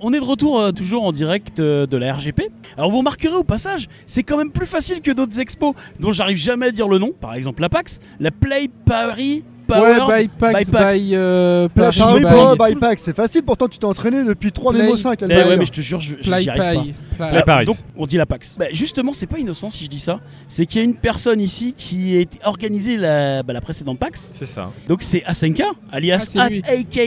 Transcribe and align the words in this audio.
on 0.00 0.12
est 0.12 0.20
de 0.20 0.24
retour 0.24 0.60
euh, 0.60 0.70
toujours 0.72 1.04
en 1.04 1.12
direct 1.12 1.60
euh, 1.60 1.86
de 1.86 1.96
la 1.96 2.12
RGP. 2.14 2.42
Alors 2.76 2.90
vous 2.90 2.98
remarquerez 2.98 3.34
au 3.36 3.44
passage, 3.44 3.88
c'est 4.06 4.22
quand 4.22 4.36
même 4.36 4.50
plus 4.52 4.66
facile 4.66 5.00
que 5.00 5.10
d'autres 5.10 5.38
expos 5.40 5.74
dont 5.98 6.12
j'arrive 6.12 6.36
jamais 6.36 6.66
à 6.66 6.70
dire 6.70 6.88
le 6.88 6.98
nom. 6.98 7.12
Par 7.12 7.34
exemple 7.34 7.60
la 7.62 7.68
PAX, 7.68 8.00
la 8.18 8.30
Play 8.30 8.68
Paris 8.86 9.44
Power 9.66 10.00
ouais, 10.08 10.22
by 10.24 10.28
Pax, 10.36 10.64
by 10.64 10.70
Pax. 10.72 10.96
by, 10.96 11.10
euh, 11.14 11.68
Play- 11.68 11.90
Paris 12.58 12.74
by- 12.74 12.80
Pack, 12.80 12.98
c'est 12.98 13.14
facile, 13.14 13.44
pourtant 13.44 13.68
tu 13.68 13.78
t'es 13.78 13.84
entraîné 13.84 14.24
depuis 14.24 14.50
3 14.50 14.72
Play- 14.72 14.82
mémo 14.82 14.96
5 14.96 15.22
à 15.22 15.26
le 15.28 15.32
Eh 15.32 15.36
ouais, 15.48 15.56
mais 15.56 15.64
je 15.64 15.70
te 15.70 15.80
jure, 15.80 16.00
je, 16.00 16.16
Play 16.16 16.40
j'y 16.42 16.50
arrive 16.50 16.94
pas. 17.16 17.28
Play- 17.30 17.42
Paris. 17.44 17.66
Donc 17.66 17.76
on 17.96 18.04
dit 18.06 18.16
la 18.16 18.26
PAX. 18.26 18.56
Bah, 18.58 18.66
justement, 18.72 19.12
c'est 19.12 19.28
pas 19.28 19.38
innocent 19.38 19.68
si 19.68 19.84
je 19.84 19.88
dis 19.88 20.00
ça. 20.00 20.18
C'est 20.48 20.66
qu'il 20.66 20.80
y 20.80 20.82
a 20.82 20.84
une 20.84 20.96
personne 20.96 21.40
ici 21.40 21.72
qui 21.72 22.26
a 22.42 22.48
organisé 22.48 22.96
la, 22.96 23.44
bah, 23.44 23.52
la 23.52 23.60
précédente 23.60 24.00
PAX. 24.00 24.32
C'est 24.34 24.44
ça. 24.46 24.72
Donc 24.88 25.02
c'est 25.04 25.22
Asenka, 25.24 25.66
alias 25.92 26.28
Ah, 26.36 26.46
aka 26.46 27.02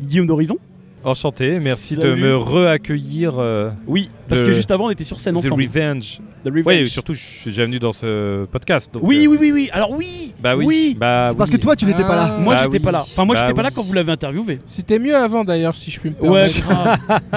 Guillaume 0.00 0.26
d'Horizon. 0.26 0.56
Enchanté, 1.04 1.58
merci 1.62 1.96
de 1.96 2.14
me 2.14 2.36
re-accueillir. 2.36 3.34
euh, 3.38 3.70
Oui, 3.86 4.10
parce 4.28 4.40
que 4.40 4.50
juste 4.50 4.70
avant 4.70 4.86
on 4.86 4.90
était 4.90 5.04
sur 5.04 5.20
scène 5.20 5.34
The 5.34 5.38
ensemble. 5.38 5.62
Revenge. 5.62 6.20
The 6.44 6.48
Revenge. 6.48 6.64
Oui, 6.66 6.88
surtout, 6.88 7.14
je 7.14 7.20
suis 7.24 7.50
déjà 7.50 7.64
venu 7.64 7.78
dans 7.78 7.92
ce 7.92 8.44
podcast. 8.46 8.92
donc, 8.92 9.02
Oui, 9.04 9.24
euh, 9.26 9.30
oui, 9.30 9.38
oui, 9.40 9.52
oui. 9.52 9.70
Alors 9.72 9.92
oui. 9.92 10.34
Bah 10.42 10.56
oui. 10.56 10.96
Bah, 10.98 11.26
C'est 11.30 11.38
parce 11.38 11.50
que 11.50 11.56
toi 11.56 11.76
tu 11.76 11.84
n'étais 11.86 12.02
pas 12.02 12.16
là. 12.16 12.38
Moi 12.38 12.54
Bah 12.54 12.60
j'étais 12.64 12.78
oui. 12.78 12.82
pas 12.82 12.90
là. 12.92 13.00
Enfin 13.02 13.24
moi 13.24 13.34
Bah 13.36 13.40
j'étais 13.42 13.54
pas 13.54 13.62
oui. 13.62 13.64
là 13.68 13.70
quand 13.74 13.82
vous 13.82 13.92
l'avez 13.92 14.10
interviewé. 14.12 14.58
C'était 14.66 14.98
mieux 14.98 15.16
avant 15.16 15.44
d'ailleurs, 15.44 15.74
si 15.76 15.90
je 15.90 16.00
puis 16.00 16.10
me 16.10 16.14
permettre. 16.16 16.50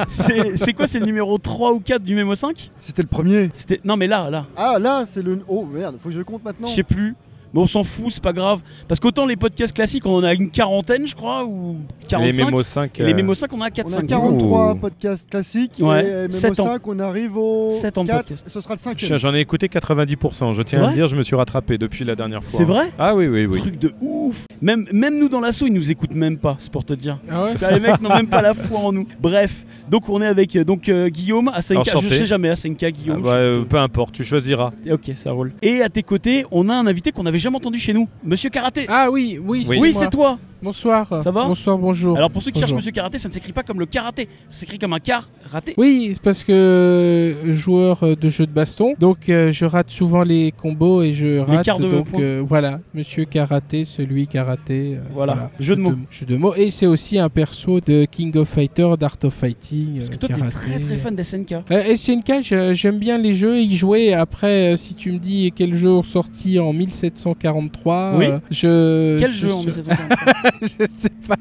c'est 0.10 0.58
c'est 0.58 0.74
quoi 0.74 0.88
C'est 0.88 1.00
le 1.00 1.06
numéro 1.06 1.38
3 1.38 1.72
ou 1.74 1.80
4 1.80 2.02
du 2.02 2.16
Memo 2.16 2.34
5 2.36 2.72
C'était 2.80 3.04
le 3.04 3.08
premier. 3.08 3.52
C'était 3.54 3.80
non 3.86 3.96
mais 3.96 4.08
là 4.08 4.30
là, 4.30 4.48
Ah 4.58 4.78
là, 4.80 5.04
c'est 5.06 5.22
le. 5.22 5.40
Oh 5.48 5.66
merde, 5.72 5.96
faut 6.02 6.10
que 6.10 6.16
je 6.16 6.22
compte 6.22 6.44
maintenant. 6.44 6.68
je 6.68 6.74
sais 6.74 6.84
plus. 6.84 7.16
Mais 7.54 7.60
on 7.62 7.68
s'en 7.68 7.84
fout, 7.84 8.06
c'est 8.10 8.24
pas 8.24 8.34
grave. 8.34 8.62
Parce 8.88 9.00
qu'autant 9.00 9.26
les 9.26 9.36
podcasts 9.36 9.76
classiques, 9.76 10.06
on 10.06 10.16
en 10.16 10.24
a 10.24 10.34
une 10.34 10.50
quarantaine, 10.50 11.08
je 11.08 11.16
crois, 11.16 11.44
ou 11.46 11.78
45. 12.08 12.38
Les 12.40 12.46
Mémo 12.46 12.64
5. 12.64 13.00
Et 13.00 13.04
les 13.04 13.12
euh, 13.12 13.16
Memo 13.16 13.34
5, 13.34 13.52
on 13.54 13.58
en 13.58 13.62
a 13.62 13.64
On 13.64 13.68
a 13.68 13.70
4-5. 13.70 14.06
43 14.08 14.72
Oh. 14.72 14.76
podcasts 14.76 15.30
classiques 15.30 15.74
Ouais, 15.80 16.06
et 16.06 16.12
Mémo 16.24 16.32
sept 16.32 16.60
ans. 16.60 16.64
5, 16.66 16.88
on 16.88 17.00
arrive 17.00 17.38
au 17.38 17.70
Sept 17.72 17.98
ans 17.98 18.04
de 18.04 18.08
4, 18.10 18.18
podcast. 18.20 18.44
ce 18.48 18.62
sera 18.62 18.74
le 18.76 18.80
je- 18.80 19.06
5 19.06 19.18
J'en 19.18 19.34
ai 19.36 19.40
écouté 19.40 19.68
90%. 19.68 20.54
Je 20.54 20.62
tiens 20.62 20.84
à 20.84 20.88
le 20.90 20.94
dire, 20.94 21.08
je 21.08 21.16
me 21.16 21.24
suis 21.24 21.36
rattrapé 21.36 21.78
depuis 21.78 22.06
la 22.06 22.16
dernière 22.16 22.42
fois. 22.44 22.58
C'est 22.60 22.64
vrai 22.64 22.92
Ah 22.98 23.16
oui, 23.16 23.28
oui, 23.28 23.46
oui. 23.46 23.60
Truc 23.60 23.80
de 23.80 23.94
ouf. 24.02 24.46
Même, 24.62 24.86
même 24.94 25.20
nous 25.20 25.28
dans 25.30 25.40
l'assaut, 25.42 25.68
ils 25.68 25.74
nous 25.74 25.92
écoutent 25.92 26.16
même 26.16 26.38
pas, 26.38 26.56
c'est 26.60 26.72
pour 26.72 26.86
te 26.86 26.94
dire. 26.94 27.18
Ah 27.30 27.44
ouais 27.46 27.54
les 27.72 27.80
mecs 27.80 28.02
n'ont 28.02 28.14
même 28.16 28.28
pas 28.28 28.42
la 28.42 28.54
foi 28.54 28.80
en 28.80 28.92
nous. 28.92 29.08
Bref, 29.20 29.66
donc 29.90 30.08
on 30.10 30.22
est 30.22 30.26
avec 30.28 30.56
euh, 30.56 30.64
donc 30.64 30.88
euh, 30.90 31.10
Guillaume, 31.10 31.50
Asenka, 31.54 31.92
je 32.02 32.10
sais 32.10 32.26
jamais 32.26 32.50
Asenka, 32.50 32.88
Ah 32.88 32.92
Guillaume. 32.92 33.22
bah, 33.24 33.34
je- 33.36 33.40
euh, 33.60 33.64
peu 33.64 33.78
importe, 33.78 34.14
tu 34.14 34.24
choisiras. 34.24 34.72
Ok, 34.90 35.12
ça 35.16 35.32
roule. 35.32 35.52
Et 35.62 35.82
à 35.82 35.90
tes 35.90 36.04
côtés, 36.04 36.46
on 36.52 36.70
a 36.70 36.74
un 36.76 36.86
invité 36.88 37.12
qu'on 37.12 37.24
n'avait 37.24 37.40
jamais 37.42 37.58
entendu 37.58 37.78
chez 37.80 37.94
nous, 37.94 38.08
Monsieur 38.24 38.50
Karaté. 38.50 38.86
Ah 38.88 39.10
oui, 39.12 39.40
oui, 39.44 39.66
Oui. 39.68 39.80
moi. 39.92 40.02
c'est 40.02 40.10
toi. 40.10 40.40
Bonsoir. 40.64 41.08
Ça 41.24 41.32
va 41.32 41.48
Bonsoir, 41.48 41.78
bonjour. 41.78 42.16
Alors 42.18 42.30
pour 42.30 42.42
ceux 42.44 42.52
qui 42.52 42.60
cherchent. 42.60 42.74
Monsieur 42.74 42.92
Karaté, 42.92 43.18
ça 43.18 43.28
ne 43.28 43.34
s'écrit 43.34 43.52
pas 43.52 43.64
comme 43.64 43.80
le 43.80 43.86
karaté, 43.88 44.28
ça 44.48 44.60
s'écrit 44.60 44.78
comme 44.78 44.94
un 44.94 45.00
car 45.00 45.28
raté. 45.52 45.74
Oui, 45.78 46.12
c'est 46.14 46.22
parce 46.22 46.44
que 46.44 46.52
euh, 46.52 47.52
joueur 47.52 48.04
euh, 48.04 48.16
de 48.16 48.30
jeu 48.30 48.46
de 48.46 48.52
baston, 48.52 48.94
donc 49.00 49.28
euh, 49.30 49.50
je 49.52 49.66
rate 49.66 49.90
souvent 49.90 50.24
les 50.24 50.52
combos 50.52 51.02
et 51.02 51.14
je 51.14 51.40
rate. 51.40 51.66
quarts 51.66 51.80
de 51.80 51.90
donc 51.90 52.08
euh, 52.14 52.44
voilà, 52.46 52.80
Monsieur 52.94 53.26
Karaté, 53.26 53.86
celui 53.86 54.28
Karaté. 54.28 54.98
euh, 54.98 55.02
Voilà, 55.14 55.50
jeu 55.60 55.76
de 55.76 55.82
mots. 55.82 55.94
Jeu 56.12 56.26
de 56.28 56.38
mots. 56.38 56.54
Et 56.56 56.70
c'est 56.70 56.86
aussi 56.88 57.18
un 57.18 57.30
perso 57.30 57.80
de 57.82 58.06
King 58.06 58.38
of 58.38 58.48
Fighter, 58.48 58.90
d'Art 59.00 59.18
of 59.24 59.34
Fighting. 59.34 59.98
Parce 59.98 60.10
que 60.10 60.16
toi, 60.18 60.30
t'es 60.30 60.50
très 60.50 60.80
très 60.80 60.98
fan 60.98 61.16
d'SNK. 61.16 61.56
SNK, 61.96 62.74
j'aime 62.74 63.00
bien 63.00 63.18
les 63.18 63.34
jeux, 63.34 63.60
y 63.60 63.76
jouer. 63.76 64.14
Après, 64.14 64.76
si 64.78 64.94
tu 64.96 65.12
me 65.12 65.18
dis 65.18 65.52
quel 65.56 65.74
jeu 65.74 66.02
sorti 66.04 66.60
en 66.60 66.72
1743, 66.74 68.14
Oui. 68.18 68.26
je. 68.52 69.18
Quel 69.20 69.32
je- 69.32 69.48
jeu 69.48 69.54
en 69.54 69.62
je- 69.62 69.66
1743 69.68 70.51
Je 70.62 70.86
sais 70.90 71.10
pas. 71.28 71.36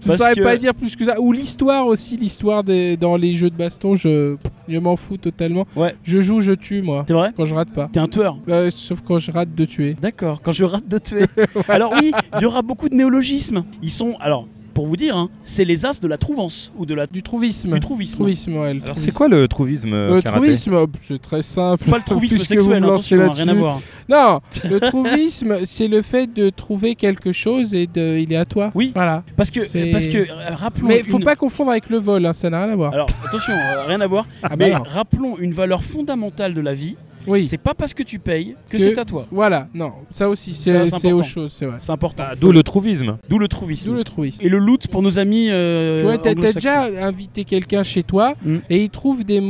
Je 0.00 0.06
Parce 0.06 0.18
saurais 0.18 0.34
que- 0.34 0.42
pas 0.42 0.56
dire 0.56 0.74
plus 0.74 0.94
que 0.96 1.04
ça. 1.04 1.20
Ou 1.20 1.32
l'histoire 1.32 1.86
aussi, 1.86 2.16
l'histoire 2.16 2.64
des 2.64 2.96
dans 2.96 3.16
les 3.16 3.34
jeux 3.34 3.50
de 3.50 3.56
baston, 3.56 3.94
je, 3.94 4.36
je 4.68 4.78
m'en 4.78 4.96
fous 4.96 5.16
totalement. 5.16 5.66
Ouais. 5.76 5.94
Je 6.02 6.20
joue, 6.20 6.40
je 6.40 6.52
tue, 6.52 6.82
moi. 6.82 7.04
C'est 7.06 7.14
vrai? 7.14 7.32
Quand 7.36 7.44
je 7.44 7.54
rate 7.54 7.70
pas. 7.72 7.88
T'es 7.92 8.00
un 8.00 8.08
tueur. 8.08 8.38
Euh, 8.48 8.70
sauf 8.70 9.00
quand 9.02 9.18
je 9.18 9.30
rate 9.30 9.54
de 9.54 9.64
tuer. 9.64 9.96
D'accord, 10.00 10.40
quand 10.42 10.52
je 10.52 10.64
rate 10.64 10.88
de 10.88 10.98
tuer. 10.98 11.24
Alors 11.68 11.92
oui, 12.00 12.12
il 12.36 12.42
y 12.42 12.44
aura 12.44 12.62
beaucoup 12.62 12.88
de 12.88 12.94
néologismes. 12.94 13.64
Ils 13.82 13.90
sont, 13.90 14.16
alors, 14.20 14.46
pour 14.78 14.86
vous 14.86 14.96
dire, 14.96 15.16
hein, 15.16 15.28
c'est 15.42 15.64
les 15.64 15.86
as 15.86 16.00
de 16.00 16.06
la 16.06 16.18
trouvance 16.18 16.70
ou 16.78 16.86
de 16.86 16.94
la 16.94 17.08
Du 17.08 17.24
trouvisme. 17.24 17.74
du 17.74 17.80
trouvisme. 17.80 18.14
Trouvisme, 18.14 18.56
ouais. 18.58 18.78
Alors, 18.84 18.96
c'est 18.96 19.10
quoi 19.12 19.26
le 19.26 19.48
trouvisme 19.48 19.92
euh, 19.92 20.14
Le 20.14 20.22
karaté 20.22 20.40
trouvisme, 20.44 20.86
c'est 21.00 21.20
très 21.20 21.42
simple. 21.42 21.84
Pas 21.90 21.96
le 21.96 22.02
trouvisme 22.06 22.38
sexuel, 22.38 22.80
lancez 22.84 23.16
attention, 23.16 23.42
hein, 23.42 23.44
rien 23.44 23.48
à 23.48 23.54
voir. 23.54 23.80
Non, 24.08 24.40
le 24.70 24.78
trouvisme, 24.78 25.64
c'est 25.64 25.88
le 25.88 26.00
fait 26.02 26.32
de 26.32 26.50
trouver 26.50 26.94
quelque 26.94 27.32
chose 27.32 27.74
et 27.74 27.88
de, 27.88 28.18
il 28.18 28.32
est 28.32 28.36
à 28.36 28.44
toi. 28.44 28.70
Oui. 28.76 28.92
Voilà. 28.94 29.24
Parce 29.36 29.50
que, 29.50 29.64
C'est- 29.64 29.90
parce 29.90 30.06
que, 30.06 30.18
euh, 30.18 30.54
rappelons. 30.54 30.86
Mais 30.86 31.02
faut 31.02 31.18
une- 31.18 31.24
pas 31.24 31.34
confondre 31.34 31.72
avec 31.72 31.90
le 31.90 31.98
vol, 31.98 32.24
hein, 32.24 32.32
ça 32.32 32.48
n'a 32.48 32.62
rien 32.62 32.72
à 32.72 32.76
voir. 32.76 32.92
Alors 32.94 33.08
attention, 33.26 33.54
euh, 33.54 33.82
rien 33.84 34.00
à 34.00 34.06
voir. 34.06 34.26
Ah 34.44 34.50
bah 34.50 34.56
mais 34.58 34.70
non. 34.70 34.84
rappelons 34.86 35.36
une 35.38 35.52
valeur 35.54 35.82
fondamentale 35.82 36.54
de 36.54 36.60
la 36.60 36.72
vie. 36.74 36.94
Oui. 37.28 37.46
C'est 37.46 37.58
pas 37.58 37.74
parce 37.74 37.94
que 37.94 38.02
tu 38.02 38.18
payes 38.18 38.56
que, 38.68 38.76
Que- 38.76 38.82
c'est 38.82 38.98
à 38.98 39.04
toi. 39.04 39.26
Voilà, 39.30 39.68
non, 39.74 39.92
ça 40.10 40.28
aussi, 40.28 40.54
c'est 40.54 41.12
autre 41.12 41.24
chose, 41.24 41.52
c'est 41.56 41.66
vrai. 41.66 41.76
C'est 41.78 41.92
important. 41.92 42.24
Ah, 42.28 42.34
D'où 42.34 42.52
le 42.52 42.62
trouvisme. 42.62 43.18
D'où 43.28 43.38
le 43.38 43.48
trouvisme. 43.48 43.90
D'où 43.90 43.94
le 43.96 44.04
trouvisme. 44.04 44.40
Et 44.44 44.48
le 44.48 44.58
loot 44.58 44.86
pour 44.88 45.02
nos 45.02 45.18
amis. 45.18 45.48
Euh, 45.50 45.98
tu 45.98 46.04
vois, 46.04 46.18
t'as 46.18 46.34
déjà 46.34 46.84
invité 47.06 47.44
quelqu'un 47.44 47.82
chez 47.82 48.02
toi 48.02 48.34
Mm. 48.44 48.56
et 48.70 48.82
il 48.84 48.90
trouve 48.90 49.24
des, 49.24 49.40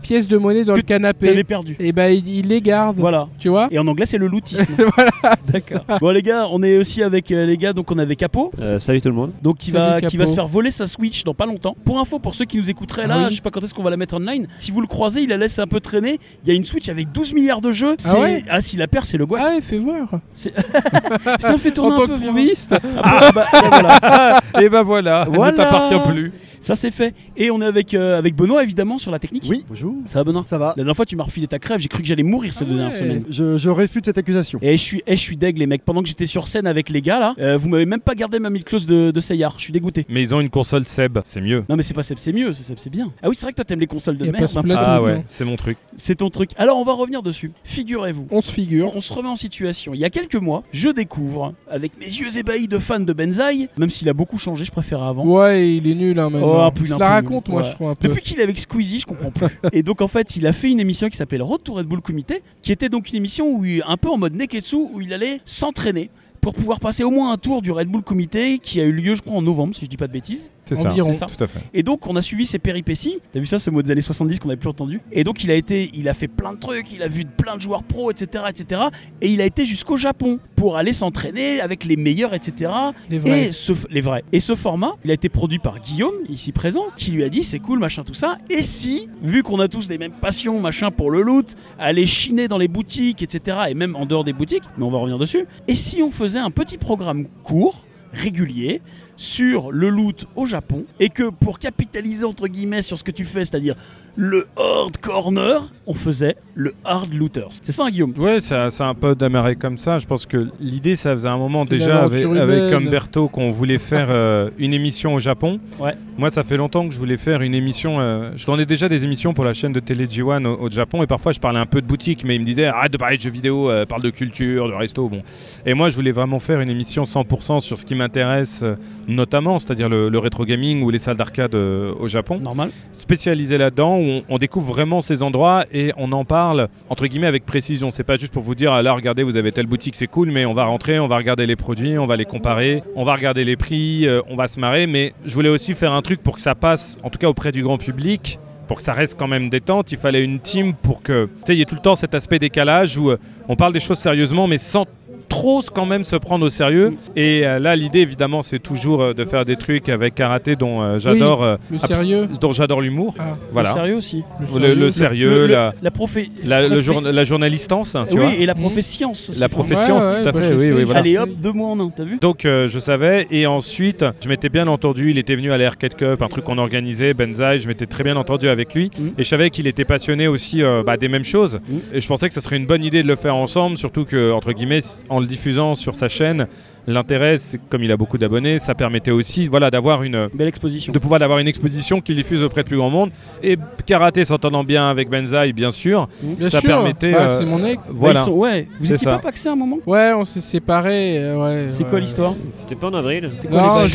pièces 0.00 0.28
de 0.28 0.36
monnaie 0.36 0.64
dans 0.64 0.74
Que 0.74 0.78
le 0.78 0.82
canapé. 0.84 1.26
T'avais 1.28 1.44
perdu. 1.44 1.76
Et 1.78 1.92
ben 1.92 2.08
il, 2.10 2.26
il 2.28 2.48
les 2.48 2.60
garde, 2.60 2.96
Voilà. 2.98 3.28
tu 3.38 3.48
vois. 3.48 3.68
Et 3.70 3.78
en 3.78 3.86
anglais, 3.86 4.06
c'est 4.06 4.18
le 4.18 4.26
lootisme. 4.26 4.64
voilà, 4.96 5.10
D'accord. 5.52 5.98
Bon 6.00 6.10
les 6.10 6.22
gars, 6.22 6.46
on 6.50 6.62
est 6.62 6.76
aussi 6.78 7.02
avec 7.02 7.30
euh, 7.30 7.46
les 7.46 7.56
gars, 7.56 7.72
donc 7.72 7.90
on 7.90 7.98
avait 7.98 8.16
Capo, 8.16 8.50
Euh, 8.60 8.78
salut 8.78 9.00
tout 9.00 9.08
le 9.08 9.14
monde. 9.14 9.32
donc 9.42 9.58
qui 9.58 9.70
Salut, 9.70 9.92
va, 9.94 10.00
Capo. 10.00 10.10
qui 10.10 10.16
va 10.16 10.26
se 10.26 10.34
faire 10.34 10.48
voler 10.48 10.70
sa 10.70 10.86
Switch 10.86 11.24
dans 11.24 11.34
pas 11.34 11.46
longtemps. 11.46 11.76
Pour 11.84 11.98
info, 12.00 12.18
pour 12.18 12.34
ceux 12.34 12.44
qui 12.44 12.58
nous 12.58 12.68
écouteraient 12.70 13.06
là, 13.06 13.14
Ah 13.16 13.18
oui. 13.24 13.30
je 13.30 13.36
sais 13.36 13.42
pas 13.42 13.50
quand 13.50 13.62
est-ce 13.62 13.74
qu'on 13.74 13.82
va 13.82 13.90
la 13.90 13.96
mettre 13.96 14.14
online. 14.14 14.48
Si 14.58 14.70
vous 14.70 14.80
le 14.80 14.86
croisez, 14.86 15.22
il 15.22 15.28
la 15.28 15.36
laisse 15.36 15.58
un 15.58 15.66
peu 15.66 15.80
traîner. 15.80 16.18
Il 16.44 16.48
y 16.48 16.52
a 16.52 16.54
une 16.54 16.64
Switch 16.64 16.88
avec 16.88 17.12
12 17.12 17.21
milliards 17.32 17.60
de 17.60 17.70
jeux. 17.70 17.92
Ah 17.98 18.02
C'est- 18.08 18.18
ouais 18.20 18.44
ah 18.50 18.60
si 18.60 18.76
la 18.76 18.88
perd, 18.88 19.04
c'est 19.06 19.18
le 19.18 19.26
guac. 19.26 19.42
Ah 19.44 19.50
ouais, 19.50 19.60
fais 19.60 19.78
voir. 19.78 20.08
Putain, 21.38 21.58
fais 21.58 21.70
tourner 21.70 21.92
en 21.92 21.94
un 21.94 21.98
tant 22.00 22.06
peu. 22.06 22.14
que 22.14 22.20
viens. 22.20 22.28
trouviste. 22.30 22.74
Ah, 23.02 23.30
bah, 23.32 23.46
bah, 23.52 23.60
voilà. 23.70 24.40
Et 24.60 24.68
ben 24.68 24.82
voilà, 24.82 25.24
elle 25.26 25.34
Voilà. 25.34 25.52
ne 25.52 25.56
t'appartient 25.56 26.10
plus. 26.10 26.32
Ça 26.62 26.76
c'est 26.76 26.90
fait. 26.92 27.14
Et 27.36 27.50
on 27.50 27.60
est 27.60 27.64
avec, 27.66 27.92
euh, 27.92 28.16
avec 28.16 28.36
Benoît 28.36 28.62
évidemment 28.62 28.96
sur 28.98 29.10
la 29.10 29.18
technique. 29.18 29.44
Oui, 29.50 29.64
bonjour. 29.68 29.96
Ça 30.06 30.20
va 30.20 30.24
Benoît 30.24 30.44
Ça 30.46 30.58
va. 30.58 30.68
La 30.68 30.74
dernière 30.76 30.94
fois 30.96 31.04
tu 31.04 31.16
m'as 31.16 31.24
refilé 31.24 31.46
ta 31.48 31.58
crève, 31.58 31.80
j'ai 31.80 31.88
cru 31.88 32.02
que 32.02 32.08
j'allais 32.08 32.22
mourir 32.22 32.54
ces 32.54 32.64
Ah 32.64 32.68
deux 32.68 32.76
dernières 32.76 32.92
ouais. 32.92 32.98
semaines. 32.98 33.24
Je, 33.28 33.58
je 33.58 33.68
réfute 33.68 34.04
cette 34.04 34.16
accusation. 34.18 34.58
Et 34.62 34.76
je 34.76 34.82
suis, 34.82 35.02
et 35.06 35.16
je 35.16 35.20
suis 35.20 35.36
deg 35.36 35.58
les 35.58 35.66
mecs. 35.66 35.84
Pendant 35.84 36.02
que 36.02 36.08
j'étais 36.08 36.24
sur 36.26 36.46
scène 36.48 36.66
avec 36.68 36.88
les 36.88 37.02
gars 37.02 37.18
là, 37.18 37.34
euh, 37.40 37.56
vous 37.56 37.68
m'avez 37.68 37.84
même 37.86 38.00
pas 38.00 38.14
gardé 38.14 38.38
ma 38.38 38.48
mille 38.48 38.64
clause 38.64 38.86
de, 38.86 39.10
de 39.10 39.20
Seyar. 39.20 39.54
Je 39.58 39.64
suis 39.64 39.72
dégoûté. 39.72 40.06
Mais 40.08 40.22
ils 40.22 40.34
ont 40.34 40.40
une 40.40 40.50
console 40.50 40.84
Seb, 40.84 41.18
c'est 41.24 41.40
mieux. 41.40 41.64
Non 41.68 41.74
mais 41.76 41.82
c'est 41.82 41.94
pas 41.94 42.04
Seb, 42.04 42.18
c'est 42.18 42.32
mieux, 42.32 42.52
c'est 42.52 42.62
Seb, 42.62 42.78
c'est 42.78 42.90
bien. 42.90 43.12
Ah 43.22 43.28
oui 43.28 43.34
c'est 43.34 43.44
vrai 43.44 43.52
que 43.52 43.56
toi 43.56 43.64
t'aimes 43.64 43.80
les 43.80 43.86
consoles 43.88 44.16
de 44.16 44.24
merde. 44.26 44.36
hein. 44.56 44.62
Ah 44.76 45.02
ouais, 45.02 45.24
c'est 45.26 45.44
mon 45.44 45.56
truc. 45.56 45.78
C'est 45.96 46.16
ton 46.16 46.30
truc. 46.30 46.50
Alors 46.56 46.78
on 46.78 46.84
va 46.84 46.92
revenir 46.92 47.22
dessus. 47.22 47.50
Figurez-vous. 47.64 48.28
On 48.30 48.40
se 48.40 48.52
figure. 48.52 48.94
On 48.94 49.00
se 49.00 49.12
remet 49.12 49.28
en 49.28 49.36
situation. 49.36 49.94
Il 49.94 50.00
y 50.00 50.04
a 50.04 50.10
quelques 50.10 50.36
mois, 50.36 50.62
je 50.72 50.90
découvre, 50.90 51.54
avec 51.68 51.98
mes 51.98 52.06
yeux 52.06 52.36
ébahis 52.38 52.68
de 52.68 52.78
fan 52.78 53.04
de 53.04 53.12
Benzaï, 53.12 53.68
même 53.76 53.90
s'il 53.90 54.08
a 54.08 54.14
beaucoup 54.14 54.38
changé, 54.38 54.64
je 54.64 54.70
préfère 54.70 55.02
avant. 55.02 55.24
Ouais, 55.26 55.74
il 55.76 55.90
est 55.90 55.94
nul 55.94 56.18
hein. 56.18 56.30
Oh, 56.34 56.51
Je 56.84 56.90
la 56.92 56.96
peu 56.98 57.04
raconte, 57.04 57.48
moi, 57.48 57.62
Ouais. 57.62 57.68
je 57.68 57.74
trouve 57.74 57.88
un 57.88 57.94
peu. 57.94 58.08
Depuis 58.08 58.22
qu'il 58.22 58.38
est 58.40 58.42
avec 58.42 58.58
Squeezie, 58.58 59.00
je 59.00 59.06
comprends 59.06 59.30
plus. 59.30 59.46
et 59.72 59.82
donc 59.82 60.00
en 60.00 60.08
fait, 60.08 60.36
il 60.36 60.46
a 60.46 60.52
fait 60.52 60.70
une 60.70 60.80
émission 60.80 61.08
qui 61.08 61.16
s'appelle 61.16 61.42
Road 61.42 61.62
to 61.62 61.74
Red 61.74 61.86
Bull 61.86 62.00
Comité, 62.00 62.42
qui 62.62 62.72
était 62.72 62.88
donc 62.88 63.10
une 63.10 63.16
émission 63.16 63.50
où 63.56 63.64
il- 63.64 63.82
un 63.86 63.96
peu 63.96 64.08
en 64.10 64.18
mode 64.18 64.34
Neketsu, 64.34 64.76
où 64.92 65.00
il 65.00 65.12
allait 65.12 65.40
s'entraîner 65.44 66.10
pour 66.40 66.54
pouvoir 66.54 66.80
passer 66.80 67.04
au 67.04 67.10
moins 67.10 67.32
un 67.32 67.36
tour 67.36 67.62
du 67.62 67.70
Red 67.70 67.88
Bull 67.88 68.02
Comité 68.02 68.58
qui 68.58 68.80
a 68.80 68.84
eu 68.84 68.90
lieu, 68.92 69.14
je 69.14 69.22
crois, 69.22 69.38
en 69.38 69.42
novembre, 69.42 69.74
si 69.76 69.84
je 69.84 69.90
dis 69.90 69.96
pas 69.96 70.08
de 70.08 70.12
bêtises. 70.12 70.50
C'est 70.74 70.82
ça. 70.82 70.90
Environ. 70.90 71.12
C'est 71.12 71.18
ça. 71.18 71.26
Tout 71.26 71.44
à 71.44 71.46
fait. 71.46 71.60
Et 71.74 71.82
donc 71.82 72.06
on 72.06 72.16
a 72.16 72.22
suivi 72.22 72.46
ses 72.46 72.58
péripéties. 72.58 73.18
T'as 73.32 73.40
vu 73.40 73.46
ça, 73.46 73.58
ce 73.58 73.70
mot 73.70 73.82
des 73.82 73.90
années 73.90 74.00
70 74.00 74.38
qu'on 74.38 74.48
n'avait 74.48 74.60
plus 74.60 74.68
entendu? 74.68 75.00
Et 75.12 75.24
donc 75.24 75.44
il 75.44 75.50
a 75.50 75.54
été, 75.54 75.90
il 75.94 76.08
a 76.08 76.14
fait 76.14 76.28
plein 76.28 76.52
de 76.52 76.58
trucs, 76.58 76.92
il 76.92 77.02
a 77.02 77.08
vu 77.08 77.24
plein 77.24 77.56
de 77.56 77.60
joueurs 77.60 77.82
pros, 77.82 78.10
etc., 78.10 78.44
etc. 78.48 78.82
Et 79.20 79.28
il 79.28 79.40
a 79.40 79.44
été 79.44 79.64
jusqu'au 79.64 79.96
Japon 79.96 80.38
pour 80.56 80.76
aller 80.76 80.92
s'entraîner 80.92 81.60
avec 81.60 81.84
les 81.84 81.96
meilleurs, 81.96 82.34
etc. 82.34 82.70
Les 83.10 83.18
vrais. 83.18 83.48
Et 83.48 83.52
ce, 83.52 83.72
les 83.90 84.00
vrais. 84.00 84.24
Et 84.32 84.40
ce 84.40 84.54
format, 84.54 84.94
il 85.04 85.10
a 85.10 85.14
été 85.14 85.28
produit 85.28 85.58
par 85.58 85.80
Guillaume, 85.80 86.14
ici 86.28 86.52
présent, 86.52 86.86
qui 86.96 87.10
lui 87.10 87.24
a 87.24 87.28
dit 87.28 87.42
c'est 87.42 87.58
cool, 87.58 87.78
machin, 87.78 88.04
tout 88.04 88.14
ça. 88.14 88.38
Et 88.50 88.62
si, 88.62 89.08
vu 89.22 89.42
qu'on 89.42 89.60
a 89.60 89.68
tous 89.68 89.88
les 89.88 89.98
mêmes 89.98 90.12
passions, 90.12 90.60
machin, 90.60 90.90
pour 90.90 91.10
le 91.10 91.22
loot, 91.22 91.56
aller 91.78 92.06
chiner 92.06 92.48
dans 92.48 92.58
les 92.58 92.68
boutiques, 92.68 93.22
etc., 93.22 93.58
et 93.68 93.74
même 93.74 93.96
en 93.96 94.06
dehors 94.06 94.24
des 94.24 94.32
boutiques, 94.32 94.64
mais 94.76 94.84
on 94.84 94.90
va 94.90 94.98
revenir 94.98 95.18
dessus. 95.18 95.46
Et 95.68 95.74
si 95.74 96.02
on 96.02 96.10
faisait 96.10 96.38
un 96.38 96.50
petit 96.50 96.78
programme 96.78 97.26
court, 97.42 97.84
régulier, 98.12 98.82
sur 99.16 99.72
le 99.72 99.88
loot 99.88 100.26
au 100.36 100.46
Japon, 100.46 100.84
et 100.98 101.08
que 101.08 101.30
pour 101.30 101.58
capitaliser 101.58 102.24
entre 102.24 102.48
guillemets 102.48 102.82
sur 102.82 102.98
ce 102.98 103.04
que 103.04 103.10
tu 103.10 103.24
fais, 103.24 103.44
c'est-à-dire 103.44 103.76
le 104.14 104.46
hard 104.58 104.98
corner, 104.98 105.62
on 105.86 105.94
faisait 105.94 106.36
le 106.54 106.74
hard 106.84 107.12
looters. 107.14 107.48
C'est 107.62 107.72
ça, 107.72 107.84
hein, 107.86 107.90
Guillaume? 107.90 108.12
Ouais, 108.18 108.40
ça, 108.40 108.68
ça 108.68 108.84
a 108.84 108.88
un 108.88 108.94
peu 108.94 109.14
démarré 109.14 109.56
comme 109.56 109.78
ça. 109.78 109.98
Je 109.98 110.06
pense 110.06 110.26
que 110.26 110.48
l'idée, 110.60 110.96
ça 110.96 111.14
faisait 111.14 111.28
un 111.28 111.38
moment 111.38 111.64
déjà 111.64 112.02
avec, 112.04 112.22
avec. 112.24 112.72
Umberto 112.74 113.28
qu'on 113.28 113.50
voulait 113.50 113.78
faire 113.78 114.08
euh, 114.10 114.50
une 114.58 114.74
émission 114.74 115.14
au 115.14 115.20
Japon. 115.20 115.58
Ouais. 115.80 115.94
Moi, 116.18 116.28
ça 116.28 116.42
fait 116.44 116.58
longtemps 116.58 116.86
que 116.86 116.92
je 116.94 116.98
voulais 116.98 117.16
faire 117.16 117.40
une 117.40 117.54
émission. 117.54 118.00
euh, 118.00 118.32
je 118.36 118.44
tournais 118.44 118.66
déjà 118.66 118.86
des 118.86 119.04
émissions 119.04 119.32
pour 119.32 119.44
la 119.44 119.54
chaîne 119.54 119.72
de 119.72 119.80
télé 119.80 120.06
G1 120.06 120.44
au, 120.46 120.60
au 120.66 120.70
Japon 120.70 121.02
et 121.02 121.06
parfois 121.06 121.32
je 121.32 121.40
parlais 121.40 121.58
un 121.58 121.66
peu 121.66 121.80
de 121.80 121.86
boutique, 121.86 122.22
mais 122.24 122.34
il 122.36 122.40
me 122.40 122.44
disait 122.44 122.66
arrête 122.66 122.92
de 122.92 122.98
parler 122.98 123.16
de 123.16 123.22
jeux 123.22 123.30
vidéo, 123.30 123.70
euh, 123.70 123.86
parle 123.86 124.02
de 124.02 124.10
culture, 124.10 124.68
de 124.68 124.74
resto. 124.74 125.08
Bon. 125.08 125.22
Et 125.64 125.72
moi, 125.72 125.88
je 125.88 125.94
voulais 125.94 126.12
vraiment 126.12 126.38
faire 126.38 126.60
une 126.60 126.68
émission 126.68 127.04
100% 127.04 127.60
sur 127.60 127.78
ce 127.78 127.84
qui 127.86 127.94
m'intéresse. 127.94 128.60
euh, 128.62 128.74
notamment, 129.08 129.58
c'est-à-dire 129.58 129.88
le, 129.88 130.08
le 130.10 130.18
rétro 130.18 130.44
gaming 130.44 130.82
ou 130.82 130.90
les 130.90 130.98
salles 130.98 131.16
d'arcade 131.16 131.54
euh, 131.54 131.92
au 131.98 132.06
Japon, 132.08 132.36
Normal. 132.36 132.70
spécialisé 132.92 133.58
là-dedans 133.58 133.98
on 134.28 134.38
découvre 134.38 134.72
vraiment 134.72 135.00
ces 135.00 135.22
endroits 135.22 135.64
et 135.72 135.92
on 135.96 136.12
en 136.12 136.24
parle 136.24 136.68
entre 136.88 137.06
guillemets 137.06 137.26
avec 137.26 137.44
précision. 137.46 137.90
C'est 137.90 138.04
pas 138.04 138.16
juste 138.16 138.32
pour 138.32 138.42
vous 138.42 138.54
dire 138.54 138.72
ah, 138.72 138.82
là 138.82 138.92
regardez 138.92 139.22
vous 139.22 139.36
avez 139.36 139.52
telle 139.52 139.66
boutique 139.66 139.96
c'est 139.96 140.06
cool, 140.06 140.30
mais 140.30 140.44
on 140.44 140.52
va 140.52 140.64
rentrer, 140.64 140.98
on 140.98 141.08
va 141.08 141.16
regarder 141.16 141.46
les 141.46 141.56
produits, 141.56 141.98
on 141.98 142.06
va 142.06 142.16
les 142.16 142.24
comparer, 142.24 142.82
on 142.96 143.04
va 143.04 143.14
regarder 143.14 143.44
les 143.44 143.56
prix, 143.56 144.06
euh, 144.06 144.20
on 144.28 144.36
va 144.36 144.48
se 144.48 144.58
marrer. 144.58 144.86
Mais 144.86 145.14
je 145.24 145.34
voulais 145.34 145.48
aussi 145.48 145.74
faire 145.74 145.92
un 145.92 146.02
truc 146.02 146.22
pour 146.22 146.36
que 146.36 146.42
ça 146.42 146.54
passe, 146.54 146.96
en 147.02 147.10
tout 147.10 147.18
cas 147.18 147.28
auprès 147.28 147.52
du 147.52 147.62
grand 147.62 147.78
public. 147.78 148.38
Pour 148.68 148.78
que 148.78 148.84
ça 148.84 148.92
reste 148.94 149.18
quand 149.18 149.28
même 149.28 149.48
détente, 149.48 149.92
il 149.92 149.98
fallait 149.98 150.22
une 150.22 150.40
team 150.40 150.72
pour 150.72 151.02
que, 151.02 151.26
tu 151.26 151.30
sais, 151.46 151.54
il 151.54 151.58
y 151.58 151.62
ait 151.62 151.66
tout 151.66 151.74
le 151.74 151.80
temps 151.80 151.96
cet 151.96 152.14
aspect 152.14 152.38
décalage 152.38 152.96
où 152.96 153.10
euh, 153.10 153.18
on 153.48 153.56
parle 153.56 153.72
des 153.72 153.80
choses 153.80 153.98
sérieusement, 153.98 154.46
mais 154.46 154.56
sans 154.56 154.86
trop 155.32 155.62
quand 155.74 155.86
même 155.86 156.04
se 156.04 156.16
prendre 156.16 156.44
au 156.44 156.50
sérieux. 156.50 156.94
Et 157.16 157.42
euh, 157.46 157.58
là, 157.58 157.74
l'idée 157.74 158.00
évidemment, 158.00 158.42
c'est 158.42 158.58
toujours 158.58 159.00
euh, 159.02 159.14
de 159.14 159.24
faire 159.24 159.44
des 159.44 159.56
trucs 159.56 159.88
avec 159.88 160.14
karaté 160.14 160.56
dont 160.56 160.82
euh, 160.82 160.98
j'adore, 160.98 161.56
Le 161.70 161.78
sérieux. 161.78 162.28
dont 162.40 162.52
j'adore 162.52 162.80
l'humour. 162.82 163.14
Ah, 163.18 163.32
Voilà. 163.52 163.70
Le 163.70 163.74
sérieux 163.74 163.96
aussi. 163.96 164.22
Le, 164.60 164.74
le 164.74 164.90
sérieux, 164.90 165.46
Le- 165.46 165.46
la, 165.46 165.72
la 165.82 165.90
profé- 165.90 166.30
la, 166.44 166.62
le 166.62 166.68
profé- 166.76 166.82
jour- 166.82 167.00
la 167.00 167.24
journalistance, 167.24 167.96
tu 168.10 168.14
oui, 168.18 168.20
vois. 168.20 168.34
et 168.34 168.46
la 168.46 168.54
Mhm. 168.54 168.60
profescience 168.60 169.30
aussi. 169.30 169.40
La 169.40 169.48
profession, 169.48 169.98
Ouais, 169.98 170.06
ouais, 170.06 170.22
tout 170.22 170.28
à 170.28 170.32
bah, 170.32 170.42
fait, 170.42 170.54
oui, 170.54 170.68
sais, 170.68 170.72
oui, 170.74 170.84
voilà. 170.84 171.00
Allez 171.00 171.16
hop, 171.18 171.30
deux 171.42 171.52
mois 171.52 171.70
en 171.70 171.80
un, 171.80 171.88
t'as 171.90 172.04
vu? 172.04 172.18
Donc 172.20 172.44
euh, 172.44 172.68
je 172.68 172.78
savais 172.78 173.26
et 173.30 173.46
ensuite 173.46 174.04
je 174.22 174.28
m'étais 174.28 174.48
bien 174.50 174.66
entendu, 174.68 175.10
il 175.10 175.18
était 175.18 175.34
venu 175.34 175.50
à 175.50 175.56
la 175.58 175.66
Arcade 175.66 175.94
Cup, 175.94 176.20
un 176.20 176.28
truc 176.28 176.44
qu'on 176.44 176.58
organisait, 176.58 177.14
Benzaï, 177.14 177.58
je 177.58 177.68
m'étais 177.68 177.86
très 177.86 178.04
bien 178.04 178.16
entendu 178.16 178.48
avec 178.50 178.74
lui 178.74 178.90
Mhm. 178.98 179.12
et 179.18 179.22
je 179.22 179.28
savais 179.28 179.48
qu'il 179.50 179.66
était 179.66 179.84
passionné 179.86 180.28
aussi 180.28 180.62
euh, 180.62 180.82
bah, 180.84 180.96
des 180.98 181.08
mêmes 181.08 181.24
choses 181.24 181.58
Mhm. 181.68 181.80
et 181.94 182.00
je 182.00 182.06
pensais 182.06 182.28
que 182.28 182.34
ce 182.34 182.40
serait 182.40 182.56
une 182.58 182.66
bonne 182.66 182.84
idée 182.84 183.02
de 183.02 183.08
le 183.08 183.16
faire 183.16 183.34
ensemble, 183.36 183.76
surtout 183.78 184.04
que 184.04 184.30
entre 184.32 184.52
guillemets 184.52 184.80
en 185.08 185.21
le 185.22 185.26
diffusant 185.26 185.74
sur 185.74 185.94
sa 185.94 186.08
chaîne, 186.08 186.46
l'intérêt 186.86 187.36
comme 187.68 187.82
il 187.82 187.92
a 187.92 187.96
beaucoup 187.96 188.18
d'abonnés, 188.18 188.58
ça 188.58 188.74
permettait 188.74 189.10
aussi 189.10 189.46
voilà 189.46 189.70
d'avoir 189.70 190.02
une 190.02 190.28
Belle 190.34 190.48
exposition. 190.48 190.92
de 190.92 190.98
pouvoir 190.98 191.22
avoir 191.22 191.38
une 191.38 191.48
exposition 191.48 192.00
qu'il 192.00 192.16
diffuse 192.16 192.42
auprès 192.42 192.62
de 192.62 192.68
plus 192.68 192.76
grand 192.76 192.90
monde 192.90 193.10
et 193.42 193.56
karaté 193.86 194.24
s'entendant 194.24 194.64
bien 194.64 194.88
avec 194.90 195.08
Benzaï 195.08 195.52
bien 195.52 195.70
sûr. 195.70 196.08
Bien 196.22 196.48
ça 196.48 196.60
sûr. 196.60 196.68
permettait, 196.70 197.12
Ah, 197.14 197.28
euh, 197.28 197.38
c'est 197.38 197.44
mon 197.46 197.64
ex. 197.64 197.82
Voilà. 197.90 198.20
sont- 198.20 198.32
ouais. 198.32 198.66
Vous 198.80 198.86
étiez 198.92 199.04
ça. 199.04 199.12
pas 199.12 199.18
paxé 199.18 199.48
à 199.48 199.52
un 199.52 199.56
moment? 199.56 199.78
Ouais, 199.86 200.12
on 200.16 200.24
s'est 200.24 200.40
séparés. 200.40 201.18
euh, 201.18 201.36
ouais, 201.36 201.66
C'est 201.68 201.84
ouais. 201.84 201.90
quoi 201.90 202.00
l'histoire? 202.00 202.34
C'était 202.56 202.74
pas 202.74 202.88
en 202.88 202.94
avril 202.94 203.30
quoi 203.48 203.62
Non, 203.62 203.86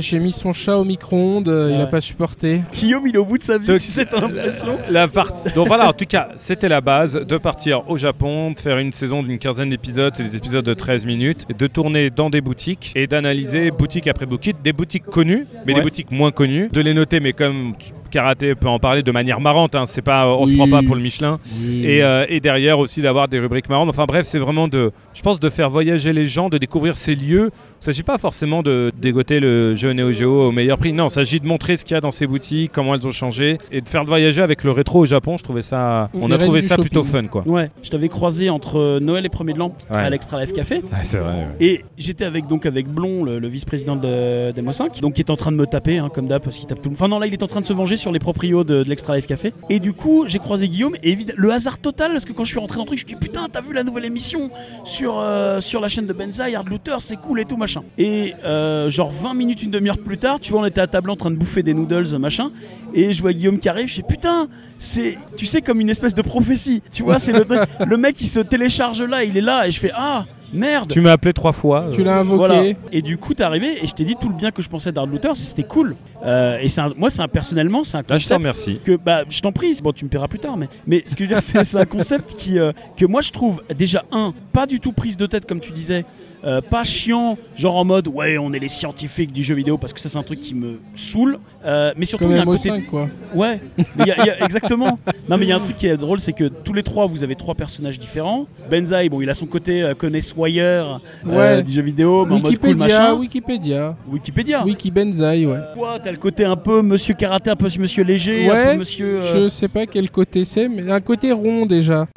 j'ai 0.00 0.18
mis 0.18 0.32
son 0.32 0.52
chat 0.52 0.76
au 0.76 0.84
micro-ondes, 0.84 1.48
euh, 1.48 1.72
il 1.74 1.80
a 1.80 1.86
pas 1.86 2.00
supporté. 2.00 2.62
Guillaume, 2.72 3.06
il 3.06 3.14
est 3.14 3.18
au 3.18 3.24
bout 3.24 3.38
de 3.38 3.42
sa 3.42 3.58
vie, 3.58 3.66
Donc- 3.66 3.78
tu 3.78 3.86
sais, 3.86 4.04
t'as 4.06 4.20
l'impression. 4.20 4.78
La 4.90 5.08
partie. 5.08 5.50
Donc 5.54 5.68
voilà, 5.68 5.88
en 5.88 5.92
tout 5.92 6.04
cas, 6.06 6.28
c'était 6.36 6.68
la 6.68 6.80
base 6.80 7.14
de 7.14 7.36
partir 7.38 7.88
au 7.90 7.96
Japon, 7.96 8.52
de 8.52 8.58
faire 8.60 8.78
une 8.78 8.92
saison 8.92 9.22
d'une 9.22 9.38
quinzaine 9.38 9.70
d'épisodes, 9.70 10.12
c'est 10.16 10.22
des 10.22 10.36
épisodes 10.36 10.64
de 10.64 10.74
13 10.74 11.06
minutes, 11.06 11.46
et 11.50 11.54
de 11.54 11.66
tourner 11.66 12.10
dans 12.10 12.27
des 12.30 12.40
boutiques 12.40 12.92
et 12.94 13.06
d'analyser 13.06 13.70
boutique 13.70 14.06
après 14.06 14.26
boutique, 14.26 14.56
des 14.62 14.72
boutiques 14.72 15.04
connues, 15.04 15.46
mais 15.66 15.72
Ouais. 15.72 15.78
des 15.80 15.82
boutiques 15.82 16.10
moins 16.10 16.30
connues, 16.30 16.68
de 16.72 16.80
les 16.80 16.94
noter, 16.94 17.20
mais 17.20 17.32
comme 17.32 17.74
karaté 18.10 18.54
peut 18.54 18.68
en 18.68 18.78
parler 18.78 19.02
de 19.02 19.12
manière 19.12 19.40
marrante, 19.40 19.74
hein, 19.74 19.84
c'est 19.86 20.02
pas, 20.02 20.26
on 20.28 20.44
se 20.44 20.50
Oui. 20.50 20.56
prend 20.56 20.68
pas 20.68 20.82
pour 20.82 20.94
le 20.94 21.02
Michelin. 21.02 21.38
Et, 21.64 22.02
euh, 22.02 22.24
et 22.28 22.40
derrière 22.40 22.78
aussi 22.78 23.02
d'avoir 23.02 23.28
des 23.28 23.38
rubriques 23.38 23.68
marrantes. 23.68 23.88
Enfin 23.88 24.04
bref, 24.06 24.26
c'est 24.26 24.38
vraiment 24.38 24.68
de, 24.68 24.92
je 25.14 25.22
pense, 25.22 25.40
de 25.40 25.48
faire 25.50 25.70
voyager 25.70 26.12
les 26.12 26.24
gens, 26.26 26.48
de 26.48 26.58
découvrir 26.58 26.96
ces 26.96 27.14
lieux. 27.14 27.50
Il 27.50 27.80
ne 27.80 27.84
s'agit 27.84 28.02
pas 28.02 28.18
forcément 28.18 28.62
de 28.62 28.90
dégoter 29.00 29.40
le 29.40 29.74
jeu 29.74 29.92
Neo 29.92 30.10
Geo 30.12 30.48
au 30.48 30.52
meilleur 30.52 30.78
prix. 30.78 30.92
Non, 30.92 31.06
il 31.06 31.10
s'agit 31.10 31.38
de 31.40 31.46
montrer 31.46 31.76
ce 31.76 31.84
qu'il 31.84 31.94
y 31.94 31.98
a 31.98 32.00
dans 32.00 32.10
ces 32.10 32.26
boutiques, 32.26 32.72
comment 32.72 32.94
elles 32.94 33.06
ont 33.06 33.12
changé, 33.12 33.58
et 33.70 33.80
de 33.80 33.88
faire 33.88 34.04
voyager 34.04 34.42
avec 34.42 34.64
le 34.64 34.72
rétro 34.72 35.00
au 35.00 35.06
Japon. 35.06 35.36
Je 35.36 35.44
trouvais 35.44 35.62
ça, 35.62 36.10
on 36.14 36.30
a 36.30 36.38
trouvé 36.38 36.62
ça 36.62 36.76
plutôt 36.76 37.04
fun, 37.04 37.24
quoi. 37.26 37.46
Ouais, 37.46 37.70
je 37.82 37.90
t'avais 37.90 38.08
croisé 38.08 38.50
entre 38.50 38.98
Noël 39.00 39.24
et 39.24 39.28
Premier 39.28 39.52
de 39.52 39.58
l'An 39.58 39.74
Ouais. 39.94 40.00
à 40.00 40.10
l'Extra 40.10 40.40
Life 40.40 40.52
Café. 40.52 40.82
c'est 41.04 41.18
vrai. 41.18 41.48
Et 41.60 41.84
j'étais 41.96 42.24
avec 42.24 42.46
donc 42.46 42.66
avec 42.66 42.88
Blond, 42.88 43.24
le, 43.24 43.38
le 43.38 43.48
vice-président 43.48 43.96
de 43.96 44.50
d'Emo 44.52 44.72
5, 44.72 45.00
donc 45.00 45.14
qui 45.14 45.20
est 45.20 45.30
en 45.30 45.36
train 45.36 45.52
de 45.52 45.56
me 45.56 45.66
taper, 45.66 45.98
hein, 45.98 46.10
comme 46.12 46.26
d'hab, 46.26 46.42
parce 46.42 46.56
qu'il 46.56 46.66
tape 46.66 46.82
tout 46.82 46.88
le 46.90 46.94
Enfin 46.94 47.08
non, 47.08 47.18
là, 47.18 47.26
il 47.26 47.32
est 47.32 47.42
en 47.42 47.46
train 47.46 47.60
de 47.60 47.66
se 47.66 47.72
venger 47.72 47.96
sur 47.98 48.12
les 48.12 48.18
proprios 48.18 48.64
de, 48.64 48.82
l'Extra 48.82 49.16
Life 49.16 49.26
Café. 49.26 49.52
Et 49.68 49.80
du 49.80 49.92
coup, 49.92 50.24
j'ai 50.26 50.38
croisé 50.38 50.68
Guillaume, 50.68 50.96
et 51.02 51.18
le 51.36 51.52
hasard 51.52 51.78
total, 51.78 52.12
parce 52.12 52.24
que 52.24 52.32
quand 52.32 52.44
je 52.44 52.50
suis 52.50 52.58
rentré 52.58 52.76
dans 52.76 52.84
le 52.84 52.86
truc, 52.86 52.98
je 52.98 53.04
me 53.04 53.10
dis 53.10 53.16
putain, 53.16 53.48
t'as 53.52 53.60
vu 53.60 53.74
la 53.74 53.84
nouvelle 53.84 54.04
émission 54.04 54.50
sur, 54.84 55.18
euh, 55.18 55.60
la 55.80 55.88
chaîne 55.88 56.06
de 56.06 56.12
Benzaï, 56.12 56.54
Hard 56.54 56.68
Looter, 56.68 56.96
c'est 57.00 57.16
cool 57.16 57.40
et 57.40 57.44
tout, 57.44 57.56
machin. 57.56 57.82
Et 57.98 58.34
euh, 58.44 58.88
genre 58.90 59.10
20 59.10 59.34
minutes, 59.34 59.62
une 59.62 59.70
demi-heure 59.70 59.98
plus 59.98 60.18
tard, 60.18 60.40
tu 60.40 60.52
vois, 60.52 60.62
on 60.62 60.64
était 60.64 60.80
à 60.80 60.86
table 60.86 61.10
en 61.10 61.16
train 61.16 61.30
de 61.30 61.36
bouffer 61.36 61.62
des 61.62 61.74
noodles, 61.74 62.16
machin, 62.18 62.50
et 62.94 63.12
je 63.12 63.20
vois 63.20 63.32
Guillaume 63.32 63.58
qui 63.58 63.68
arrive, 63.68 63.86
je 63.86 63.94
fais 63.94 64.02
putain, 64.02 64.48
c'est, 64.78 65.18
tu 65.36 65.46
sais, 65.46 65.60
comme 65.62 65.80
une 65.80 65.90
espèce 65.90 66.14
de 66.14 66.22
prophétie, 66.22 66.82
tu 66.92 67.02
vois, 67.02 67.18
c'est 67.18 67.32
le, 67.32 67.44
le 67.86 67.96
mec 67.96 68.14
qui 68.16 68.26
se 68.26 68.40
télécharge 68.40 69.02
là, 69.02 69.24
il 69.24 69.36
est 69.36 69.40
là, 69.42 69.66
et 69.66 69.70
je 69.70 69.78
fais 69.80 69.92
ah. 69.94 70.24
Merde 70.50 70.88
Tu 70.90 71.02
m'as 71.02 71.12
appelé 71.12 71.34
trois 71.34 71.52
fois. 71.52 71.88
Tu 71.92 72.02
l'as 72.02 72.20
invoqué. 72.20 72.38
voilà. 72.38 72.62
Et 72.90 73.02
du 73.02 73.18
coup, 73.18 73.34
t'es 73.34 73.42
arrivé 73.42 73.84
et 73.84 73.86
je 73.86 73.92
t'ai 73.92 74.06
dit 74.06 74.16
tout 74.18 74.30
le 74.30 74.34
bien 74.34 74.50
que 74.50 74.62
je 74.62 74.68
pensais 74.70 74.90
d'Hard 74.90 75.06
Looter, 75.06 75.28
c'était 75.34 75.62
cool. 75.62 75.94
Euh, 76.24 76.56
et 76.62 76.68
c'est 76.70 76.80
un- 76.80 76.94
moi, 76.96 77.10
c'est 77.10 77.20
un, 77.20 77.28
personnellement, 77.28 77.84
c'est 77.84 77.98
un 77.98 78.00
Ah, 78.08 78.16
je 78.16 78.24
concept 78.24 78.38
remercie. 78.38 78.80
que 78.82 78.96
bah 78.96 79.24
je 79.28 79.42
t'en 79.42 79.52
prie. 79.52 79.78
Bon, 79.82 79.92
tu 79.92 80.06
me 80.06 80.08
paieras 80.08 80.26
plus 80.26 80.38
tard, 80.38 80.56
mais 80.56 80.68
mais 80.86 81.04
ce 81.06 81.14
que 81.14 81.24
je 81.24 81.28
veux 81.28 81.34
dire, 81.34 81.42
c'est 81.42 81.62
c'est 81.64 81.76
un 81.76 81.84
concept 81.84 82.34
qui 82.34 82.58
euh, 82.58 82.72
que 82.96 83.04
moi 83.04 83.20
je 83.20 83.30
trouve 83.30 83.60
déjà 83.76 84.04
un 84.10 84.32
pas 84.54 84.64
du 84.64 84.80
tout 84.80 84.92
prise 84.92 85.18
de 85.18 85.26
tête 85.26 85.44
comme 85.46 85.60
tu 85.60 85.70
disais, 85.72 86.06
euh, 86.44 86.62
pas 86.62 86.82
chiant, 86.82 87.36
genre 87.54 87.76
en 87.76 87.84
mode 87.84 88.08
ouais 88.08 88.38
on 88.38 88.54
est 88.54 88.58
les 88.58 88.68
scientifiques 88.70 89.34
du 89.34 89.42
jeu 89.42 89.54
vidéo 89.54 89.76
parce 89.76 89.92
que 89.92 90.00
ça 90.00 90.08
c'est 90.08 90.16
un 90.18 90.22
truc 90.22 90.40
qui 90.40 90.54
me 90.54 90.80
saoule. 90.94 91.38
Euh, 91.66 91.92
mais 91.98 92.06
surtout 92.06 92.24
il 92.30 92.36
y 92.36 92.38
a 92.38 92.40
un 92.40 92.44
MO5, 92.46 92.56
côté 92.70 92.82
quoi. 92.84 93.08
Ouais, 93.34 93.60
mais 93.76 93.84
il 93.98 94.06
y 94.06 94.10
a- 94.12 94.16
il 94.22 94.26
y 94.26 94.30
a- 94.30 94.44
exactement. 94.44 94.67
Non, 94.76 95.36
mais 95.36 95.44
il 95.46 95.48
y 95.48 95.52
a 95.52 95.56
un 95.56 95.60
truc 95.60 95.76
qui 95.76 95.86
est 95.86 95.96
drôle, 95.96 96.18
c'est 96.20 96.32
que 96.32 96.44
tous 96.44 96.72
les 96.72 96.82
trois, 96.82 97.06
vous 97.06 97.24
avez 97.24 97.34
trois 97.34 97.54
personnages 97.54 97.98
différents. 97.98 98.46
Benzaï, 98.70 99.08
bon, 99.08 99.20
il 99.20 99.30
a 99.30 99.34
son 99.34 99.46
côté 99.46 99.82
euh, 99.82 99.94
connaissoyeur 99.94 101.00
euh, 101.26 101.56
Ouais. 101.56 101.62
du 101.62 101.72
jeu 101.72 101.82
vidéo, 101.82 102.24
mais 102.26 102.34
en 102.34 102.38
mode 102.40 102.58
cool, 102.58 102.68
Wikipédia, 102.70 102.98
machin. 102.98 103.14
Wikipédia. 103.14 103.96
Wikipédia. 104.10 104.64
Wiki 104.64 104.90
Benzaï, 104.90 105.46
ouais. 105.46 105.58
Toi, 105.74 105.98
t'as 106.02 106.10
le 106.10 106.16
côté 106.18 106.44
un 106.44 106.56
peu 106.56 106.82
monsieur 106.82 107.14
karaté, 107.14 107.50
un 107.50 107.56
peu 107.56 107.68
monsieur 107.78 108.04
léger, 108.04 108.48
un 108.48 108.52
Ouais, 108.52 108.72
peu 108.72 108.78
monsieur. 108.78 109.20
Je 109.20 109.36
euh, 109.38 109.48
sais 109.48 109.68
pas 109.68 109.86
quel 109.86 110.10
côté 110.10 110.44
c'est, 110.44 110.68
mais 110.68 110.90
un 110.90 111.00
côté 111.00 111.32
rond 111.32 111.66
déjà. 111.66 112.06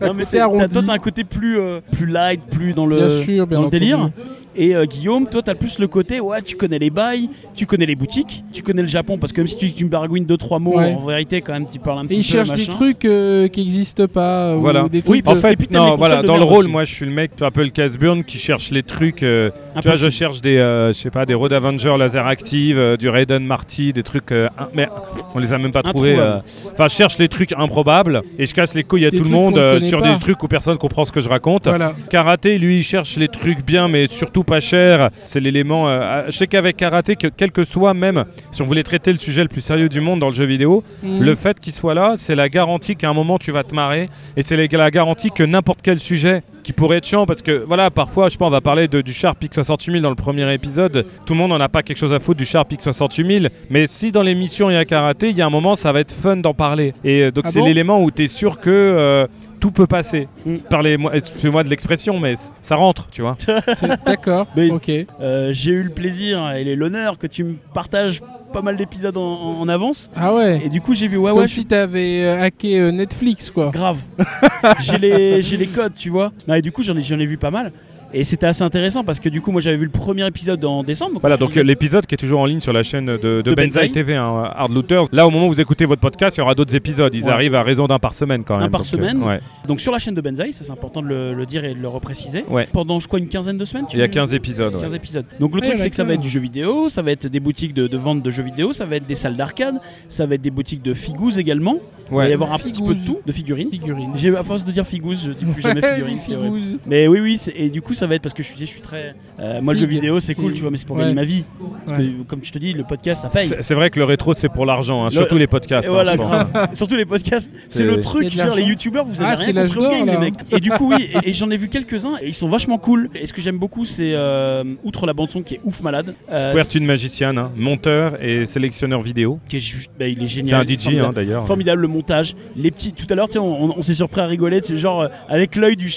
Non, 0.00 0.14
mais 0.14 0.24
c'est 0.24 0.38
toi, 0.38 0.66
t'as 0.68 0.92
un 0.92 0.98
côté 0.98 1.24
plus, 1.24 1.58
euh, 1.58 1.80
plus 1.90 2.06
light, 2.06 2.40
plus 2.50 2.72
dans 2.72 2.86
le, 2.86 2.96
Bien 2.96 3.08
sûr, 3.08 3.46
bien 3.46 3.56
dans 3.58 3.62
le 3.62 3.66
entendu. 3.68 3.80
délire. 3.80 4.10
Et 4.54 4.74
euh, 4.76 4.84
Guillaume, 4.84 5.26
toi, 5.28 5.40
t'as 5.42 5.54
plus 5.54 5.78
le 5.78 5.88
côté, 5.88 6.20
ouais, 6.20 6.42
tu 6.42 6.56
connais 6.56 6.78
les 6.78 6.90
bails, 6.90 7.28
tu 7.54 7.64
connais 7.66 7.86
les 7.86 7.94
boutiques, 7.94 8.44
tu 8.52 8.62
connais 8.62 8.82
le 8.82 8.88
Japon, 8.88 9.16
parce 9.18 9.32
que 9.32 9.40
même 9.40 9.48
si 9.48 9.56
tu, 9.56 9.72
tu 9.72 9.84
me 9.84 9.90
baragouines 9.90 10.26
deux, 10.26 10.36
trois 10.36 10.58
mots, 10.58 10.76
Ouais. 10.78 10.94
en 10.94 11.06
vérité, 11.06 11.40
quand 11.40 11.52
même, 11.54 11.66
tu 11.66 11.78
parles 11.78 12.00
un 12.00 12.04
Et 12.04 12.08
petit 12.08 12.16
il 12.20 12.26
peu. 12.26 12.32
cherche 12.44 12.52
des 12.52 12.66
trucs 12.66 13.04
euh, 13.04 13.48
qui 13.48 13.60
n'existent 13.60 14.06
pas. 14.08 14.54
Voilà. 14.56 14.84
Ou 14.84 14.88
des 14.88 14.98
Oui, 14.98 15.22
trucs 15.22 15.24
parce 15.24 15.36
de- 15.36 15.40
En 15.40 15.48
fait, 15.48 15.52
et 15.54 15.56
puis 15.56 15.68
t'aimes 15.68 15.82
les 15.84 15.90
non, 15.90 15.96
voilà, 15.96 16.22
de 16.22 16.26
dans 16.26 16.36
le 16.36 16.42
rôle, 16.44 16.64
aussi. 16.64 16.70
moi, 16.70 16.84
je 16.84 16.92
suis 16.92 17.06
le 17.06 17.12
mec, 17.12 17.32
tu 17.36 17.44
un 17.44 17.50
peu 17.50 17.62
le 17.62 17.70
Casburn 17.70 18.24
qui 18.24 18.38
cherche 18.38 18.70
les 18.70 18.82
trucs. 18.82 19.22
euh, 19.22 19.50
tu 19.80 19.88
vois, 19.88 19.96
je 19.96 20.08
cherche 20.10 20.40
des, 20.42 20.58
euh, 20.58 20.88
je 20.92 20.98
sais 20.98 21.10
pas, 21.10 21.24
des 21.26 21.34
Road 21.34 21.52
Avenger 21.52 21.94
laser 21.98 22.26
active, 22.26 22.76
euh, 22.78 22.96
du 22.96 23.08
Raiden 23.08 23.44
Marty, 23.44 23.92
des 23.92 24.02
trucs, 24.02 24.32
euh, 24.32 24.48
mais 24.74 24.86
on 25.34 25.38
les 25.38 25.52
a 25.52 25.58
même 25.58 25.72
pas 25.72 25.82
trouvés. 25.82 26.16
Euh. 26.18 26.38
Enfin, 26.72 26.88
je 26.88 26.94
cherche 26.94 27.18
les 27.18 27.28
trucs 27.28 27.52
improbables 27.56 28.22
et 28.38 28.46
je 28.46 28.54
casse 28.54 28.74
les 28.74 28.84
couilles 28.84 29.06
à 29.06 29.10
Des 29.10 29.16
tout 29.18 29.24
le 29.24 29.30
monde 29.30 29.56
euh, 29.58 29.80
sur 29.80 30.00
pas. 30.00 30.12
des 30.12 30.18
trucs 30.18 30.42
où 30.42 30.48
personne 30.48 30.76
comprend 30.78 31.04
ce 31.04 31.12
que 31.12 31.20
je 31.20 31.28
raconte. 31.28 31.66
Voilà. 31.68 31.94
Karaté, 32.10 32.58
lui, 32.58 32.78
il 32.78 32.82
cherche 32.82 33.16
les 33.16 33.28
trucs 33.28 33.64
bien, 33.64 33.88
mais 33.88 34.06
surtout 34.08 34.41
pas 34.44 34.60
cher. 34.60 35.08
C'est 35.24 35.40
l'élément. 35.40 35.88
euh, 35.88 36.24
je 36.28 36.36
sais 36.36 36.46
qu'avec 36.46 36.76
karaté, 36.76 37.16
que, 37.16 37.28
quel 37.28 37.52
que 37.52 37.64
soit 37.64 37.94
même, 37.94 38.24
si 38.50 38.62
on 38.62 38.64
voulait 38.66 38.82
traiter 38.82 39.12
le 39.12 39.18
sujet 39.18 39.42
le 39.42 39.48
plus 39.48 39.60
sérieux 39.60 39.88
du 39.88 40.00
monde 40.00 40.20
dans 40.20 40.28
le 40.28 40.34
jeu 40.34 40.44
vidéo, 40.44 40.82
Mhm. 41.02 41.22
le 41.22 41.34
fait 41.34 41.58
qu'il 41.60 41.72
soit 41.72 41.94
là, 41.94 42.14
c'est 42.16 42.34
la 42.34 42.48
garantie 42.48 42.96
qu'à 42.96 43.08
un 43.10 43.14
moment 43.14 43.38
tu 43.38 43.52
vas 43.52 43.64
te 43.64 43.74
marrer, 43.74 44.08
et 44.36 44.42
c'est 44.42 44.56
la 44.56 44.90
garantie 44.90 45.30
que 45.30 45.42
n'importe 45.42 45.80
quel 45.82 45.98
sujet 45.98 46.42
qui 46.62 46.72
pourrait 46.72 46.98
être 46.98 47.06
chiant, 47.06 47.26
parce 47.26 47.42
que 47.42 47.64
voilà, 47.66 47.90
parfois, 47.90 48.28
je 48.28 48.32
sais 48.32 48.38
pas, 48.38 48.46
on 48.46 48.50
va 48.50 48.60
parler 48.60 48.86
de, 48.86 49.00
du 49.00 49.12
Sharp 49.12 49.42
X68000 49.42 50.00
dans 50.00 50.10
le 50.10 50.14
premier 50.14 50.52
épisode, 50.54 51.06
tout 51.26 51.32
le 51.32 51.38
monde 51.40 51.50
n'en 51.50 51.60
a 51.60 51.68
pas 51.68 51.82
quelque 51.82 51.96
chose 51.98 52.12
à 52.12 52.20
foutre 52.20 52.38
du 52.38 52.44
Sharp 52.46 52.70
X68000, 52.72 53.48
mais 53.70 53.86
si 53.88 54.12
dans 54.12 54.22
l'émission 54.22 54.70
il 54.70 54.74
y 54.74 54.76
a 54.76 54.84
karaté, 54.84 55.30
il 55.30 55.36
y 55.36 55.42
a 55.42 55.46
un 55.46 55.50
moment, 55.50 55.74
ça 55.74 55.90
va 55.92 55.98
être 56.00 56.12
fun 56.12 56.36
d'en 56.36 56.54
parler. 56.54 56.94
Et 57.04 57.22
euh, 57.22 57.30
donc 57.32 57.44
Ah 57.46 57.50
c'est 57.52 57.58
bon? 57.58 57.66
l'élément 57.66 58.02
où 58.02 58.10
tu 58.12 58.22
es 58.22 58.26
sûr 58.28 58.60
que 58.60 58.70
euh, 58.70 59.26
tout 59.62 59.70
peut 59.70 59.86
passer. 59.86 60.26
Mm. 60.44 60.56
Parlez-moi, 60.68 61.14
excusez-moi 61.14 61.62
de 61.62 61.68
l'expression, 61.68 62.18
mais 62.18 62.34
ça 62.62 62.74
rentre, 62.74 63.08
tu 63.12 63.22
vois. 63.22 63.36
D'accord, 64.04 64.48
ok. 64.70 64.90
Euh, 65.20 65.52
j'ai 65.52 65.70
eu 65.70 65.84
le 65.84 65.90
plaisir 65.90 66.50
et 66.50 66.74
l'honneur 66.74 67.16
que 67.16 67.28
tu 67.28 67.44
me 67.44 67.54
partages 67.72 68.20
pas 68.52 68.60
mal 68.60 68.76
d'épisodes 68.76 69.16
en, 69.16 69.68
avance. 69.68 70.10
Ah 70.16 70.34
ouais. 70.34 70.60
Et 70.64 70.68
du 70.68 70.80
coup, 70.80 70.94
j'ai 70.94 71.06
vu, 71.06 71.16
C'est 71.16 71.22
ouais, 71.22 71.30
comme 71.30 71.38
ouais, 71.38 71.46
je 71.46 71.54
si 71.54 71.64
t'avais 71.64 72.24
euh, 72.24 72.42
hacké 72.42 72.80
euh, 72.80 72.90
Netflix, 72.90 73.52
quoi. 73.52 73.70
grave. 73.70 74.00
j'ai 74.80 74.98
les, 74.98 75.68
codes, 75.68 75.94
tu 75.94 76.10
vois. 76.10 76.32
Non, 76.48 76.54
et 76.54 76.62
du 76.62 76.72
coup, 76.72 76.82
j'en 76.82 76.96
ai, 76.96 77.02
j'en 77.02 77.20
ai 77.20 77.26
vu 77.26 77.36
pas 77.38 77.52
mal. 77.52 77.70
Et 78.14 78.24
c'était 78.24 78.46
assez 78.46 78.62
intéressant 78.62 79.04
parce 79.04 79.20
que 79.20 79.28
du 79.28 79.40
coup, 79.40 79.52
moi, 79.52 79.60
j'avais 79.60 79.76
vu 79.76 79.84
le 79.86 79.90
premier 79.90 80.26
épisode 80.26 80.62
en 80.64 80.82
décembre. 80.84 81.18
Voilà, 81.20 81.36
donc 81.36 81.56
euh, 81.56 81.62
l'épisode 81.62 82.04
qui 82.06 82.14
est 82.14 82.18
toujours 82.18 82.40
en 82.40 82.46
ligne 82.46 82.60
sur 82.60 82.72
la 82.72 82.82
chaîne 82.82 83.06
de, 83.06 83.16
de, 83.16 83.42
De 83.42 83.54
Benzaï 83.54 83.66
Benzaï. 83.88 83.90
TV, 83.92 84.14
hein, 84.16 84.50
Hard 84.54 84.72
Looters. 84.72 85.04
Là, 85.12 85.26
au 85.26 85.30
moment 85.30 85.46
où 85.46 85.48
vous 85.48 85.60
écoutez 85.60 85.86
votre 85.86 86.00
podcast, 86.02 86.36
il 86.36 86.40
y 86.40 86.42
aura 86.42 86.54
d'autres 86.54 86.74
épisodes. 86.74 87.14
Ils 87.14 87.24
Ouais. 87.24 87.30
arrivent 87.30 87.54
à 87.54 87.62
raison 87.62 87.86
d'un 87.86 87.98
par 87.98 88.14
semaine 88.14 88.44
quand 88.44 88.56
Un 88.56 88.60
même. 88.62 88.70
par 88.70 88.80
donc, 88.82 88.86
semaine. 88.86 89.22
ouais. 89.22 89.40
Donc 89.66 89.80
sur 89.80 89.92
la 89.92 89.98
chaîne 89.98 90.14
de 90.14 90.20
Benzaï, 90.20 90.52
ça 90.52 90.64
c'est 90.64 90.70
important 90.72 91.00
de 91.02 91.08
le, 91.08 91.32
le 91.34 91.46
dire 91.46 91.64
et 91.64 91.74
de 91.74 91.80
le 91.80 91.88
repréciser. 91.88 92.44
Ouais. 92.50 92.66
Pendant, 92.72 93.00
je 93.00 93.06
crois, 93.08 93.18
une 93.18 93.28
quinzaine 93.28 93.56
de 93.58 93.64
semaines. 93.64 93.86
tu 93.88 93.96
Il 93.96 94.00
y 94.00 94.02
a 94.02 94.08
dis 94.08 94.14
15 94.14 94.34
épisodes. 94.34 94.74
ouais. 94.74 94.80
15 94.80 94.94
épisodes. 94.94 95.24
Donc 95.40 95.54
le 95.54 95.60
Ouais, 95.60 95.66
truc 95.68 95.78
c'est 95.78 95.88
que 95.90 95.96
ça 95.96 96.04
va 96.04 96.14
être 96.14 96.20
du 96.20 96.28
jeu 96.28 96.40
vidéo, 96.40 96.88
ça 96.88 97.00
va 97.02 97.12
être 97.12 97.26
des 97.28 97.40
boutiques 97.40 97.72
de, 97.74 97.86
de 97.86 97.96
vente 97.96 98.22
de 98.22 98.30
jeux 98.30 98.42
vidéo, 98.42 98.72
ça 98.72 98.84
va 98.84 98.96
être 98.96 99.06
des 99.06 99.14
salles 99.14 99.36
d'arcade, 99.36 99.76
ça 100.08 100.26
va 100.26 100.34
être 100.34 100.42
des 100.42 100.50
boutiques 100.50 100.82
de 100.82 100.92
figous 100.92 101.38
également. 101.38 101.78
Il 102.10 102.16
va 102.16 102.28
y 102.28 102.32
avoir 102.34 102.52
un 102.52 102.58
petit 102.58 102.82
peu 102.82 102.94
de 102.94 103.06
tout, 103.06 103.20
de 103.24 103.32
figurines. 103.32 103.70
Figurine. 103.70 104.12
J'ai 104.16 104.36
à 104.36 104.42
force 104.42 104.66
de 104.66 104.72
dire 104.72 104.86
figous, 104.86 105.14
je 105.14 105.30
dis 105.32 105.46
plus 105.46 105.62
jamais 105.62 105.80
figurines. 106.20 106.78
Mais 106.86 107.08
oui, 107.08 107.20
oui, 107.20 107.40
et 107.56 107.70
du 107.70 107.80
coup, 107.80 107.94
ça 108.02 108.08
va 108.08 108.16
être 108.16 108.22
parce 108.22 108.34
que 108.34 108.42
je 108.42 108.48
suis, 108.48 108.58
je 108.58 108.64
suis 108.64 108.80
très. 108.80 109.14
euh, 109.38 109.60
moi, 109.62 109.74
le 109.74 109.78
jeu 109.78 109.86
vidéo, 109.86 110.18
c'est 110.20 110.34
cool, 110.34 110.54
tu 110.54 110.60
vois, 110.62 110.70
mais 110.70 110.76
c'est 110.76 110.86
pour 110.86 110.96
Ouais. 110.96 111.02
gagner 111.02 111.14
ma 111.14 111.24
vie. 111.24 111.44
Parce 111.86 112.00
Ouais. 112.00 112.06
que, 112.06 112.22
comme 112.24 112.44
je 112.44 112.50
te 112.52 112.58
dis, 112.58 112.72
le 112.72 112.82
podcast, 112.84 113.22
ça 113.22 113.28
paye. 113.28 113.48
C'est 113.60 113.74
vrai 113.74 113.90
que 113.90 113.98
le 113.98 114.04
rétro, 114.04 114.34
c'est 114.34 114.48
pour 114.48 114.66
l'argent, 114.66 115.02
hein, 115.02 115.06
Le- 115.06 115.10
surtout 115.12 115.38
les 115.38 115.46
podcasts. 115.46 115.88
Hein, 115.88 115.92
voilà, 115.92 116.12
je 116.12 116.16
pense. 116.18 116.26
grave. 116.28 116.68
Surtout 116.74 116.96
les 116.96 117.06
podcasts, 117.06 117.50
c'est 117.68 117.84
le 117.84 118.00
truc. 118.00 118.26
dire, 118.26 118.54
les 118.54 118.64
youtubeurs, 118.64 119.04
vous 119.04 119.20
avez 119.22 119.30
Ah, 119.32 119.34
rien 119.36 119.52
compris 119.66 119.78
au 119.78 119.90
game, 119.90 120.06
les 120.06 120.18
mecs. 120.18 120.34
Et 120.50 120.58
du 120.60 120.70
coup, 120.70 120.92
oui, 120.94 121.08
et, 121.24 121.30
et 121.30 121.32
j'en 121.32 121.50
ai 121.50 121.56
vu 121.56 121.68
quelques-uns 121.68 122.16
et 122.20 122.28
ils 122.28 122.34
sont 122.34 122.48
vachement 122.48 122.78
cool. 122.78 123.08
Et 123.14 123.26
ce 123.26 123.32
que 123.32 123.40
j'aime 123.40 123.58
beaucoup, 123.58 123.84
c'est 123.84 124.12
euh, 124.14 124.64
outre 124.84 125.06
la 125.06 125.12
bande 125.12 125.28
son 125.30 125.42
qui 125.42 125.54
est 125.54 125.60
ouf 125.64 125.80
malade. 125.82 126.14
euh, 126.30 126.50
Square 126.50 126.82
Magician, 126.86 127.36
hein, 127.36 127.50
monteur 127.56 128.22
et 128.22 128.46
sélectionneur 128.46 129.00
vidéo. 129.02 129.38
qui 129.48 129.56
est 129.56 129.60
juste, 129.60 129.90
bah, 129.98 130.06
il 130.08 130.18
est 130.18 130.26
C'est 130.26 130.34
génial. 130.34 130.62
un 130.62 130.64
DJ 130.64 130.82
formidable. 130.84 131.14
d'ailleurs. 131.14 131.46
Formidable 131.46 131.82
le 131.82 131.88
montage, 131.88 132.34
les 132.56 132.70
petits. 132.70 132.92
Tout 132.92 133.06
à 133.10 133.14
l'heure, 133.14 133.28
tu 133.28 133.34
sais, 133.34 133.38
on, 133.38 133.64
on- 133.70 133.74
on 133.78 133.82
s'est 133.82 133.94
surpris 133.94 134.20
à 134.20 134.26
rigoler. 134.26 134.60
C'est 134.62 134.76
genre 134.76 135.02
euh, 135.02 135.08
avec 135.28 135.56
l'œil 135.56 135.76
du 135.76 135.90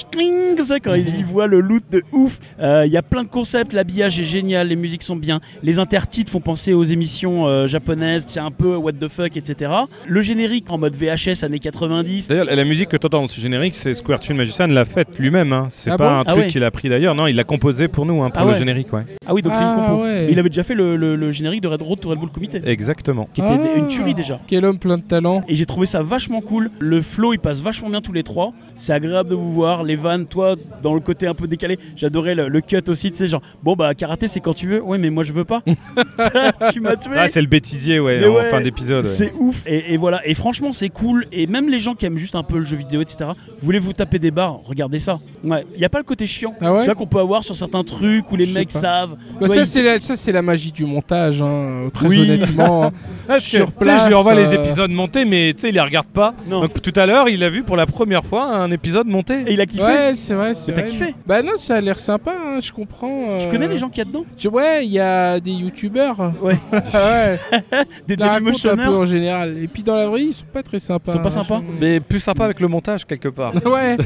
comme 0.56 0.66
ça 0.66 0.80
quand 0.80 0.94
il, 0.94 1.08
il 1.16 1.26
voit 1.26 1.48
le 1.48 1.60
loot 1.60 1.84
de 1.96 2.04
ouf. 2.12 2.40
Euh, 2.60 2.84
Il 2.86 2.92
y 2.92 2.98
a 2.98 3.02
plein 3.02 3.24
de 3.24 3.28
concepts. 3.30 3.74
L'habillage 3.74 4.20
est 4.20 4.24
génial, 4.24 4.68
les 4.68 4.76
musiques 4.76 5.04
sont 5.04 5.16
bien. 5.16 5.40
Les 5.64 5.80
intertitres 5.80 6.32
font 6.32 6.40
penser 6.40 6.74
aux 6.74 6.84
émissions 6.84 7.48
euh, 7.48 7.68
japonaises. 7.68 8.26
C'est 8.30 8.40
un 8.40 8.52
peu 8.52 8.76
what 8.76 8.94
the 8.94 9.08
fuck, 9.08 9.36
etc. 9.38 9.72
Le 10.08 10.22
générique 10.22 10.70
en 10.70 10.78
mode 10.78 10.96
VHS 10.96 11.44
années 11.44 11.60
90. 11.60 12.28
D'ailleurs, 12.28 12.46
la 12.46 12.64
musique 12.64 12.90
que 12.90 12.98
tu 12.98 13.06
entends 13.06 13.22
dans 13.22 13.28
ce 13.28 13.40
générique, 13.40 13.76
c'est 13.76 13.94
Square 13.94 14.20
Magician 14.34 14.68
l'a 14.68 14.86
faite 14.86 15.18
lui-même. 15.20 15.54
hein. 15.54 15.68
C'est 15.70 15.92
Ah 15.92 15.98
pas 15.98 16.10
bon 16.10 16.16
un 16.16 16.20
Ah 16.26 16.32
truc 16.32 16.38
ouais. 16.46 16.48
qu'il 16.50 16.64
a 16.64 16.72
pris 16.72 16.90
d'ailleurs. 16.90 17.16
Non, 17.16 17.28
il 17.28 17.36
l'a 17.36 17.44
composé 17.44 17.88
pour 17.88 18.06
nous, 18.06 18.22
hein, 18.24 18.30
pour 18.30 18.42
Ah 18.42 18.46
le 18.46 18.52
ouais. 18.52 18.58
générique. 18.58 18.92
Ouais. 18.94 19.06
Ah 19.26 19.34
oui, 19.34 19.42
donc 19.42 19.56
c'est 19.56 19.64
une 19.64 19.76
compo. 19.76 20.04
ouais. 20.04 20.28
Il 20.32 20.40
avait 20.40 20.50
déjà 20.50 20.64
fait 20.64 20.76
le, 20.76 20.96
le- 20.96 21.16
le 21.16 21.32
générique 21.32 21.62
de 21.62 21.68
Red 21.68 21.82
Road 21.82 22.00
to 22.00 22.10
Red 22.10 22.20
Bull 22.20 22.30
Comité, 22.30 22.62
Exactement. 22.66 23.26
qui 23.34 23.42
était 23.42 23.50
Ah. 23.52 23.78
une 23.78 23.88
tuerie 23.88 24.14
déjà. 24.14 24.40
Quel 24.48 24.66
homme 24.66 24.78
plein 24.80 24.98
de 24.98 25.04
talent. 25.04 25.44
Et 25.48 25.56
j'ai 25.56 25.66
trouvé 25.66 25.86
ça 25.86 26.02
vachement 26.02 26.42
cool. 26.42 26.70
Le 26.80 27.02
flow, 27.02 27.34
il 27.34 27.40
passe 27.40 27.62
vachement 27.62 27.90
bien 27.90 28.02
tous 28.02 28.14
les 28.14 28.24
trois. 28.24 28.54
C'est 28.78 28.94
agréable 28.94 29.30
de 29.30 29.36
vous 29.36 29.52
voir. 29.54 29.84
Les 29.84 29.96
vannes, 29.96 30.26
toi, 30.26 30.56
dans 30.84 30.94
le 30.94 31.00
côté 31.00 31.28
un 31.28 31.34
peu 31.34 31.48
décalé. 31.48 31.78
J'adorais 31.96 32.36
le, 32.36 32.48
le 32.48 32.62
cut 32.62 32.78
aussi, 32.90 33.12
tu 33.12 33.18
sais, 33.18 33.28
genre, 33.28 33.42
bon, 33.64 33.76
bah, 33.76 33.94
karaté, 33.96 34.28
c'est 34.28 34.40
quand 34.40 34.54
tu 34.54 34.68
veux. 34.68 34.82
Oui, 34.84 34.98
mais 34.98 35.10
moi, 35.10 35.24
je 35.24 35.34
veux 35.34 35.46
pas. 35.46 35.62
tu 36.72 36.82
m'as 36.82 36.96
tué. 36.96 37.12
Ah, 37.16 37.30
c'est 37.30 37.42
le 37.42 37.48
bêtisier, 37.48 38.00
ouais, 38.00 38.20
Mais 38.20 38.28
en 38.28 38.36
ouais, 38.36 38.50
fin 38.50 38.62
d'épisode. 38.62 39.04
ouais. 39.06 39.10
C'est 39.10 39.34
ouf. 39.40 39.64
Et, 39.66 39.94
et 39.94 39.98
voilà. 39.98 40.26
Et 40.28 40.34
franchement, 40.34 40.72
c'est 40.72 40.90
cool. 40.90 41.26
Et 41.32 41.48
même 41.48 41.70
les 41.70 41.80
gens 41.80 41.96
qui 41.96 42.06
aiment 42.06 42.18
juste 42.18 42.36
un 42.36 42.44
peu 42.44 42.58
le 42.58 42.64
jeu 42.64 42.78
vidéo, 42.78 43.02
etc., 43.02 43.32
voulez 43.62 43.80
vous 43.80 43.94
taper 43.94 44.20
des 44.20 44.32
barres, 44.32 44.60
regardez 44.64 45.00
ça. 45.00 45.20
Ouais. 45.44 45.66
Il 45.74 45.80
n'y 45.80 45.86
a 45.86 45.90
pas 45.90 46.00
le 46.00 46.04
côté 46.04 46.26
chiant. 46.26 46.54
Ah 46.62 46.74
ouais? 46.74 46.80
Tu 46.82 46.86
vois 46.86 46.96
qu'on 46.96 47.08
peut 47.08 47.20
avoir 47.20 47.44
sur 47.44 47.56
certains 47.56 47.84
trucs 47.84 48.32
où 48.32 48.36
les 48.36 48.48
mecs 48.48 48.72
pas. 48.74 48.80
savent. 48.80 49.16
Bah, 49.40 49.48
vois, 49.48 49.56
ça, 49.56 49.66
c'est 49.66 49.82
la, 49.84 50.00
ça, 50.00 50.16
c'est 50.16 50.32
la 50.32 50.42
magie 50.42 50.72
du 50.72 50.86
montage, 50.86 51.42
hein, 51.42 51.90
très 51.94 52.08
Oui. 52.08 52.20
honnêtement. 52.22 52.92
Ah, 53.28 53.40
sur 53.40 53.66
tu 53.76 53.86
sais, 53.86 53.90
je 53.98 54.04
lui 54.04 54.10
place, 54.10 54.14
envoie 54.14 54.36
les 54.36 54.50
euh, 54.56 54.62
épisodes 54.64 54.92
montés, 54.92 55.26
mais 55.26 55.52
tu 55.56 55.62
sais, 55.62 55.70
il 55.70 55.74
les 55.74 55.82
regarde 55.82 56.06
pas. 56.06 56.36
Non. 56.48 56.62
Donc 56.62 56.80
tout 56.80 56.94
à 56.96 57.08
l'heure, 57.08 57.28
il 57.28 57.44
a 57.44 57.50
vu 57.50 57.64
pour 57.64 57.76
la 57.76 57.88
première 57.88 58.24
fois 58.24 58.46
un 58.56 58.70
épisode 58.70 59.08
monté. 59.08 59.42
Et 59.48 59.54
il 59.54 59.62
a 59.62 59.66
kiffé. 59.66 59.84
Ouais, 59.84 60.12
c'est 60.14 60.36
vrai, 60.36 60.54
c'est 60.54 60.68
Mais 60.68 60.76
t'as 60.76 60.82
vrai. 60.82 60.92
kiffé 60.92 61.16
Bah 61.26 61.42
non, 61.42 61.54
ça 61.76 61.80
a 61.80 61.82
l'air 61.82 62.00
sympa, 62.00 62.32
hein, 62.32 62.60
je 62.62 62.72
comprends. 62.72 63.38
Tu 63.38 63.48
euh, 63.48 63.52
connais 63.52 63.68
les 63.68 63.76
gens 63.78 63.90
qu'il 63.90 63.98
y 63.98 64.02
a 64.02 64.06
dedans 64.06 64.24
tu- 64.38 64.48
Ouais, 64.48 64.86
il 64.86 64.92
y 64.94 65.00
a 65.00 65.42
des 65.42 65.52
youtubeurs. 65.52 66.32
Ouais. 66.42 66.58
Ouais, 66.72 67.40
Des 68.08 68.16
racontent 68.16 68.70
un 68.70 68.76
peu 68.78 68.96
en 68.96 69.04
général. 69.06 69.58
Et 69.62 69.68
puis 69.68 69.84
dans 69.84 69.96
la 69.96 70.08
vraie 70.08 70.20
vie, 70.22 70.28
ils 70.28 70.34
sont 70.34 70.46
pas 70.46 70.64
très 70.64 70.80
sympas. 70.80 71.12
Ils 71.12 71.14
sont 71.14 71.20
pas 71.20 71.28
hein, 71.28 71.44
sympas 71.44 71.62
Mais 71.82 72.00
plus 72.00 72.22
sympa 72.22 72.46
avec 72.46 72.62
le 72.62 72.68
montage 72.70 73.06
quelque 73.06 73.28
part. 73.28 73.54
Ouais, 73.66 73.98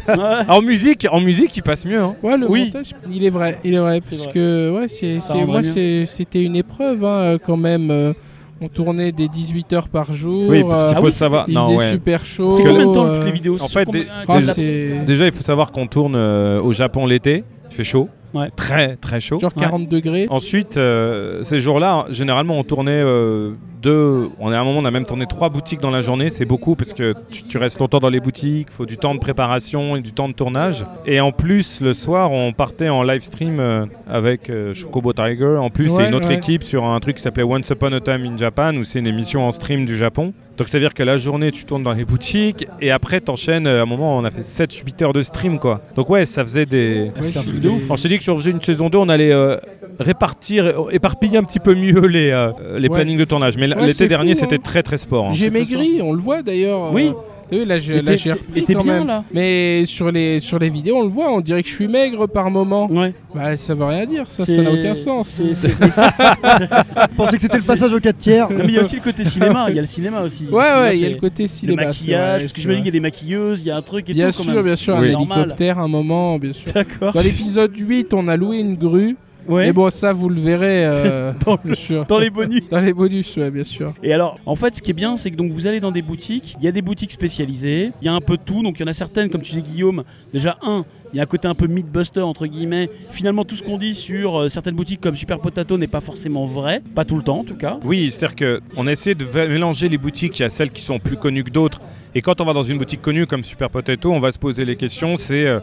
en 0.48 0.62
musique, 0.62 1.06
en 1.12 1.20
musique, 1.20 1.56
il 1.58 1.62
passe 1.62 1.86
mieux. 1.86 2.00
Hein. 2.02 2.16
ouais, 2.24 2.38
le 2.38 2.50
Oui. 2.50 2.66
montage, 2.66 2.96
il 3.12 3.24
est 3.24 3.30
vrai, 3.30 3.60
il 3.64 3.76
est 3.76 3.80
vrai, 3.80 4.00
parce 4.00 4.14
vrai. 4.14 4.32
que 4.34 4.72
ouais, 4.76 4.88
c'est, 4.88 5.20
moi, 5.46 5.62
c'était 5.62 6.44
une 6.44 6.56
épreuve 6.56 7.06
hein, 7.06 7.38
quand 7.46 7.58
même. 7.58 8.14
Euh, 8.62 8.66
on 8.66 8.68
tournait 8.70 9.12
des 9.12 9.28
18 9.28 9.74
heures 9.74 9.90
par 9.90 10.12
jour. 10.14 10.44
Oui, 10.50 10.64
parce 10.64 10.84
qu'il 10.84 10.90
euh, 10.92 10.94
Ah 10.98 11.00
faut 11.00 11.06
oui, 11.08 11.12
savoir. 11.12 11.46
il 11.48 11.54
Non, 11.54 11.68
faisait 11.68 11.78
ouais. 11.78 11.92
super 11.92 12.26
chaud. 12.26 12.52
C'est 12.52 12.64
combien 12.64 12.88
de 12.88 12.94
temps 12.94 13.06
euh, 13.06 13.16
toutes 13.16 13.26
les 13.26 13.32
vidéos 13.32 13.62
en 13.62 13.68
fait, 13.68 13.88
ah, 14.28 14.42
c'est 14.54 15.06
Déjà, 15.06 15.26
il 15.26 15.32
faut 15.32 15.42
savoir 15.44 15.72
qu'on 15.72 15.88
tourne 15.88 16.16
euh, 16.16 16.62
au 16.62 16.74
Japon 16.74 17.06
l'été. 17.06 17.44
Il 17.72 17.76
fait 17.76 17.84
chaud. 17.84 18.10
Ouais. 18.34 18.50
Très, 18.56 18.96
très 18.96 19.20
chaud. 19.20 19.40
genre 19.40 19.54
40 19.54 19.90
degrés. 19.90 20.28
Ensuite, 20.30 20.78
euh, 20.78 21.44
ces 21.44 21.60
jours-là, 21.60 22.06
généralement, 22.10 22.60
on 22.60 22.64
tournait 22.64 22.92
euh, 23.04 23.54
deux. 23.80 24.30
On 24.40 24.52
est 24.52 24.56
à 24.56 24.62
un 24.62 24.64
moment, 24.64 24.80
on 24.80 24.86
a 24.86 24.92
même 24.92 25.06
tourné 25.06 25.26
trois 25.26 25.50
boutiques 25.50 25.80
dans 25.82 25.90
la 25.92 26.02
journée. 26.02 26.30
C'est 26.30 26.46
beaucoup 26.46 26.76
parce 26.76 26.94
que 26.94 27.14
tu, 27.32 27.44
tu 27.44 27.58
restes 27.58 27.80
longtemps 27.80 28.00
dans 28.00 28.10
les 28.10 28.20
boutiques. 28.20 28.68
Il 28.72 28.74
faut 28.74 28.86
du 28.86 28.98
temps 28.98 29.16
de 29.16 29.20
préparation 29.20 29.96
et 29.96 30.02
du 30.02 30.12
temps 30.12 30.28
de 30.30 30.34
tournage. 30.34 30.86
Et 31.06 31.20
en 31.20 31.32
plus, 31.32 31.82
le 31.82 31.94
soir, 31.94 32.32
on 32.32 32.52
partait 32.54 32.90
en 32.90 33.04
live 33.04 33.22
stream 33.22 33.60
euh, 33.60 33.86
avec 34.10 34.50
euh, 34.50 34.74
Chocobo 34.74 35.14
Tiger. 35.14 35.58
En 35.60 35.70
plus, 35.70 35.90
c'est 35.90 35.96
Ouais, 35.98 36.08
une 36.10 36.16
autre 36.16 36.28
ouais. 36.30 36.36
équipe 36.36 36.64
sur 36.64 36.86
un 36.86 37.00
truc 37.00 37.16
qui 37.18 37.22
s'appelait 37.24 37.44
Once 37.44 37.70
Upon 37.70 37.92
a 37.94 38.00
Time 38.00 38.24
in 38.26 38.38
Japan, 38.38 38.76
où 38.76 38.84
c'est 38.84 39.00
une 39.00 39.08
émission 39.08 39.46
en 39.48 39.52
stream 39.52 39.86
du 39.86 39.98
Japon. 39.98 40.34
Donc, 40.58 40.68
ça 40.68 40.78
veut 40.78 40.84
dire 40.84 40.94
que 40.94 41.04
la 41.04 41.18
journée, 41.18 41.52
tu 41.54 41.64
tournes 41.64 41.84
dans 41.84 41.94
les 41.94 42.04
boutiques 42.04 42.68
et 42.82 42.92
après, 42.92 43.22
t'enchaînes. 43.22 43.66
euh, 43.66 43.80
À 43.80 43.84
un 43.84 43.86
moment, 43.86 44.18
on 44.18 44.26
a 44.26 44.32
fait 44.32 44.42
7-8 44.44 45.04
heures 45.04 45.14
de 45.14 45.22
stream, 45.22 45.58
quoi. 45.58 45.80
Donc, 45.96 46.10
ouais, 46.10 46.26
ça 46.26 46.44
faisait 46.44 46.66
des. 46.66 47.12
Ah, 47.16 47.20
un 47.20 47.22
Ouais, 47.26 47.32
truc 47.32 47.60
de 47.62 47.70
ouf. 47.70 47.90
On 47.90 47.96
s'est 47.96 48.10
dit 48.10 48.18
que 48.18 48.24
sur 48.24 48.46
une 48.46 48.62
saison 48.62 48.90
2, 48.90 48.98
on 48.98 49.08
allait 49.08 49.32
euh, 49.32 49.56
répartir, 50.04 50.74
éparpiller 50.92 51.38
un 51.38 51.44
petit 51.44 51.60
peu 51.60 51.76
mieux 51.76 52.06
les, 52.08 52.32
euh, 52.32 52.52
les 52.78 52.88
Ouais. 52.90 52.96
plannings 52.96 53.18
de 53.18 53.26
tournage. 53.26 53.58
Mais 53.58 53.69
Ouais, 53.78 53.88
l'été 53.88 54.08
dernier, 54.08 54.36
c'était 54.36 54.56
hein. 54.56 54.62
très 54.64 54.84
très 54.84 54.98
sport. 54.98 55.28
hein. 55.28 55.34
J'ai 55.34 55.50
maigri, 55.50 56.02
on 56.02 56.14
le 56.14 56.20
voit 56.22 56.42
d'ailleurs. 56.42 56.92
Oui. 56.94 57.08
euh, 57.10 57.14
t'as 57.52 57.58
vu, 57.58 57.66
là, 57.66 57.78
j'ai, 57.80 58.32
repris 58.32 58.64
quand 58.64 58.84
bien, 58.84 59.00
même. 59.00 59.08
là. 59.08 59.24
Mais 59.34 59.84
sur 59.88 60.12
les, 60.12 60.40
sur 60.40 60.60
les 60.60 60.70
vidéos, 60.70 60.98
on 60.98 61.02
le 61.04 61.10
voit, 61.10 61.32
on 61.32 61.42
dirait 61.42 61.64
que 61.64 61.70
je 61.70 61.74
suis 61.74 61.88
maigre 61.88 62.28
par 62.28 62.52
moment. 62.52 62.88
Ouais. 62.92 63.14
Bah, 63.34 63.58
ça 63.58 63.74
veut 63.74 63.86
rien 63.86 64.06
dire, 64.06 64.30
ça, 64.30 64.44
n'a 64.62 64.72
aucun 64.72 64.94
sens. 64.96 65.42
Je 65.52 67.16
pensais 67.16 67.36
que 67.38 67.42
c'était 67.42 67.58
le 67.58 67.66
passage 67.66 67.92
au 67.94 68.00
4 68.00 68.18
tiers. 68.18 68.50
Non, 68.52 68.58
mais 68.60 68.66
il 68.68 68.74
y 68.76 68.78
a 68.78 68.82
aussi 68.82 68.98
le 68.98 69.02
côté 69.02 69.26
cinéma. 69.26 69.66
Il 69.70 69.76
y 69.76 69.80
a 69.80 69.82
le 69.82 69.88
cinéma 69.88 70.22
aussi. 70.22 70.44
Ouais, 70.46 70.64
cinéma, 70.64 70.82
ouais, 70.82 70.98
il 70.98 71.02
y 71.02 71.06
a 71.06 71.10
le 71.10 71.16
côté 71.18 71.44
le 71.44 71.50
cinéma. 71.50 71.82
c'est 71.82 71.88
maquillage. 71.88 72.42
parce 72.42 72.54
que 72.54 72.62
j'imagine 72.62 72.84
qu'il 72.84 72.94
y 72.94 72.98
a 72.98 73.00
des 73.00 73.00
maquilleuses, 73.00 73.62
il 73.64 73.68
y 73.68 73.72
a 73.72 73.78
un 73.78 73.82
truc 73.82 74.10
et 74.10 74.14
Bien 74.14 74.30
tout 74.32 74.38
quand 74.38 74.44
sûr, 74.52 74.64
bien 74.64 74.76
sûr, 74.76 74.98
Oui. 75.00 75.14
un 75.14 75.20
hélicoptère, 75.20 75.80
un 75.80 75.88
moment, 75.88 76.38
bien 76.40 76.54
sûr. 76.54 76.72
D'accord. 76.74 77.14
Dans 77.14 77.22
l'épisode 77.22 77.76
8, 77.76 78.14
on 78.14 78.28
a 78.28 78.38
loué 78.38 78.60
une 78.60 78.76
grue. 78.76 79.16
Ouais. 79.48 79.66
Mais 79.66 79.74
bon, 79.74 79.90
ça, 79.90 80.14
vous 80.14 80.30
le 80.30 80.40
verrez. 80.40 80.86
euh, 80.86 81.32
Dans, 81.46 81.58
bien 81.64 81.74
sûr. 81.74 82.06
dans 82.06 82.20
les 82.20 82.30
bonus. 82.30 82.62
Dans 82.70 82.80
les 82.80 82.94
bonus, 82.94 83.36
ouais, 83.38 83.50
bien 83.50 83.64
sûr. 83.64 83.94
Et 84.04 84.14
alors, 84.14 84.40
en 84.46 84.56
fait, 84.56 84.76
ce 84.76 84.82
qui 84.82 84.92
est 84.92 84.94
bien, 84.94 85.18
c'est 85.18 85.32
que 85.32 85.36
donc 85.36 85.52
vous 85.52 85.66
allez 85.68 85.80
dans 85.80 85.92
des 85.92 86.02
boutiques. 86.02 86.56
Il 86.60 86.66
y 86.66 86.68
a 86.68 86.72
des 86.72 86.82
boutiques 86.82 87.12
spécialisées. 87.12 87.92
Il 88.02 88.06
y 88.06 88.08
a 88.10 88.14
un 88.14 88.22
peu 88.22 88.38
de 88.38 88.42
tout. 88.44 88.62
Donc 88.64 88.80
il 88.80 88.82
y 88.82 88.86
en 88.86 88.88
a 88.90 88.94
certaines, 88.94 89.30
comme 89.30 89.42
tu 89.42 89.54
dis 89.54 89.62
Guillaume. 89.64 90.04
Déjà 90.34 90.58
un, 90.62 90.86
il 91.14 91.18
y 91.18 91.20
a 91.20 91.24
un 91.24 91.26
côté 91.26 91.48
un 91.48 91.56
peu 91.56 91.68
mythbuster 91.68 92.22
entre 92.22 92.46
guillemets. 92.46 92.90
Finalement, 93.10 93.44
tout 93.46 93.56
ce 93.56 93.64
qu'on 93.64 93.78
dit 93.78 93.96
sur 93.96 94.42
euh, 94.42 94.50
certaines 94.50 94.76
boutiques 94.76 95.02
comme 95.02 95.16
Super 95.16 95.40
Potato 95.40 95.78
n'est 95.78 95.88
pas 95.88 96.02
forcément 96.02 96.46
vrai, 96.46 96.82
pas 96.94 97.06
tout 97.06 97.16
le 97.16 97.24
temps 97.24 97.40
en 97.40 97.44
tout 97.44 97.56
cas. 97.56 97.80
Oui, 97.84 98.12
c'est-à-dire 98.12 98.60
qu'on 98.76 98.86
a 98.88 98.92
essayé 98.92 99.16
de 99.16 99.26
mélanger 99.48 99.90
les 99.90 99.98
boutiques. 99.98 100.38
Il 100.40 100.44
y 100.44 100.46
a 100.46 100.50
celles 100.50 100.70
qui 100.72 100.82
sont 100.82 101.00
plus 101.00 101.18
connues 101.18 101.44
que 101.44 101.50
d'autres. 101.52 101.82
Et 102.16 102.22
quand 102.22 102.42
on 102.42 102.46
va 102.46 102.54
dans 102.54 102.64
une 102.64 102.78
boutique 102.80 103.02
connue 103.02 103.26
comme 103.28 103.44
Super 103.44 103.70
Potato, 103.70 104.12
on 104.12 104.20
va 104.20 104.32
se 104.32 104.40
poser 104.40 104.66
les 104.66 104.76
questions. 104.76 105.16
C'est 105.16 105.46
euh, 105.46 105.60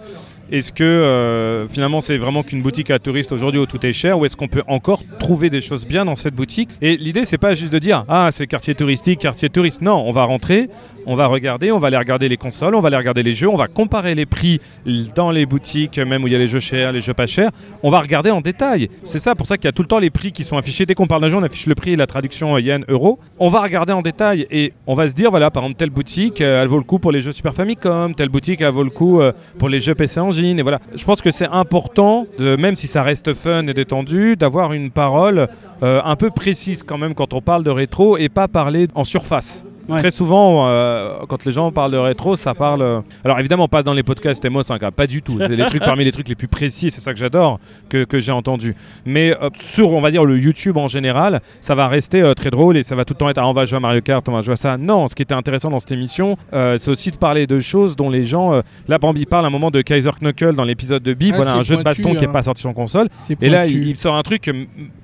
est-ce 0.51 0.73
que 0.73 0.85
euh, 0.85 1.67
finalement 1.69 2.01
c'est 2.01 2.17
vraiment 2.17 2.43
qu'une 2.43 2.63
boutique 2.63 2.91
à 2.91 2.99
touristes 2.99 3.33
aujourd'hui 3.33 3.61
où 3.61 3.67
tout 3.67 3.85
est 3.85 3.93
cher 3.93 4.19
ou 4.19 4.25
est-ce 4.25 4.37
qu'on 4.37 4.49
peut 4.49 4.63
encore 4.69 5.03
trouver 5.19 5.51
des 5.51 5.61
choses 5.61 5.87
bien 5.87 6.05
dans 6.05 6.15
cette 6.15 6.35
boutique? 6.35 6.71
Et 6.83 6.97
l'idée 6.97 7.25
c'est 7.25 7.39
pas 7.39 7.55
juste 7.55 7.73
de 7.73 7.79
dire 7.79 8.05
ah 8.09 8.29
c'est 8.33 8.47
quartier 8.47 8.75
touristique, 8.75 9.21
quartier 9.21 9.49
touriste. 9.49 9.83
Non, 9.83 10.05
on 10.07 10.13
va 10.13 10.25
rentrer, 10.25 10.69
on 11.07 11.15
va 11.15 11.27
regarder, 11.27 11.73
on 11.73 11.79
va 11.79 11.89
aller 11.89 11.97
regarder 11.97 12.29
les 12.29 12.37
consoles, 12.37 12.75
on 12.75 12.81
va 12.81 12.89
aller 12.89 12.97
regarder 12.97 13.23
les 13.23 13.33
jeux, 13.33 13.49
on 13.49 13.57
va 13.57 13.69
comparer 13.69 14.15
les 14.15 14.27
prix 14.27 14.61
dans 15.15 15.31
les 15.31 15.47
boutiques, 15.47 15.99
même 15.99 16.25
où 16.25 16.27
il 16.27 16.33
y 16.33 16.37
a 16.37 16.39
les 16.39 16.49
jeux 16.49 16.61
chers, 16.61 16.93
les 16.93 17.01
jeux 17.01 17.15
pas 17.15 17.27
chers. 17.27 17.51
On 17.83 17.91
va 17.91 18.01
regarder 18.01 18.31
en 18.31 18.41
détail. 18.41 18.89
C'est 19.05 19.19
ça 19.19 19.35
pour 19.35 19.47
ça 19.47 19.57
qu'il 19.57 19.67
y 19.67 19.69
a 19.69 19.73
tout 19.73 19.83
le 19.83 19.89
temps 19.89 19.99
les 19.99 20.11
prix 20.11 20.33
qui 20.33 20.45
sont 20.45 20.57
affichés. 20.57 20.87
Dès 20.87 20.95
qu'on 20.95 21.07
parle 21.07 21.23
d'un 21.23 21.29
jeu, 21.29 21.37
on 21.37 21.43
affiche 21.43 21.67
le 21.67 21.75
prix 21.75 21.93
et 21.93 21.97
la 21.97 22.07
traduction 22.07 22.57
yen 22.59 22.85
euro. 22.89 23.19
On 23.39 23.49
va 23.49 23.61
regarder 23.63 23.93
en 23.93 24.03
détail 24.03 24.47
et 24.51 24.73
on 24.87 24.95
va 24.95 25.09
se 25.09 25.15
dire 25.15 25.31
voilà 25.31 25.51
par 25.51 25.63
exemple 25.63 25.79
telle 25.79 25.91
boutique 25.91 26.41
euh, 26.41 26.63
elle 26.63 26.69
vaut 26.69 26.79
le 26.79 26.85
coup 26.85 26.99
pour 26.99 27.13
les 27.13 27.21
jeux 27.21 27.33
Super 27.33 27.55
Famicom, 27.55 28.15
telle 28.15 28.29
boutique 28.29 28.61
elle 28.61 28.73
vaut 28.73 28.85
le 28.85 28.91
coup 28.91 29.21
euh, 29.21 29.33
pour 29.59 29.69
les 29.69 29.81
jeux 29.81 29.95
PC 29.95 30.21
Je 30.95 31.05
pense 31.05 31.23
que 31.23 31.31
c'est 31.31 31.49
important, 31.49 32.27
même 32.39 32.75
si 32.75 32.87
ça 32.87 33.03
reste 33.03 33.35
fun 33.35 33.67
et 33.67 33.75
détendu, 33.75 34.37
d'avoir 34.37 34.73
une 34.73 34.91
parole 34.91 35.49
euh, 35.83 36.01
un 36.05 36.17
peu 36.17 36.31
précise 36.31 36.83
quand 36.83 36.99
même 36.99 37.15
quand 37.15 37.35
on 37.35 37.43
parle 37.43 37.63
de 37.63 37.71
rétro 37.71 38.17
et 38.17 38.29
pas 38.29 38.49
parler 38.49 38.89
en 38.95 39.05
surface. 39.05 39.67
Ouais. 39.89 40.01
Très 40.01 40.11
souvent, 40.11 40.67
euh, 40.69 41.19
quand 41.29 41.45
les 41.45 41.53
gens 41.53 41.71
parlent 41.71 41.93
de 41.93 41.97
rétro, 41.97 42.37
ça 42.37 42.55
parle. 42.55 42.83
euh, 42.83 43.01
Alors 43.25 43.39
évidemment, 43.39 43.65
on 43.65 43.69
passe 43.69 43.85
dans 43.85 43.93
les 43.93 44.03
podcasts 44.03 44.45
Emo 44.45 44.63
5, 44.63 44.83
hein, 44.83 44.91
pas 44.91 45.07
du 45.07 45.23
tout. 45.23 45.37
C'est 45.39 45.55
les 45.57 45.67
trucs 45.67 45.85
parmi 45.85 46.05
les 46.05 46.13
trucs 46.13 46.29
les 46.29 46.35
plus 46.35 46.49
précis, 46.49 46.91
c'est 46.91 47.01
ça 47.01 47.13
que 47.13 47.19
j'adore, 47.19 47.61
que, 47.89 48.05
que 48.05 48.19
j'ai 48.21 48.33
entendu. 48.33 48.75
Mais 49.05 49.35
euh, 49.43 49.49
sur, 49.55 49.93
on 49.93 50.01
va 50.01 50.11
dire, 50.11 50.25
le 50.25 50.39
YouTube 50.39 50.77
en 50.77 50.89
général, 50.89 51.41
ça 51.61 51.75
va 51.75 51.89
rester 51.89 52.33
très 52.37 52.51
drôle 52.51 52.77
et 52.77 52.83
ça 52.83 52.97
va 52.97 53.05
tout 53.05 53.15
le 53.15 53.19
temps 53.19 53.29
être 53.29 53.39
ah, 53.39 53.49
on 53.49 53.53
va 53.53 53.65
jouer 53.65 53.77
à 53.77 53.81
Mario 53.81 54.01
Kart, 54.01 54.29
on 54.29 54.33
va 54.33 54.41
jouer 54.41 54.55
à 54.55 54.57
ça. 54.57 54.77
Non, 54.77 55.09
ce 55.09 55.15
qui 55.15 55.23
était 55.23 55.35
intéressant 55.35 55.71
dans 55.71 55.79
cette 55.79 55.93
émission, 55.93 56.37
c'est 56.53 56.89
aussi 56.89 57.11
de 57.11 57.17
parler 57.17 57.47
de 57.47 57.59
choses 57.59 57.97
dont 57.97 58.11
les 58.11 58.25
gens. 58.25 58.61
là, 58.89 58.99
il 59.17 59.27
parle 59.27 59.45
à 59.45 59.49
un 59.49 59.51
moment 59.51 59.71
de 59.71 59.83
Kaiser 59.83 60.11
Knuckle 60.21 60.55
dans 60.55 60.65
l'épisode 60.65 61.03
de 61.03 61.15
Bip, 61.15 61.33
Ah, 61.35 61.37
voilà 61.37 61.55
un 61.55 61.63
jeu 61.63 61.77
de 61.77 61.83
baston 61.83 62.15
qui 62.15 62.21
n'est 62.21 62.29
hein. 62.29 62.33
pas 62.33 62.43
sorti 62.43 62.61
sur 62.61 62.73
console. 62.75 63.09
Et 63.41 63.49
là, 63.49 63.67
il, 63.67 63.89
il 63.89 63.97
sort 63.97 64.15
un 64.17 64.23
truc 64.23 64.43
que 64.43 64.51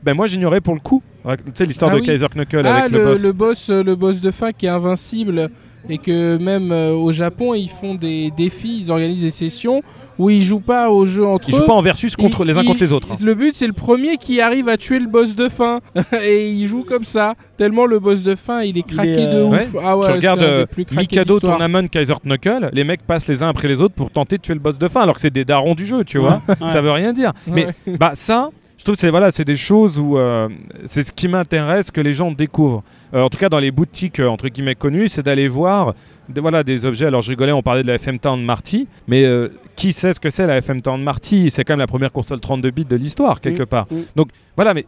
ben, 0.02 0.14
moi 0.14 0.26
j'ignorais 0.26 0.60
pour 0.60 0.74
le 0.74 0.80
coup. 0.80 1.02
Tu 1.24 1.30
sais, 1.54 1.64
l'histoire 1.66 1.90
Ah 1.92 1.94
de 1.94 2.00
oui. 2.00 2.06
Kaiser 2.06 2.26
Knuckle 2.34 2.62
Ah, 2.66 2.80
avec 2.82 2.90
le, 2.92 3.30
boss. 3.32 3.70
euh, 3.70 3.84
le 3.84 3.94
boss 3.94 4.20
de 4.20 4.30
fin 4.32 4.50
qui 4.52 4.66
est 4.66 4.70
invincible 4.72 5.50
et 5.88 5.98
que 5.98 6.36
même 6.38 6.70
euh, 6.70 6.92
au 6.92 7.10
Japon 7.10 7.54
ils 7.54 7.68
font 7.68 7.94
des 7.96 8.30
défis, 8.36 8.82
ils 8.84 8.90
organisent 8.92 9.22
des 9.22 9.30
sessions 9.32 9.82
où 10.18 10.30
ils 10.30 10.42
jouent 10.42 10.60
pas 10.60 10.90
au 10.90 11.04
jeu 11.06 11.26
entre 11.26 11.48
Ils 11.48 11.54
eux. 11.54 11.58
jouent 11.58 11.66
pas 11.66 11.72
en 11.72 11.82
versus 11.82 12.14
contre 12.14 12.44
les 12.44 12.56
uns 12.56 12.62
contre 12.64 12.80
les 12.82 12.92
autres. 12.92 13.08
hein. 13.12 13.16
Le 13.20 13.34
but, 13.34 13.54
c'est 13.54 13.66
le 13.66 13.72
premier 13.72 14.18
qui 14.18 14.40
arrive 14.40 14.68
à 14.68 14.76
tuer 14.76 15.00
le 15.00 15.06
boss 15.08 15.34
de 15.34 15.48
fin. 15.48 15.80
et 16.22 16.50
il 16.50 16.66
joue 16.66 16.84
comme 16.84 17.04
ça. 17.04 17.34
Tellement 17.56 17.86
le 17.86 17.98
boss 17.98 18.22
de 18.22 18.34
fin, 18.36 18.60
il 18.62 18.76
est 18.76 18.84
Il 18.88 18.94
craqué 18.94 19.10
est, 19.22 19.26
de 19.26 19.38
euh, 19.38 19.46
ouf. 19.48 19.74
Ah 19.82 19.96
ouais, 19.96 20.06
tu 20.06 20.12
regardes 20.12 20.42
euh, 20.42 20.66
plus 20.66 20.84
craqués 20.84 21.06
de 21.06 21.20
Mikado. 21.22 21.40
Tournament, 21.40 21.88
Kaiser 21.88 22.14
Knuckle, 22.24 22.70
les 22.72 22.84
mecs 22.84 23.02
passent 23.04 23.26
les 23.26 23.42
uns 23.42 23.48
après 23.48 23.66
les 23.68 23.80
autres 23.80 23.94
pour 23.94 24.10
tenter 24.10 24.36
de 24.36 24.42
tuer 24.42 24.54
le 24.54 24.60
boss 24.60 24.78
de 24.78 24.86
fin, 24.86 25.00
alors 25.00 25.14
que 25.16 25.20
c'est 25.22 25.30
des 25.32 25.46
darons 25.46 25.74
du 25.74 25.86
jeu, 25.86 26.04
tu 26.04 26.18
vois. 26.18 26.42
Ouais. 26.60 26.68
Ça 26.68 26.82
veut 26.82 26.92
rien 26.92 27.12
dire. 27.14 27.32
Ouais. 27.48 27.66
Mais 27.86 27.96
bah 27.98 28.12
ça, 28.14 28.50
je 28.82 28.84
trouve 28.84 28.96
que 28.96 29.00
c'est 29.00 29.10
voilà, 29.10 29.30
c'est 29.30 29.44
des 29.44 29.54
choses 29.54 29.96
où 29.96 30.18
euh, 30.18 30.48
c'est 30.86 31.04
ce 31.04 31.12
qui 31.12 31.28
m'intéresse 31.28 31.92
que 31.92 32.00
les 32.00 32.12
gens 32.12 32.32
découvrent. 32.32 32.82
Euh, 33.14 33.22
en 33.22 33.28
tout 33.28 33.38
cas, 33.38 33.48
dans 33.48 33.60
les 33.60 33.70
boutiques 33.70 34.18
euh, 34.18 34.26
entre 34.26 34.48
guillemets 34.48 34.74
connues, 34.74 35.06
c'est 35.06 35.22
d'aller 35.22 35.46
voir 35.46 35.94
des, 36.28 36.40
voilà 36.40 36.64
des 36.64 36.84
objets. 36.84 37.06
Alors 37.06 37.22
je 37.22 37.30
rigolais, 37.30 37.52
on 37.52 37.62
parlait 37.62 37.84
de 37.84 37.86
la 37.86 37.94
FM 37.94 38.18
Town 38.18 38.42
Marty, 38.42 38.88
mais 39.06 39.22
euh, 39.22 39.50
qui 39.76 39.92
sait 39.92 40.12
ce 40.12 40.18
que 40.18 40.30
c'est 40.30 40.48
la 40.48 40.56
FM 40.56 40.82
Town 40.82 41.00
Marty? 41.00 41.48
C'est 41.52 41.62
quand 41.62 41.74
même 41.74 41.78
la 41.78 41.86
première 41.86 42.10
console 42.10 42.40
32 42.40 42.70
bits 42.72 42.84
de 42.84 42.96
l'histoire 42.96 43.40
quelque 43.40 43.62
part. 43.62 43.86
mm. 43.88 44.00
Donc 44.16 44.30
voilà, 44.56 44.74
mais 44.74 44.84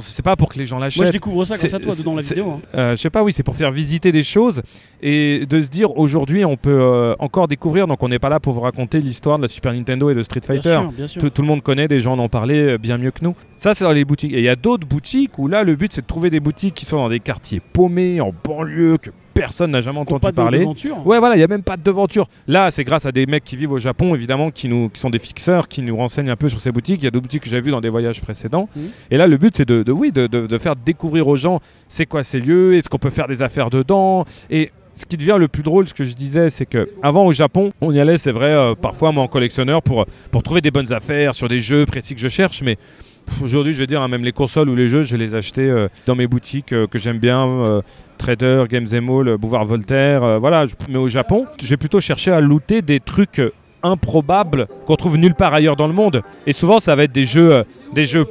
c'est 0.00 0.24
pas 0.24 0.36
pour 0.36 0.48
que 0.48 0.58
les 0.58 0.66
gens 0.66 0.78
l'achètent. 0.78 0.98
Moi, 0.98 1.06
je 1.06 1.12
découvre 1.12 1.44
ça 1.44 1.56
grâce 1.56 1.70
C'est- 1.70 1.74
à 1.76 1.78
toi 1.80 1.92
dans 2.04 2.14
la 2.14 2.22
vidéo. 2.22 2.50
hein. 2.50 2.60
Euh, 2.74 2.90
je 2.96 3.00
sais 3.02 3.10
pas, 3.10 3.22
oui, 3.22 3.32
c'est 3.32 3.42
pour 3.42 3.56
faire 3.56 3.70
visiter 3.72 4.12
des 4.12 4.22
choses 4.22 4.62
et 5.02 5.44
de 5.48 5.60
se 5.60 5.68
dire 5.68 5.96
aujourd'hui 5.96 6.44
on 6.44 6.56
peut 6.56 6.70
euh, 6.80 7.14
encore 7.18 7.48
découvrir. 7.48 7.86
Donc 7.86 8.02
on 8.02 8.08
n'est 8.08 8.18
pas 8.18 8.28
là 8.28 8.40
pour 8.40 8.52
vous 8.52 8.60
raconter 8.60 9.00
l'histoire 9.00 9.38
de 9.38 9.42
la 9.42 9.48
Super 9.48 9.72
Nintendo 9.72 10.10
et 10.10 10.14
de 10.14 10.22
Street 10.22 10.40
Bien 10.40 10.54
Fighter. 10.60 10.68
sûr, 10.70 10.92
bien 10.92 11.06
sûr. 11.06 11.20
Tout, 11.22 11.30
tout 11.30 11.42
le 11.42 11.48
monde 11.48 11.62
connaît, 11.62 11.88
des 11.88 12.00
gens 12.00 12.14
en 12.14 12.18
ont 12.18 12.28
parlé 12.28 12.54
euh, 12.74 12.78
bien 12.78 12.98
mieux 12.98 13.10
que 13.10 13.22
nous. 13.24 13.34
Ça, 13.56 13.74
c'est 13.74 13.84
dans 13.84 13.92
les 13.92 14.04
boutiques. 14.04 14.32
Et 14.32 14.38
il 14.38 14.44
y 14.44 14.48
a 14.48 14.56
d'autres 14.56 14.86
boutiques 14.86 15.38
où 15.38 15.48
là, 15.48 15.64
le 15.64 15.74
but, 15.76 15.92
c'est 15.92 16.02
de 16.02 16.06
trouver 16.06 16.30
des 16.30 16.40
boutiques 16.40 16.74
qui 16.74 16.84
sont 16.84 16.96
dans 16.96 17.08
des 17.08 17.20
quartiers 17.20 17.60
paumés, 17.60 18.20
en 18.20 18.32
banlieue, 18.44 18.98
que 18.98 19.10
personne 19.40 19.70
n'a 19.70 19.80
jamais 19.80 19.98
entendu 20.00 20.20
pas 20.20 20.30
de- 20.30 20.36
parler. 20.36 20.58
Ouais, 21.04 21.18
voilà, 21.18 21.34
il 21.34 21.38
n'y 21.38 21.44
a 21.44 21.48
même 21.48 21.62
pas 21.62 21.76
de 21.76 21.82
devanture. 21.82 22.28
Là, 22.46 22.70
c'est 22.70 22.84
grâce 22.84 23.06
à 23.06 23.12
des 23.12 23.26
mecs 23.26 23.44
qui 23.44 23.56
vivent 23.56 23.72
au 23.72 23.78
Japon, 23.78 24.14
évidemment, 24.14 24.50
qui, 24.50 24.68
nous, 24.68 24.88
qui 24.88 25.00
sont 25.00 25.10
des 25.10 25.18
fixeurs, 25.18 25.68
qui 25.68 25.82
nous 25.82 25.96
renseignent 25.96 26.30
un 26.30 26.36
peu 26.36 26.48
sur 26.48 26.60
ces 26.60 26.72
boutiques. 26.72 27.00
Il 27.02 27.04
y 27.04 27.08
a 27.08 27.10
d'autres 27.10 27.22
boutiques 27.24 27.42
que 27.44 27.50
j'ai 27.50 27.60
vues 27.60 27.70
dans 27.70 27.80
des 27.80 27.88
voyages 27.88 28.20
précédents. 28.20 28.68
Mhm. 28.74 28.82
Et 29.10 29.16
là, 29.16 29.26
le 29.26 29.36
but, 29.36 29.54
c'est 29.56 29.68
de, 29.68 29.82
de- 29.82 29.92
oui, 29.92 30.12
de, 30.12 30.26
de- 30.26 30.46
de 30.46 30.58
faire 30.58 30.76
découvrir 30.76 31.28
aux 31.28 31.36
gens 31.36 31.60
c'est 31.88 32.06
quoi 32.06 32.22
ces 32.24 32.40
lieux, 32.40 32.74
est-ce 32.76 32.88
qu'on 32.88 32.98
peut 32.98 33.10
faire 33.10 33.28
des 33.28 33.42
affaires 33.42 33.70
dedans. 33.70 34.24
Et 34.50 34.70
ce 34.94 35.06
qui 35.06 35.16
devient 35.16 35.36
le 35.38 35.46
plus 35.48 35.62
drôle, 35.62 35.86
ce 35.86 35.94
que 35.94 36.04
je 36.04 36.14
disais, 36.14 36.50
c'est 36.50 36.66
que 36.66 36.88
avant 37.02 37.24
au 37.24 37.32
Japon, 37.32 37.70
on 37.80 37.92
y 37.92 38.00
allait, 38.00 38.18
c'est 38.18 38.32
vrai, 38.32 38.50
euh, 38.52 38.74
parfois 38.74 39.12
moi 39.12 39.22
en 39.22 39.28
collectionneur 39.28 39.80
pour, 39.82 40.04
pour 40.32 40.42
trouver 40.42 40.60
des 40.60 40.70
bonnes 40.72 40.92
affaires 40.92 41.34
sur 41.36 41.48
des 41.48 41.60
jeux 41.60 41.86
précis 41.86 42.14
que 42.16 42.20
je 42.20 42.28
cherche, 42.28 42.62
mais 42.62 42.76
aujourd'hui, 43.42 43.72
je 43.74 43.78
veux 43.78 43.86
dire, 43.86 44.02
hein, 44.02 44.08
même 44.08 44.24
les 44.24 44.32
consoles 44.32 44.68
ou 44.68 44.74
les 44.74 44.88
jeux, 44.88 45.04
je 45.04 45.14
les 45.16 45.34
achetais 45.36 45.60
euh, 45.62 45.88
dans 46.06 46.16
mes 46.16 46.26
boutiques 46.26 46.72
euh, 46.72 46.86
que 46.88 46.98
j'aime 46.98 47.18
bien. 47.18 47.46
Trader, 48.18 48.64
Games 48.68 48.86
Mall, 49.00 49.36
Boulevard 49.38 49.64
Voltaire, 49.64 50.22
euh, 50.22 50.38
voilà. 50.38 50.66
Mais 50.88 50.98
au 50.98 51.08
Japon, 51.08 51.46
j'ai 51.58 51.76
plutôt 51.76 52.00
cherché 52.00 52.30
à 52.30 52.40
looter 52.40 52.82
des 52.82 53.00
trucs 53.00 53.38
euh, 53.38 53.52
improbables 53.82 54.66
qu'on 54.86 54.96
trouve 54.96 55.16
nulle 55.16 55.34
part 55.34 55.54
ailleurs 55.54 55.76
dans 55.76 55.86
le 55.86 55.94
monde. 55.94 56.22
Et 56.46 56.52
souvent, 56.52 56.80
ça 56.80 56.94
va 56.94 57.04
être 57.04 57.12
des 57.12 57.24
jeux, 57.24 57.52
euh, 57.52 57.62
des 57.94 58.04
jeux 58.04 58.26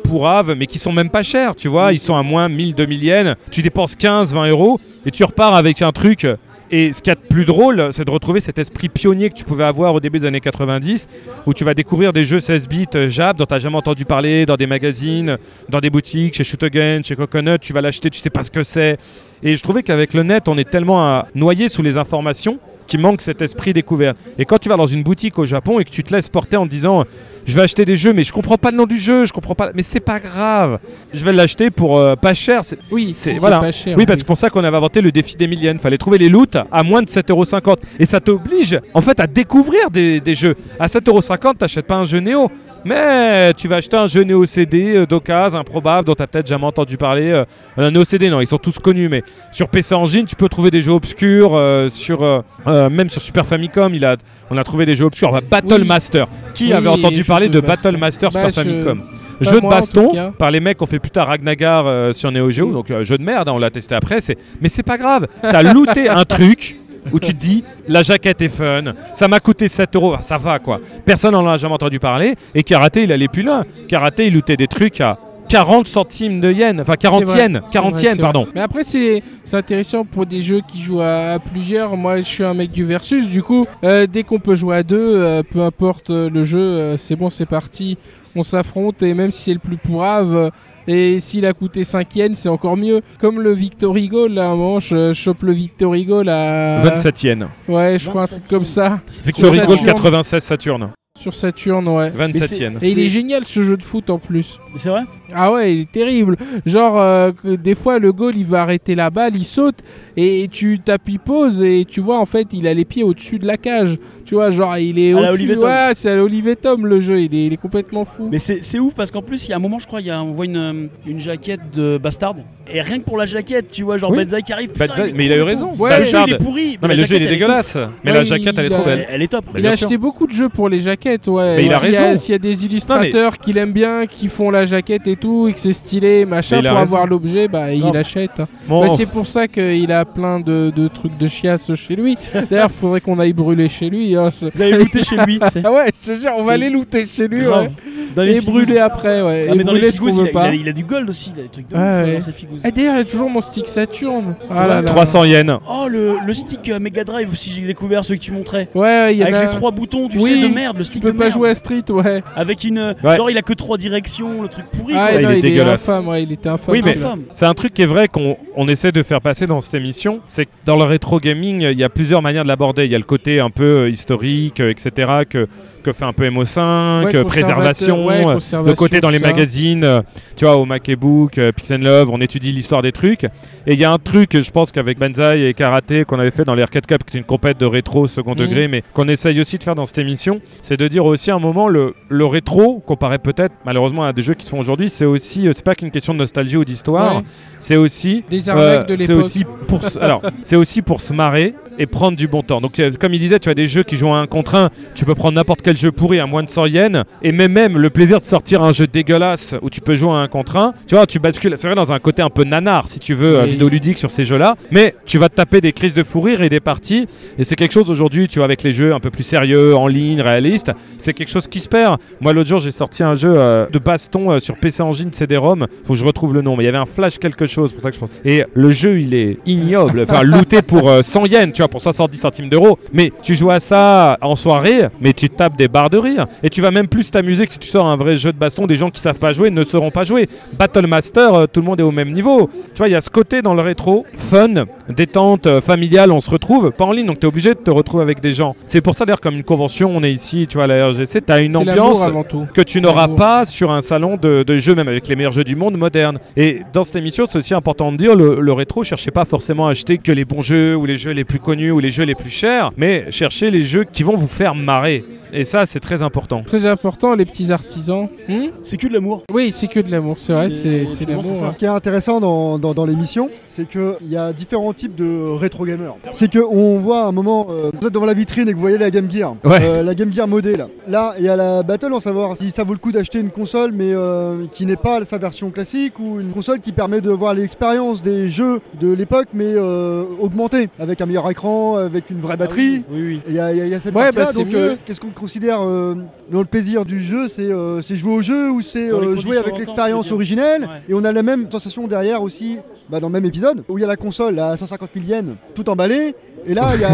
mais 0.56 0.68
qui 0.68 0.78
sont 0.78 0.92
même 0.92 1.10
pas 1.10 1.24
chers, 1.24 1.56
tu 1.56 1.68
vois. 1.68 1.94
Ils 1.94 2.00
sont 2.00 2.16
à 2.16 2.24
moins 2.24 2.50
1000, 2.50 2.76
2000 2.76 3.04
yens. 3.04 3.36
Tu 3.50 3.62
dépenses 3.62 3.96
15, 3.96 4.34
20 4.34 4.50
euros 4.50 4.80
et 5.06 5.12
tu 5.12 5.24
repars 5.24 5.56
avec 5.56 5.82
un 5.82 5.92
truc. 5.92 6.28
Et 6.70 6.92
ce 6.92 7.02
qu'il 7.02 7.12
y 7.12 7.14
a 7.14 7.16
de 7.16 7.22
plus 7.22 7.46
drôle, 7.46 7.90
c'est 7.92 8.04
de 8.04 8.12
retrouver 8.12 8.42
cet 8.42 8.58
esprit 8.60 8.90
pionnier 8.90 9.30
que 9.30 9.36
tu 9.36 9.46
pouvais 9.46 9.64
avoir 9.64 9.94
au 9.94 10.02
début 10.02 10.20
des 10.20 10.26
années 10.26 10.42
90, 10.42 11.08
où 11.46 11.54
tu 11.54 11.64
vas 11.64 11.74
découvrir 11.74 12.12
des 12.12 12.26
jeux 12.26 12.42
16 12.42 12.68
bits 12.68 12.88
Jap 13.08 13.38
dont 13.38 13.46
tu 13.46 13.54
n'as 13.54 13.60
jamais 13.60 13.78
entendu 13.78 14.04
parler, 14.04 14.46
dans 14.46 14.58
des 14.58 14.68
magazines, 14.68 15.38
dans 15.70 15.80
des 15.80 15.90
boutiques, 15.90 16.36
chez 16.36 16.44
Shoot 16.44 16.62
Again, 16.64 17.02
chez 17.04 17.16
Coconut, 17.16 17.60
tu 17.60 17.72
vas 17.72 17.82
l'acheter, 17.82 18.10
tu 18.10 18.20
sais 18.20 18.30
pas 18.30 18.44
ce 18.44 18.52
que 18.52 18.64
c'est. 18.64 18.98
Et 19.44 19.56
je 19.56 19.62
trouvais 19.64 19.84
qu'avec 19.84 20.14
le 20.14 20.24
net, 20.24 20.48
on 20.48 20.58
est 20.58 20.70
tellement 20.70 21.24
noyé 21.36 21.70
sous 21.70 21.82
les 21.84 21.98
informations 21.98 22.60
qu'il 22.88 23.02
manque 23.02 23.22
cet 23.22 23.42
esprit 23.42 23.74
découvert. 23.74 24.14
Et 24.40 24.46
quand 24.46 24.58
tu 24.60 24.70
vas 24.70 24.78
dans 24.78 24.88
une 24.88 25.04
boutique 25.04 25.38
au 25.40 25.46
Japon 25.46 25.80
et 25.80 25.84
que 25.84 25.90
tu 25.90 26.04
te 26.06 26.14
laisses 26.14 26.30
porter 26.30 26.56
en 26.56 26.66
disant 26.66 27.04
je 27.46 27.54
vais 27.54 27.62
acheter 27.62 27.84
des 27.86 27.98
jeux 27.98 28.14
mais 28.14 28.24
je 28.24 28.32
comprends 28.32 28.58
pas 28.58 28.72
le 28.72 28.78
nom 28.78 28.86
du 28.86 28.98
jeu, 28.98 29.26
je 29.26 29.34
comprends 29.34 29.56
pas 29.56 29.72
mais 29.76 29.82
c'est 29.84 30.00
pas 30.00 30.20
grave. 30.22 30.80
Je 31.14 31.26
vais 31.26 31.34
l'acheter 31.34 31.70
pour 31.70 31.98
euh, 31.98 32.16
pas 32.16 32.34
cher, 32.34 32.62
c'est 32.64 32.80
Oui, 32.90 33.12
c'est- 33.14 33.34
voilà. 33.40 33.60
pas 33.60 33.74
cher. 33.74 33.98
oui, 33.98 34.06
parce 34.06 34.16
que 34.16 34.20
c'est 34.22 34.26
pour 34.28 34.38
ça 34.38 34.50
qu'on 34.50 34.64
avait 34.64 34.78
inventé 34.78 35.02
le 35.02 35.12
défi 35.12 35.36
des 35.36 35.48
milliennes. 35.48 35.80
Fallait 35.80 35.98
trouver 35.98 36.18
les 36.18 36.30
loots 36.30 36.56
à 36.72 36.84
moins 36.84 37.02
de 37.02 37.10
7,50€. 37.10 37.76
Et 38.00 38.06
ça 38.06 38.22
t'oblige, 38.22 38.80
en 38.94 39.02
fait, 39.02 39.20
à 39.20 39.28
découvrir 39.28 39.92
des, 39.92 40.22
des 40.22 40.34
jeux. 40.36 40.56
À 40.80 40.88
7,50€, 40.88 41.58
t'achètes 41.58 41.88
pas 41.88 41.96
un 41.96 42.06
jeu 42.06 42.20
Néo. 42.20 42.50
Mais 42.88 43.54
tu 43.54 43.68
vas 43.68 43.78
acheter 43.78 43.98
un 43.98 44.08
jeu 44.08 44.24
Néo 44.24 44.46
CD 44.46 44.96
euh, 44.96 45.06
d'occasion, 45.06 45.60
improbable, 45.60 46.06
dont 46.08 46.16
tu 46.16 46.24
as 46.24 46.28
peut-être 46.28 46.48
jamais 46.48 46.66
entendu 46.66 46.98
parler. 46.98 47.32
Euh, 47.32 47.46
un 47.78 47.92
Néo 47.92 48.04
CD, 48.04 48.30
non, 48.30 48.40
ils 48.42 48.48
sont 48.48 48.58
tous 48.58 48.80
connus. 48.80 49.10
Mais 49.10 49.24
sur 49.52 49.68
PC 49.70 49.94
Engine, 49.96 50.26
tu 50.26 50.36
peux 50.36 50.50
trouver 50.50 50.72
des 50.72 50.82
jeux 50.82 50.92
obscurs. 50.94 51.52
euh, 51.56 51.90
sur, 51.90 52.24
euh, 52.24 52.90
même 52.90 53.10
sur 53.10 53.22
Super 53.22 53.46
Famicom, 53.46 53.94
il 53.94 54.06
a, 54.06 54.16
on 54.50 54.58
a 54.58 54.64
trouvé 54.64 54.86
des 54.86 54.96
jeux 54.96 55.06
obscurs. 55.06 55.32
Bah, 55.32 55.42
Battle 55.50 55.82
Oui. 55.82 55.88
Master. 55.88 56.28
Qui 56.54 56.66
Oui, 56.68 56.74
avait 56.74 56.88
entendu 56.90 57.24
parler 57.24 57.50
de. 57.50 57.60
Battle 57.60 57.98
Master 57.98 58.30
Bah, 58.32 58.50
Super 58.52 58.64
je- 58.64 58.70
Famicom 58.70 59.02
Jeu 59.40 59.58
de 59.58 59.62
moi, 59.62 59.76
baston 59.76 60.32
par 60.40 60.50
les 60.50 60.60
mecs 60.60 60.78
qui 60.78 60.84
ont 60.84 60.88
fait 60.88 60.98
plus 60.98 61.12
tard 61.12 61.28
Ragnagar 61.28 61.86
euh, 61.86 62.12
sur 62.12 62.32
Neo 62.32 62.50
Geo, 62.50 62.72
donc 62.74 62.90
euh, 62.90 63.04
jeu 63.04 63.20
de 63.20 63.24
merde, 63.24 63.48
hein, 63.48 63.52
on 63.54 63.60
l'a 63.60 63.70
testé 63.70 63.94
après. 63.94 64.20
C'est... 64.20 64.36
Mais 64.62 64.68
c'est 64.68 64.82
pas 64.82 64.98
grave, 64.98 65.28
t'as 65.44 65.62
looté 65.62 66.10
un 66.10 66.26
truc 66.26 66.76
où 67.12 67.20
tu 67.20 67.34
te 67.34 67.40
dis 67.40 67.64
la 67.88 68.04
jaquette 68.04 68.42
est 68.42 68.50
fun, 68.50 68.94
ça 69.14 69.28
m'a 69.28 69.40
coûté 69.40 69.68
7 69.68 69.96
euros, 69.96 70.16
ça 70.22 70.38
va 70.38 70.60
quoi. 70.60 70.80
Personne 71.06 71.32
n'en 71.32 71.48
a 71.48 71.58
jamais 71.58 71.74
entendu 71.76 72.00
parler 72.00 72.36
et 72.54 72.64
Karaté 72.64 73.04
il 73.04 73.12
allait 73.12 73.28
plus 73.28 73.44
loin. 73.44 73.66
Karaté 73.88 74.28
il 74.28 74.34
lootait 74.34 74.58
des 74.58 74.68
trucs 74.68 75.02
à 75.02 75.18
40 75.48 75.88
centimes 75.88 76.42
de 76.42 76.52
yens, 76.52 76.82
enfin 76.82 76.96
40 76.96 77.26
C'est 77.26 77.32
vrai, 77.32 77.40
yens, 77.44 77.62
40 77.72 77.96
c'est 77.96 78.02
vrai, 78.02 78.08
yens 78.08 78.16
c'est 78.18 78.22
pardon. 78.22 78.48
Mais 78.54 78.62
après, 78.62 78.84
c'est 78.84 79.24
intéressant 79.54 80.04
pour 80.04 80.26
des 80.26 80.42
jeux 80.42 80.62
qui 80.68 80.82
jouent 80.82 81.02
à, 81.02 81.34
à 81.34 81.40
plusieurs. 81.40 81.96
Moi, 81.96 82.18
je 82.18 82.24
suis 82.24 82.44
un 82.44 82.54
mec 82.54 82.72
du 82.72 82.84
versus. 82.84 83.30
Du 83.30 83.42
coup, 83.44 83.66
euh, 83.84 84.08
dès 84.08 84.24
qu'on 84.24 84.40
peut 84.40 84.56
jouer 84.56 84.78
à 84.78 84.84
deux, 84.84 84.98
euh, 85.00 85.44
peu 85.50 85.62
importe 85.62 86.10
euh, 86.10 86.30
le 86.30 86.44
jeu, 86.44 86.60
euh, 86.60 86.98
c'est 86.98 87.16
bon, 87.16 87.30
c'est 87.30 87.46
parti. 87.46 87.98
On 88.36 88.44
s'affronte 88.44 89.02
et 89.04 89.14
même 89.14 89.32
si 89.32 89.44
c'est 89.44 89.54
le 89.54 89.60
plus 89.60 89.78
pourrave. 89.78 90.52
Et 90.88 91.20
s'il 91.20 91.46
a 91.46 91.54
coûté 91.54 91.84
5 91.84 92.16
yens, 92.16 92.40
c'est 92.40 92.50
encore 92.50 92.78
mieux. 92.78 93.02
Comme 93.20 93.42
le 93.42 93.52
Victory 93.52 94.08
Goal, 94.08 94.34
là, 94.34 94.46
à 94.46 94.48
un 94.48 94.56
moment, 94.56 94.80
je 94.80 95.14
chope 95.14 95.44
le 95.44 95.52
Victory 95.52 96.06
Goal 96.06 96.30
à. 96.30 96.82
27 96.84 97.24
yens. 97.24 97.48
Ouais, 97.68 97.98
je 97.98 98.10
crois 98.10 98.24
un 98.24 98.28
truc 98.28 98.40
27 98.44 98.50
comme 98.50 98.66
ça. 98.66 99.00
Victory 99.26 99.58
Saturn. 99.58 99.86
96 99.86 100.44
Saturn. 100.44 100.90
Sur 101.20 101.34
Saturn, 101.34 101.88
ouais. 101.88 102.10
27 102.12 102.48
c'est- 102.48 102.58
yens. 102.60 102.84
Et 102.84 102.90
il 102.92 103.00
est 103.00 103.08
génial 103.08 103.42
ce 103.46 103.64
jeu 103.64 103.76
de 103.76 103.84
foot 103.84 104.10
en 104.10 104.20
plus. 104.20 104.60
C'est 104.76 104.90
vrai 104.90 105.02
Ah 105.34 105.52
ouais, 105.52 105.74
il 105.74 105.80
est 105.82 105.92
terrible. 105.92 106.38
Genre, 106.66 106.98
euh, 107.02 107.32
que 107.32 107.56
des 107.56 107.74
fois, 107.76 107.98
le 108.00 108.14
goal, 108.14 108.38
il 108.38 108.46
va 108.46 108.62
arrêter 108.62 108.94
la 108.96 109.10
balle, 109.10 109.34
il 109.36 109.44
saute, 109.44 109.76
et 110.16 110.48
tu 110.52 110.80
tapis 110.80 111.18
pause, 111.18 111.62
et 111.64 111.86
tu 111.90 112.00
vois, 112.00 112.20
en 112.20 112.26
fait, 112.26 112.48
il 112.54 112.68
a 112.68 112.74
les 112.74 112.86
pieds 112.86 113.04
au-dessus 113.04 113.40
de 113.40 113.48
la 113.48 113.58
cage. 113.58 113.98
Tu 114.26 114.36
vois, 114.36 114.52
genre, 114.52 114.78
il 114.78 115.00
est 115.00 115.14
À 115.14 115.20
la. 115.22 115.34
Olivier 115.34 115.56
Tom. 115.56 115.64
Ouais, 115.66 115.92
c'est 115.96 116.12
à 116.12 116.16
l'Olivier 116.16 116.56
Tom, 116.56 116.86
le 116.86 117.00
jeu, 117.00 117.20
il 117.22 117.34
est, 117.36 117.48
il 117.48 117.54
est 117.54 117.58
complètement 117.58 118.06
fou. 118.06 118.30
Mais 118.32 118.40
c'est 118.40 118.60
c'est 118.64 118.80
ouf 118.80 118.94
parce 118.94 119.10
qu'en 119.12 119.22
plus, 119.24 119.48
il 119.48 119.50
y 119.50 119.54
a 119.54 119.58
un 119.58 119.60
moment, 119.60 119.80
je 119.80 119.88
crois, 119.88 120.00
il 120.02 120.08
y 120.08 120.12
a, 120.12 120.22
on 120.22 120.32
voit 120.32 120.46
une, 120.46 120.58
euh, 120.58 120.88
une 121.08 121.20
jaquette 121.20 121.62
de 121.74 121.98
Bastard. 121.98 122.36
Et 122.72 122.82
rien 122.82 123.00
que 123.00 123.06
pour 123.06 123.18
la 123.18 123.26
jaquette, 123.26 123.70
tu 123.72 123.84
vois, 123.84 123.98
genre 123.98 124.12
Oui. 124.12 124.18
Banzai 124.24 124.42
qui 124.44 124.54
arrive. 124.54 124.70
putain, 124.70 124.86
Banzai- 124.86 125.14
mais 125.16 125.26
il 125.26 125.32
a 125.32 125.38
eu 125.38 125.42
raison. 125.42 125.74
Ouais, 125.78 125.98
le 126.00 126.06
jeu, 126.06 126.18
il 126.28 126.34
est 126.34 126.38
pourri. 126.38 126.78
Non 126.82 126.88
mais 126.90 126.96
le 126.98 127.06
jeu 127.06 127.16
il 127.16 127.24
est 127.24 127.28
dégueulasse, 127.30 127.76
mais 128.04 128.12
Ouais, 128.12 128.18
la 128.18 128.24
jaquette 128.24 128.58
elle 128.58 128.66
est 128.66 128.70
trop 128.70 128.84
belle. 128.84 129.08
Elle, 129.10 129.22
est 129.22 129.28
top. 129.30 129.46
Bah, 129.46 129.60
il 129.60 129.66
a 129.68 129.72
acheté 129.72 129.98
beaucoup 129.98 130.28
de 130.28 130.34
jeux 130.34 130.50
pour 130.50 130.68
les 130.70 130.82
jaquettes, 130.82 131.07
ouais. 131.28 131.58
Mais 131.58 131.66
il 131.66 131.74
a 131.74 131.80
S'il 131.80 131.92
y 131.94 131.98
raison. 131.98 132.18
S'il 132.18 132.32
y 132.34 132.36
a 132.36 132.40
des 132.40 132.66
illustrateurs 132.66 133.38
qui 133.38 133.54
l'aiment 133.54 133.72
bien, 133.72 134.06
qui 134.08 134.28
font 134.28 134.50
la 134.52 134.66
jaquette 134.66 135.08
et 135.08 135.16
tout, 135.16 135.48
et 135.48 135.54
que 135.54 135.60
c'est 135.60 135.74
stylé, 135.74 136.26
machin, 136.26 136.58
Mais 136.58 136.62
il 136.62 136.68
a 136.68 136.72
pour 136.72 136.80
raison. 136.80 136.94
avoir 136.96 137.08
l'objet, 137.08 137.48
bah, 137.48 137.72
il 137.74 137.96
achète. 137.96 138.40
hein. 138.40 138.48
Bon, 138.68 138.82
Bah, 138.86 138.94
c'est 138.98 139.10
pour 139.10 139.28
ça 139.28 139.48
qu'il 139.48 139.92
a 139.92 140.06
plein 140.06 140.40
de, 140.40 140.72
de 140.76 140.88
trucs 140.88 141.18
de 141.18 141.28
chiasse 141.28 141.74
chez 141.76 141.96
lui. 141.96 142.16
D'ailleurs, 142.50 142.72
faudrait 142.72 143.02
qu'on 143.02 143.20
aille 143.20 143.34
brûler 143.34 143.70
chez 143.70 143.90
lui. 143.90 144.16
hein. 144.16 144.30
Vous 144.54 144.62
avez 144.62 144.72
looté 144.78 145.04
chez 145.04 145.18
lui. 145.18 145.40
Ah 145.64 145.72
ouais, 145.72 145.90
je 146.04 146.14
te 146.14 146.18
jure, 146.20 146.32
on 146.38 146.42
va 146.42 146.48
C'est 146.50 146.54
aller 146.54 146.70
looter 146.70 147.06
chez 147.06 147.28
lui, 147.28 147.42
Grave. 147.44 147.64
ouais. 147.64 147.72
Dans 148.16 148.24
les 148.24 148.38
Et 148.38 148.40
figous. 148.40 148.52
brûler 148.54 148.80
après, 148.80 149.22
ouais. 149.22 149.46
Ah, 149.50 149.54
et 149.54 149.58
mais 149.58 149.64
dans 149.64 149.72
brûler 149.74 149.86
les 149.88 149.92
ce 149.92 149.98
figous, 149.98 150.08
qu'on 150.10 150.16
il, 150.16 150.22
veut 150.24 150.30
a- 150.30 150.34
pas. 150.34 150.48
il 150.48 150.60
a, 150.60 150.62
il 150.64 150.70
a 150.70 150.74
du 150.74 150.84
gold 150.84 151.10
aussi, 151.10 151.32
il 151.36 151.40
a 151.40 151.44
des 151.44 151.50
trucs 151.50 151.68
de 151.68 151.76
Ouais, 151.76 151.82
ouf 152.02 152.08
ouais. 152.08 152.14
dans 152.16 152.22
ses 152.22 152.32
figous. 152.32 152.56
Ah, 152.64 152.72
d'ailleurs, 152.72 152.96
il 152.96 153.00
a 153.02 153.06
toujours 153.06 153.30
mon 153.30 153.42
stick 153.42 153.68
Saturn. 153.68 154.36
Ah 154.50 154.54
vrai 154.54 154.68
là 154.68 154.82
là. 154.82 154.88
300 154.90 155.24
yens. 155.26 155.60
Oh, 155.70 155.88
le, 155.88 156.18
le 156.26 156.34
stick 156.34 156.68
euh, 156.70 156.80
Mega 156.80 157.04
Drive 157.04 157.32
aussi, 157.32 157.52
j'ai 157.52 157.62
découvert 157.68 158.04
celui 158.04 158.18
que 158.20 158.24
tu 158.26 158.32
montrais. 158.32 158.70
Ouais, 158.74 159.14
il 159.14 159.20
y 159.20 159.24
en 159.24 159.28
Avec 159.28 159.36
a. 159.38 159.44
les 159.44 159.50
trois 159.52 159.70
boutons, 159.72 160.10
tu 160.10 160.18
Oui, 160.18 160.42
sais, 160.42 160.48
de 160.48 160.54
merde, 160.54 160.78
le 160.78 160.84
Tu 160.98 161.02
stick 161.02 161.04
peux 161.04 161.12
de 161.14 161.18
pas 161.18 161.24
merde. 161.26 161.34
jouer 161.34 161.50
à 161.50 161.56
Street, 161.56 161.84
ouais. 161.90 162.24
Avec 162.36 162.64
une. 162.64 162.96
Ouais. 163.04 163.18
Genre, 163.18 163.30
il 163.30 163.38
a 163.38 163.42
que 163.42 163.54
trois 163.54 163.78
directions, 163.78 164.42
le 164.42 164.48
truc 164.48 164.66
pourri. 164.72 164.94
Ah, 164.96 165.10
quoi. 165.12 165.22
il 165.22 165.26
est 165.28 165.32
il 165.34 165.38
est 165.46 165.50
dégueulasse. 165.50 165.88
infâme, 165.88 166.08
ouais, 166.08 166.24
il 166.24 166.32
était 166.32 166.50
infâme. 166.50 166.74
Oui, 166.76 166.82
mais-. 166.84 166.96
C'est 167.34 167.46
un 167.46 167.54
truc 167.54 167.74
qui 167.74 167.82
est 167.82 167.86
vrai 167.88 168.08
qu'on 168.08 168.38
on 168.56 168.68
essaie 168.68 168.92
de 168.92 169.04
faire 169.04 169.22
passer 169.22 169.46
dans 169.48 169.62
cette 169.62 169.76
émission, 169.76 170.20
c'est 170.28 170.46
que 170.46 170.52
dans 170.66 170.76
le 170.78 170.84
rétro 170.84 171.20
gaming, 171.20 171.62
il 171.62 171.78
y 171.78 171.84
a 171.84 171.90
plusieurs 171.90 172.22
manières 172.22 172.44
de 172.44 172.48
l'aborder. 172.48 172.86
Il 172.86 172.92
y 172.92 172.96
a 172.96 173.00
le 173.00 173.04
côté 173.04 173.40
un 173.40 173.50
peu 173.50 173.64
euh, 173.86 173.90
historique, 173.90 174.60
euh, 174.60 174.72
etc., 174.72 175.12
que, 175.30 175.48
que 175.84 175.92
fait 175.94 176.06
un 176.06 176.14
peu 176.14 176.28
MO5, 176.30 177.06
Ouais, 177.06 177.16
euh, 177.16 177.24
préservation, 177.24 178.06
ouais, 178.06 178.26
euh, 178.26 178.34
conservation, 178.34 178.64
le 178.64 178.74
côté 178.74 179.00
dans 179.00 179.10
les 179.10 179.20
ça. 179.20 179.28
magazines, 179.28 180.02
tu 180.36 180.46
vois, 180.46 180.58
au 180.58 180.66
Mac 180.66 180.88
et 180.90 180.96
Book, 180.96 181.38
euh, 181.38 181.52
Pix 181.52 181.72
and 181.72 181.78
Love, 181.84 182.10
on 182.12 182.20
étudie 182.22 182.52
l'histoire 182.52 182.82
des 182.82 182.92
trucs. 182.92 183.24
Et 183.24 183.74
il 183.74 183.80
y 183.80 183.84
a 183.86 183.92
un 183.92 184.00
truc, 184.00 184.42
je 184.42 184.52
pense 184.52 184.72
qu'avec 184.72 184.98
Banzai 184.98 185.48
et 185.50 185.54
Karaté, 185.54 186.06
qu'on 186.06 186.20
avait 186.20 186.32
fait 186.32 186.44
dans 186.46 186.56
les 186.56 186.64
Arcade 186.64 186.86
Cup, 186.86 187.04
qui 187.06 187.18
est 187.18 187.20
une 187.20 187.26
compète 187.26 187.60
de 187.60 187.66
rétro 187.66 188.08
second 188.08 188.32
Mhm. 188.32 188.38
degré, 188.38 188.68
mais 188.68 188.82
qu'on 188.94 189.08
essaye 189.08 189.40
aussi 189.42 189.58
de 189.58 189.64
faire 189.64 189.76
dans 189.76 189.86
cette 189.86 189.98
émission, 189.98 190.40
c'est 190.64 190.78
de 190.78 190.87
dire 190.90 191.06
aussi 191.06 191.32
à 191.32 191.36
un 191.36 191.40
moment, 191.40 191.68
le, 191.68 191.94
le 192.10 192.26
rétro, 192.26 192.80
comparé 192.86 193.18
peut-être 193.20 193.54
malheureusement 193.66 194.04
à 194.04 194.14
des 194.14 194.22
jeux 194.22 194.34
qui 194.34 194.46
se 194.46 194.50
font 194.50 194.60
aujourd'hui, 194.60 194.90
c'est 194.90 195.06
aussi, 195.06 195.48
euh, 195.48 195.52
c'est 195.54 195.64
pas 195.66 195.76
qu'une 195.76 195.92
question 195.92 196.14
de 196.14 196.20
nostalgie 196.20 196.58
ou 196.58 196.66
d'histoire, 196.66 197.18
Ouais. 197.18 197.24
c'est 197.60 197.76
aussi 197.76 198.24
Des 198.30 198.50
arnaques 198.50 198.90
euh, 198.90 198.98
c'est 199.00 199.14
aussi 199.14 199.46
pour 199.68 199.80
alors 200.02 200.22
c'est 200.42 200.56
aussi 200.56 200.82
pour 200.82 201.02
se 201.02 201.14
marrer 201.14 201.54
et 201.80 201.86
prendre 201.86 202.18
du 202.18 202.28
bon 202.28 202.42
temps. 202.42 202.62
Donc, 202.62 202.80
euh, 202.80 202.92
comme 203.00 203.14
il 203.14 203.20
disait, 203.20 203.40
tu 203.40 203.50
as 203.50 203.54
des 203.54 203.68
jeux 203.68 203.84
qui 203.84 203.96
jouent 203.98 204.14
à 204.14 204.18
un 204.18 204.28
contre 204.28 204.56
un, 204.56 204.70
tu 204.96 205.06
peux 205.06 205.16
prendre 205.16 205.36
n'importe 205.36 205.62
quel 205.62 205.78
jeu 205.78 205.92
pourri 205.92 206.20
à 206.20 206.26
moins 206.26 206.44
de 206.44 206.50
100 206.50 206.66
yens, 206.68 207.04
et 207.22 207.32
même, 207.32 207.52
même 207.54 207.78
le 207.78 207.90
plaisir 207.90 208.20
de 208.20 208.26
sortir 208.26 208.64
un 208.64 208.72
jeu 208.74 208.88
dégueulasse 208.88 209.56
où 209.62 209.70
tu 209.70 209.82
peux 209.82 209.96
jouer 209.96 210.12
à 210.12 210.16
un 210.16 210.28
contre 210.28 210.58
un, 210.58 210.74
tu 210.88 210.96
vois, 210.96 211.06
tu 211.06 211.20
bascules, 211.20 211.54
c'est 211.58 211.68
vrai, 211.68 211.76
dans 211.76 211.92
un 211.94 212.00
côté 212.00 212.22
un 212.22 212.30
peu 212.30 212.44
nanar, 212.44 212.88
si 212.90 213.00
tu 213.00 213.14
veux, 213.14 213.38
euh, 213.38 213.44
Oui. 213.44 213.52
vidéoludique 213.52 213.98
sur 213.98 214.12
ces 214.12 214.26
jeux-là, 214.26 214.56
mais 214.72 214.96
tu 215.06 215.18
vas 215.18 215.30
te 215.30 215.36
taper 215.36 215.62
des 215.62 215.74
crises 215.74 215.94
de 215.94 216.04
fou 216.04 216.22
rire 216.22 216.42
et 216.42 216.50
des 216.50 216.60
parties, 216.60 217.08
et 217.38 217.44
c'est 217.44 217.56
quelque 217.56 217.74
chose 217.74 217.90
aujourd'hui, 217.90 218.28
tu 218.28 218.40
vois, 218.40 218.46
avec 218.46 218.64
les 218.64 218.72
jeux 218.72 218.94
un 218.94 219.00
peu 219.00 219.10
plus 219.10 219.24
sérieux, 219.24 219.76
en 219.76 219.88
ligne, 219.88 220.22
réalistes, 220.22 220.72
c'est 220.98 221.14
quelque 221.14 221.30
chose 221.30 221.48
qui 221.48 221.60
se 221.60 221.70
perd. 221.70 221.98
Moi, 222.22 222.34
l'autre 222.34 222.50
jour, 222.50 222.60
j'ai 222.60 222.72
sorti 222.72 223.04
un 223.04 223.14
jeu 223.14 223.34
euh, 223.36 223.66
de 223.72 223.80
baston 223.80 224.32
euh, 224.32 224.40
sur 224.40 224.56
PC 224.58 224.82
Engine 224.84 225.12
CD-ROM, 225.12 225.68
faut 225.86 225.94
que 225.94 226.00
je 226.00 226.06
retrouve 226.06 226.34
le 226.34 226.42
nom, 226.42 226.56
mais 226.56 226.64
il 226.64 226.66
y 226.66 226.70
avait 226.70 226.78
un 226.78 226.86
flash 226.86 227.18
quelque 227.18 227.46
chose, 227.46 227.72
pour 227.74 227.82
ça 227.82 227.90
que 227.90 227.96
je 227.96 228.00
pense. 228.00 228.18
Et 228.26 228.44
le 228.54 228.70
jeu, 228.70 229.00
il 229.00 229.14
est 229.14 229.38
ignoble, 229.46 230.02
enfin, 230.08 230.24
looté 230.24 230.62
pour 230.62 230.90
euh, 230.90 231.02
100 231.02 231.26
yens, 231.28 231.54
tu 231.54 231.62
vois, 231.62 231.67
pour 231.68 231.82
70 231.82 232.18
centimes 232.18 232.50
d'euros, 232.50 232.78
mais 232.94 233.12
tu 233.24 233.36
joues 233.36 233.52
à 233.52 233.60
ça 233.60 234.18
en 234.22 234.36
soirée, 234.36 234.88
mais 235.02 235.14
tu 235.14 235.30
tapes 235.30 235.56
des 235.56 235.68
barres 235.68 235.90
de 235.90 235.98
rire, 235.98 236.28
et 236.44 236.50
tu 236.50 236.62
vas 236.62 236.72
même 236.72 236.88
plus 236.88 237.10
t'amuser 237.12 237.46
que 237.46 237.54
si 237.54 237.60
tu 237.60 237.68
sors 237.68 237.86
un 237.86 237.96
vrai 237.96 238.16
jeu 238.16 238.32
de 238.32 238.38
baston, 238.38 238.68
des 238.68 238.76
gens 238.76 238.90
qui 238.90 239.00
savent 239.02 239.20
pas 239.20 239.34
jouer 239.34 239.50
ne 239.50 239.64
sauront 239.64 239.92
pas 239.92 240.04
jouer. 240.04 240.30
Battle 240.58 240.88
Master, 240.88 241.34
euh, 241.34 241.46
tout 241.48 241.62
le 241.62 241.66
monde 241.66 241.80
est 241.80 241.84
au 241.84 241.92
même 241.92 242.12
niveau. 242.12 242.50
Tu 242.74 242.78
vois, 242.78 242.88
il 242.88 242.92
y 242.92 242.96
a 242.96 243.02
ce 243.02 243.10
côté 243.10 243.42
dans 243.42 243.54
le 243.54 243.62
rétro, 243.62 244.06
fun, 244.16 244.66
détente, 244.90 245.48
euh, 245.48 245.62
familiale, 245.62 246.12
on 246.12 246.20
se 246.20 246.30
retrouve, 246.30 246.72
pas 246.72 246.86
en 246.86 246.92
ligne, 246.92 247.08
donc 247.08 247.20
tu 247.20 247.26
es 247.26 247.30
obligé 247.30 247.50
de 247.50 247.60
te 247.60 247.72
retrouver 247.72 248.04
avec 248.04 248.22
des 248.22 248.32
gens. 248.32 248.56
C'est 248.66 248.82
pour 248.82 248.96
ça 248.96 249.06
d'ailleurs, 249.06 249.22
comme 249.22 249.36
une 249.36 249.44
convention, 249.44 249.92
on 249.94 250.04
est 250.04 250.12
ici, 250.12 250.48
tu 250.48 250.56
vois, 250.56 250.66
à 250.66 250.68
la 250.68 250.88
RGC, 250.88 251.22
tu 251.22 251.32
as 251.32 251.42
une 251.42 251.56
ambiance 251.56 252.02
avant 252.02 252.24
tout. 252.24 252.48
que 252.54 252.62
tu 252.62 252.82
n'auras 252.82 253.08
pas 253.08 253.46
sur 253.46 253.72
un 253.72 253.82
salon 253.82 254.18
de, 254.18 254.44
de 254.44 254.58
jeux, 254.58 254.76
même 254.76 254.88
avec 254.88 255.08
les 255.08 255.16
meilleurs 255.16 255.32
jeux 255.32 255.44
du 255.44 255.56
monde 255.56 255.78
moderne. 255.78 256.20
Et 256.36 256.62
dans 256.74 256.84
cette 256.84 256.96
émission, 256.98 257.26
c'est 257.26 257.38
aussi 257.38 257.54
important 257.54 257.92
de 257.92 257.98
dire, 257.98 258.16
le, 258.16 258.40
le 258.40 258.54
rétro, 258.54 258.84
cherchez 258.84 259.12
pas 259.12 259.26
forcément 259.26 259.68
à 259.68 259.72
acheter 259.72 259.98
que 259.98 260.12
les 260.12 260.26
bons 260.26 260.42
jeux 260.42 260.76
ou 260.76 260.86
les 260.86 260.98
jeux 260.98 261.12
les 261.12 261.24
plus 261.24 261.40
connus 261.40 261.57
ou 261.72 261.80
les 261.80 261.90
jeux 261.90 262.04
les 262.06 262.16
plus 262.16 262.30
chers, 262.30 262.72
mais 262.78 263.12
cherchez 263.12 263.52
les 263.52 263.62
jeux 263.62 263.84
qui 263.84 264.04
vont 264.04 264.16
vous 264.16 264.28
faire 264.28 264.56
marrer. 264.56 265.04
Et 265.34 265.44
ça, 265.44 265.66
c'est 265.66 265.82
très 265.82 266.02
important. 266.04 266.42
Très 266.46 266.66
important, 266.68 267.14
les 267.14 267.26
petits 267.26 267.52
artisans. 267.52 268.08
Hmm 268.30 268.46
C'est 268.64 268.78
que 268.78 268.88
de 268.88 268.94
l'amour. 268.94 269.24
oui, 269.34 269.52
c'est 269.54 269.68
que 269.68 269.82
de 269.82 269.92
l'amour, 269.92 270.16
c'est 270.20 270.32
vrai, 270.32 270.50
C'est- 270.50 270.86
l'amour. 271.06 271.26
ça. 271.26 271.52
Ce 271.54 271.58
qui 271.60 271.66
est 271.66 271.68
intéressant 271.68 272.22
dans, 272.22 272.58
dans, 272.58 272.74
dans 272.74 272.86
l'émission, 272.86 273.30
c'est 273.46 273.68
qu'il 273.68 274.08
y 274.10 274.16
a 274.16 274.32
différents 274.32 274.72
types 274.72 274.96
de 274.96 275.32
rétro 275.38 275.66
gamers. 275.66 275.96
C'est 276.14 276.32
qu'on 276.32 276.80
voit 276.80 277.02
à 277.04 277.08
un 277.08 277.12
moment, 277.12 277.48
euh, 277.50 277.72
vous 277.78 277.88
êtes 277.88 277.94
devant 277.94 278.06
la 278.06 278.14
vitrine 278.14 278.48
et 278.48 278.52
que 278.52 278.56
vous 278.56 278.62
voyez 278.62 278.78
la 278.78 278.90
Game 278.90 279.12
Gear, 279.12 279.36
Ouais. 279.44 279.60
Euh, 279.62 279.84
la 279.84 279.96
Game 279.96 280.14
Gear 280.14 280.30
modée 280.30 280.56
là. 280.56 280.70
Là, 280.88 281.14
il 281.18 281.26
y 281.26 281.30
a 281.30 281.36
la 281.36 281.62
battle 281.62 281.92
en 281.92 282.00
savoir 282.00 282.38
si 282.38 282.50
ça 282.50 282.64
vaut 282.64 282.74
le 282.74 282.80
coup 282.80 282.94
d'acheter 282.94 283.20
une 283.20 283.30
console, 283.32 283.74
mais 283.74 283.92
euh, 283.94 284.46
qui 284.54 284.66
n'est 284.66 284.78
pas 284.78 285.04
sa 285.04 285.18
version 285.18 285.52
classique, 285.52 286.00
ou 286.00 286.22
une 286.22 286.32
console 286.32 286.62
qui 286.62 286.72
permet 286.72 287.02
de 287.02 287.10
voir 287.12 287.34
l'expérience 287.34 288.02
des 288.02 288.30
jeux 288.30 288.62
de 288.80 288.94
l'époque, 288.94 289.28
mais 289.34 289.44
euh, 289.58 290.04
augmentée, 290.22 290.70
avec 290.80 291.02
un 291.02 291.06
meilleur 291.06 291.30
écran, 291.30 291.47
avec 291.78 292.10
une 292.10 292.20
vraie 292.20 292.38
batterie. 292.38 292.84
Oui, 292.90 293.02
oui. 293.02 293.22
Il 293.28 293.34
y, 293.36 293.40
a- 293.40 293.52
il 293.52 293.58
y 293.58 293.62
a- 293.62 293.66
il 293.66 293.72
y 293.72 293.76
a 293.76 293.80
cette 293.80 293.94
Ouais, 293.96 294.04
partie-là, 294.12 294.26
bah, 294.26 294.32
donc 294.34 294.54
euh, 294.54 294.76
qu'est-ce 294.86 295.00
qu'on 295.02 295.10
considère 295.10 295.62
euh, 295.62 295.96
dans 296.32 296.40
le 296.40 296.46
plaisir 296.46 296.86
du 296.86 297.02
jeu 297.02 297.28
C'est 297.28 297.52
euh, 297.52 297.82
jouer 297.82 298.12
au 298.14 298.22
jeu 298.22 298.52
ou 298.52 298.62
c'est 298.62 298.92
euh, 298.92 299.16
jouer 299.18 299.38
avec 299.38 299.58
l'expérience 299.58 300.12
originelle 300.12 300.62
Ouais. 300.62 300.82
Et 300.90 300.94
on 300.94 301.04
a 301.04 301.12
la 301.12 301.24
même 301.24 301.50
sensation 301.52 301.88
derrière 301.88 302.22
aussi, 302.22 302.58
bah, 302.90 303.00
dans 303.00 303.08
le 303.08 303.14
même 303.14 303.26
épisode, 303.26 303.64
où 303.70 303.78
il 303.78 303.82
y 303.82 303.84
a 303.84 303.88
la 303.88 303.96
console 303.96 304.40
à 304.40 304.58
150 304.58 304.90
000 304.94 305.06
yens, 305.08 305.36
tout 305.56 305.70
emballé. 305.70 306.16
Et 306.50 306.54
là, 306.54 306.72
il 306.76 306.82
y 306.82 306.86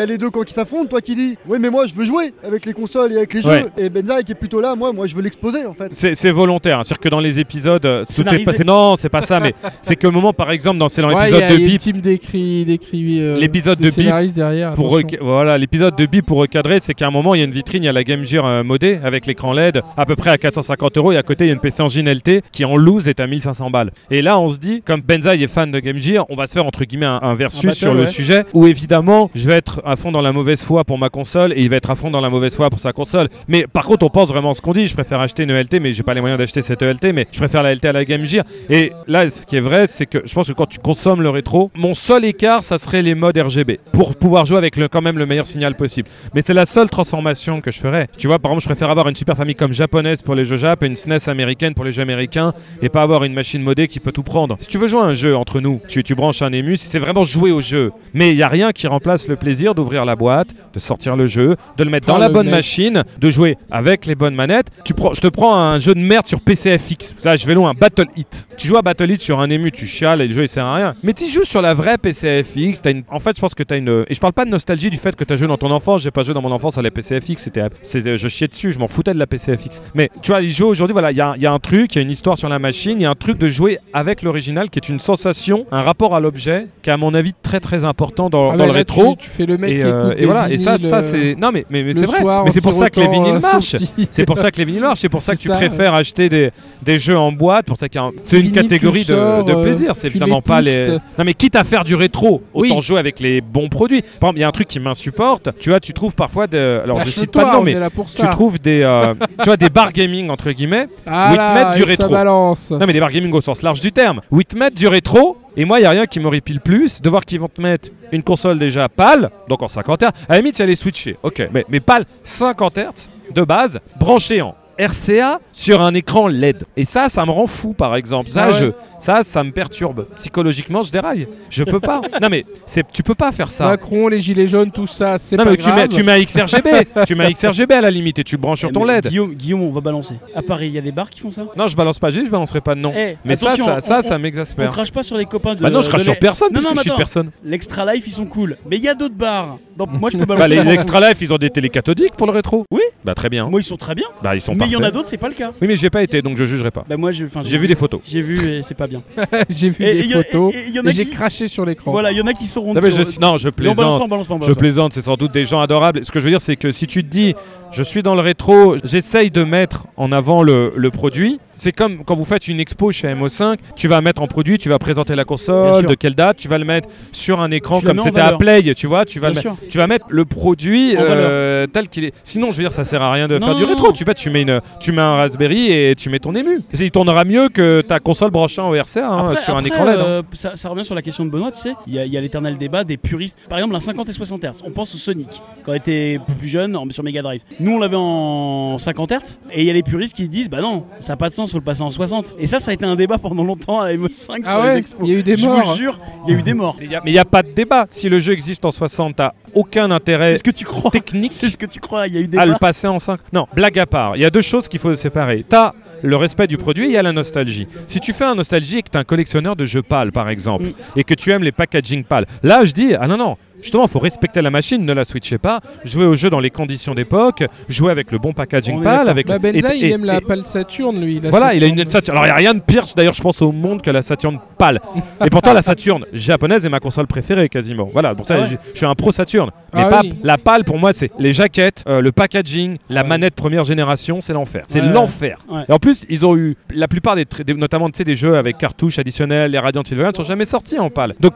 a, 0.00 0.04
y 0.04 0.06
les 0.06 0.16
deux 0.18 0.30
camps 0.30 0.42
qui 0.42 0.52
s'affrontent. 0.52 0.86
Toi 0.86 1.00
qui 1.00 1.14
dis, 1.16 1.36
oui, 1.48 1.58
mais 1.60 1.70
moi 1.70 1.86
je 1.86 1.94
veux 1.94 2.04
jouer 2.04 2.32
avec 2.44 2.64
les 2.66 2.72
consoles 2.72 3.12
et 3.12 3.16
avec 3.16 3.34
les 3.34 3.42
jeux. 3.42 3.70
Et 3.76 3.88
Benzaï 3.88 4.22
qui 4.22 4.32
est 4.32 4.36
plutôt 4.36 4.60
là, 4.60 4.76
moi, 4.76 4.92
moi 4.92 5.06
je 5.08 5.14
veux 5.16 5.22
l'exposer 5.22 5.64
en 5.66 5.74
fait. 5.74 5.90
C'est 5.92 6.30
volontaire, 6.30 6.78
hein. 6.78 6.82
c'est-à-dire 6.84 7.00
que 7.00 7.08
dans 7.08 7.20
les 7.20 7.40
épisodes, 7.40 7.82
tout 7.82 8.22
est 8.34 8.44
passé. 8.44 8.64
Non, 8.64 8.94
c'est 8.96 9.08
pas 9.08 9.22
ça, 9.22 9.40
mais 9.40 9.54
c'est 9.82 9.96
que 9.96 10.06
le 10.06 10.12
moment, 10.12 10.32
par 10.32 10.50
exemple, 10.52 10.78
dans 10.78 10.88
c'est 10.88 11.02
dans 11.02 11.08
l'épisode 11.08 11.50
de 11.50 11.56
Bip, 11.56 11.80
team 11.80 12.00
d'écrit, 12.00 12.64
d'écrit, 12.64 13.20
euh, 13.20 13.38
L'épisode 13.60 13.78
de 13.78 13.90
Bip 13.90 14.34
derrière. 14.34 14.72
pour 14.72 14.96
attention. 14.96 15.18
voilà 15.20 15.58
l'épisode 15.58 15.94
de 15.94 16.06
Bip 16.06 16.24
pour 16.24 16.38
recadrer, 16.38 16.78
c'est 16.80 16.94
qu'à 16.94 17.06
un 17.08 17.10
moment 17.10 17.34
il 17.34 17.38
y 17.38 17.40
a 17.42 17.44
une 17.44 17.50
vitrine, 17.50 17.82
il 17.82 17.86
y 17.86 17.88
a 17.90 17.92
la 17.92 18.04
Game 18.04 18.24
Gear 18.24 18.46
euh, 18.46 18.62
modée 18.62 18.98
avec 19.04 19.26
l'écran 19.26 19.52
LED 19.52 19.82
à 19.98 20.06
peu 20.06 20.16
près 20.16 20.30
à 20.30 20.38
450 20.38 20.96
euros 20.96 21.12
et 21.12 21.18
à 21.18 21.22
côté 21.22 21.44
il 21.44 21.48
y 21.48 21.50
a 21.50 21.52
une 21.52 21.60
PC 21.60 21.82
Engine 21.82 22.10
LT 22.10 22.42
qui 22.52 22.64
en 22.64 22.76
loose 22.76 23.06
est 23.06 23.20
à 23.20 23.26
1500 23.26 23.70
balles. 23.70 23.92
Et 24.10 24.22
là 24.22 24.38
on 24.38 24.48
se 24.48 24.56
dit, 24.58 24.80
comme 24.80 25.02
Benzaï 25.02 25.42
est 25.42 25.48
fan 25.48 25.70
de 25.70 25.78
Game 25.78 25.98
Gear, 25.98 26.24
on 26.30 26.36
va 26.36 26.46
se 26.46 26.54
faire 26.54 26.64
entre 26.64 26.84
guillemets 26.84 27.04
un, 27.04 27.20
un 27.22 27.34
versus 27.34 27.64
Un 27.64 27.68
battle, 27.68 27.78
sur 27.78 27.92
le 27.92 28.00
ouais. 28.00 28.06
sujet 28.06 28.44
où 28.54 28.66
évidemment 28.66 29.30
je 29.34 29.46
vais 29.46 29.56
être 29.56 29.82
à 29.84 29.96
fond 29.96 30.10
dans 30.10 30.22
la 30.22 30.32
mauvaise 30.32 30.64
foi 30.64 30.84
pour 30.84 30.96
ma 30.96 31.10
console 31.10 31.52
et 31.52 31.60
il 31.60 31.68
va 31.68 31.76
être 31.76 31.90
à 31.90 31.96
fond 31.96 32.10
dans 32.10 32.22
la 32.22 32.30
mauvaise 32.30 32.56
foi 32.56 32.70
pour 32.70 32.80
sa 32.80 32.92
console. 32.92 33.28
Mais 33.46 33.66
par 33.70 33.84
contre 33.84 34.06
on 34.06 34.10
pense 34.10 34.30
vraiment 34.30 34.54
ce 34.54 34.62
qu'on 34.62 34.72
dit, 34.72 34.86
je 34.86 34.94
préfère 34.94 35.20
acheter 35.20 35.42
une 35.42 35.50
ELT 35.50 35.80
mais 35.80 35.92
j'ai 35.92 36.02
pas 36.02 36.14
les 36.14 36.22
moyens 36.22 36.38
d'acheter 36.38 36.62
cette 36.62 36.80
ELT 36.80 37.12
mais 37.12 37.26
je 37.30 37.38
préfère 37.38 37.62
la 37.62 37.74
LT 37.74 37.84
à 37.84 37.92
la 37.92 38.06
Game 38.06 38.24
Gear. 38.24 38.44
Et 38.70 38.92
là 39.06 39.28
ce 39.28 39.44
qui 39.44 39.56
est 39.56 39.60
vrai 39.60 39.86
c'est 39.86 40.06
que 40.06 40.22
je 40.24 40.32
pense 40.32 40.48
que 40.48 40.54
quand 40.54 40.66
tu 40.66 40.78
consommes 40.78 41.20
le 41.20 41.28
rétro, 41.28 41.70
mon 41.74 41.92
seul 41.92 42.24
écart 42.24 42.64
ça 42.64 42.78
serait 42.78 43.02
les 43.02 43.14
modes 43.14 43.36
RGB 43.36 43.49
pour 43.92 44.16
pouvoir 44.16 44.46
jouer 44.46 44.58
avec 44.58 44.76
le, 44.76 44.88
quand 44.88 45.02
même 45.02 45.18
le 45.18 45.26
meilleur 45.26 45.46
signal 45.46 45.74
possible. 45.74 46.08
Mais 46.34 46.42
c'est 46.44 46.54
la 46.54 46.66
seule 46.66 46.88
transformation 46.88 47.60
que 47.60 47.70
je 47.70 47.80
ferais. 47.80 48.08
Tu 48.16 48.26
vois, 48.26 48.38
par 48.38 48.52
exemple, 48.52 48.62
je 48.62 48.68
préfère 48.68 48.90
avoir 48.90 49.08
une 49.08 49.16
Super 49.16 49.36
Famicom 49.36 49.72
japonaise 49.72 50.22
pour 50.22 50.34
les 50.34 50.44
jeux 50.44 50.56
Jap 50.56 50.82
et 50.82 50.86
une 50.86 50.96
SNES 50.96 51.28
américaine 51.28 51.74
pour 51.74 51.84
les 51.84 51.92
jeux 51.92 52.02
américains 52.02 52.52
et 52.82 52.88
pas 52.88 53.02
avoir 53.02 53.24
une 53.24 53.34
machine 53.34 53.62
modée 53.62 53.88
qui 53.88 54.00
peut 54.00 54.12
tout 54.12 54.22
prendre. 54.22 54.56
Si 54.58 54.68
tu 54.68 54.78
veux 54.78 54.88
jouer 54.88 55.00
à 55.00 55.04
un 55.04 55.14
jeu 55.14 55.36
entre 55.36 55.60
nous, 55.60 55.80
tu, 55.88 56.02
tu 56.02 56.14
branches 56.14 56.42
un 56.42 56.52
ému, 56.52 56.76
c'est 56.76 56.98
vraiment 56.98 57.24
jouer 57.24 57.50
au 57.50 57.60
jeu. 57.60 57.92
Mais 58.14 58.30
il 58.30 58.36
n'y 58.36 58.42
a 58.42 58.48
rien 58.48 58.72
qui 58.72 58.86
remplace 58.86 59.28
le 59.28 59.36
plaisir 59.36 59.74
d'ouvrir 59.74 60.04
la 60.04 60.16
boîte, 60.16 60.48
de 60.72 60.78
sortir 60.78 61.16
le 61.16 61.26
jeu, 61.26 61.56
de 61.76 61.84
le 61.84 61.90
mettre 61.90 62.06
dans 62.06 62.18
la 62.18 62.28
bonne 62.28 62.46
mec. 62.46 62.54
machine, 62.54 63.04
de 63.18 63.30
jouer 63.30 63.56
avec 63.70 64.06
les 64.06 64.14
bonnes 64.14 64.34
manettes. 64.34 64.68
Tu 64.84 64.94
prends, 64.94 65.14
je 65.14 65.20
te 65.20 65.28
prends 65.28 65.54
un 65.54 65.78
jeu 65.78 65.94
de 65.94 66.00
merde 66.00 66.26
sur 66.26 66.40
PCFX. 66.40 67.14
Là, 67.24 67.36
je 67.36 67.46
vais 67.46 67.54
loin, 67.54 67.74
Battle 67.74 68.06
Hit. 68.16 68.48
Tu 68.56 68.68
joues 68.68 68.76
à 68.76 68.82
Battle 68.82 69.10
Hit 69.10 69.20
sur 69.20 69.40
un 69.40 69.50
ému, 69.50 69.72
tu 69.72 69.86
chiales 69.86 70.20
et 70.20 70.28
le 70.28 70.34
jeu 70.34 70.42
il 70.42 70.48
sert 70.48 70.64
à 70.66 70.74
rien. 70.74 70.94
Mais 71.02 71.12
tu 71.12 71.28
joues 71.28 71.44
sur 71.44 71.62
la 71.62 71.74
vraie 71.74 71.98
PCFX. 71.98 72.82
T'as 72.82 72.90
une... 72.90 73.02
En 73.10 73.18
fait, 73.18 73.29
je 73.36 73.40
pense 73.40 73.54
que 73.54 73.62
tu 73.62 73.74
as 73.74 73.76
une. 73.76 74.04
Et 74.08 74.14
je 74.14 74.20
parle 74.20 74.32
pas 74.32 74.44
de 74.44 74.50
nostalgie 74.50 74.90
du 74.90 74.96
fait 74.96 75.14
que 75.16 75.24
tu 75.24 75.32
as 75.32 75.36
joué 75.36 75.46
dans 75.48 75.56
ton 75.58 75.70
enfance. 75.70 76.02
J'ai 76.02 76.10
pas 76.10 76.22
joué 76.22 76.34
dans 76.34 76.42
mon 76.42 76.52
enfance 76.52 76.78
à 76.78 76.82
la 76.82 76.90
PCFX. 76.90 77.42
C'était, 77.42 77.62
c'était- 77.82 78.16
je 78.18 78.28
chiais 78.28 78.48
dessus, 78.48 78.72
je 78.72 78.78
m'en 78.78 78.88
foutais 78.88 79.12
de 79.14 79.18
la 79.18 79.26
PCFX. 79.26 79.82
Mais 79.94 80.10
tu 80.22 80.30
vois, 80.32 80.40
les 80.40 80.48
jeux 80.48 80.66
aujourd'hui, 80.66 80.92
voilà, 80.92 81.10
il 81.10 81.16
y 81.16 81.20
a, 81.20 81.34
y 81.36 81.46
un 81.46 81.58
truc, 81.58 81.94
il 81.94 81.98
y 81.98 81.98
a 82.00 82.02
une 82.02 82.10
histoire 82.10 82.36
sur 82.38 82.48
la 82.48 82.58
machine, 82.58 82.98
il 82.98 83.02
y 83.02 83.06
a 83.06 83.10
un 83.10 83.14
truc 83.14 83.38
de 83.38 83.48
jouer 83.48 83.78
avec 83.92 84.22
l'original 84.22 84.70
qui 84.70 84.78
est 84.78 84.88
une 84.88 84.98
sensation, 85.00 85.66
un 85.72 85.82
rapport 85.82 86.14
à 86.14 86.20
l'objet 86.20 86.66
qui 86.82 86.90
est 86.90 86.92
à 86.92 86.96
mon 86.96 87.14
avis 87.14 87.32
très 87.42 87.60
très 87.60 87.84
important 87.84 88.30
dans, 88.30 88.50
Ah 88.52 88.56
dans 88.56 88.66
le 88.66 88.70
rétro. 88.72 89.12
Tu, 89.18 89.24
tu 89.24 89.30
fais 89.30 89.46
le 89.46 89.58
mec 89.58 89.70
Et, 89.72 89.82
euh, 89.82 90.14
et 90.16 90.24
voilà, 90.24 90.50
et 90.50 90.58
ça, 90.58 90.78
ça 90.78 90.98
euh, 90.98 91.00
c'est. 91.02 91.34
Non, 91.40 91.50
mais, 91.52 91.64
mais, 91.70 91.92
c'est 91.92 92.06
vrai. 92.06 92.20
Mais 92.22 92.28
en 92.30 92.46
c'est 92.50 92.60
pour 92.62 92.74
ça 92.74 92.90
que 92.90 93.00
les 93.00 93.08
vinyles 93.08 93.34
euh, 93.36 93.40
marchent. 93.40 93.76
C'est 94.10 94.26
pour 94.26 94.38
ça 94.38 94.50
que 94.50 94.56
les 94.58 94.64
vinyles 94.64 94.80
marchent, 94.82 95.00
c'est 95.00 95.08
pour 95.08 95.22
ça 95.22 95.34
que 95.36 95.40
tu 95.40 95.48
ça, 95.48 95.56
préfères 95.56 95.94
acheter 95.94 96.28
des, 96.28 96.50
des 96.82 96.98
jeux 96.98 97.16
en 97.18 97.32
boîte, 97.32 97.66
pour 97.66 97.76
ça 97.76 97.88
qu'il 97.88 98.00
y 98.00 98.04
a 98.04 98.06
un- 98.06 98.12
c'est 98.22 98.40
une 98.40 98.52
catégorie 98.52 99.00
de, 99.00 99.06
sors, 99.14 99.44
de 99.44 99.52
euh, 99.52 99.62
plaisir, 99.62 99.94
c'est 99.96 100.06
évidemment 100.08 100.42
pas 100.42 100.60
les. 100.60 100.82
Non 101.18 101.24
mais 101.24 101.34
quitte 101.34 101.56
à 101.56 101.64
faire 101.64 101.84
du 101.84 101.94
rétro, 101.94 102.42
autant 102.54 102.80
jouer 102.80 102.98
avec 102.98 103.19
les 103.20 103.40
bons 103.40 103.68
produits. 103.68 104.02
Par 104.02 104.28
exemple, 104.28 104.38
il 104.38 104.40
y 104.40 104.44
a 104.44 104.48
un 104.48 104.52
truc 104.52 104.68
qui 104.68 104.80
m'insupporte, 104.80 105.50
tu 105.58 105.70
vois, 105.70 105.80
tu 105.80 105.92
trouves 105.92 106.14
parfois 106.14 106.46
de. 106.46 106.80
Alors 106.82 107.00
je 107.00 107.10
cite 107.10 107.30
pas 107.32 107.44
de 107.44 107.52
nom, 107.52 107.62
mais 107.62 107.76
tu 108.16 108.26
trouves 108.30 108.58
des, 108.58 108.82
euh, 108.82 109.14
tu 109.38 109.44
vois, 109.44 109.56
des 109.56 109.70
bars 109.70 109.92
gaming 109.92 110.30
entre 110.30 110.50
guillemets. 110.52 110.88
Ah 111.06 111.28
où 111.28 111.32
ils 111.32 111.36
te 111.36 111.40
là, 111.40 111.54
mettent 111.54 111.76
du 111.76 111.84
rétro. 111.84 112.08
balance. 112.08 112.70
Non 112.70 112.86
mais 112.86 112.92
des 112.92 113.00
bars 113.00 113.10
gaming 113.12 113.32
au 113.32 113.40
sens 113.40 113.62
large 113.62 113.80
du 113.80 113.92
terme. 113.92 114.20
Où 114.30 114.40
ils 114.40 114.46
te 114.46 114.56
mettent 114.56 114.76
du 114.76 114.88
rétro. 114.88 115.36
Et 115.56 115.64
moi, 115.64 115.80
il 115.80 115.82
y 115.82 115.86
a 115.86 115.90
rien 115.90 116.06
qui 116.06 116.20
m'horripile 116.20 116.60
plus 116.60 117.02
de 117.02 117.10
voir 117.10 117.24
qu'ils 117.24 117.40
vont 117.40 117.48
te 117.48 117.60
mettre 117.60 117.88
une 118.12 118.22
console 118.22 118.56
déjà 118.56 118.88
pâle, 118.88 119.30
donc 119.48 119.62
en 119.62 119.68
50 119.68 120.02
Hz. 120.02 120.06
À 120.06 120.10
la 120.34 120.36
limite, 120.38 120.54
si 120.56 120.62
elle 120.62 120.70
est 120.70 120.76
switchée, 120.76 121.16
ok. 121.24 121.48
Mais, 121.52 121.64
mais 121.68 121.80
pâle 121.80 122.04
50 122.22 122.78
Hz 122.78 123.10
de 123.34 123.42
base, 123.42 123.80
branchée 123.98 124.42
en 124.42 124.54
RCA 124.78 125.40
sur 125.52 125.82
un 125.82 125.92
écran 125.94 126.28
LED. 126.28 126.64
Et 126.76 126.84
ça, 126.84 127.08
ça 127.08 127.26
me 127.26 127.30
rend 127.32 127.46
fou, 127.46 127.74
par 127.74 127.96
exemple. 127.96 128.30
Ça, 128.30 128.44
Ah 128.44 128.48
ouais 128.48 128.54
je, 128.58 128.64
ça, 129.00 129.22
ça 129.24 129.42
me 129.42 129.50
perturbe. 129.50 130.06
Psychologiquement, 130.14 130.82
je 130.82 130.92
déraille. 130.92 131.26
Je 131.48 131.64
peux 131.64 131.80
pas. 131.80 132.00
non 132.22 132.28
mais 132.30 132.44
c'est, 132.66 132.84
tu 132.92 133.02
peux 133.02 133.14
pas 133.14 133.32
faire 133.32 133.50
ça. 133.50 133.66
Macron, 133.66 134.06
les 134.08 134.20
gilets 134.20 134.46
jaunes, 134.46 134.70
tout 134.70 134.86
ça, 134.86 135.18
c'est 135.18 135.36
Non 135.36 135.44
pas 135.44 135.50
mais 135.50 135.56
tu 135.56 135.68
mets, 135.70 135.74
grave. 135.74 135.88
tu 135.88 136.02
mets 136.04 136.12
un 136.12 136.22
XRGB, 136.24 136.68
tu 137.06 137.14
mets 137.14 137.24
un 137.24 137.30
XRGB 137.32 137.72
à 137.72 137.80
la 137.80 137.90
limite 137.90 138.18
et 138.18 138.24
tu 138.24 138.36
le 138.36 138.40
branches 138.40 138.60
sur 138.60 138.68
Eh, 138.68 138.72
ton 138.72 138.84
LED. 138.84 139.08
Guillaume, 139.08 139.34
Guillaume, 139.34 139.62
on 139.62 139.70
va 139.72 139.80
balancer. 139.80 140.14
À 140.34 140.42
Paris, 140.42 140.68
il 140.68 140.74
y 140.74 140.78
a 140.78 140.82
des 140.82 140.92
bars 140.92 141.10
qui 141.10 141.20
font 141.20 141.30
ça? 141.30 141.46
Non, 141.56 141.66
je 141.66 141.76
balance 141.76 141.98
pas 141.98 142.10
G, 142.10 142.24
je 142.24 142.30
balancerai 142.30 142.60
pas 142.60 142.74
de 142.74 142.80
nom. 142.80 142.92
Eh, 142.96 143.16
mais 143.24 143.34
ça, 143.36 143.50
ça, 143.56 143.62
on- 143.62 143.80
ça, 143.80 143.98
on- 143.98 144.02
ça 144.02 144.16
On 144.16 144.18
m'exaspère. 144.18 144.70
crache 144.70 144.92
pas 144.92 145.02
sur 145.02 145.16
les 145.16 145.24
copains 145.26 145.54
de. 145.54 145.62
Bah 145.62 145.70
non, 145.70 145.80
je 145.82 145.88
crache 145.88 146.02
sur 146.02 146.18
personne 146.18 146.48
Non, 146.52 146.60
parce 146.60 146.64
non, 146.66 146.70
que 146.72 146.76
je 146.76 146.82
suis 146.82 146.96
personne. 146.96 147.30
L'extra 147.44 147.92
life, 147.92 148.04
ils 148.06 148.12
sont 148.12 148.26
cool. 148.26 148.56
Mais 148.68 148.76
il 148.76 148.82
y 148.82 148.88
a 148.88 148.94
d'autres 148.94 149.14
bars. 149.14 149.58
Donc 149.76 149.90
moi, 149.92 150.10
je 150.10 150.18
peux 150.18 150.24
Bah, 150.26 150.34
balancer. 150.36 150.54
les 150.56 150.62
mon- 150.64 150.70
Extra 150.72 151.00
Life, 151.00 151.18
ils 151.22 151.32
ont 151.32 151.38
des 151.38 151.50
télé 151.50 151.68
cathodiques 151.70 152.14
pour 152.14 152.26
le 152.26 152.32
rétro 152.32 152.64
Oui. 152.70 152.82
Bah 153.04 153.14
très 153.14 153.28
bien. 153.30 153.46
Moi, 153.48 153.60
ils 153.60 153.64
sont 153.64 153.76
très 153.78 153.94
bien. 153.94 154.06
Bah 154.22 154.34
ils 154.34 154.40
sont 154.40 154.54
Mais 154.54 154.66
il 154.66 154.72
y 154.72 154.76
en 154.76 154.82
a 154.82 154.90
d'autres, 154.90 155.08
c'est 155.08 155.16
pas 155.16 155.28
le 155.28 155.34
cas. 155.34 155.52
Oui, 155.60 155.66
mais 155.68 155.74
j'y 155.76 155.86
ai 155.86 155.90
pas 155.90 156.02
été, 156.02 156.20
donc 156.22 156.36
je 156.36 156.44
jugerai 156.44 156.70
pas. 156.70 156.84
Bah 156.88 156.96
moi, 156.96 157.12
j'ai 157.12 157.26
J'ai 157.44 157.58
vu 157.58 157.66
des 157.66 157.74
photos. 157.74 158.00
J'ai 158.06 158.20
vu 158.20 158.38
et 158.46 158.62
c'est 158.62 158.74
pas 158.74 158.86
bien. 158.90 159.02
j'ai 159.48 159.70
vu 159.70 159.84
Et- 159.84 159.92
des 159.94 160.00
et 160.00 160.06
y 160.08 160.14
a- 160.14 160.22
photos 160.22 160.54
et- 160.54 160.90
j'ai 160.92 161.04
qui- 161.06 161.10
craché 161.12 161.48
sur 161.48 161.64
l'écran. 161.64 161.90
Voilà, 161.90 162.12
il 162.12 162.18
y 162.18 162.20
en 162.20 162.26
a 162.26 162.32
qui 162.34 162.46
sauront. 162.46 162.74
Non, 162.74 162.80
mais 162.82 162.90
je, 162.90 162.98
non, 163.20 163.38
je 163.38 163.48
balance 163.48 163.76
pas, 163.76 163.82
plaisante. 163.84 164.08
balance 164.10 164.26
pas, 164.26 164.34
Je 164.34 164.38
balance 164.40 164.48
pas. 164.54 164.54
plaisante, 164.60 164.92
c'est 164.92 165.02
sans 165.02 165.16
doute 165.16 165.32
des 165.32 165.44
gens 165.44 165.60
adorables. 165.60 166.04
Ce 166.04 166.10
que 166.10 166.20
je 166.20 166.24
veux 166.24 166.30
dire, 166.30 166.40
c'est 166.42 166.56
que 166.56 166.70
si 166.70 166.86
tu 166.86 167.02
te 167.02 167.08
dis, 167.08 167.34
je 167.72 167.82
suis 167.82 168.02
dans 168.02 168.14
le 168.14 168.20
rétro, 168.20 168.76
j'essaye 168.84 169.30
de 169.30 169.44
mettre 169.44 169.86
en 169.96 170.12
avant 170.12 170.42
le, 170.42 170.72
le 170.76 170.90
produit. 170.90 171.40
C'est 171.54 171.72
comme 171.72 172.04
quand 172.04 172.14
vous 172.14 172.24
faites 172.24 172.48
une 172.48 172.58
expo 172.58 172.90
chez 172.90 173.08
MO5, 173.08 173.56
tu 173.76 173.86
vas 173.86 174.00
mettre 174.00 174.22
en 174.22 174.26
produit, 174.26 174.58
tu 174.58 174.68
vas 174.68 174.78
présenter 174.78 175.14
la 175.14 175.24
console, 175.24 175.86
de 175.86 175.94
quelle 175.94 176.14
date, 176.14 176.36
tu 176.38 176.48
vas 176.48 176.58
le 176.58 176.64
mettre 176.64 176.88
sur 177.12 177.40
un 177.40 177.50
écran 177.50 177.78
Tu 177.80 177.86
comme 177.86 178.00
c'était 178.00 178.20
à. 178.20 178.32
Play, 178.38 178.74
tu 178.74 178.86
vois, 178.86 179.04
tu 179.04 179.20
vas, 179.20 179.28
le 179.30 179.34
tu 179.68 179.76
vas 179.78 179.86
mettre 179.86 180.06
le 180.08 180.24
produit 180.24 180.96
euh, 180.98 181.66
tel 181.66 181.88
qu'il 181.88 182.04
est. 182.04 182.14
Sinon, 182.24 182.50
je 182.50 182.56
veux 182.56 182.62
dire, 182.62 182.72
ça 182.72 182.84
sert 182.84 183.02
à 183.02 183.12
rien 183.12 183.28
de 183.28 183.38
Non, 183.38 183.46
faire 183.48 183.56
du 183.56 183.64
rétro. 183.64 183.88
non. 183.88 183.92
Tu, 183.92 184.04
tu, 184.16 184.30
mets 184.30 184.42
une, 184.42 184.60
tu 184.80 184.92
mets 184.92 185.02
un 185.02 185.16
Raspberry 185.16 185.70
et 185.70 185.94
tu 185.96 186.08
mets 186.08 186.18
ton 186.18 186.34
ému. 186.34 186.60
Et 186.72 186.78
il 186.82 186.90
tournera 186.90 187.24
mieux 187.24 187.48
que 187.50 187.82
ta 187.82 187.98
console 187.98 188.30
branchée 188.30 188.60
en 188.62 188.70
RCA 188.80 189.06
hein, 189.08 189.18
Après- 189.26 189.42
sur 189.42 189.56
un 189.56 189.64
écran 189.64 189.84
LED. 189.84 189.98
hein. 190.00 190.04
euh, 190.04 190.22
ça, 190.32 190.56
ça 190.56 190.68
revient 190.68 190.84
sur 190.84 190.94
la 190.94 191.02
question 191.02 191.24
de 191.24 191.30
Benoît, 191.30 191.52
tu 191.52 191.60
sais. 191.60 191.74
Il 191.86 191.94
y 191.94 192.16
a, 192.16 192.20
l'éternel 192.20 192.58
débat 192.58 192.84
des 192.84 192.96
puristes. 192.96 193.38
Par 193.48 193.58
exemple, 193.58 193.74
la 193.74 193.80
50 193.80 194.08
et 194.08 194.12
60 194.12 194.42
Hz. 194.44 194.62
On 194.64 194.70
pense 194.70 194.94
au 194.94 194.98
Sonic, 194.98 195.42
quand 195.64 195.72
on 195.72 195.74
était 195.74 196.18
plus 196.38 196.48
jeune 196.48 196.76
en- 196.76 196.88
sur 196.90 197.02
Mega 197.04 197.22
Drive. 197.22 197.42
Nous, 197.60 197.72
on 197.72 197.78
l'avait 197.78 197.96
en 197.98 198.78
50 198.78 199.12
Hz. 199.12 199.40
Et 199.52 199.60
il 199.62 199.66
y 199.66 199.70
a 199.70 199.72
les 199.72 199.82
puristes 199.82 200.14
qui 200.16 200.28
disent, 200.28 200.48
bah 200.50 200.60
non, 200.60 200.84
ça 201.00 201.12
n'a 201.12 201.16
pas 201.16 201.28
de 201.30 201.34
sens, 201.34 201.52
faut 201.52 201.58
le 201.58 201.64
passer 201.64 201.82
en 201.82 201.90
60. 201.90 202.36
Et 202.38 202.46
ça, 202.46 202.58
ça 202.60 202.70
a 202.70 202.74
été 202.74 202.84
un 202.84 202.96
débat 202.96 203.18
pendant 203.18 203.44
longtemps 203.44 203.80
à 203.80 203.88
la 203.88 203.96
MO5 203.96 204.42
Ah 204.44 204.50
sur 204.50 204.60
ouais 204.60 204.72
les 204.74 204.78
expos. 204.78 205.00
Il 205.08 205.12
y 205.12 205.16
a 205.16 205.18
eu 205.18 205.22
des 205.22 205.36
Je 205.36 205.46
morts. 205.46 205.62
vous 205.72 205.76
jure, 205.76 205.98
il 206.26 206.32
y 206.32 206.36
a 206.36 206.38
eu 206.38 206.42
des 206.42 206.54
morts. 206.54 206.76
Mais 206.80 206.86
il 207.06 207.12
n'y 207.12 207.18
a, 207.18 207.24
pas 207.24 207.42
de 207.42 207.50
débat. 207.52 207.86
Si 207.90 208.08
le 208.08 208.20
jeu 208.20 208.32
existe 208.32 208.64
en 208.64 208.70
60, 208.70 209.16
t'as 209.16 209.32
aucun 209.54 209.90
intérêt 209.90 210.32
C'est 210.32 210.38
ce 210.38 210.44
que 210.44 210.50
tu 210.50 210.64
crois. 210.64 210.90
technique 210.90 211.32
C'est 211.32 211.50
ce 211.50 211.58
que 211.58 211.66
tu 211.66 211.80
crois, 211.80 212.06
il 212.06 212.14
y 212.14 212.18
a 212.18 212.20
eu 212.20 212.28
des 212.28 212.38
à 212.38 212.46
le 212.46 212.54
passer 212.60 212.86
en 212.88 212.98
5. 212.98 213.20
Non, 213.32 213.46
blague 213.54 213.78
à 213.78 213.86
part. 213.86 214.16
Il 214.16 214.22
y 214.22 214.24
a 214.24 214.30
deux 214.30 214.40
choses 214.42 214.68
qu'il 214.68 214.80
faut 214.80 214.94
séparer. 214.94 215.44
T'as 215.48 215.72
le 216.02 216.16
respect 216.16 216.46
du 216.46 216.56
produit 216.56 216.86
il 216.86 216.92
y 216.92 216.96
a 216.96 217.02
la 217.02 217.12
nostalgie. 217.12 217.66
Si 217.86 218.00
tu 218.00 218.12
fais 218.12 218.24
un 218.24 218.34
nostalgie 218.34 218.78
et 218.78 218.82
que 218.82 218.88
tu 218.90 218.96
es 218.96 219.00
un 219.00 219.04
collectionneur 219.04 219.56
de 219.56 219.64
jeux 219.64 219.82
pâles, 219.82 220.12
par 220.12 220.28
exemple, 220.28 220.64
Mm. 220.66 220.72
et 220.96 221.04
que 221.04 221.14
tu 221.14 221.30
aimes 221.30 221.42
les 221.42 221.52
packaging 221.52 222.04
pâles, 222.04 222.26
là, 222.42 222.64
je 222.64 222.72
dis, 222.72 222.94
ah 222.98 223.06
non, 223.06 223.16
non. 223.16 223.36
Justement, 223.62 223.84
il 223.84 223.90
faut 223.90 223.98
respecter 223.98 224.40
la 224.42 224.50
machine, 224.50 224.84
ne 224.84 224.92
la 224.92 225.04
switchez 225.04 225.38
pas. 225.38 225.60
Jouer 225.84 226.04
au 226.06 226.14
jeu 226.14 226.30
dans 226.30 226.40
les 226.40 226.50
conditions 226.50 226.94
d'époque, 226.94 227.44
jouer 227.68 227.90
avec 227.90 228.10
le 228.12 228.18
bon 228.18 228.30
On 228.30 228.32
packaging 228.32 228.80
d'accord. 228.82 229.08
Avec 229.08 229.26
Bah, 229.26 229.38
Benza, 229.40 229.74
et- 229.74 229.78
il 229.78 229.84
et- 229.86 229.90
aime 229.90 230.04
la 230.04 230.20
pâle 230.20 230.44
Saturne, 230.44 231.00
lui. 231.04 231.18
la 231.20 231.30
voilà, 231.30 231.52
il 231.54 231.64
a 231.64 231.66
une 231.66 231.88
Saturn. 231.90 232.16
Alors 232.16 232.26
il 232.26 232.28
n'y 232.28 232.32
a 232.32 232.36
rien 232.36 232.54
de 232.54 232.60
pire, 232.60 232.84
d'ailleurs 232.94 233.14
je 233.14 233.22
pense 233.22 233.42
au 233.42 233.50
monde 233.50 233.82
que 233.82 233.90
la 233.90 234.02
Saturn 234.02 234.38
pâle. 234.56 234.80
Et 235.26 235.30
pourtant 235.30 235.52
la 235.52 235.62
Saturn 235.62 236.06
japonaise 236.12 236.64
est 236.64 236.68
ma 236.68 236.78
console 236.78 237.08
préférée 237.08 237.48
quasiment. 237.48 237.88
Voilà, 237.92 238.14
pour 238.14 238.24
ça 238.26 238.36
Ah 238.36 238.40
ouais 238.42 238.46
je, 238.46 238.56
je 238.72 238.76
suis 238.76 238.86
un 238.86 238.94
pro 238.94 239.10
Saturn. 239.10 239.50
Mais 239.74 239.82
Ah 239.84 239.88
pas, 239.88 240.00
oui. 240.02 240.12
la 240.22 240.38
pâle 240.38 240.62
pour 240.64 240.78
moi 240.78 240.92
c'est 240.92 241.10
les 241.18 241.32
jaquettes, 241.32 241.82
euh, 241.88 242.00
le 242.00 242.12
packaging, 242.12 242.76
la 242.88 243.02
Ouais. 243.02 243.08
manette 243.08 243.34
première 243.34 243.64
génération, 243.64 244.20
c'est 244.20 244.32
l'enfer. 244.32 244.64
C'est 244.68 244.80
Ouais, 244.80 244.92
l'enfer. 244.92 245.44
Et 245.68 245.72
en 245.72 245.78
plus 245.80 246.06
ils 246.08 246.24
ont 246.24 246.36
eu 246.36 246.56
la 246.72 246.86
plupart 246.86 247.16
des, 247.16 247.26
des- 247.44 247.54
notamment 247.54 247.88
tu 247.88 247.96
sais, 247.98 248.04
des 248.04 248.14
jeux 248.16 248.36
avec 248.36 248.58
cartouches 248.58 249.00
additionnelles, 249.00 249.50
les 249.50 249.58
Radiant 249.58 249.82
Silvergun 249.84 250.12
ne 250.12 250.16
sont 250.16 250.22
jamais 250.28 250.44
sortis 250.44 250.78
en 250.78 250.88
pâle. 250.90 251.14
Donc 251.18 251.32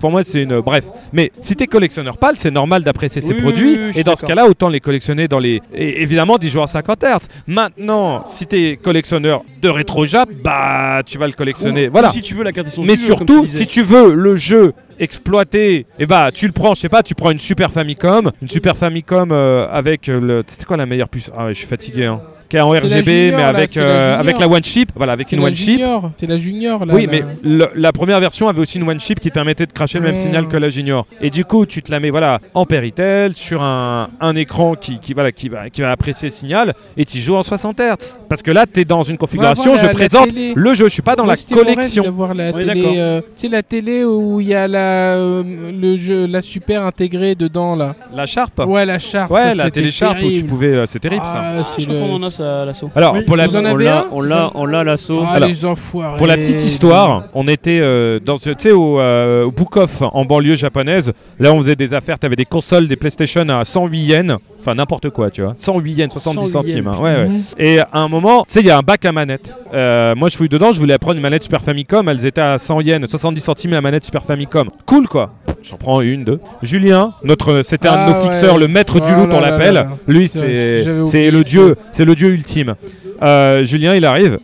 pour 0.00 0.10
moi 0.12 0.22
c'est 0.22 0.42
une 0.42 0.60
bref. 0.60 0.84
Mais 1.12 1.32
si 1.40 1.56
t'es 1.58 1.66
collectionneur 1.66 2.16
pâle, 2.16 2.36
c'est 2.38 2.50
normal 2.50 2.82
d'apprécier 2.84 3.20
ces 3.20 3.34
Oui, 3.34 3.42
produits. 3.42 3.72
oui, 3.76 3.80
oui, 3.94 4.00
et 4.00 4.04
dans 4.04 4.16
ce 4.16 4.24
cas-là, 4.24 4.46
autant 4.46 4.68
les 4.70 4.80
collectionner 4.80 5.28
dans 5.28 5.38
les 5.38 5.60
et 5.74 6.02
évidemment 6.02 6.38
10 6.38 6.48
joueurs 6.48 6.64
à 6.64 6.68
50 6.68 7.02
Hz. 7.04 7.26
Maintenant, 7.46 8.24
si 8.26 8.46
t'es 8.46 8.78
collectionneur 8.82 9.42
de 9.60 9.68
rétro 9.68 10.06
jap, 10.06 10.28
bah 10.42 11.02
tu 11.04 11.18
vas 11.18 11.26
le 11.26 11.32
collectionner. 11.32 11.88
Ou- 11.88 11.92
voilà. 11.92 12.08
ou 12.08 12.12
Si 12.12 12.22
tu 12.22 12.34
veux 12.34 12.44
la 12.44 12.52
carte 12.52 12.68
Mais 12.78 12.94
comme 12.94 12.96
surtout, 12.96 13.42
tu 13.44 13.50
si 13.50 13.66
tu 13.66 13.82
veux 13.82 14.14
le 14.14 14.36
jeu 14.36 14.72
exploité, 15.00 15.86
et 15.98 16.06
bah 16.06 16.30
tu 16.32 16.46
le 16.46 16.52
prends, 16.52 16.74
je 16.74 16.80
sais 16.80 16.88
pas, 16.88 17.02
tu 17.02 17.14
prends 17.14 17.30
une 17.30 17.38
Super 17.38 17.70
Famicom, 17.70 18.30
une 18.42 18.48
Super 18.48 18.76
Famicom 18.76 19.30
euh, 19.32 19.66
avec 19.70 20.06
le 20.06 20.42
c'était 20.46 20.64
quoi 20.64 20.76
la 20.76 20.86
meilleure 20.86 21.08
puce? 21.08 21.30
Ah 21.36 21.44
ouais, 21.46 21.54
je 21.54 21.58
suis 21.58 21.66
fatigué 21.66 22.04
hein. 22.06 22.20
Qui 22.48 22.56
est 22.56 22.60
en 22.60 22.72
C'est 22.74 22.80
la 22.88 22.96
RGB 22.96 23.02
Junior, 23.04 23.38
mais 23.38 23.44
avec 23.44 23.76
euh, 23.76 24.18
avec 24.18 24.38
la 24.38 24.48
One 24.48 24.64
Chip, 24.64 24.90
voilà, 24.96 25.12
avec 25.12 25.26
C'est 25.28 25.36
une 25.36 25.42
la 25.42 25.48
One 25.48 25.54
Chip. 25.54 25.66
Junior. 25.78 26.10
C'est 26.16 26.26
la 26.26 26.36
Junior, 26.38 26.86
là. 26.86 26.94
Oui, 26.94 27.04
la- 27.06 27.12
mais 27.12 27.24
le- 27.42 27.70
la 27.74 27.92
première 27.92 28.20
version 28.20 28.48
avait 28.48 28.60
aussi 28.60 28.78
une 28.78 28.88
One 28.88 28.98
Chip 29.00 29.20
qui 29.20 29.30
permettait 29.30 29.66
de 29.66 29.72
cracher 29.72 29.98
le 29.98 30.04
même 30.04 30.14
Mmh. 30.14 30.16
signal 30.16 30.48
que 30.48 30.56
la 30.56 30.68
Junior. 30.70 31.06
Et 31.20 31.28
du 31.28 31.44
coup, 31.44 31.66
tu 31.66 31.82
te 31.82 31.90
la 31.90 32.00
mets 32.00 32.08
voilà, 32.10 32.38
en 32.54 32.64
Péritel 32.64 33.36
sur 33.36 33.60
un, 33.62 34.08
un 34.20 34.34
écran 34.34 34.74
qui, 34.76 34.98
qui, 34.98 35.12
voilà, 35.12 35.30
qui, 35.30 35.48
va, 35.50 35.68
qui 35.68 35.82
va 35.82 35.90
apprécier 35.90 36.28
le 36.28 36.32
signal 36.32 36.72
et 36.96 37.04
tu 37.04 37.18
joues 37.18 37.36
en 37.36 37.42
60 37.42 37.78
Hz. 37.80 38.18
Parce 38.30 38.40
que 38.42 38.50
là, 38.50 38.64
tu 38.72 38.80
es 38.80 38.84
dans 38.86 39.02
une 39.02 39.18
configuration, 39.18 39.64
voir 39.72 39.74
la- 39.76 39.80
je 39.82 39.86
la 39.86 39.92
présente 39.92 40.24
télé. 40.28 40.52
le 40.56 40.74
jeu, 40.74 40.84
je 40.88 40.92
suis 40.92 41.02
pas 41.02 41.16
dans 41.16 41.24
Moi, 41.24 41.34
la 41.34 41.54
collection. 41.56 42.02
d'avoir 42.02 42.32
la 42.32 42.52
télé, 42.52 42.94
euh, 42.96 43.20
tu 43.20 43.26
sais 43.42 43.48
la 43.48 43.62
télé 43.62 44.04
où 44.04 44.40
il 44.40 44.48
y 44.48 44.54
a 44.54 44.66
la 44.66 44.78
euh, 45.16 45.42
le 45.78 45.96
jeu 45.96 46.26
la 46.26 46.40
super 46.40 46.82
intégrée 46.82 47.34
dedans 47.34 47.76
là. 47.76 47.94
La 48.14 48.24
Sharp 48.24 48.58
Ouais 48.66 48.86
la 48.86 48.98
Sharp. 48.98 49.30
Ouais, 49.30 49.54
ça, 49.54 49.64
la 49.64 49.70
télé 49.70 49.90
Sharp 49.90 50.16
où 50.22 50.28
tu 50.30 50.46
euh, 50.66 50.86
C'est 50.86 50.98
terrible 50.98 51.24
ça. 51.26 51.32
Ah, 51.36 51.54
Ah, 51.58 51.62
c'est 51.64 51.82
je 51.82 51.86
crois 51.88 51.98
le- 52.00 52.06
qu'on 52.06 52.14
en 52.16 52.22
a 52.22 52.30
ça 52.38 52.62
à 52.62 52.64
l'assaut. 52.64 52.90
Alors, 52.96 53.14
Oui, 53.14 53.22
pour 53.24 53.36
la, 53.36 53.46
vous 53.46 53.56
en 53.56 53.62
On 53.62 53.64
avez 53.66 53.84
l'a, 53.84 54.00
un 54.00 54.06
on 54.12 54.20
l'a, 54.20 54.50
on 54.54 54.64
l'a 54.66 54.84
l'assaut. 54.84 55.22
Ah 55.26 55.32
Alors, 55.34 55.48
les 55.48 55.64
enfoirés. 55.64 56.16
Pour 56.18 56.26
la 56.26 56.36
petite 56.36 56.64
histoire, 56.64 57.24
on 57.34 57.46
était 57.48 57.80
euh, 57.82 58.18
dans 58.18 58.36
ce, 58.38 58.50
tu 58.50 58.56
sais, 58.60 58.72
au, 58.72 58.98
euh, 59.00 59.44
au 59.44 59.50
Book 59.50 59.76
Off 59.76 60.02
en 60.02 60.24
banlieue 60.24 60.54
japonaise. 60.56 61.12
Là, 61.38 61.52
on 61.52 61.58
faisait 61.58 61.76
des 61.76 61.92
affaires. 61.94 62.18
T'avais 62.18 62.36
des 62.36 62.44
consoles, 62.46 62.88
des 62.88 62.96
PlayStation 62.96 63.46
à 63.48 63.64
108 63.64 63.98
yens. 64.00 64.36
Enfin, 64.60 64.74
n'importe 64.74 65.10
quoi, 65.10 65.30
tu 65.30 65.42
vois. 65.42 65.52
108 65.56 65.92
yens, 65.92 66.12
70 66.12 66.40
108 66.48 66.52
centimes. 66.52 66.84
yens. 66.86 66.96
hein. 66.98 67.02
Ouais, 67.02 67.14
ouais. 67.14 67.28
Mhm. 67.28 67.42
Et 67.58 67.78
à 67.80 67.88
un 67.92 68.08
moment, 68.08 68.42
tu 68.44 68.52
sais, 68.54 68.60
il 68.60 68.66
y 68.66 68.70
a 68.70 68.78
un 68.78 68.82
bac 68.82 69.04
à 69.04 69.12
manette. 69.12 69.56
Euh, 69.74 70.14
moi, 70.16 70.28
je 70.28 70.36
fouille 70.36 70.48
dedans, 70.48 70.72
je 70.72 70.80
voulais 70.80 70.98
prendre 70.98 71.16
une 71.16 71.22
manette 71.22 71.42
Super 71.42 71.60
Famicom. 71.62 72.08
Elles 72.08 72.26
étaient 72.26 72.40
à 72.40 72.58
100 72.58 72.80
yens, 72.80 73.06
70 73.08 73.40
centimes 73.40 73.70
la 73.72 73.80
manette 73.80 74.04
Super 74.04 74.22
Famicom. 74.24 74.68
Cool, 74.86 75.06
quoi. 75.08 75.30
J'en 75.62 75.76
prends 75.76 76.00
une, 76.00 76.24
deux. 76.24 76.40
Julien, 76.62 77.14
notre, 77.24 77.62
c'était 77.62 77.88
un 77.88 77.92
de 77.92 77.98
Ah 77.98 78.10
nos 78.10 78.14
ouais. 78.16 78.22
fixeurs, 78.32 78.58
le 78.58 78.68
maître 78.68 79.00
du 79.00 79.10
Oh 79.12 79.20
loot, 79.20 79.30
on 79.32 79.40
l'appelle. 79.40 79.88
Lui, 80.06 80.28
C'est- 80.28 81.30
le 81.30 81.42
dieu, 81.42 81.76
c'est 81.92 82.04
le 82.04 82.14
dieu 82.14 82.28
ultime. 82.28 82.74
Euh, 83.22 83.64
Julien, 83.64 83.94
il 83.94 84.04
arrive 84.04 84.38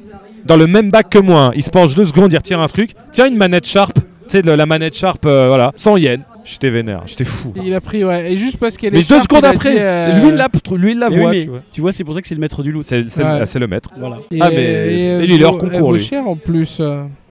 dans 0.44 0.56
le 0.56 0.66
même 0.66 0.90
bac 0.90 1.08
que 1.10 1.18
moi. 1.18 1.52
Il 1.54 1.62
se 1.62 1.70
penche 1.70 1.94
deux 1.94 2.04
secondes, 2.04 2.32
il 2.32 2.36
retire 2.36 2.60
un 2.60 2.66
truc. 2.68 2.90
Tiens, 3.12 3.26
une 3.28 3.36
manette 3.36 3.66
Sharp. 3.66 3.94
Tu 3.94 4.02
sais, 4.38 4.42
de 4.42 4.50
la 4.50 4.64
manette 4.66 4.96
Sharp, 4.96 5.24
euh, 5.26 5.48
voilà, 5.48 5.72
100 5.76 5.96
yens. 5.98 6.20
J'étais 6.46 6.68
vénère, 6.68 7.02
j'étais 7.06 7.24
fou. 7.24 7.54
Il 7.56 7.72
a 7.74 7.80
pris 7.80 8.04
ouais 8.04 8.30
et 8.32 8.36
juste 8.36 8.58
parce 8.58 8.76
qu'elle 8.76 8.94
est 8.94 8.98
Mais 8.98 9.02
deux 9.02 9.14
Sharp, 9.16 9.22
secondes 9.22 9.44
après, 9.46 9.76
euh, 9.78 10.20
lui, 10.20 10.28
il 10.28 10.34
la, 10.34 10.48
lui, 10.76 10.90
il 10.92 10.98
la 10.98 11.08
oui, 11.08 11.46
voit. 11.46 11.60
tu 11.72 11.80
vois. 11.80 11.90
c'est 11.92 12.04
pour 12.04 12.12
ça 12.12 12.20
que 12.20 12.28
c'est 12.28 12.34
le 12.34 12.40
maître 12.42 12.62
du 12.62 12.70
loot. 12.70 12.84
C'est, 12.86 12.96
Ouais. 12.98 13.44
le 13.60 13.66
maître. 13.66 13.88
Voilà. 13.98 14.18
et- 14.30 14.38
Ah, 14.42 14.48
mais- 14.50 14.56
et, 14.56 15.06
et 15.22 15.26
lui, 15.26 15.36
il 15.36 15.40
est 15.40 15.44
hors 15.44 15.56
concours, 15.56 15.88
elle 15.88 15.92
lui. 15.94 16.04
cher 16.04 16.28
en 16.28 16.36
plus. 16.36 16.82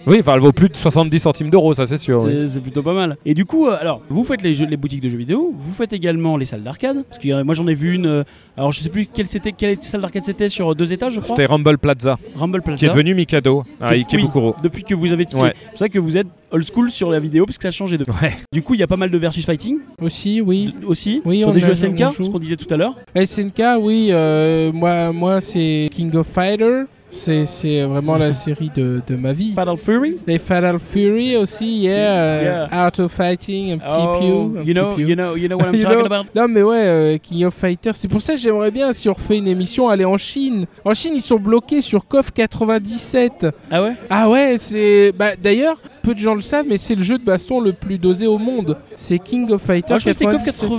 Oui, 0.05 0.17
enfin, 0.19 0.33
elle 0.35 0.41
vaut 0.41 0.51
plus 0.51 0.69
de 0.69 0.75
70 0.75 1.19
centimes 1.19 1.49
d'euros, 1.49 1.73
ça 1.73 1.87
c'est 1.87 1.97
sûr. 1.97 2.21
oui. 2.23 2.47
C'est- 2.47 2.59
plutôt 2.61 2.83
pas 2.83 2.93
mal. 2.93 3.17
Et 3.25 3.33
du 3.33 3.45
coup, 3.45 3.67
euh, 3.67 3.77
alors, 3.79 4.01
vous 4.09 4.23
faites 4.23 4.41
les, 4.41 4.53
jeux- 4.53 4.65
les 4.65 4.77
boutiques 4.77 5.01
de 5.01 5.09
jeux 5.09 5.17
vidéo, 5.17 5.53
vous 5.57 5.73
faites 5.73 5.93
également 5.93 6.37
les 6.37 6.45
salles 6.45 6.63
d'arcade. 6.63 7.03
Parce 7.09 7.21
que 7.21 7.43
moi 7.43 7.53
j'en 7.55 7.67
ai 7.67 7.73
vu 7.73 7.93
une. 7.95 8.05
euh, 8.05 8.23
alors 8.57 8.71
je 8.71 8.79
sais 8.81 8.89
plus 8.89 9.05
quelle 9.05 9.27
c'était, 9.27 9.51
quelle 9.51 9.77
salle 9.81 10.01
d'arcade 10.01 10.23
c'était 10.25 10.49
sur 10.49 10.75
deux 10.75 10.91
étages, 10.93 11.13
je 11.13 11.19
crois. 11.21 11.35
C'était 11.35 11.45
Rumble 11.45 11.77
Plaza, 11.77 12.17
Rumble 12.35 12.61
Plaza. 12.61 12.77
qui 12.77 12.85
est 12.85 12.89
devenu 12.89 13.13
Mikado 13.15 13.63
à 13.81 13.89
Ikebukuro. 13.91 14.55
Depuis 14.63 14.83
que 14.83 14.93
vous 14.95 15.11
avez. 15.11 15.25
C'est 15.29 15.37
Ouais. 15.37 15.53
pour 15.69 15.79
ça 15.79 15.89
que 15.89 15.99
vous 15.99 16.17
êtes 16.17 16.27
old 16.51 16.65
school 16.71 16.89
sur 16.91 17.09
la 17.09 17.19
vidéo 17.19 17.45
parce 17.45 17.57
que 17.57 17.63
ça 17.63 17.69
a 17.69 17.71
changé 17.71 17.97
de. 17.97 18.05
Ouais. 18.21 18.33
Du 18.51 18.61
coup, 18.61 18.73
il 18.75 18.79
y 18.79 18.83
a 18.83 18.87
pas 18.87 18.97
mal 18.97 19.09
de 19.09 19.17
versus 19.17 19.45
fighting 19.45 19.77
Aussi 20.01 20.41
oui. 20.41 20.73
d- 20.79 20.85
aussi 20.85 21.21
Oui, 21.25 21.39
sur 21.39 21.49
on 21.49 21.53
des 21.53 21.63
a- 21.63 21.67
jeux 21.67 21.75
SNK, 21.75 22.13
ce 22.23 22.29
qu'on 22.29 22.39
disait 22.39 22.57
tout 22.57 22.71
à 22.73 22.77
l'heure. 22.77 22.95
SNK 23.15 23.61
oui 23.81 24.09
euh, 24.11 24.71
moi 24.73 25.11
moi 25.11 25.41
c'est 25.41 25.89
King 25.91 26.13
of 26.15 26.27
Fighter. 26.27 26.83
C'est 27.15 27.45
c'est 27.45 27.83
vraiment 27.83 28.17
la 28.17 28.33
série 28.33 28.71
de, 28.75 29.01
de 29.07 29.15
ma 29.15 29.33
vie. 29.33 29.53
Fatal 29.53 29.77
Fury? 29.77 30.17
Et 30.27 30.39
Fatal 30.39 30.79
Fury 30.79 31.37
aussi, 31.37 31.77
yeah, 31.81 31.91
euh, 31.93 32.67
Art 32.71 32.91
of 32.99 33.11
Fighting, 33.11 33.73
un 33.73 33.77
petit 33.77 33.95
Oh, 33.99 34.17
pew, 34.19 34.25
un 34.25 34.63
you 34.63 34.63
petit 34.63 34.73
know, 34.73 34.95
pew. 34.95 35.01
you 35.07 35.15
know, 35.15 35.35
you 35.35 35.47
know 35.47 35.57
what 35.57 35.67
I'm 35.67 35.75
You 35.79 35.83
talking 35.83 35.99
know? 35.99 36.05
about? 36.07 36.25
Non 36.35 36.47
mais 36.47 36.63
ouais, 36.63 36.77
euh, 36.83 37.17
King 37.19 37.45
of 37.45 37.53
Fighters, 37.53 37.95
c'est 37.95 38.07
pour 38.07 38.19
ça 38.21 38.33
que 38.33 38.39
j'aimerais 38.39 38.71
bien 38.71 38.91
si 38.93 39.07
on 39.09 39.13
refait 39.13 39.37
une 39.37 39.47
émission 39.47 39.89
aller 39.89 40.05
en 40.05 40.17
Chine. 40.17 40.65
En 40.83 40.93
Chine, 40.95 41.13
ils 41.15 41.21
sont 41.21 41.37
bloqués 41.37 41.81
sur 41.81 42.07
KOF 42.07 42.31
97. 42.31 43.47
Ah 43.71 43.83
ouais? 43.83 43.93
Ah 44.09 44.29
ouais, 44.29 44.55
c'est 44.57 45.11
bah 45.17 45.35
d'ailleurs, 45.41 45.77
peu 46.01 46.13
de 46.15 46.19
gens 46.19 46.33
le 46.35 46.41
savent 46.41 46.65
mais 46.67 46.77
c'est 46.79 46.95
le 46.95 47.03
jeu 47.03 47.17
de 47.19 47.23
baston 47.23 47.59
le 47.61 47.73
plus 47.73 47.97
dosé 47.99 48.25
au 48.27 48.39
monde. 48.39 48.77
C'est 48.95 49.19
King 49.19 49.51
of 49.51 49.61
Ah, 49.63 49.67
Fighters 49.67 49.99
je 49.99 50.09
crois 50.09 50.13
que 50.13 50.17
c'était 50.19 50.25
KOF 50.25 50.45
97. 50.45 50.69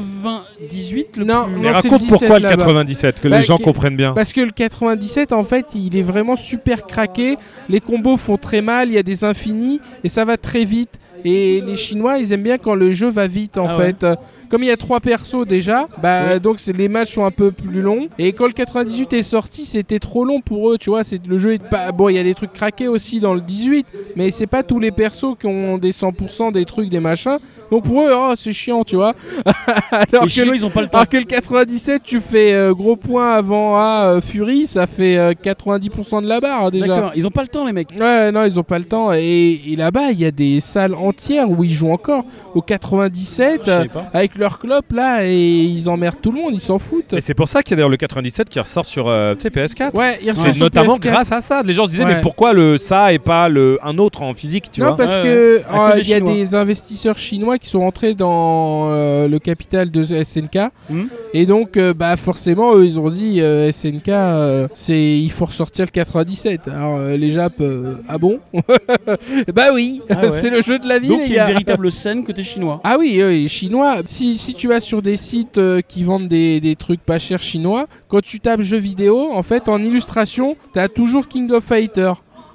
98 0.68 1.16
le 1.16 1.24
Non, 1.24 1.44
plus- 1.44 1.52
non, 1.54 1.60
Mais 1.60 1.70
raconte 1.70 2.02
le 2.02 2.08
pourquoi 2.08 2.28
17 2.38 2.42
le 2.42 2.48
là-bas. 2.48 2.56
97, 2.56 3.20
que 3.20 3.28
Bah, 3.28 3.38
les 3.38 3.44
gens 3.44 3.58
comprennent 3.58 3.96
bien. 3.96 4.12
Parce 4.12 4.32
que 4.32 4.40
le 4.40 4.50
97, 4.50 5.32
en 5.32 5.44
fait, 5.44 5.66
il 5.74 5.96
est 5.96 6.02
vraiment 6.02 6.23
super 6.36 6.86
craqué. 6.86 7.36
Les 7.68 7.80
combos 7.80 8.16
font 8.16 8.36
très 8.36 8.62
mal, 8.62 8.88
il 8.88 8.94
y 8.94 8.98
a 8.98 9.02
des 9.02 9.24
infinis 9.24 9.80
et 10.02 10.08
ça 10.08 10.24
va 10.24 10.36
très 10.36 10.64
vite. 10.64 10.98
Et 11.24 11.62
les 11.62 11.76
Chinois, 11.76 12.18
ils 12.18 12.32
aiment 12.32 12.42
bien 12.42 12.58
quand 12.58 12.74
le 12.74 12.92
jeu 12.92 13.08
va 13.08 13.26
vite, 13.26 13.56
en 13.56 13.68
Ah 13.68 13.78
fait. 13.78 14.06
Comme 14.54 14.62
il 14.62 14.68
y 14.68 14.70
a 14.70 14.76
trois 14.76 15.00
persos 15.00 15.44
déjà, 15.48 15.88
bah 16.00 16.38
donc 16.38 16.60
les 16.64 16.88
matchs 16.88 17.14
sont 17.14 17.24
un 17.24 17.32
peu 17.32 17.50
plus 17.50 17.82
longs. 17.82 18.06
Et 18.20 18.32
quand 18.32 18.46
le 18.46 18.52
98 18.52 19.12
est 19.12 19.24
sorti, 19.24 19.64
c'était 19.64 19.98
trop 19.98 20.24
long 20.24 20.40
pour 20.40 20.70
eux, 20.70 20.78
tu 20.78 20.90
vois. 20.90 21.02
C'est 21.02 21.26
le 21.26 21.38
jeu 21.38 21.54
est 21.54 21.58
pas 21.68 21.90
bon. 21.90 22.08
Il 22.08 22.14
y 22.14 22.20
a 22.20 22.22
des 22.22 22.34
trucs 22.34 22.52
craqués 22.52 22.86
aussi 22.86 23.18
dans 23.18 23.34
le 23.34 23.40
18, 23.40 23.84
mais 24.14 24.30
c'est 24.30 24.46
pas 24.46 24.62
tous 24.62 24.78
les 24.78 24.92
persos 24.92 25.34
qui 25.40 25.48
ont 25.48 25.76
des 25.76 25.90
100%, 25.90 26.52
des 26.52 26.64
trucs, 26.66 26.88
des 26.88 27.00
machins. 27.00 27.38
Donc 27.72 27.82
pour 27.82 28.02
eux, 28.02 28.12
oh 28.14 28.34
c'est 28.36 28.52
chiant, 28.52 28.84
tu 28.84 28.94
vois. 28.94 29.14
Alors 29.90 30.22
que 30.22 30.28
Chinois, 30.28 30.54
ils 30.54 30.64
ont 30.64 30.70
pas 30.70 30.82
le 30.82 30.86
temps. 30.86 30.98
alors 30.98 31.08
que 31.08 31.16
le 31.16 31.24
97, 31.24 32.02
tu 32.04 32.20
fais 32.20 32.54
euh, 32.54 32.74
gros 32.74 32.94
point 32.94 33.34
avant 33.34 33.76
à 33.76 34.04
euh, 34.04 34.20
Fury, 34.20 34.68
ça 34.68 34.86
fait 34.86 35.16
euh, 35.16 35.32
90% 35.32 36.22
de 36.22 36.28
la 36.28 36.38
barre 36.38 36.70
déjà. 36.70 36.86
D'accord. 36.86 37.12
Ils 37.16 37.26
ont 37.26 37.32
pas 37.32 37.42
le 37.42 37.48
temps, 37.48 37.66
les 37.66 37.72
mecs. 37.72 37.90
Ouais, 37.98 38.30
non, 38.30 38.44
ils 38.44 38.60
ont 38.60 38.62
pas 38.62 38.78
le 38.78 38.84
temps. 38.84 39.12
Et, 39.12 39.60
et 39.66 39.74
là-bas, 39.74 40.12
il 40.12 40.20
y 40.20 40.24
a 40.24 40.30
des 40.30 40.60
salles 40.60 40.94
entières 40.94 41.50
où 41.50 41.64
ils 41.64 41.72
jouent 41.72 41.90
encore 41.90 42.24
au 42.54 42.62
97 42.62 43.60
Je 43.64 43.70
savais 43.70 43.86
euh, 43.86 43.88
pas. 43.88 44.10
avec 44.12 44.36
leur 44.44 44.58
clope 44.58 44.92
là 44.92 45.24
et 45.26 45.34
ils 45.62 45.88
emmerdent 45.88 46.20
tout 46.22 46.30
le 46.32 46.40
monde, 46.40 46.52
ils 46.54 46.60
s'en 46.60 46.78
foutent. 46.78 47.12
Et 47.14 47.20
c'est 47.20 47.34
pour 47.34 47.48
ça 47.48 47.62
qu'il 47.62 47.70
y 47.72 47.74
a 47.74 47.76
d'ailleurs 47.76 47.88
le 47.88 47.96
97 47.96 48.48
qui 48.48 48.60
ressort 48.60 48.84
sur 48.84 49.08
euh, 49.08 49.34
tu 49.34 49.40
sais, 49.42 49.48
PS4. 49.48 49.94
Ouais, 49.96 50.18
ils 50.20 50.24
C'est 50.26 50.30
ressortent 50.32 50.52
sur 50.54 50.64
notamment 50.64 50.96
PS4. 50.96 51.00
grâce 51.00 51.32
à 51.32 51.40
ça. 51.40 51.62
Les 51.62 51.72
gens 51.72 51.86
se 51.86 51.90
disaient, 51.90 52.04
Ouais. 52.04 52.16
mais 52.16 52.20
pourquoi 52.20 52.52
le 52.52 52.78
ça 52.78 53.12
et 53.12 53.18
pas 53.18 53.48
le 53.48 53.78
un 53.82 53.98
autre 53.98 54.22
en 54.22 54.34
physique, 54.34 54.70
tu 54.70 54.80
non, 54.80 54.88
vois 54.88 54.96
parce 54.96 55.16
Ouais, 55.16 55.22
que 55.22 55.56
ouais. 55.58 55.64
À 55.68 55.88
euh, 55.88 55.92
cause 55.92 55.94
des 55.96 56.00
il 56.02 56.08
y 56.08 56.14
a 56.14 56.16
Chinois. 56.18 56.34
des 56.34 56.54
investisseurs 56.54 57.18
chinois 57.18 57.58
qui 57.58 57.68
sont 57.68 57.80
rentrés 57.80 58.14
dans 58.14 58.88
euh, 58.90 59.28
le 59.28 59.38
capital 59.38 59.90
de 59.90 60.04
SNK 60.04 60.70
Mhm. 60.90 61.08
et 61.32 61.46
donc 61.46 61.76
euh, 61.76 61.94
bah 61.94 62.16
forcément 62.16 62.74
eux 62.76 62.84
ils 62.84 63.00
ont 63.00 63.08
dit 63.08 63.40
euh, 63.40 63.72
SNK 63.72 64.08
euh, 64.08 64.68
c'est 64.74 65.18
il 65.18 65.30
faut 65.30 65.46
ressortir 65.46 65.86
le 65.86 65.90
97. 65.90 66.68
Alors 66.68 66.96
euh, 66.98 67.16
les 67.16 67.30
Japs 67.30 67.56
euh, 67.60 67.94
ah 68.08 68.18
bon? 68.18 68.38
Bah 69.54 69.66
oui, 69.72 70.00
Ah 70.10 70.22
ouais. 70.22 70.30
c'est 70.40 70.50
le 70.50 70.60
jeu 70.62 70.78
de 70.78 70.86
la 70.88 70.98
vie 70.98 71.08
Donc 71.08 71.20
les 71.20 71.26
il 71.26 71.32
y 71.32 71.38
a 71.38 71.44
gars. 71.44 71.46
une 71.48 71.52
véritable 71.54 71.90
scène 71.92 72.24
côté 72.24 72.42
chinois. 72.42 72.80
Ah 72.84 72.96
oui, 72.98 73.18
euh, 73.20 73.30
les 73.30 73.48
chinois, 73.48 73.96
si, 74.06 74.33
si 74.38 74.54
tu 74.54 74.68
vas 74.68 74.80
sur 74.80 75.02
des 75.02 75.16
sites 75.16 75.58
euh, 75.58 75.80
qui 75.86 76.04
vendent 76.04 76.28
des, 76.28 76.60
des 76.60 76.76
trucs 76.76 77.00
pas 77.00 77.18
chers 77.18 77.42
chinois, 77.42 77.86
quand 78.08 78.20
tu 78.22 78.40
tapes 78.40 78.60
jeux 78.62 78.78
vidéo, 78.78 79.30
en 79.32 79.42
fait, 79.42 79.68
en 79.68 79.82
illustration, 79.82 80.56
t'as 80.72 80.88
toujours 80.88 81.28
King 81.28 81.50
of 81.52 81.64
Fighter. 81.64 82.12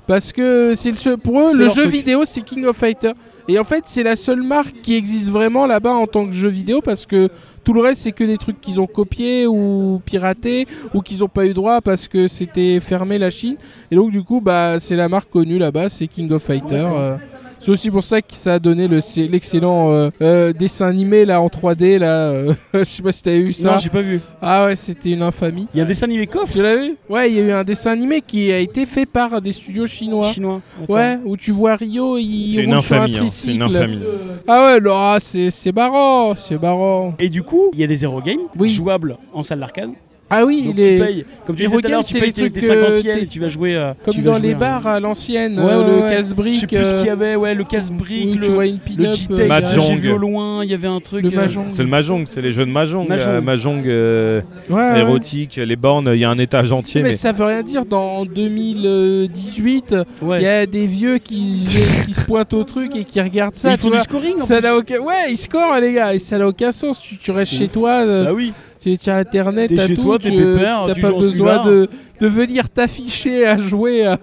Parce 0.07 0.31
que 0.31 0.73
c'est 0.75 0.89
le 0.89 0.97
seul- 0.97 1.17
pour 1.17 1.39
eux, 1.39 1.55
le 1.55 1.67
jeu 1.67 1.83
truc. 1.83 1.87
vidéo, 1.93 2.23
c'est 2.25 2.41
King 2.41 2.65
of 2.65 2.75
Fighter. 2.75 3.11
Et 3.47 3.59
en 3.59 3.63
fait, 3.63 3.83
c'est 3.85 4.01
la 4.01 4.15
seule 4.15 4.41
marque 4.41 4.81
qui 4.81 4.95
existe 4.95 5.29
vraiment 5.29 5.67
là-bas 5.67 5.91
en 5.93 6.07
tant 6.07 6.25
que 6.25 6.31
jeu 6.31 6.49
vidéo 6.49 6.81
parce 6.81 7.05
que 7.05 7.29
tout 7.63 7.73
le 7.73 7.81
reste, 7.81 8.01
c'est 8.01 8.11
que 8.11 8.23
des 8.23 8.37
trucs 8.37 8.59
qu'ils 8.59 8.79
ont 8.81 8.87
copiés 8.87 9.45
ou 9.45 10.01
piratés 10.03 10.67
ou 10.95 11.01
qu'ils 11.01 11.23
ont 11.23 11.27
pas 11.27 11.45
eu 11.45 11.53
droit 11.53 11.81
parce 11.81 12.07
que 12.07 12.27
c'était 12.27 12.79
fermé 12.79 13.19
la 13.19 13.29
Chine. 13.29 13.57
Et 13.91 13.95
donc, 13.95 14.09
du 14.11 14.23
coup, 14.23 14.41
bah, 14.41 14.79
c'est 14.79 14.95
la 14.95 15.09
marque 15.09 15.29
connue 15.29 15.59
là-bas, 15.59 15.89
c'est 15.89 16.07
King 16.07 16.31
of 16.31 16.41
Fighter. 16.43 16.87
euh. 16.91 17.15
C'est 17.61 17.71
aussi 17.71 17.91
pour 17.91 18.03
ça 18.03 18.21
que 18.21 18.33
ça 18.33 18.53
a 18.53 18.59
donné 18.59 18.87
l'excellent 18.87 19.91
euh, 19.91 20.09
euh, 20.21 20.53
dessin 20.53 20.87
animé 20.87 21.25
là 21.25 21.41
en 21.41 21.47
3D 21.47 21.97
là. 21.99 22.29
euh, 22.29 22.53
Je 22.73 22.83
sais 22.85 23.03
pas 23.03 23.11
si 23.11 23.21
t'avais 23.21 23.41
vu 23.43 23.51
ça. 23.53 23.71
Non, 23.73 23.77
j'ai 23.77 23.89
pas 23.89 24.01
vu. 24.01 24.21
ah 24.41 24.65
ouais, 24.65 24.75
c'était 24.77 25.11
une 25.11 25.21
infamie. 25.23 25.67
Il 25.73 25.77
y 25.77 25.81
a 25.81 25.83
un 25.83 25.87
dessin 25.87 26.05
animé 26.05 26.25
coffre 26.25 26.53
Tu 26.53 26.61
l'as 26.61 26.77
vu? 26.77 26.95
Ouais, 27.09 27.29
il 27.29 27.35
y 27.37 27.39
a 27.39 27.43
eu 27.43 27.51
un 27.51 27.63
dessin 27.65 27.91
animé 27.91 28.21
qui 28.21 28.51
a 28.51 28.59
été 28.59 28.85
fait 28.85 29.05
par 29.05 29.41
des 29.41 29.51
studios 29.51 29.85
chinois. 29.87 30.31
chinois. 30.31 30.61
Ouais, 30.87 31.19
où 31.25 31.35
tu 31.35 31.51
vois 31.51 31.75
Rio, 31.75 32.17
il 32.17 32.59
une 32.61 32.73
roule 32.73 32.81
sur 32.81 32.95
un 32.95 33.03
hein, 33.03 33.07
c'est 33.07 33.11
une 33.53 33.59
tricycle. 33.59 33.63
infamie. 33.63 33.99
Ah 34.47 34.61
ouais, 34.79 34.89
ah, 34.91 35.17
c'est 35.19 35.49
c'est 35.49 35.75
marrant, 35.75 36.35
c'est 36.35 36.61
marrant. 36.61 37.13
Et 37.19 37.27
du 37.29 37.43
coup, 37.43 37.71
il 37.73 37.79
y 37.79 37.83
a 37.83 37.87
des 37.87 37.97
Zero 37.97 38.21
Game 38.21 38.39
Oui. 38.57 38.69
jouables 38.69 39.17
en 39.33 39.43
salle 39.43 39.59
d'arcade. 39.59 39.91
Ah 40.31 40.45
oui, 40.45 40.61
Donc 40.63 40.75
il 40.75 40.75
tu 40.75 40.81
est 40.83 40.99
payes, 40.99 41.25
comme 41.47 41.55
tu 41.55 41.63
disais 41.65 41.75
tout 41.81 41.87
à 41.87 41.89
l'heure, 41.89 42.05
tu 42.05 42.19
payes 42.19 42.33
tes, 42.33 42.51
tes 42.51 42.59
trucs, 42.61 42.71
50 42.71 42.89
yens 42.91 43.03
t'es- 43.03 43.21
et 43.23 43.25
tu 43.27 43.39
vas 43.39 43.49
jouer. 43.49 43.75
euh, 43.75 43.93
comme 44.05 44.13
tu 44.13 44.21
vas 44.21 44.31
dans 44.31 44.37
jouer 44.37 44.47
les 44.49 44.53
bars 44.55 44.85
à 44.85 44.99
l'ancienne, 44.99 45.59
Ouais, 45.59 45.71
euh, 45.71 46.01
le 46.03 46.09
casse-brique. 46.09 46.53
Je 46.55 46.59
sais 46.61 46.67
plus 46.67 46.85
ce 46.85 46.95
qu'il 46.97 47.05
y 47.07 47.09
euh, 47.09 47.13
avait, 47.13 47.35
ouais, 47.35 47.55
le 47.55 47.63
casse-brique, 47.63 48.39
tu 48.41 48.47
le, 48.47 48.53
vois 48.53 48.67
une 48.67 48.79
le 48.97 49.47
Mahjong. 49.47 49.81
j'ai 49.87 49.95
vu 49.95 50.11
au 50.11 50.17
loin, 50.17 50.63
il 50.63 50.69
y 50.69 50.73
avait 50.75 50.87
un 50.87 50.99
truc. 50.99 51.23
Le 51.23 51.29
euh, 51.31 51.35
Mahjong. 51.35 51.65
C'est 51.71 51.81
le 51.81 51.89
Mahjong, 51.89 52.25
c'est 52.27 52.41
les 52.41 52.51
jeux 52.51 52.65
de 52.65 52.71
Mahjong. 52.71 53.07
Mahjong. 53.07 53.41
Mahjong 53.43 53.83
Ouais, 53.85 54.41
ouais. 54.69 54.99
érotique, 54.99 55.55
les 55.55 55.75
bornes, 55.75 56.11
il 56.13 56.19
y 56.19 56.25
a 56.25 56.29
un 56.29 56.37
étage 56.37 56.71
entier. 56.71 57.01
Mais, 57.01 57.09
Mais, 57.09 57.15
ça 57.15 57.31
veut 57.31 57.45
rien 57.45 57.63
dire. 57.63 57.85
Dans 57.85 58.23
2018, 58.25 59.95
il 60.21 60.41
y 60.41 60.45
a 60.45 60.65
des 60.65 60.85
vieux 60.87 61.17
qui, 61.17 61.65
qui 62.05 62.13
se 62.13 62.21
pointent 62.25 62.53
au 62.53 62.63
truc 62.63 62.95
et 62.95 63.03
qui 63.03 63.19
regardent 63.21 63.55
ça. 63.55 63.71
ils 63.71 63.77
font 63.77 63.89
du 63.89 63.97
scoring 63.99 64.35
en 64.41 64.45
Ça 64.45 64.57
plus. 64.57 64.63
n'a 64.63 64.77
aucun... 64.77 64.99
Ouais, 64.99 65.31
ils 65.31 65.37
scorent 65.37 65.79
les 65.79 65.93
gars, 65.93 66.13
et 66.13 66.19
ça 66.19 66.37
n'a 66.37 66.47
aucun 66.47 66.71
sens. 66.71 66.99
Tu, 67.01 67.31
restes 67.31 67.53
chez 67.53 67.67
toi, 67.67 68.05
Bah 68.05 68.33
oui. 68.33 68.53
Tu 68.79 68.97
tu 68.97 69.09
as 69.09 69.17
internet, 69.17 69.71
t'as 69.75 69.87
tout, 69.87 69.95
toi, 69.95 70.19
tu 70.19 70.31
tu 70.31 71.01
pas 71.01 71.11
besoin 71.11 71.65
de, 71.65 71.89
de 72.19 72.27
venir 72.27 72.69
t'afficher 72.69 73.45
à 73.45 73.57
jouer 73.57 74.05
à, 74.05 74.17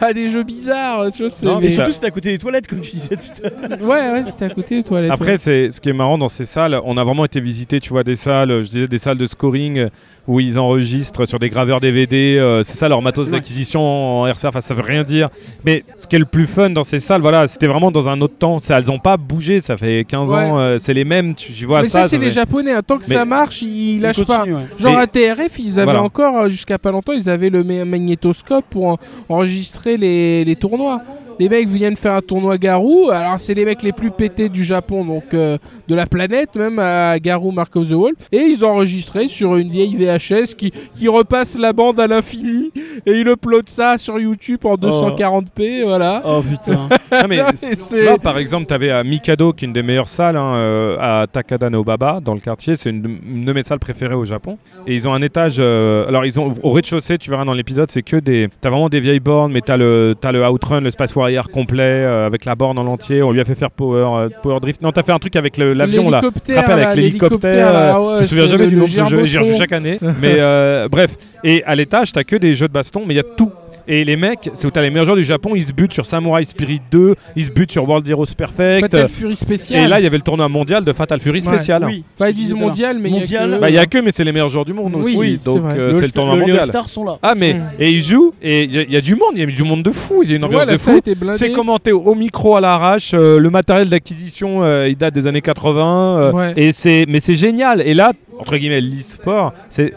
à 0.00 0.12
des 0.12 0.28
jeux 0.28 0.42
bizarres. 0.42 1.10
Tu 1.12 1.22
vois, 1.22 1.30
c'est- 1.30 1.46
Non, 1.46 1.60
mais 1.60 1.68
surtout, 1.68 1.92
c'était 1.92 2.06
à 2.06 2.10
côté 2.10 2.30
des 2.32 2.38
toilettes, 2.38 2.66
comme 2.66 2.80
tu 2.80 2.96
disais 2.96 3.16
tout 3.16 3.42
à 3.44 3.68
l'heure. 3.68 3.82
Ouais, 3.82 4.12
ouais, 4.12 4.22
c'était 4.24 4.44
à 4.46 4.50
côté 4.50 4.76
des 4.76 4.82
toilettes. 4.82 5.10
Après, 5.10 5.32
ouais. 5.32 5.38
c'est 5.38 5.70
ce 5.70 5.80
qui 5.80 5.88
est 5.88 5.92
marrant 5.94 6.18
dans 6.18 6.28
ces 6.28 6.44
salles, 6.44 6.80
on 6.84 6.96
a 6.96 7.04
vraiment 7.04 7.24
été 7.24 7.40
visiter, 7.40 7.80
tu 7.80 7.90
vois, 7.90 8.04
des 8.04 8.14
salles, 8.16 8.62
je 8.62 8.68
disais 8.70 8.86
des 8.86 8.98
salles 8.98 9.18
de 9.18 9.26
scoring 9.26 9.88
où 10.28 10.38
ils 10.38 10.58
enregistrent 10.60 11.26
sur 11.26 11.38
des 11.40 11.48
graveurs 11.48 11.80
DVD. 11.80 12.36
euh, 12.38 12.62
c'est 12.62 12.76
ça 12.76 12.88
leur 12.88 13.02
matos 13.02 13.28
d'acquisition 13.30 13.80
en 13.80 14.24
RCA. 14.30 14.48
Enfin, 14.48 14.60
ça 14.60 14.74
veut 14.74 14.82
rien 14.82 15.02
dire. 15.02 15.28
Mais 15.64 15.82
ce 15.96 16.06
qui 16.06 16.14
est 16.14 16.20
le 16.20 16.24
plus 16.24 16.46
fun 16.46 16.70
dans 16.70 16.84
ces 16.84 17.00
salles, 17.00 17.20
voilà, 17.22 17.48
c'était 17.48 17.66
vraiment 17.66 17.90
dans 17.90 18.08
un 18.08 18.20
autre 18.20 18.36
temps. 18.38 18.60
Ça, 18.60 18.78
elles 18.78 18.86
n'ont 18.86 18.98
pas 19.00 19.16
bougé. 19.16 19.58
Ça 19.60 19.76
fait 19.76 20.04
15 20.06 20.30
Ouais. 20.30 20.36
ans. 20.36 20.58
euh, 20.60 20.76
c'est 20.78 20.94
les 20.94 21.04
mêmes. 21.04 21.34
Tu, 21.34 21.52
j'y 21.52 21.64
vois 21.64 21.82
Mais 21.82 21.88
ça. 21.88 22.02
ça, 22.02 22.08
c'est 22.08 22.16
ça 22.16 22.22
les 22.22 22.30
Japonais. 22.30 22.72
hein. 22.74 22.82
Tant 22.86 22.98
que 22.98 23.06
Mais- 23.08 23.14
ça 23.16 23.24
marche, 23.24 23.62
ils 23.62 23.96
Ils 23.96 24.00
lâchent 24.00 24.24
pas. 24.24 24.44
ouais. 24.44 24.52
Genre 24.78 24.92
Mais- 24.92 24.98
à 25.00 25.06
TRF, 25.08 25.58
ils 25.58 25.72
avaient 25.80 25.84
Voilà. 25.84 26.02
encore, 26.02 26.36
euh, 26.36 26.48
jusqu'à 26.48 26.78
pas 26.78 26.92
longtemps, 26.92 27.12
ils 27.14 27.28
avaient 27.28 27.39
le 27.48 27.64
magnétoscope 27.64 28.66
pour 28.68 28.86
en- 28.88 28.98
enregistrer 29.30 29.96
les 30.44 30.56
tournois. 30.56 31.00
Les 31.40 31.48
mecs 31.48 31.66
viennent 31.68 31.96
faire 31.96 32.12
un 32.12 32.20
tournoi 32.20 32.56
Garou, 32.58 33.08
alors 33.10 33.40
c'est 33.40 33.54
les 33.54 33.64
mecs 33.64 33.82
les 33.82 33.92
plus 33.92 34.10
pétés 34.12 34.48
du 34.48 34.62
Japon, 34.62 35.04
donc 35.04 35.24
euh, 35.34 35.58
de 35.88 35.94
la 35.96 36.06
planète, 36.06 36.54
même 36.54 36.78
à 36.78 37.18
Garou 37.18 37.50
Mark 37.50 37.74
of 37.76 37.88
the 37.88 37.92
Wolf. 37.92 38.28
Et 38.30 38.38
ils 38.42 38.64
ont 38.64 38.68
enregistré 38.68 39.26
sur 39.26 39.56
une 39.56 39.68
vieille 39.68 39.96
VHS 39.96 40.54
qui, 40.54 40.70
qui 40.94 41.08
repasse 41.08 41.58
la 41.58 41.72
bande 41.72 41.98
à 41.98 42.06
l'infini 42.06 42.70
et 43.06 43.12
ils 43.12 43.26
uploadent 43.26 43.68
ça 43.68 43.96
sur 43.98 44.20
YouTube 44.20 44.60
en 44.64 44.76
240p, 44.76 45.84
voilà. 45.84 46.22
Oh 46.24 46.40
putain. 46.42 46.88
Non, 47.12 47.18
mais 47.28 47.38
mais 47.38 47.56
c'est- 47.56 48.04
là, 48.04 48.18
par 48.18 48.38
exemple, 48.38 48.66
tu 48.68 48.74
avais 48.74 48.90
à 48.92 49.02
Mikado, 49.02 49.52
qui 49.52 49.64
est 49.64 49.66
une 49.66 49.72
des 49.72 49.82
meilleures 49.82 50.08
salles, 50.08 50.36
hein, 50.36 50.54
euh, 50.54 50.96
à 51.00 51.26
Takada 51.26 51.68
no 51.68 51.82
Baba, 51.82 52.20
dans 52.24 52.34
le 52.34 52.40
quartier. 52.40 52.76
C'est 52.76 52.90
une, 52.90 53.02
de- 53.02 53.08
une 53.08 53.44
de 53.44 53.52
mes 53.52 53.64
salles 53.64 53.80
préférées 53.80 54.14
au 54.14 54.24
Japon. 54.24 54.58
Et 54.86 54.94
ils 54.94 55.08
ont 55.08 55.12
un 55.12 55.20
étage. 55.20 55.56
euh, 55.58 56.06
alors, 56.06 56.24
ils 56.24 56.38
ont 56.38 56.54
au 56.62 56.70
rez-de-chaussée, 56.70 57.18
tu 57.18 57.30
verras 57.30 57.44
dans 57.44 57.52
l'épisode, 57.52 57.90
c'est 57.90 58.02
que 58.02 58.16
des. 58.16 58.48
T'as 58.60 58.70
vraiment 58.70 58.88
des 58.88 59.00
vieilles 59.00 59.18
bornes, 59.18 59.50
mais 59.52 59.60
t'as 59.60 59.76
le, 59.76 60.14
as 60.22 60.30
le 60.32 60.48
Outrun, 60.48 60.80
le 60.80 60.90
Space 60.92 61.16
Complet, 61.52 61.82
euh, 61.82 62.26
avec 62.26 62.44
la 62.44 62.54
borne 62.54 62.78
en 62.78 62.86
entier. 62.86 63.22
On 63.22 63.32
lui 63.32 63.40
a 63.40 63.44
fait 63.44 63.54
faire 63.54 63.70
Power, 63.70 64.06
euh, 64.16 64.28
power 64.42 64.60
Drift. 64.60 64.82
Non, 64.82 64.92
t'as 64.92 65.02
fait 65.02 65.12
un 65.12 65.18
truc 65.18 65.36
avec 65.36 65.56
l'avion 65.56 66.10
là. 66.10 66.20
Avec 66.56 66.94
l'hélicoptère 66.96 67.76
euh, 67.76 68.16
Je 68.18 68.22
me 68.22 68.26
souviens 68.26 68.44
c'est 68.44 68.50
jamais 68.50 68.66
du 68.66 68.74
le 68.74 68.80
nom 68.80 68.86
de 68.86 68.90
ce 68.90 69.04
jeu, 69.06 69.24
j'y 69.24 69.38
rejoue 69.38 69.56
chaque 69.56 69.72
année. 69.72 69.98
mais 70.20 70.36
euh, 70.38 70.88
bref, 70.88 71.16
et 71.44 71.62
à 71.64 71.74
l'étage, 71.74 72.12
t'as 72.12 72.24
que 72.24 72.36
des 72.36 72.54
jeux 72.54 72.68
de 72.68 72.72
baston, 72.72 73.02
mais 73.06 73.14
il 73.14 73.18
y 73.18 73.20
a 73.20 73.24
tout. 73.24 73.50
Et 73.88 74.04
les 74.04 74.16
mecs, 74.16 74.50
c'est 74.54 74.66
où 74.66 74.70
t'as 74.70 74.82
les 74.82 74.90
meilleurs 74.90 75.04
joueurs 75.06 75.16
du 75.16 75.24
Japon, 75.24 75.52
ils 75.54 75.64
se 75.64 75.72
butent 75.72 75.92
sur 75.92 76.06
Samurai 76.06 76.44
Spirit 76.44 76.80
2, 76.90 77.14
ils 77.36 77.44
se 77.44 77.50
butent 77.50 77.72
sur 77.72 77.88
World 77.88 78.06
Heroes 78.08 78.26
Perfect. 78.36 78.80
Fatal 78.82 79.08
Fury 79.08 79.36
spécial. 79.36 79.84
Et 79.84 79.88
là, 79.88 80.00
il 80.00 80.04
y 80.04 80.06
avait 80.06 80.16
le 80.16 80.22
tournoi 80.22 80.48
mondial 80.48 80.84
de 80.84 80.92
Fatal 80.92 81.20
Fury 81.20 81.40
Ouais. 81.40 81.46
spécial. 81.54 81.84
Oui. 81.84 82.04
Enfin, 82.18 82.30
ils 82.30 82.34
disent 82.34 82.54
mondial, 82.54 82.98
mais 82.98 83.08
il 83.08 83.12
y 83.12 83.16
a 83.16 83.20
Mondial. 83.20 83.50
que- 83.50 83.60
Bah, 83.74 83.80
a 83.80 83.86
que, 83.86 83.98
mais 83.98 84.10
c'est 84.12 84.24
les 84.24 84.32
meilleurs 84.32 84.48
joueurs 84.48 84.64
du 84.64 84.72
monde 84.72 84.94
Oui, 84.96 85.16
aussi. 85.16 85.36
c'est 85.36 85.44
donc 85.46 85.62
vrai. 85.62 85.74
euh, 85.78 85.92
Le 85.92 86.06
c'est 86.06 86.12
tournoi 86.12 86.34
le- 86.34 86.40
les 86.40 86.46
mondial. 86.46 86.62
All-Stars 86.62 86.88
sont 86.88 87.04
là. 87.04 87.18
Ah, 87.22 87.34
mais 87.36 87.54
Mm. 87.54 87.62
et 87.78 87.90
ils 87.90 88.02
jouent, 88.02 88.32
et 88.42 88.64
il 88.64 88.72
y, 88.74 88.78
a- 88.78 88.82
il 88.82 88.92
y 88.92 88.96
a 88.96 89.00
du 89.00 89.14
monde, 89.14 89.32
il 89.34 89.40
y 89.40 89.42
a 89.42 89.46
du 89.46 89.62
monde 89.62 89.82
de 89.82 89.90
fou, 89.90 90.22
il 90.22 90.30
y 90.30 90.32
a 90.32 90.36
une 90.36 90.44
ambiance 90.44 90.66
Ouais, 90.66 90.72
de 90.72 90.76
fou. 90.78 91.00
C'est 91.32 91.52
commenté 91.52 91.92
au 91.92 92.14
micro 92.14 92.56
à 92.56 92.60
l'arrache, 92.60 93.12
euh, 93.14 93.38
le 93.38 93.50
matériel 93.50 93.88
d'acquisition 93.88 94.62
euh, 94.64 94.88
il 94.88 94.96
date 94.96 95.14
des 95.14 95.26
années 95.26 95.40
80 95.42 96.18
euh, 96.20 96.32
Ouais. 96.32 96.52
et 96.56 96.72
c'est 96.72 97.04
mais 97.08 97.20
c'est 97.20 97.36
génial 97.36 97.82
et 97.82 97.94
là 97.94 98.12
entre 98.38 98.56
guillemets 98.56 98.80
l'e-sport 98.80 99.52
c'est 99.68 99.92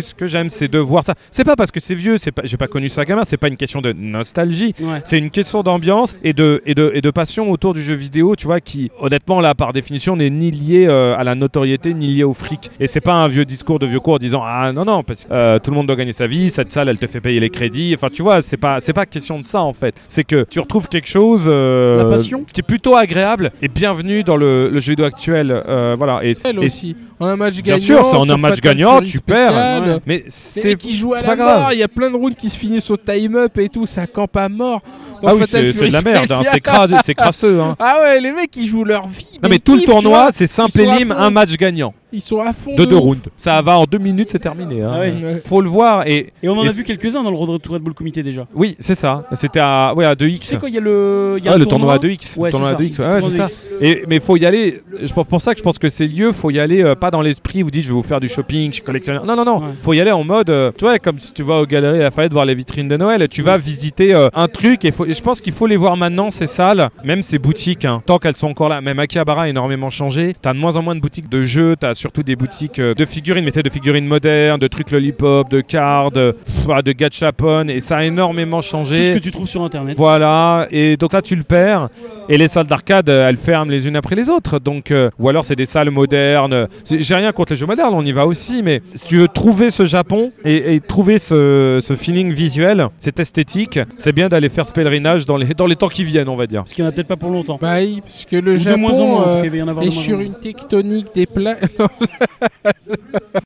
ce 0.00 0.14
que 0.14 0.26
j'aime 0.26 0.48
c'est 0.48 0.68
de 0.68 0.78
voir 0.78 1.04
ça. 1.04 1.14
C'est 1.30 1.44
pas 1.44 1.56
parce 1.56 1.70
que 1.70 1.80
c'est 1.80 1.94
vieux, 1.94 2.18
c'est 2.18 2.32
pas 2.32 2.42
j'ai 2.44 2.56
pas 2.56 2.66
connu 2.66 2.88
ça 2.88 3.04
gamin, 3.04 3.24
c'est 3.24 3.36
pas 3.36 3.48
une 3.48 3.56
question 3.56 3.80
de 3.80 3.92
nostalgie, 3.92 4.74
Ouais. 4.80 5.00
c'est 5.04 5.18
une 5.18 5.30
question 5.30 5.62
d'ambiance 5.62 6.16
et 6.24 6.32
de, 6.32 6.62
et, 6.66 6.74
de, 6.74 6.90
et 6.94 7.00
de 7.00 7.10
passion 7.10 7.50
autour 7.50 7.74
du 7.74 7.82
jeu 7.82 7.94
vidéo, 7.94 8.36
tu 8.36 8.46
vois, 8.46 8.60
qui, 8.60 8.90
honnêtement, 9.00 9.40
là, 9.40 9.54
par 9.54 9.72
définition, 9.72 10.16
n'est 10.16 10.30
ni 10.30 10.50
lié 10.50 10.86
euh, 10.88 11.16
à 11.16 11.24
la 11.24 11.34
notoriété, 11.34 11.94
ni 11.94 12.08
lié 12.08 12.24
au 12.24 12.34
fric. 12.34 12.70
Et 12.80 12.86
c'est 12.86 13.00
pas 13.00 13.12
un 13.14 13.28
vieux 13.28 13.44
discours 13.44 13.78
de 13.78 13.86
vieux 13.86 14.00
cours 14.00 14.18
disant 14.18 14.42
Ah 14.44 14.72
non, 14.72 14.84
non, 14.84 15.02
parce 15.02 15.24
que 15.24 15.32
euh, 15.32 15.58
tout 15.58 15.70
le 15.70 15.76
monde 15.76 15.86
doit 15.86 15.96
gagner 15.96 16.12
sa 16.12 16.26
vie, 16.26 16.50
cette 16.50 16.72
salle, 16.72 16.88
elle 16.88 16.98
te 16.98 17.06
fait 17.06 17.20
payer 17.20 17.40
les 17.40 17.50
crédits. 17.50 17.92
Enfin, 17.96 18.08
tu 18.12 18.22
vois, 18.22 18.42
c'est 18.42 18.56
pas, 18.56 18.80
c'est 18.80 18.92
pas 18.92 19.06
question 19.06 19.38
de 19.40 19.46
ça, 19.46 19.60
en 19.62 19.72
fait. 19.72 19.94
C'est 20.08 20.24
que 20.24 20.44
tu 20.48 20.60
retrouves 20.60 20.88
quelque 20.88 21.08
chose 21.08 21.44
euh, 21.46 21.98
La 21.98 22.04
passion. 22.10 22.44
qui 22.52 22.60
est 22.60 22.66
plutôt 22.66 22.96
agréable 22.96 23.50
et 23.62 23.68
bienvenue 23.68 24.24
dans 24.24 24.36
le, 24.36 24.68
le 24.70 24.80
jeu 24.80 24.92
vidéo 24.92 25.06
actuel. 25.06 25.62
voilà. 25.98 26.20
Et, 26.24 26.32
Elle 26.44 26.56
et- 26.56 26.66
aussi. 26.66 26.96
Un 27.20 27.36
match 27.36 27.62
Bien 27.62 27.76
gagnant. 27.76 27.81
Sûr, 27.82 28.04
c'est 28.04 28.16
en 28.16 28.28
un 28.28 28.36
match 28.36 28.60
gagnant, 28.60 29.00
tu 29.00 29.20
perds. 29.20 29.50
spécial. 29.50 29.82
Ouais. 29.82 29.98
mais 30.06 30.24
c'est 30.28 30.76
qui 30.76 30.96
jouent 30.96 31.14
à 31.14 31.20
c'est 31.20 31.26
la 31.26 31.36
mort, 31.36 31.68
il 31.72 31.78
y 31.78 31.82
a 31.82 31.88
plein 31.88 32.10
de 32.10 32.16
rounds 32.16 32.36
qui 32.36 32.48
se 32.50 32.58
finissent 32.58 32.90
au 32.90 32.96
time-up 32.96 33.56
et 33.58 33.68
tout, 33.68 33.86
ça 33.86 34.06
campe 34.06 34.36
à 34.36 34.48
mort. 34.48 34.80
Dans 35.22 35.28
Ah 35.28 35.34
oui, 35.34 35.42
c'est 35.48 35.62
de 35.62 35.92
la 35.92 36.02
merde, 36.02 36.30
hein, 36.32 36.40
c'est 36.50 36.62
cra- 36.62 37.00
c'est 37.04 37.14
crasseux. 37.14 37.60
Hein. 37.60 37.76
Ah 37.80 37.98
ouais, 38.00 38.20
les 38.20 38.32
mecs 38.32 38.54
ils 38.56 38.66
jouent 38.66 38.84
leur 38.84 39.06
vie. 39.06 39.38
Non 39.42 39.48
mais 39.48 39.58
tout 39.58 39.74
le 39.74 39.82
tournoi, 39.82 40.30
c'est 40.32 40.46
simple 40.46 40.80
et 40.80 40.86
lime, 40.86 41.12
un 41.16 41.30
match 41.30 41.56
gagnant 41.56 41.94
Ils 42.12 42.20
sont 42.20 42.40
à 42.40 42.52
fond. 42.52 42.74
de 42.74 42.84
deux 42.84 42.96
ouf. 42.96 43.02
rounds. 43.02 43.22
Ça 43.36 43.60
va 43.62 43.78
en 43.78 43.84
deux 43.84 43.98
minutes, 43.98 44.28
c'est 44.30 44.38
terminé. 44.38 44.82
hein. 44.82 44.90
Ah 44.94 45.00
ouais. 45.00 45.12
Ouais. 45.12 45.42
Faut 45.46 45.60
le 45.60 45.68
voir 45.68 46.06
et 46.06 46.32
Et 46.42 46.48
on 46.48 46.52
en 46.52 46.64
Et 46.64 46.68
a 46.68 46.70
c'est- 46.70 46.78
vu 46.78 46.84
quelques-uns 46.84 47.22
dans 47.22 47.30
le 47.30 47.36
Red 47.36 47.66
Red 47.66 47.82
Bull 47.82 47.94
Comité 47.94 48.22
déjà. 48.22 48.46
oui, 48.54 48.76
c'est 48.78 48.94
ça. 48.94 49.24
C'était 49.32 49.60
à 49.60 49.94
ouais 49.96 50.04
à 50.04 50.14
2x. 50.14 50.38
Tu 50.40 50.46
sais 50.46 50.58
quoi, 50.58 50.68
il 50.68 50.74
y 50.74 50.78
a 50.78 50.80
le. 50.80 51.36
il 51.38 51.44
Y 51.44 51.48
a 51.48 51.52
Ah, 51.52 51.54
un 51.54 51.58
le 51.58 51.66
tournoi 51.66 51.94
à 51.94 51.98
2x. 51.98 52.36
Ouais, 52.38 52.48
le 52.48 52.52
tournoi 52.52 52.68
c'est 52.70 52.74
à 52.74 52.78
ça. 52.78 52.82
2x. 52.84 52.98
Le 52.98 53.04
Ouais, 53.14 53.20
tournoi 53.20 53.46
c'est 53.48 53.54
ça. 53.54 53.62
2X. 53.80 53.84
Et 53.84 54.04
mais 54.08 54.20
faut 54.20 54.36
y 54.36 54.46
aller. 54.46 54.82
Je 55.02 55.12
pense 55.12 55.26
pour 55.26 55.40
ça 55.40 55.52
que 55.52 55.58
je 55.58 55.62
pense 55.64 55.78
que 55.78 55.88
c'est 55.88 56.06
lieu. 56.06 56.32
Faut 56.32 56.50
y 56.50 56.58
aller 56.60 56.82
euh, 56.82 56.94
pas 56.94 57.10
dans 57.10 57.22
l'esprit. 57.22 57.62
Vous 57.62 57.70
dites 57.70 57.82
je 57.84 57.88
vais 57.88 57.94
vous 57.94 58.02
faire 58.02 58.20
du 58.20 58.28
shopping, 58.28 58.68
je 58.68 58.74
suis 58.74 58.82
collectionneur. 58.82 59.24
Non 59.24 59.36
non 59.36 59.44
non. 59.44 59.58
Ouais. 59.60 59.72
Faut 59.82 59.92
y 59.94 60.00
aller 60.00 60.12
en 60.12 60.24
mode. 60.24 60.50
euh, 60.50 60.70
tu 60.76 60.84
vois 60.84 60.98
comme 60.98 61.18
si 61.18 61.32
tu 61.32 61.42
vas 61.42 61.60
aux 61.60 61.66
galeries 61.66 61.98
Lafayette 62.00 62.32
voir 62.32 62.44
les 62.44 62.54
vitrines 62.54 62.88
de 62.88 62.96
Noël. 62.96 63.26
Tu 63.28 63.42
vas 63.42 63.56
visiter 63.58 64.14
euh, 64.14 64.28
un 64.34 64.48
truc 64.48 64.84
et, 64.84 64.92
faut- 64.92 65.06
et 65.06 65.14
je 65.14 65.22
pense 65.22 65.40
qu'il 65.40 65.52
faut 65.52 65.66
les 65.66 65.76
voir 65.76 65.96
maintenant 65.96 66.30
ces 66.30 66.46
salles, 66.46 66.90
même 67.04 67.22
ces 67.22 67.38
boutiques. 67.38 67.84
hein, 67.84 68.02
tant 68.04 68.18
qu'elles 68.18 68.36
sont 68.36 68.48
encore 68.48 68.68
là. 68.68 68.80
Même 68.80 68.98
Akihabara 68.98 69.42
a 69.44 69.48
énormément 69.48 69.90
changé. 69.90 70.34
T'as 70.40 70.52
de 70.52 70.58
moins 70.58 70.76
en 70.76 70.82
moins 70.82 70.94
de 70.94 71.00
boutiques 71.00 71.28
de 71.28 71.42
jeux. 71.42 71.76
T'as 71.78 71.94
surtout 72.02 72.22
des 72.24 72.34
boutiques 72.36 72.80
euh, 72.80 72.94
de 72.94 73.04
figurines, 73.04 73.44
mais 73.44 73.52
c'est 73.52 73.62
de 73.62 73.70
figurines 73.70 74.06
modernes, 74.06 74.58
de 74.58 74.66
trucs 74.66 74.90
lollipop, 74.90 75.48
de 75.48 75.60
cards, 75.60 76.10
de, 76.10 76.32
pff, 76.44 76.82
de 76.84 76.92
gachapon. 76.92 77.68
Et 77.68 77.78
ça 77.80 77.98
a 77.98 78.04
énormément 78.04 78.58
Tout 78.60 78.66
changé. 78.68 79.06
ce 79.06 79.12
que 79.12 79.18
tu 79.18 79.30
trouves 79.30 79.46
sur 79.48 79.62
internet. 79.62 79.96
Voilà, 79.96 80.66
et 80.70 80.96
donc 80.96 81.12
ça 81.12 81.22
tu 81.22 81.36
le 81.36 81.44
perds. 81.44 81.88
Et 82.28 82.36
les 82.38 82.48
salles 82.48 82.66
d'arcade, 82.66 83.08
euh, 83.08 83.28
elles 83.28 83.36
ferment 83.36 83.70
les 83.70 83.86
unes 83.86 83.96
après 83.96 84.16
les 84.16 84.28
autres. 84.30 84.58
Donc, 84.58 84.90
euh, 84.90 85.10
ou 85.18 85.28
alors 85.28 85.44
c'est 85.44 85.54
des 85.56 85.66
salles 85.66 85.90
modernes. 85.90 86.66
J'ai 86.90 87.14
rien 87.14 87.30
contre 87.32 87.52
les 87.52 87.56
jeux 87.56 87.66
modernes, 87.66 87.94
on 87.94 88.04
y 88.04 88.12
va 88.12 88.26
aussi. 88.26 88.62
Mais 88.62 88.82
si 88.94 89.06
tu 89.06 89.16
veux 89.18 89.28
trouver 89.28 89.70
ce 89.70 89.84
Japon 89.84 90.32
et, 90.44 90.74
et 90.74 90.80
trouver 90.80 91.18
ce, 91.20 91.78
ce 91.80 91.94
feeling 91.94 92.32
visuel, 92.32 92.88
cette 92.98 93.20
esthétique, 93.20 93.78
c'est 93.98 94.12
bien 94.12 94.28
d'aller 94.28 94.48
faire 94.48 94.66
ce 94.66 94.72
pèlerinage 94.72 95.24
dans 95.24 95.36
les, 95.36 95.54
dans 95.54 95.66
les 95.66 95.76
temps 95.76 95.88
qui 95.88 96.02
viennent, 96.04 96.28
on 96.28 96.36
va 96.36 96.46
dire. 96.48 96.62
Parce 96.62 96.72
qu'il 96.72 96.82
n'y 96.84 96.88
en 96.88 96.90
a 96.90 96.94
peut-être 96.94 97.06
pas 97.06 97.16
pour 97.16 97.30
longtemps. 97.30 97.58
Bah 97.62 97.76
oui, 97.78 98.00
parce 98.00 98.24
que 98.24 98.36
le 98.36 98.52
Ou 98.52 98.54
de 98.54 98.60
Japon 98.60 98.80
moins 98.80 98.98
en 98.98 99.06
moins, 99.06 99.20
en 99.20 99.22
tout 99.24 99.28
euh, 99.30 99.40
cas, 99.40 99.44
il 99.44 99.50
va 99.50 99.56
y 99.56 99.62
en 99.62 99.68
avoir 99.68 99.84
est 99.84 99.88
de 99.88 99.92
moins 99.94 100.00
en 100.02 100.04
sur 100.04 100.16
moins. 100.16 100.26
une 100.26 100.34
tectonique 100.34 101.06
des 101.14 101.26
plaques. 101.26 101.60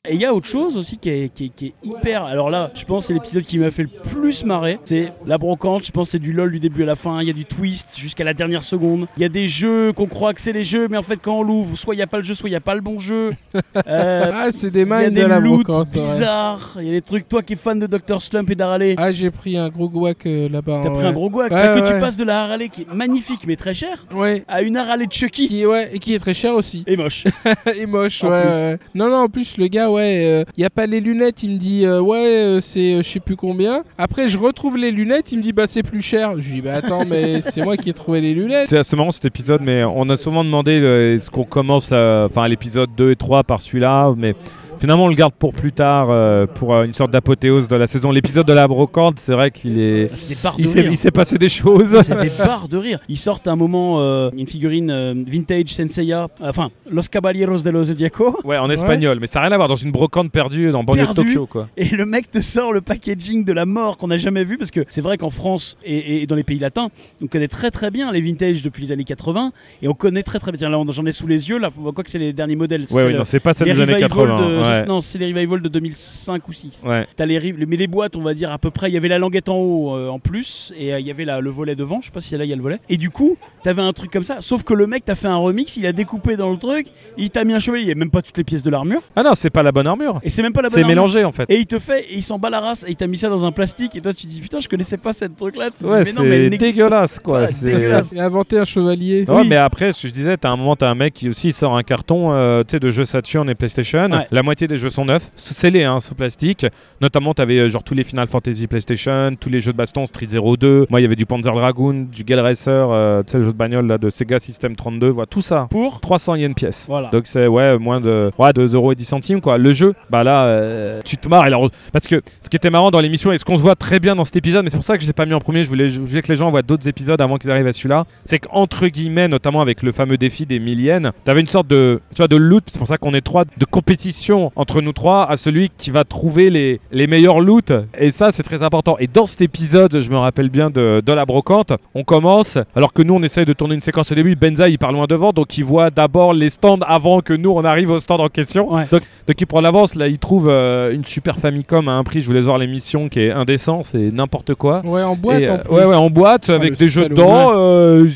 Et 0.09 0.13
il 0.15 0.21
y 0.21 0.25
a 0.25 0.33
autre 0.33 0.47
chose 0.47 0.77
aussi 0.77 0.97
qui 0.97 1.09
est, 1.09 1.33
qui 1.33 1.45
est- 1.45 1.49
qui 1.49 1.65
est 1.67 1.73
hyper. 1.83 2.23
Alors 2.23 2.49
là, 2.49 2.71
je 2.73 2.85
pense 2.85 3.03
que 3.03 3.07
c'est 3.07 3.13
l'épisode 3.13 3.43
qui 3.43 3.57
m'a 3.59 3.71
fait 3.71 3.83
le 3.83 3.89
plus 3.89 4.43
marrer. 4.45 4.79
C'est 4.83 5.11
la 5.25 5.37
brocante. 5.37 5.85
Je 5.85 5.91
pense 5.91 6.07
que 6.07 6.11
c'est 6.13 6.19
du 6.19 6.33
lol 6.33 6.51
du 6.51 6.59
début 6.59 6.83
à 6.83 6.85
la 6.85 6.95
fin. 6.95 7.21
Il 7.21 7.27
y 7.27 7.29
a 7.29 7.33
du 7.33 7.45
twist 7.45 7.97
jusqu'à 7.97 8.23
la 8.23 8.33
dernière 8.33 8.63
seconde. 8.63 9.07
Il 9.17 9.21
y 9.23 9.25
a 9.25 9.29
des 9.29 9.47
jeux 9.47 9.93
qu'on 9.93 10.07
croit 10.07 10.33
que 10.33 10.41
c'est 10.41 10.53
les 10.53 10.63
jeux, 10.63 10.87
mais 10.89 10.97
en 10.97 11.01
fait, 11.03 11.17
quand 11.21 11.39
on 11.39 11.43
l'ouvre, 11.43 11.77
soit 11.77 11.93
il 11.93 11.97
n'y 11.97 12.03
a 12.03 12.07
pas 12.07 12.17
le 12.17 12.23
jeu, 12.23 12.33
soit 12.33 12.49
il 12.49 12.53
n'y 12.53 12.57
a 12.57 12.61
pas 12.61 12.75
le 12.75 12.81
bon 12.81 12.99
jeu. 12.99 13.31
Euh, 13.87 14.31
Ah, 14.33 14.47
c'est 14.51 14.71
des 14.71 14.81
Il 14.81 14.87
y 14.87 14.91
a 14.91 14.95
minds 14.97 15.11
des 15.11 15.21
de 15.21 15.27
la 15.27 15.39
brocante. 15.39 15.87
ouais. 15.95 16.01
bizarres. 16.01 16.73
Il 16.79 16.85
y 16.85 16.89
a 16.89 16.93
des 16.93 17.01
trucs. 17.01 17.27
Toi 17.29 17.43
qui 17.43 17.53
es 17.53 17.55
fan 17.55 17.77
de 17.79 17.85
Dr. 17.87 18.21
Slump 18.21 18.49
et 18.49 18.55
d'Harley, 18.55 18.95
Ah, 18.97 19.11
j'ai 19.11 19.29
pris 19.31 19.57
un 19.57 19.69
gros 19.69 19.89
guac 19.89 20.25
euh, 20.25 20.49
là-bas. 20.49 20.81
t'as 20.83 20.89
ouais. 20.89 20.95
pris 20.97 21.05
un 21.07 21.13
gros 21.13 21.29
guac. 21.29 21.51
Ouais, 21.51 21.61
Fait 21.61 21.79
que 21.81 21.85
ouais. 21.87 21.93
tu 21.93 21.99
passes 21.99 22.17
de 22.17 22.23
la 22.23 22.43
Harley 22.43 22.69
qui 22.69 22.81
est 22.83 22.93
magnifique 22.93 23.41
mais 23.45 23.55
très 23.55 23.73
chère 23.73 24.05
Ouais. 24.13 24.43
à 24.47 24.61
une 24.61 24.77
Harley 24.77 25.05
de 25.07 25.11
Chucky 25.13 25.47
Qui, 25.47 25.65
ouais, 25.65 25.89
et 25.93 25.99
qui 25.99 26.13
est 26.15 26.19
très 26.19 26.33
cher 26.33 26.53
aussi. 26.55 26.83
et 26.87 26.97
moche. 26.97 27.25
et 27.75 27.85
moche, 27.85 28.23
ouais. 28.23 28.29
Ouais. 28.45 28.77
Non, 28.95 29.09
non, 29.09 29.17
en 29.17 29.29
plus, 29.29 29.57
le 29.57 29.67
gars, 29.67 29.89
ouais, 29.89 30.45
il 30.57 30.61
y 30.61 30.65
a 30.65 30.69
pas 30.69 30.85
les 30.85 30.99
lunettes. 30.99 31.43
Il 31.43 31.51
me 31.51 31.57
dit, 31.57 31.85
euh, 31.85 31.99
ouais, 31.99 32.25
euh, 32.25 32.59
c'est 32.59 32.93
euh, 32.95 33.01
je 33.01 33.09
sais 33.09 33.19
plus 33.19 33.35
combien. 33.35 33.83
Après, 33.97 34.27
je 34.27 34.37
retrouve 34.37 34.77
les 34.77 34.91
lunettes. 34.91 35.31
Il 35.31 35.39
me 35.39 35.43
dit, 35.43 35.53
bah, 35.53 35.67
c'est 35.67 35.83
plus 35.83 36.01
cher. 36.01 36.31
Je 36.37 36.47
lui 36.47 36.55
dis, 36.55 36.61
bah, 36.61 36.75
attends, 36.75 37.05
mais 37.05 37.41
c'est 37.41 37.63
moi 37.63 37.77
qui 37.77 37.89
ai 37.89 37.93
trouvé 37.93 38.21
les 38.21 38.33
lunettes. 38.33 38.69
C'est 38.69 38.77
assez 38.77 38.95
marrant 38.95 39.11
cet 39.11 39.25
épisode, 39.25 39.61
mais 39.61 39.83
on 39.83 40.07
a 40.09 40.17
souvent 40.17 40.43
demandé 40.43 40.79
euh, 40.81 41.15
est-ce 41.15 41.29
qu'on 41.29 41.43
commence 41.43 41.89
euh, 41.91 42.25
enfin, 42.25 42.47
l'épisode 42.47 42.89
2 42.95 43.11
et 43.11 43.15
3 43.15 43.43
par 43.43 43.61
celui-là, 43.61 44.13
mais 44.15 44.35
finalement 44.79 45.05
on 45.05 45.07
le 45.09 45.15
garde 45.15 45.33
pour 45.33 45.53
plus 45.53 45.71
tard, 45.71 46.07
euh, 46.09 46.45
pour 46.45 46.73
euh, 46.73 46.83
une 46.83 46.93
sorte 46.93 47.11
d'apothéose 47.11 47.67
de 47.67 47.75
la 47.75 47.87
saison. 47.87 48.11
L'épisode 48.11 48.45
de 48.47 48.53
la 48.53 48.67
brocante, 48.67 49.19
c'est 49.19 49.33
vrai 49.33 49.51
qu'il 49.51 49.79
est. 49.79 50.07
C'est 50.15 50.29
des 50.29 50.37
barres 50.41 50.57
de 50.57 50.61
Il 50.61 50.67
s'est, 50.67 50.81
rire. 50.81 50.91
il 50.91 50.97
s'est 50.97 51.11
passé 51.11 51.37
des 51.37 51.49
choses. 51.49 51.99
C'est 52.01 52.19
des 52.19 52.31
barres 52.37 52.67
de 52.67 52.77
rire. 52.77 52.99
Ils 53.09 53.17
sortent 53.17 53.47
un 53.47 53.55
moment 53.55 54.01
euh, 54.01 54.29
une 54.35 54.47
figurine 54.47 55.23
vintage 55.27 55.69
Senseiya, 55.69 56.27
enfin 56.41 56.69
Los 56.91 57.03
Caballeros 57.11 57.59
de 57.63 57.69
los 57.69 57.85
Zodiaco, 57.85 58.37
Ouais, 58.43 58.57
en 58.57 58.69
espagnol, 58.69 59.17
mais 59.21 59.27
ça 59.27 59.39
n'a 59.39 59.47
rien 59.47 59.53
à 59.53 59.57
voir 59.57 59.67
dans 59.67 59.75
une 59.75 59.91
brocante 59.91 60.31
perdue 60.31 60.71
dans 60.71 60.83
banlieue 60.83 61.01
de 61.01 61.05
Perdu. 61.13 61.33
Tokyo, 61.33 61.45
quoi. 61.45 61.67
et 61.77 61.89
le 61.95 62.05
mec 62.05 62.29
te 62.31 62.41
sort 62.41 62.73
le 62.73 62.81
packaging 62.81 63.43
de 63.45 63.53
la 63.53 63.65
mort 63.65 63.97
qu'on 63.97 64.07
n'a 64.07 64.17
jamais 64.17 64.43
vu 64.43 64.57
parce 64.57 64.71
que 64.71 64.85
c'est 64.89 65.01
vrai 65.01 65.17
qu'en 65.17 65.29
France 65.29 65.77
et, 65.83 66.21
et 66.23 66.27
dans 66.27 66.35
les 66.35 66.43
pays 66.43 66.59
latins, 66.59 66.89
on 67.21 67.27
connaît 67.27 67.47
très 67.47 67.71
très 67.71 67.91
bien 67.91 68.11
les 68.11 68.21
vintage 68.21 68.61
depuis 68.63 68.83
les 68.83 68.91
années 68.91 69.03
80 69.03 69.51
et 69.81 69.87
on 69.87 69.93
connaît 69.93 70.23
très 70.23 70.39
très 70.39 70.51
bien. 70.51 70.57
Tiens, 70.59 70.69
Là, 70.69 70.79
on- 70.79 70.91
j'en 70.91 71.05
ai 71.05 71.11
sous 71.11 71.27
les 71.27 71.49
yeux. 71.49 71.57
Là, 71.59 71.69
on 71.77 71.81
voit 71.91 71.91
que 72.03 72.09
c'est 72.09 72.19
les 72.19 72.33
derniers 72.33 72.55
modèles. 72.55 72.81
Ouais, 72.91 73.03
C'est 73.03 73.09
le- 73.09 73.17
non, 73.17 73.23
c'est 73.23 73.39
pas 73.39 73.53
celle 73.53 73.67
les 73.67 73.73
des 73.73 73.81
années 73.81 73.93
revival 73.93 74.09
80. 74.09 74.35
de, 74.35 74.57
ouais. 74.59 74.63
Non, 74.87 75.01
c'est 75.01 75.17
les 75.17 75.27
revival 75.33 75.61
de 75.61 75.69
2005 75.69 76.47
ou 76.47 76.53
6. 76.53 76.83
Ouais. 76.85 77.05
T'as 77.15 77.25
les, 77.25 77.37
rives- 77.37 77.63
mais 77.67 77.75
les 77.77 77.87
boîtes, 77.87 78.15
on 78.15 78.21
va 78.21 78.33
dire 78.33 78.51
à 78.51 78.57
peu 78.57 78.71
près. 78.71 78.89
Il 78.89 78.93
y 78.93 78.97
avait 78.97 79.07
la 79.07 79.17
languette 79.19 79.49
en 79.49 79.57
haut 79.57 79.95
euh, 79.95 80.09
en 80.09 80.19
plus, 80.19 80.73
et 80.77 80.93
euh, 80.93 80.99
il 80.99 81.07
y 81.07 81.11
avait 81.11 81.25
la- 81.25 81.41
le 81.41 81.49
volet 81.49 81.75
devant. 81.75 81.99
Je 82.01 82.07
sais 82.07 82.11
pas 82.11 82.21
si 82.21 82.35
là 82.37 82.43
il 82.45 82.49
y 82.49 82.53
a 82.53 82.55
le 82.55 82.61
volet. 82.61 82.79
Et 82.89 82.97
du 82.97 83.09
coup, 83.09 83.37
t'avais 83.63 83.81
un 83.81 83.93
truc 83.93 84.11
comme 84.11 84.23
ça. 84.23 84.37
Sauf 84.41 84.63
que 84.63 84.73
le 84.73 84.87
mec 84.87 85.05
t'a 85.05 85.15
fait 85.15 85.27
un 85.27 85.37
remix, 85.37 85.77
il 85.77 85.85
a 85.85 85.91
découpé 85.93 86.35
dans 86.37 86.51
le 86.51 86.57
truc, 86.57 86.87
il 87.17 87.29
t'a 87.29 87.43
mis 87.43 87.53
un 87.53 87.59
chevalier. 87.59 87.83
Il 87.83 87.89
y 87.89 87.91
a 87.91 87.95
même 87.95 88.11
pas 88.11 88.21
toutes 88.21 88.37
les 88.37 88.43
pièces 88.43 88.63
de 88.63 88.69
l'armure, 88.69 89.01
Ah 89.15 89.23
non, 89.23 89.31
c'est 89.35 89.49
pas 89.49 89.63
la 89.63 89.71
bonne 89.71 89.87
armure. 89.87 90.19
et 90.23 90.29
c'est 90.29 90.41
même 90.41 90.53
pas 90.53 90.61
la 90.61 90.69
bonne 90.69 90.79
C'est 90.81 90.87
mélangé 90.87 91.23
en 91.23 91.31
fait. 91.31 91.45
Et 91.49 91.57
il 91.57 91.65
te 91.67 91.79
fait, 91.79 92.01
et 92.11 92.15
il 92.15 92.23
s'en 92.23 92.39
bat 92.39 92.49
la 92.49 92.59
race, 92.59 92.83
et 92.87 92.91
il 92.91 92.95
t'a 92.95 93.07
mis 93.07 93.17
ça 93.17 93.29
dans 93.29 93.43
un 93.45 93.51
plastique, 93.51 93.95
et 93.95 94.01
toi 94.01 94.13
tu 94.13 94.27
dis 94.27 94.39
putain, 94.41 94.59
je 94.59 94.67
connaissais 94.67 94.97
pas 94.97 95.13
cette 95.13 95.35
truc 95.35 95.55
là. 95.55 95.69
Ouais, 95.83 96.03
non, 96.13 96.21
c'est 96.23 96.49
dégueulasse 96.49 97.19
quoi. 97.19 97.47
c'est- 97.47 98.17
inventé 98.17 98.57
un 98.57 98.65
chevalier. 98.65 99.25
Ouais, 99.27 99.35
Oui. 99.41 99.47
mais 99.49 99.55
après, 99.57 99.91
ce 99.91 100.03
que 100.03 100.07
je 100.07 100.13
disais, 100.13 100.37
t'as 100.37 100.49
un 100.49 100.55
moment, 100.55 100.75
t'as 100.75 100.89
un 100.89 100.95
mec 100.95 101.13
qui 101.13 101.29
aussi 101.29 101.51
sort 101.51 101.75
un 101.77 101.83
carton 101.83 102.31
euh, 102.33 102.63
tu 102.63 102.71
sais, 102.71 102.79
de 102.79 102.89
jeux 102.89 103.05
Saturn 103.05 103.49
et 103.49 103.55
PlayStation. 103.55 104.09
Ouais. 104.11 104.27
La 104.31 104.41
moitié 104.43 104.56
des 104.65 104.77
jeux 104.79 104.89
sont 104.89 105.05
neufs, 105.05 105.29
sous- 105.35 105.53
scellés, 105.53 105.83
hein, 105.83 105.99
sous 105.99 106.15
plastique. 106.15 106.65
Notamment, 107.01 107.35
t'avais 107.35 107.59
euh, 107.59 107.69
genre 107.69 107.83
tous 107.83 107.93
les 107.93 108.03
Final 108.03 108.25
Fantasy 108.27 108.65
PlayStation, 108.65 109.35
tous 109.39 109.49
les 109.49 109.59
jeux 109.59 109.73
de 109.73 109.77
baston 109.77 110.07
Street 110.07 110.25
02. 110.25 110.87
Moi, 110.89 110.99
il 110.99 111.03
y 111.03 111.05
avait 111.05 111.15
du 111.15 111.25
Panzer 111.27 111.53
Dragoon, 111.53 112.07
du 112.11 112.23
Gale 112.23 112.39
Racer, 112.39 112.89
euh, 112.89 113.21
tu 113.21 113.33
sais, 113.33 113.37
le 113.37 113.43
jeu 113.43 113.51
de 113.51 113.57
bagnole 113.57 113.85
là, 113.85 113.97
de 113.99 114.09
Sega 114.09 114.39
System 114.39 114.75
32. 114.75 115.09
Voilà, 115.09 115.27
tout 115.27 115.41
ça. 115.41 115.67
Pour 115.69 115.99
300 116.01 116.35
yens 116.35 116.55
pièce. 116.55 116.85
Voilà. 116.87 117.09
Donc 117.09 117.27
c'est 117.27 117.45
ouais 117.47 117.77
moins 117.77 117.99
de 117.99 118.31
ouais, 118.39 118.53
2 118.53 118.73
euros 118.73 118.93
et 118.93 118.95
10 118.95 119.05
centimes 119.05 119.41
quoi. 119.41 119.57
Le 119.57 119.73
jeu, 119.73 119.93
bah 120.09 120.23
là 120.23 120.45
euh, 120.45 121.01
tu 121.03 121.17
te 121.17 121.27
marres. 121.27 121.43
Alors, 121.43 121.69
parce 121.91 122.07
que 122.07 122.21
ce 122.41 122.49
qui 122.49 122.55
était 122.55 122.69
marrant 122.69 122.89
dans 122.89 123.01
l'émission 123.01 123.31
et 123.33 123.37
ce 123.37 123.43
qu'on 123.45 123.57
se 123.57 123.61
voit 123.61 123.75
très 123.75 123.99
bien 123.99 124.15
dans 124.15 124.23
cet 124.23 124.37
épisode, 124.37 124.63
mais 124.63 124.69
c'est 124.69 124.77
pour 124.77 124.85
ça 124.85 124.95
que 124.95 125.01
je 125.03 125.07
l'ai 125.07 125.13
pas 125.13 125.25
mis 125.25 125.33
en 125.33 125.39
premier. 125.39 125.63
Je 125.63 125.69
voulais, 125.69 125.89
je 125.89 125.99
voulais 125.99 126.21
que 126.21 126.31
les 126.31 126.37
gens 126.37 126.49
voient 126.49 126.61
d'autres 126.61 126.87
épisodes 126.87 127.19
avant 127.21 127.37
qu'ils 127.37 127.51
arrivent 127.51 127.67
à 127.67 127.73
celui-là. 127.73 128.05
C'est 128.23 128.39
qu'entre 128.39 128.87
guillemets, 128.87 129.27
notamment 129.27 129.61
avec 129.61 129.83
le 129.83 129.91
fameux 129.91 130.17
défi 130.17 130.45
des 130.45 130.59
milliennes, 130.59 131.11
t'avais 131.25 131.41
une 131.41 131.47
sorte 131.47 131.67
de 131.67 131.99
tu 132.13 132.17
vois 132.17 132.27
de 132.29 132.35
loot. 132.37 132.63
C'est 132.67 132.77
pour 132.79 132.87
ça 132.87 132.97
qu'on 132.97 133.13
est 133.13 133.21
trois 133.21 133.43
de 133.45 133.65
compétition 133.65 134.46
entre 134.55 134.81
nous 134.81 134.93
trois 134.93 135.29
à 135.29 135.37
celui 135.37 135.69
qui 135.75 135.91
va 135.91 136.03
trouver 136.03 136.49
les 136.49 136.79
les 136.91 137.07
meilleurs 137.07 137.39
loots. 137.39 137.71
Et 137.97 138.11
ça 138.11 138.31
c'est 138.31 138.43
très 138.43 138.63
important. 138.63 138.97
Et 138.99 139.07
dans 139.07 139.25
cet 139.25 139.41
épisode, 139.41 139.99
je 139.99 140.09
me 140.09 140.17
rappelle 140.17 140.49
bien 140.49 140.69
de, 140.69 141.01
de 141.05 141.13
la 141.13 141.25
brocante. 141.25 141.73
On 141.95 142.03
commence 142.03 142.57
alors 142.75 142.93
que 142.93 143.01
nous 143.01 143.13
on 143.15 143.23
essaye 143.23 143.45
de 143.45 143.53
tourner 143.53 143.75
une 143.75 143.81
séquence 143.81 144.11
au 144.11 144.15
début. 144.15 144.35
Benza 144.35 144.69
il 144.69 144.77
part 144.77 144.91
loin 144.91 145.05
devant, 145.07 145.31
donc 145.33 145.57
il 145.57 145.63
voit 145.65 145.89
d'abord 145.89 146.33
les 146.33 146.49
stands 146.49 146.79
avant 146.85 147.21
que 147.21 147.33
nous 147.33 147.51
on 147.51 147.63
arrive 147.65 147.91
au 147.91 147.99
stand 147.99 148.21
en 148.21 148.29
question. 148.29 148.73
Ouais. 148.73 148.85
Donc, 148.91 149.01
donc 149.27 149.41
il 149.41 149.45
prend 149.45 149.61
l'avance. 149.61 149.95
Là 149.95 150.07
il 150.07 150.17
trouve 150.19 150.47
euh, 150.49 150.93
une 150.93 151.05
super 151.05 151.37
Famicom 151.37 151.87
à 151.87 151.93
un 151.93 152.03
prix. 152.03 152.21
Je 152.21 152.27
vous 152.27 152.33
laisse 152.33 152.45
voir 152.45 152.57
l'émission 152.57 153.09
qui 153.09 153.19
est 153.21 153.31
indécent, 153.31 153.83
c'est 153.83 154.11
n'importe 154.11 154.53
quoi. 154.55 154.81
Ouais, 154.85 155.03
en 155.03 155.15
boîte 155.15 155.41
Et, 155.41 155.49
en 155.49 155.53
euh, 155.53 155.57
plus. 155.59 155.73
ouais, 155.73 155.85
ouais, 155.85 155.95
en 155.95 156.09
boîte 156.09 156.47
Ah, 156.49 156.53
avec 156.55 156.71
le 156.71 156.75
des 156.75 156.87
jeux 156.89 157.09
dedans. 157.09 157.51
euh, 157.55 158.07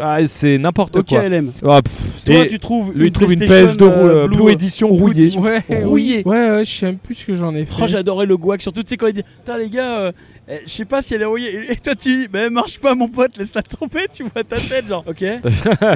ah, 0.00 0.18
c'est 0.26 0.58
n'importe 0.58 0.96
Ok, 0.96 1.08
quoi. 1.08 1.28
LM. 1.28 1.52
Ah, 1.66 1.80
Toi, 2.26 2.34
et 2.34 2.46
tu 2.46 2.58
trouves 2.58 2.92
lui 2.94 3.06
il 3.08 3.12
trouve 3.12 3.32
une 3.32 3.38
PlayStation, 3.40 3.74
PS2 3.76 3.82
euh, 3.90 4.24
euh, 4.24 4.28
Blue, 4.28 4.50
Edition 4.50 4.88
rouillée. 4.88 5.36
Ouais, 5.38 5.62
Rouillé. 5.84 6.22
oui. 6.24 6.30
Ouais, 6.30 6.50
ouais, 6.50 6.64
je 6.64 6.70
sais 6.70 6.86
même 6.86 6.98
plus 6.98 7.14
ce 7.14 7.26
que 7.26 7.34
j'en 7.34 7.54
ai 7.54 7.64
fait. 7.64 7.82
Oh, 7.82 7.86
j'adorais 7.86 8.26
le 8.26 8.36
guac, 8.36 8.62
surtout 8.62 8.82
tu 8.82 8.88
sais 8.88 8.96
quand 8.96 9.06
il 9.06 9.14
dit 9.14 9.22
Putain, 9.22 9.58
les 9.58 9.68
gars, 9.70 9.98
euh, 10.00 10.12
eh, 10.12 10.29
je 10.64 10.70
sais 10.70 10.84
pas 10.84 11.02
si 11.02 11.14
elle 11.14 11.22
est 11.22 11.26
rouillée. 11.26 11.70
Et 11.72 11.76
toi, 11.76 11.94
tu 11.94 12.16
dis 12.22 12.28
Mais 12.32 12.40
elle 12.40 12.50
marche 12.50 12.78
pas, 12.80 12.94
mon 12.94 13.08
pote, 13.08 13.36
laisse-la 13.36 13.62
tomber, 13.62 14.06
tu 14.12 14.22
vois 14.24 14.44
ta 14.44 14.56
tête, 14.56 14.86
genre, 14.88 15.04
ok. 15.06 15.22
Et 15.22 15.40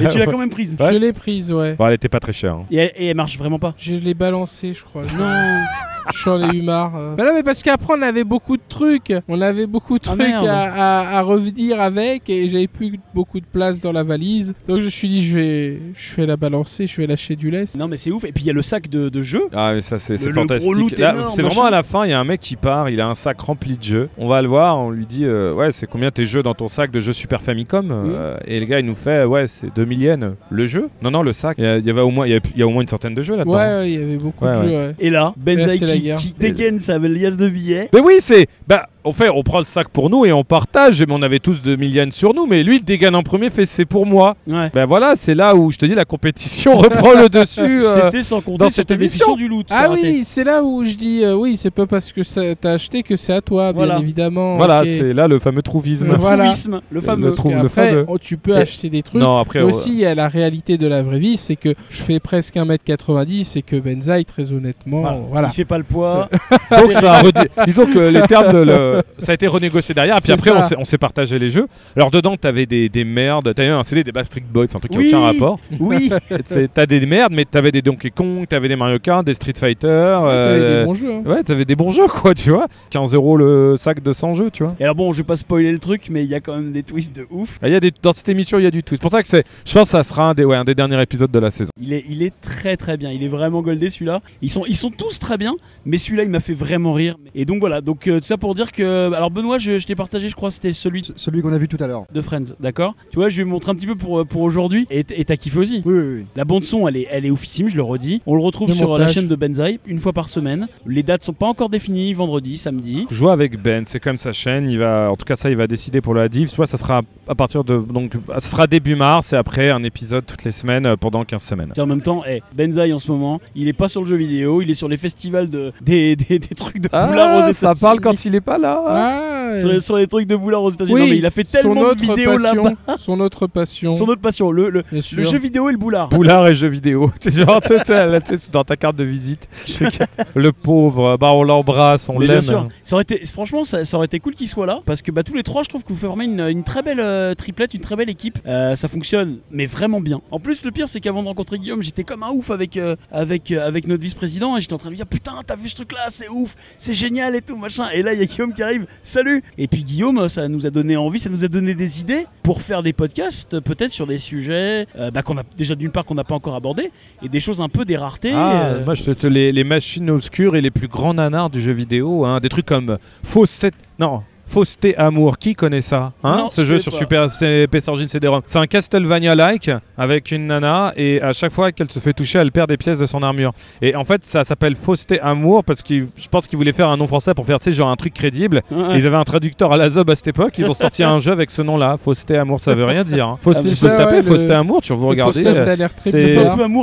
tu 0.09 0.17
l'as 0.17 0.25
quand 0.25 0.37
même 0.37 0.49
prise. 0.49 0.75
Je 0.79 0.95
l'ai 0.95 1.13
prise, 1.13 1.51
ouais. 1.51 1.73
Bon, 1.75 1.87
elle 1.87 1.93
était 1.93 2.09
pas 2.09 2.19
très 2.19 2.33
chère. 2.33 2.53
hein. 2.53 2.65
Et 2.71 2.77
elle, 2.77 2.91
et 2.95 3.07
elle 3.07 3.15
marche 3.17 3.37
vraiment 3.37 3.59
pas. 3.59 3.73
Je 3.77 3.95
l'ai 3.95 4.13
balancé, 4.13 4.73
je 4.73 4.83
crois. 4.83 5.03
Non, 5.03 5.63
j'en 6.23 6.39
ai 6.51 6.55
eu 6.57 6.61
marre. 6.61 6.95
euh. 6.95 7.15
Bah 7.15 7.25
non, 7.25 7.33
mais 7.33 7.43
parce 7.43 7.63
qu'après, 7.63 7.93
on 7.97 8.01
avait 8.01 8.23
beaucoup 8.23 8.57
de 8.57 8.61
trucs. 8.67 9.13
On 9.27 9.41
avait 9.41 9.67
beaucoup 9.67 9.97
de 9.97 10.03
Ah, 10.05 10.09
trucs 10.11 10.19
merde. 10.21 10.47
à, 10.47 10.63
à- 11.01 11.17
à 11.17 11.21
revenir 11.21 11.79
avec 11.81 12.29
et 12.29 12.47
j'avais 12.47 12.67
plus 12.67 12.99
beaucoup 13.13 13.39
de 13.39 13.45
place 13.45 13.81
dans 13.81 13.91
la 13.91 14.03
valise. 14.03 14.53
Donc 14.67 14.79
je 14.79 14.85
me 14.85 14.89
suis 14.89 15.07
dit, 15.07 15.25
je 15.25 15.39
vais, 15.39 15.79
je 15.95 16.15
vais 16.15 16.25
la 16.25 16.37
balancer, 16.37 16.85
je 16.87 16.97
vais 17.01 17.07
lâcher 17.07 17.35
du 17.35 17.49
lest. 17.49 17.75
Non, 17.75 17.87
mais 17.87 17.97
c'est 17.97 18.11
ouf. 18.11 18.23
Et 18.23 18.31
puis 18.31 18.43
il 18.43 18.47
y 18.47 18.49
a 18.49 18.53
le 18.53 18.61
sac 18.61 18.89
de, 18.89 19.09
de 19.09 19.21
jeu. 19.21 19.43
Ah 19.53 19.73
mais 19.73 19.81
ça 19.81 19.97
c'est 19.97 20.17
c'est 20.17 20.25
Le- 20.25 20.31
le 20.31 20.35
gros 20.35 20.41
fantastique. 20.43 20.75
loot 20.75 20.97
Là, 20.99 21.13
énorme, 21.13 21.31
c'est 21.35 21.41
vraiment 21.41 21.65
à 21.65 21.71
la 21.71 21.83
fin, 21.83 22.05
il 22.05 22.11
y 22.11 22.13
a 22.13 22.19
un 22.19 22.23
mec 22.23 22.39
qui 22.39 22.55
part, 22.55 22.89
il 22.89 23.01
a 23.01 23.07
un 23.07 23.15
sac 23.15 23.39
rempli 23.41 23.77
de 23.77 23.83
jeux. 23.83 24.09
On 24.17 24.27
va 24.27 24.37
le 24.45 24.49
voir, 24.49 24.77
on 24.79 24.89
lui 24.91 25.05
dit 25.05 25.25
euh, 25.25 25.53
ouais 25.53 25.71
c'est 25.71 25.87
combien 25.87 26.11
tes 26.11 26.25
jeux 26.25 26.41
dans 26.43 26.53
ton 26.53 26.67
sac 26.67 26.91
de 26.91 26.99
jeux 26.99 27.13
Super 27.13 27.41
Famicom 27.41 27.91
Euh, 27.91 28.37
Et 28.45 28.59
le 28.59 28.65
gars 28.65 28.79
il 28.79 28.85
nous 28.85 28.95
fait 28.95 29.23
ouais 29.25 29.47
c'est 29.47 29.73
2000 29.75 30.01
yens. 30.01 30.25
Le 30.49 30.65
jeu 30.65 30.89
Non 31.01 31.11
non 31.11 31.21
le 31.23 31.33
sac. 31.33 31.55
Il 31.57 31.63
y, 31.63 31.67
a- 31.67 31.77
il 31.77 31.85
y 31.85 31.89
avait 31.89 32.01
au 32.01 32.11
moins 32.11 32.25
il 32.27 32.31
y 32.31 32.35
a, 32.35 32.39
il 32.53 32.59
y 32.59 32.63
a 32.63 32.67
au 32.67 32.69
moins 32.71 32.81
une 32.81 32.87
centaine 32.87 33.13
de 33.15 33.21
jeux 33.21 33.35
là-dedans. 33.35 33.51
Ouais, 33.53 33.57
ouais, 33.59 33.91
il 33.91 33.99
y 33.99 34.03
avait 34.03 34.17
beaucoup 34.17 34.45
Ouais, 34.45 34.53
de 34.53 34.57
ouais. 34.57 34.63
jeux, 34.67 34.75
ouais. 34.77 34.95
Et 34.99 35.09
là, 35.09 35.33
Benzaï 35.37 35.79
qui 36.17 36.33
dégaine 36.39 36.79
sa 36.79 36.97
liasse 36.97 37.37
de 37.37 37.49
billets. 37.49 37.89
Mais 37.93 37.99
oui 37.99 38.15
c'est 38.19 38.47
bah 38.67 38.87
on 39.05 39.13
fait 39.13 39.29
on 39.29 39.43
prend 39.43 39.59
le 39.59 39.65
sac 39.65 39.87
pour 39.89 40.09
nous 40.09 40.25
et 40.25 40.31
on 40.33 40.43
partage. 40.43 41.01
Mais 41.01 41.13
on 41.13 41.21
avait 41.21 41.39
tous 41.39 41.61
2000 41.61 41.95
yens 41.95 42.13
sur 42.15 42.33
nous. 42.33 42.45
Mais 42.45 42.63
lui 42.63 42.77
il 42.77 42.83
dégaine 42.83 43.15
en 43.15 43.23
premier, 43.23 43.49
fait 43.49 43.65
c'est 43.65 43.85
pour 43.85 44.05
moi. 44.05 44.35
Ouais. 44.47 44.69
Ben 44.73 44.85
voilà 44.85 45.15
c'est 45.15 45.35
là 45.35 45.55
où 45.55 45.71
je 45.71 45.77
te 45.77 45.85
dis 45.85 45.95
la 45.95 46.05
compétition 46.05 46.75
reprend 46.77 47.13
le 47.13 47.29
dessus. 47.29 47.61
euh, 47.81 48.05
C'était 48.05 48.23
sans 48.23 48.41
compter 48.41 48.65
dans 48.65 48.69
cette 48.69 48.91
émission. 48.91 49.35
du 49.35 49.47
loot. 49.47 49.67
Ah 49.69 49.87
oui, 49.91 50.23
c'est 50.25 50.43
là 50.43 50.63
où 50.63 50.83
je 50.83 50.93
dis 50.95 51.23
euh, 51.23 51.35
oui, 51.35 51.57
c'est 51.57 51.71
pas 51.71 51.85
parce 51.85 52.11
que 52.11 52.21
t'as 52.53 52.71
acheté 52.73 53.03
que 53.03 53.15
c'est 53.15 53.33
à 53.33 53.41
toi, 53.41 53.71
bien 53.73 53.99
évidemment. 53.99 54.57
Voilà 54.57 54.83
c'est 54.85 55.13
là 55.13 55.27
le 55.27 55.39
fameux 55.39 55.61
trouvisme. 55.61 56.07
Le 56.07 56.15
Voilà. 56.15 56.43
Trouvisme, 56.45 56.81
le 56.89 57.01
fameux. 57.01 57.27
Le 57.29 57.33
trou- 57.35 57.51
le 57.51 57.67
fameux. 57.67 58.05
oh, 58.07 58.17
tu 58.17 58.37
peux 58.37 58.51
Et- 58.51 58.61
acheter 58.61 58.89
des 58.89 59.03
trucs. 59.03 59.21
Non 59.21 59.37
après 59.37 59.59
Mais 59.59 59.65
aussi, 59.65 59.89
il 59.91 59.99
y 59.99 60.05
a 60.05 60.15
la 60.15 60.27
réalité 60.27 60.77
de 60.77 60.87
la 60.87 61.01
vraie 61.01 61.19
vie, 61.19 61.37
c'est 61.37 61.55
que 61.55 61.73
je 61.89 61.97
fais 62.03 62.19
presque 62.19 62.55
1m90 62.55 63.57
et 63.57 63.61
que 63.61 63.75
Benzaï, 63.77 64.25
très 64.25 64.51
honnêtement, 64.51 65.01
Voilà. 65.01 65.17
voilà. 65.29 65.47
Il 65.51 65.55
fait 65.55 65.65
pas 65.65 65.77
le 65.77 65.83
poids. 65.83 66.27
Donc 66.71 66.93
ça 66.93 67.13
a 67.13 67.21
redé- 67.23 67.49
disons 67.65 67.85
que 67.85 67.99
les 67.99 68.21
termes 68.23 68.51
de 68.53 68.57
le... 68.59 68.94
ça 69.17 69.31
a 69.31 69.35
été 69.35 69.47
renégocié 69.47 69.93
derrière. 69.95 70.17
Et 70.17 70.21
puis 70.21 70.31
après, 70.31 70.49
ça. 70.61 70.75
on 70.77 70.85
s'est- 70.85 70.97
partagé 70.97 71.37
les 71.37 71.49
jeux. 71.49 71.67
Alors 71.95 72.09
dedans, 72.09 72.35
t'avais 72.37 72.65
des, 72.65 72.87
des 72.89 73.03
merdes. 73.03 73.53
T'avais 73.53 73.67
un 73.69 73.83
CD 73.83 74.03
des 74.03 74.11
Backstreet 74.11 74.43
Boys, 74.51 74.65
un 74.73 74.79
truc 74.79 74.91
qui 74.91 74.97
Oui. 74.97 75.11
n'a 75.11 75.17
aucun 75.19 75.25
rapport. 75.31 75.59
Oui. 75.79 76.09
T'as 76.73 76.85
des 76.85 77.05
merdes, 77.05 77.33
mais 77.33 77.45
t'avais 77.45 77.71
des 77.71 77.81
Donkey 77.81 78.09
Kong, 78.11 78.45
t'avais 78.47 78.67
des 78.67 78.75
Mario 78.75 78.97
Kart, 78.99 79.25
des 79.25 79.33
Street 79.33 79.53
Fighter. 79.55 79.87
T'avais 79.87 80.31
euh, 80.33 80.79
des 80.79 80.85
bons 80.85 80.93
jeux. 80.93 81.11
hein. 81.13 81.21
Ouais, 81.25 81.43
t'avais 81.43 81.65
des 81.65 81.75
bons 81.75 81.91
jeux, 81.91 82.07
quoi, 82.07 82.33
tu 82.33 82.49
vois. 82.51 82.67
15 82.91 83.13
euros 83.13 83.37
le 83.37 83.75
sac 83.77 84.01
de 84.01 84.11
100 84.13 84.33
jeux, 84.35 84.49
tu 84.51 84.63
vois. 84.63 84.75
Et 84.79 84.83
alors 84.83 84.95
bon, 84.95 85.11
je 85.13 85.17
vais 85.19 85.23
pas 85.23 85.35
spoiler 85.35 85.71
le 85.71 85.79
truc, 85.79 86.07
mais 86.09 86.23
il 86.23 86.29
y 86.29 86.35
a 86.35 86.39
quand 86.39 86.55
même 86.55 86.71
des 86.71 86.83
twists 86.83 87.15
de 87.15 87.27
ouf. 87.29 87.59
Ah, 87.61 87.67
Il 87.67 87.73
y 87.73 87.75
a 87.75 87.79
des, 87.79 87.91
dans 88.01 88.13
cette 88.13 88.29
émission, 88.29 88.57
il 88.59 88.63
y 88.63 88.67
a 88.67 88.71
du 88.71 88.83
tout. 88.83 88.95
C'est 88.95 89.01
pour 89.01 89.11
ça 89.11 89.21
que 89.21 89.27
c'est, 89.27 89.43
je 89.65 89.73
pense 89.73 89.83
que 89.87 89.91
ça 89.91 90.03
sera 90.03 90.29
un 90.29 90.33
des, 90.33 90.45
ouais, 90.45 90.55
un 90.55 90.63
des 90.63 90.75
derniers 90.75 91.01
épisodes 91.01 91.31
de 91.31 91.39
la 91.39 91.51
saison. 91.51 91.69
Il 91.79 91.93
est, 91.93 92.03
il 92.07 92.23
est 92.23 92.33
très 92.41 92.77
très 92.77 92.97
bien. 92.97 93.11
Il 93.11 93.23
est 93.23 93.27
vraiment 93.27 93.61
goldé 93.61 93.89
celui-là. 93.89 94.21
Ils 94.41 94.49
sont, 94.51 94.63
ils 94.67 94.75
sont 94.75 94.89
tous 94.89 95.19
très 95.19 95.37
bien, 95.37 95.53
mais 95.85 95.97
celui-là 95.97 96.23
il 96.23 96.29
m'a 96.29 96.39
fait 96.39 96.53
vraiment 96.53 96.93
rire. 96.93 97.15
Et 97.35 97.45
donc 97.45 97.59
voilà. 97.59 97.81
Donc 97.81 98.07
euh, 98.07 98.19
tout 98.19 98.25
ça 98.27 98.37
pour 98.37 98.55
dire 98.55 98.71
que 98.71 98.83
euh, 98.85 99.11
alors 99.11 99.31
Benoît, 99.31 99.57
je, 99.57 99.77
je 99.79 99.85
t'ai 99.87 99.95
partagé, 99.95 100.29
je 100.29 100.35
crois, 100.35 100.51
c'était 100.51 100.73
celui 100.73 101.03
C- 101.03 101.13
Celui 101.15 101.41
qu'on 101.41 101.51
a 101.53 101.57
vu 101.57 101.67
tout 101.67 101.77
à 101.79 101.87
l'heure. 101.87 102.05
de 102.13 102.21
Friends, 102.21 102.53
d'accord? 102.59 102.95
Tu 103.11 103.17
vois, 103.17 103.29
je 103.29 103.37
vais 103.37 103.43
montrer 103.43 103.71
un 103.71 103.75
petit 103.75 103.87
peu 103.87 103.95
pour, 103.95 104.25
pour 104.25 104.41
aujourd'hui. 104.41 104.87
Et 104.89 105.03
t'as 105.03 105.35
kiffé 105.37 105.59
aussi. 105.59 105.81
Oui, 105.85 105.93
oui, 105.93 106.03
oui. 106.19 106.25
La 106.35 106.45
bande 106.45 106.63
son, 106.63 106.87
elle 106.87 106.97
est, 106.97 107.07
elle 107.11 107.25
est 107.25 107.29
oufissime, 107.31 107.67
je 107.69 107.75
le 107.75 107.83
redis. 107.83 108.21
On 108.25 108.35
le 108.35 108.41
retrouve 108.41 108.69
Le 108.69 108.75
sur 108.75 108.97
la 108.97 109.07
chaîne 109.07 109.27
de 109.27 109.35
Benzaï 109.35 109.79
une 109.85 109.99
fois 109.99 110.13
par 110.13 110.29
semaine. 110.29 110.67
Les 110.85 111.03
dates 111.03 111.23
sont 111.23 111.33
pas 111.33 111.47
encore 111.47 111.69
définies, 111.69 112.13
vendredi, 112.13 112.57
samedi. 112.57 113.05
Je 113.09 113.15
joue 113.15 113.29
avec 113.29 113.61
Ben, 113.61 113.83
c'est 113.85 113.99
comme 113.99 114.17
sa 114.17 114.31
chaîne. 114.31 114.69
Il 114.69 114.79
va, 114.79 115.09
en 115.11 115.15
tout 115.15 115.25
cas, 115.25 115.35
ça, 115.35 115.49
il 115.49 115.55
va 115.57 115.67
décider 115.67 116.01
pour 116.01 116.13
la 116.13 116.29
div. 116.29 116.47
Soit 116.49 116.67
ça 116.67 116.77
sera 116.77 117.01
à 117.27 117.35
partir 117.35 117.63
de, 117.63 117.77
donc, 117.77 118.13
ça 118.33 118.39
sera 118.39 118.67
début 118.67 118.95
mars 118.95 119.33
et 119.33 119.35
après 119.35 119.69
un 119.71 119.83
épisode 119.83 120.25
toutes 120.25 120.43
les 120.43 120.51
semaines 120.51 120.85
euh, 120.85 120.95
pendant 120.95 121.23
15 121.25 121.41
semaines. 121.41 121.73
En 121.77 121.85
même 121.85 122.01
temps, 122.01 122.23
eh, 122.29 122.41
Benzaï 122.55 122.93
en 122.93 122.99
ce 122.99 123.11
moment, 123.11 123.39
il 123.55 123.67
est 123.67 123.73
pas 123.73 123.89
sur 123.89 124.01
le 124.01 124.07
jeu 124.07 124.15
vidéo, 124.15 124.61
il 124.61 124.69
est 124.69 124.75
sur 124.75 124.87
les 124.87 124.97
festivals 124.97 125.49
de, 125.49 125.71
des, 125.81 126.15
des, 126.15 126.39
des 126.39 126.55
trucs 126.55 126.79
de 126.81 126.89
Ah, 126.91 127.51
ça 127.53 127.73
parle 127.75 127.99
quand 127.99 128.25
il 128.25 128.35
est 128.35 128.41
pas 128.41 128.57
là. 128.57 128.74
Ah, 128.75 129.34
sur, 129.57 129.69
les- 129.69 129.79
sur 129.79 129.95
les 129.97 130.07
trucs 130.07 130.27
de 130.27 130.35
boulard 130.35 130.63
aux 130.63 130.69
États-Unis. 130.71 130.93
oui, 130.95 131.01
non, 131.01 131.07
mais 131.07 131.17
il 131.17 131.25
a 131.25 131.29
fait 131.29 131.43
tellement 131.43 131.93
de 131.93 131.99
vidéos 131.99 132.37
là-bas. 132.37 132.71
Son 132.97 133.19
autre 133.19 133.47
passion. 133.47 133.93
Son 133.93 134.05
autre 134.07 134.21
passion, 134.21 134.51
le, 134.51 134.69
le, 134.69 134.83
le 134.91 135.01
jeu 135.23 135.37
vidéo 135.37 135.69
et 135.69 135.71
le 135.71 135.77
boulard. 135.77 136.09
Boulard 136.09 136.47
et 136.47 136.53
jeux 136.53 136.67
vidéo. 136.67 137.11
C'est 137.19 137.31
genre, 137.33 137.61
tu 137.61 137.73
sais, 137.83 138.05
là, 138.07 138.19
dans 138.51 138.63
ta 138.63 138.75
carte 138.75 138.95
de 138.95 139.03
visite. 139.03 139.47
Truc. 139.67 139.99
le 140.35 140.51
pauvre, 140.51 141.17
bah 141.17 141.31
on 141.33 141.43
l'embrasse, 141.43 142.09
on 142.09 142.19
l'aime. 142.19 142.41
sûr, 142.41 142.67
ça 142.83 142.95
aurait 142.95 143.03
été, 143.03 143.25
franchement, 143.25 143.63
ça, 143.63 143.85
ça 143.85 143.97
aurait 143.97 144.05
été 144.05 144.19
cool 144.19 144.33
qu'il 144.33 144.47
soit 144.47 144.65
là 144.65 144.79
parce 144.85 145.01
que 145.01 145.11
bah, 145.11 145.23
tous 145.23 145.33
les 145.35 145.43
trois, 145.43 145.63
je 145.63 145.69
trouve 145.69 145.83
que 145.83 145.89
vous 145.89 145.95
formez 145.99 146.25
une, 146.25 146.39
une 146.41 146.63
très 146.63 146.81
belle 146.81 146.99
euh, 146.99 147.33
triplette, 147.35 147.73
une 147.73 147.81
très 147.81 147.95
belle 147.95 148.09
équipe. 148.09 148.39
Euh, 148.45 148.75
ça 148.75 148.87
fonctionne, 148.87 149.37
mais 149.51 149.65
vraiment 149.65 150.01
bien. 150.01 150.21
En 150.31 150.39
plus, 150.39 150.63
le 150.65 150.71
pire, 150.71 150.87
c'est 150.87 150.99
qu'avant 150.99 151.21
de 151.23 151.27
rencontrer 151.27 151.57
Guillaume, 151.59 151.81
j'étais 151.83 152.03
comme 152.03 152.23
un 152.23 152.29
ouf 152.31 152.51
avec 152.51 152.77
euh, 152.77 152.95
avec 153.11 153.51
euh, 153.51 153.65
avec 153.65 153.87
notre 153.87 154.01
vice-président 154.01 154.57
et 154.57 154.61
j'étais 154.61 154.73
en 154.73 154.77
train 154.77 154.87
de 154.87 154.91
lui 154.91 154.97
dire 154.97 155.07
putain, 155.07 155.33
t'as 155.45 155.55
vu 155.55 155.69
ce 155.69 155.75
truc-là, 155.75 156.05
c'est 156.09 156.29
ouf, 156.29 156.55
c'est 156.77 156.93
génial 156.93 157.35
et 157.35 157.41
tout 157.41 157.55
machin. 157.57 157.87
Et 157.93 158.01
là, 158.03 158.13
il 158.13 158.19
y 158.19 158.23
a 158.23 158.25
Guillaume 158.25 158.53
qui 158.53 158.63
arrive, 158.63 158.85
salut. 159.03 159.34
Et 159.57 159.67
puis 159.67 159.83
Guillaume, 159.83 160.27
ça 160.27 160.47
nous 160.47 160.65
a 160.65 160.69
donné 160.69 160.97
envie, 160.97 161.19
ça 161.19 161.29
nous 161.29 161.43
a 161.43 161.47
donné 161.47 161.73
des 161.73 162.01
idées 162.01 162.25
pour 162.43 162.61
faire 162.61 162.83
des 162.83 162.93
podcasts, 162.93 163.59
peut-être 163.59 163.91
sur 163.91 164.07
des 164.07 164.17
sujets 164.17 164.87
euh, 164.97 165.11
bah, 165.11 165.21
qu'on 165.21 165.37
a 165.37 165.43
déjà 165.57 165.75
d'une 165.75 165.91
part 165.91 166.05
qu'on 166.05 166.15
n'a 166.15 166.23
pas 166.23 166.35
encore 166.35 166.55
abordé 166.55 166.91
et 167.23 167.29
des 167.29 167.39
choses 167.39 167.61
un 167.61 167.69
peu 167.69 167.85
des 167.85 167.97
raretés. 167.97 168.33
Ah, 168.33 168.65
euh, 168.65 168.85
moi 168.85 168.93
je 168.93 169.11
te 169.11 169.27
les, 169.27 169.51
les 169.51 169.63
machines 169.63 170.09
obscures 170.09 170.55
et 170.55 170.61
les 170.61 170.71
plus 170.71 170.87
grands 170.87 171.13
nanars 171.13 171.49
du 171.49 171.61
jeu 171.61 171.71
vidéo, 171.71 172.25
hein, 172.25 172.39
des 172.39 172.49
trucs 172.49 172.65
comme 172.65 172.97
Fausse 173.23 173.65
non, 173.97 174.23
Fausseté 174.47 174.95
Amour, 174.97 175.37
qui 175.37 175.55
connaît 175.55 175.81
ça 175.81 176.11
hein, 176.23 176.35
Non, 176.37 176.47
Ce 176.47 176.61
je 176.61 176.65
jeu 176.65 176.77
sur 176.77 176.91
pas. 176.91 176.97
Super 176.97 177.29
PS 177.71 177.87
Engine 177.89 178.07
CD-ROM. 178.07 178.41
C'est 178.45 178.59
un 178.59 178.67
Castlevania-like 178.67 179.71
avec 179.97 180.31
une 180.31 180.47
nana 180.47 180.93
et 180.95 181.21
à 181.21 181.31
chaque 181.33 181.51
fois 181.51 181.71
qu'elle 181.71 181.89
se 181.89 181.99
fait 181.99 182.13
toucher, 182.13 182.39
elle 182.39 182.51
perd 182.51 182.69
des 182.69 182.77
pièces 182.77 182.99
de 182.99 183.05
son 183.05 183.21
armure. 183.23 183.51
Et 183.81 183.95
en 183.95 184.03
fait, 184.03 184.23
ça 184.23 184.43
s'appelle 184.43 184.75
Fausseté 184.75 185.19
Amour 185.19 185.63
parce 185.63 185.81
que 185.81 185.93
je 186.17 186.27
pense 186.29 186.47
qu'ils 186.47 186.57
voulaient 186.57 186.73
faire 186.73 186.89
un 186.89 186.97
nom 186.97 187.07
français 187.07 187.33
pour 187.33 187.45
faire, 187.45 187.59
tu 187.59 187.65
sais, 187.65 187.71
genre 187.71 187.89
un 187.89 187.95
truc 187.95 188.13
crédible. 188.13 188.61
ouais. 188.71 188.97
Ils 188.97 189.07
avaient 189.07 189.15
un 189.17 189.23
traducteur 189.23 189.71
à 189.73 189.77
la 189.77 189.89
zob 189.89 190.09
à 190.09 190.15
cette 190.15 190.27
époque, 190.27 190.53
ils 190.57 190.69
ont 190.69 190.73
sorti 190.73 191.03
un 191.03 191.19
jeu 191.19 191.31
avec 191.31 191.49
ce 191.49 191.61
nom-là, 191.61 191.97
Fausseté 191.97 192.37
Amour, 192.37 192.59
ça 192.59 192.75
veut 192.75 192.85
rien 192.85 193.03
dire. 193.03 193.27
Hein. 193.27 193.39
Fausseté, 193.41 193.63
Ah, 193.67 193.69
tu 193.69 193.75
c'est 193.75 193.85
peux 193.87 193.91
le 193.91 193.97
ça, 193.97 194.03
taper, 194.03 194.15
ouais, 194.17 194.21
le- 194.21 194.27
Fausseté 194.27 194.53
Amour, 194.53 194.81
tu 194.81 194.93
vous 194.93 195.07
regardez. 195.07 195.45
euh, 195.45 195.65
a 195.65 195.75
l'air 195.75 195.93
très 195.93 196.11
c'est- 196.11 196.35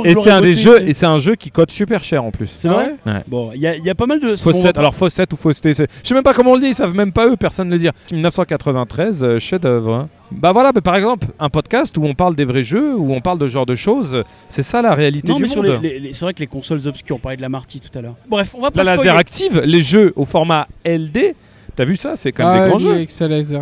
Et 0.05 0.13
c'est 0.15 0.29
un 0.31 0.41
des 0.41 0.53
jeux 0.53 0.81
et 0.87 0.93
c'est 0.93 1.05
un 1.05 1.19
jeu 1.19 1.35
qui 1.35 1.49
cote 1.51 1.71
super 1.71 2.03
cher 2.03 2.23
en 2.23 2.31
plus. 2.31 2.53
C'est 2.57 2.67
vrai 2.67 2.93
Ouais. 3.05 3.11
Ouais. 3.13 3.19
Bon, 3.27 3.51
il 3.55 3.61
y, 3.61 3.67
a- 3.67 3.75
il 3.75 3.83
y 3.83 3.89
a 3.89 3.95
pas 3.95 4.05
mal 4.05 4.19
de. 4.19 4.35
Alors 4.77 4.93
Faussette 4.95 5.31
ou 5.33 5.35
Fausseté, 5.35 5.73
c'est- 5.73 5.87
je 6.03 6.07
sais 6.07 6.13
même 6.13 6.23
pas 6.23 6.33
comment 6.33 6.51
on 6.51 6.55
le 6.55 6.61
dit, 6.61 6.67
ils 6.67 6.73
savent 6.73 6.93
même 6.95 7.11
pas 7.11 7.27
eux, 7.27 7.35
personne 7.53 7.67
ne 7.67 7.73
le 7.73 7.79
dire. 7.79 7.91
1993, 8.11 9.23
euh, 9.23 9.39
chef-d'œuvre. 9.39 10.07
Bah 10.31 10.51
voilà, 10.51 10.71
bah 10.71 10.81
par 10.81 10.95
exemple, 10.95 11.27
un 11.39 11.49
podcast 11.49 11.95
où 11.97 12.03
on 12.05 12.15
parle 12.15 12.35
des 12.35 12.45
vrais 12.45 12.63
jeux, 12.63 12.95
où 12.95 13.13
on 13.13 13.21
parle 13.21 13.37
de 13.37 13.47
ce 13.47 13.51
genre 13.53 13.67
de 13.67 13.75
choses, 13.75 14.23
c'est 14.49 14.63
ça 14.63 14.81
la 14.81 14.95
réalité 14.95 15.27
Non, 15.29 15.35
du 15.35 15.43
mais 15.43 15.47
sur 15.47 15.61
monde. 15.61 15.79
les, 15.83 15.89
les- 15.89 15.99
les- 15.99 16.13
c'est 16.13 16.25
vrai 16.25 16.33
que 16.33 16.39
les 16.39 16.47
consoles 16.47 16.87
obscures, 16.87 17.15
on 17.17 17.19
parlait 17.19 17.37
de 17.37 17.43
la 17.43 17.49
Marty 17.49 17.79
tout 17.79 17.95
à 17.97 18.01
l'heure. 18.01 18.15
Bref, 18.27 18.55
on 18.57 18.61
va 18.61 18.71
pas 18.71 18.83
La 18.83 18.93
spoiler. 18.93 19.03
laser 19.09 19.17
active, 19.19 19.61
les 19.63 19.81
jeux 19.81 20.13
au 20.15 20.25
format 20.25 20.67
LD, 20.85 21.35
t'as 21.75 21.85
vu 21.85 21.95
ça? 21.95 22.15
C'est 22.15 22.31
quand 22.31 22.43
même 22.51 22.61
Ah, 22.61 22.63
des 22.65 22.69
grands 22.69 22.79
jeux. 22.79 22.93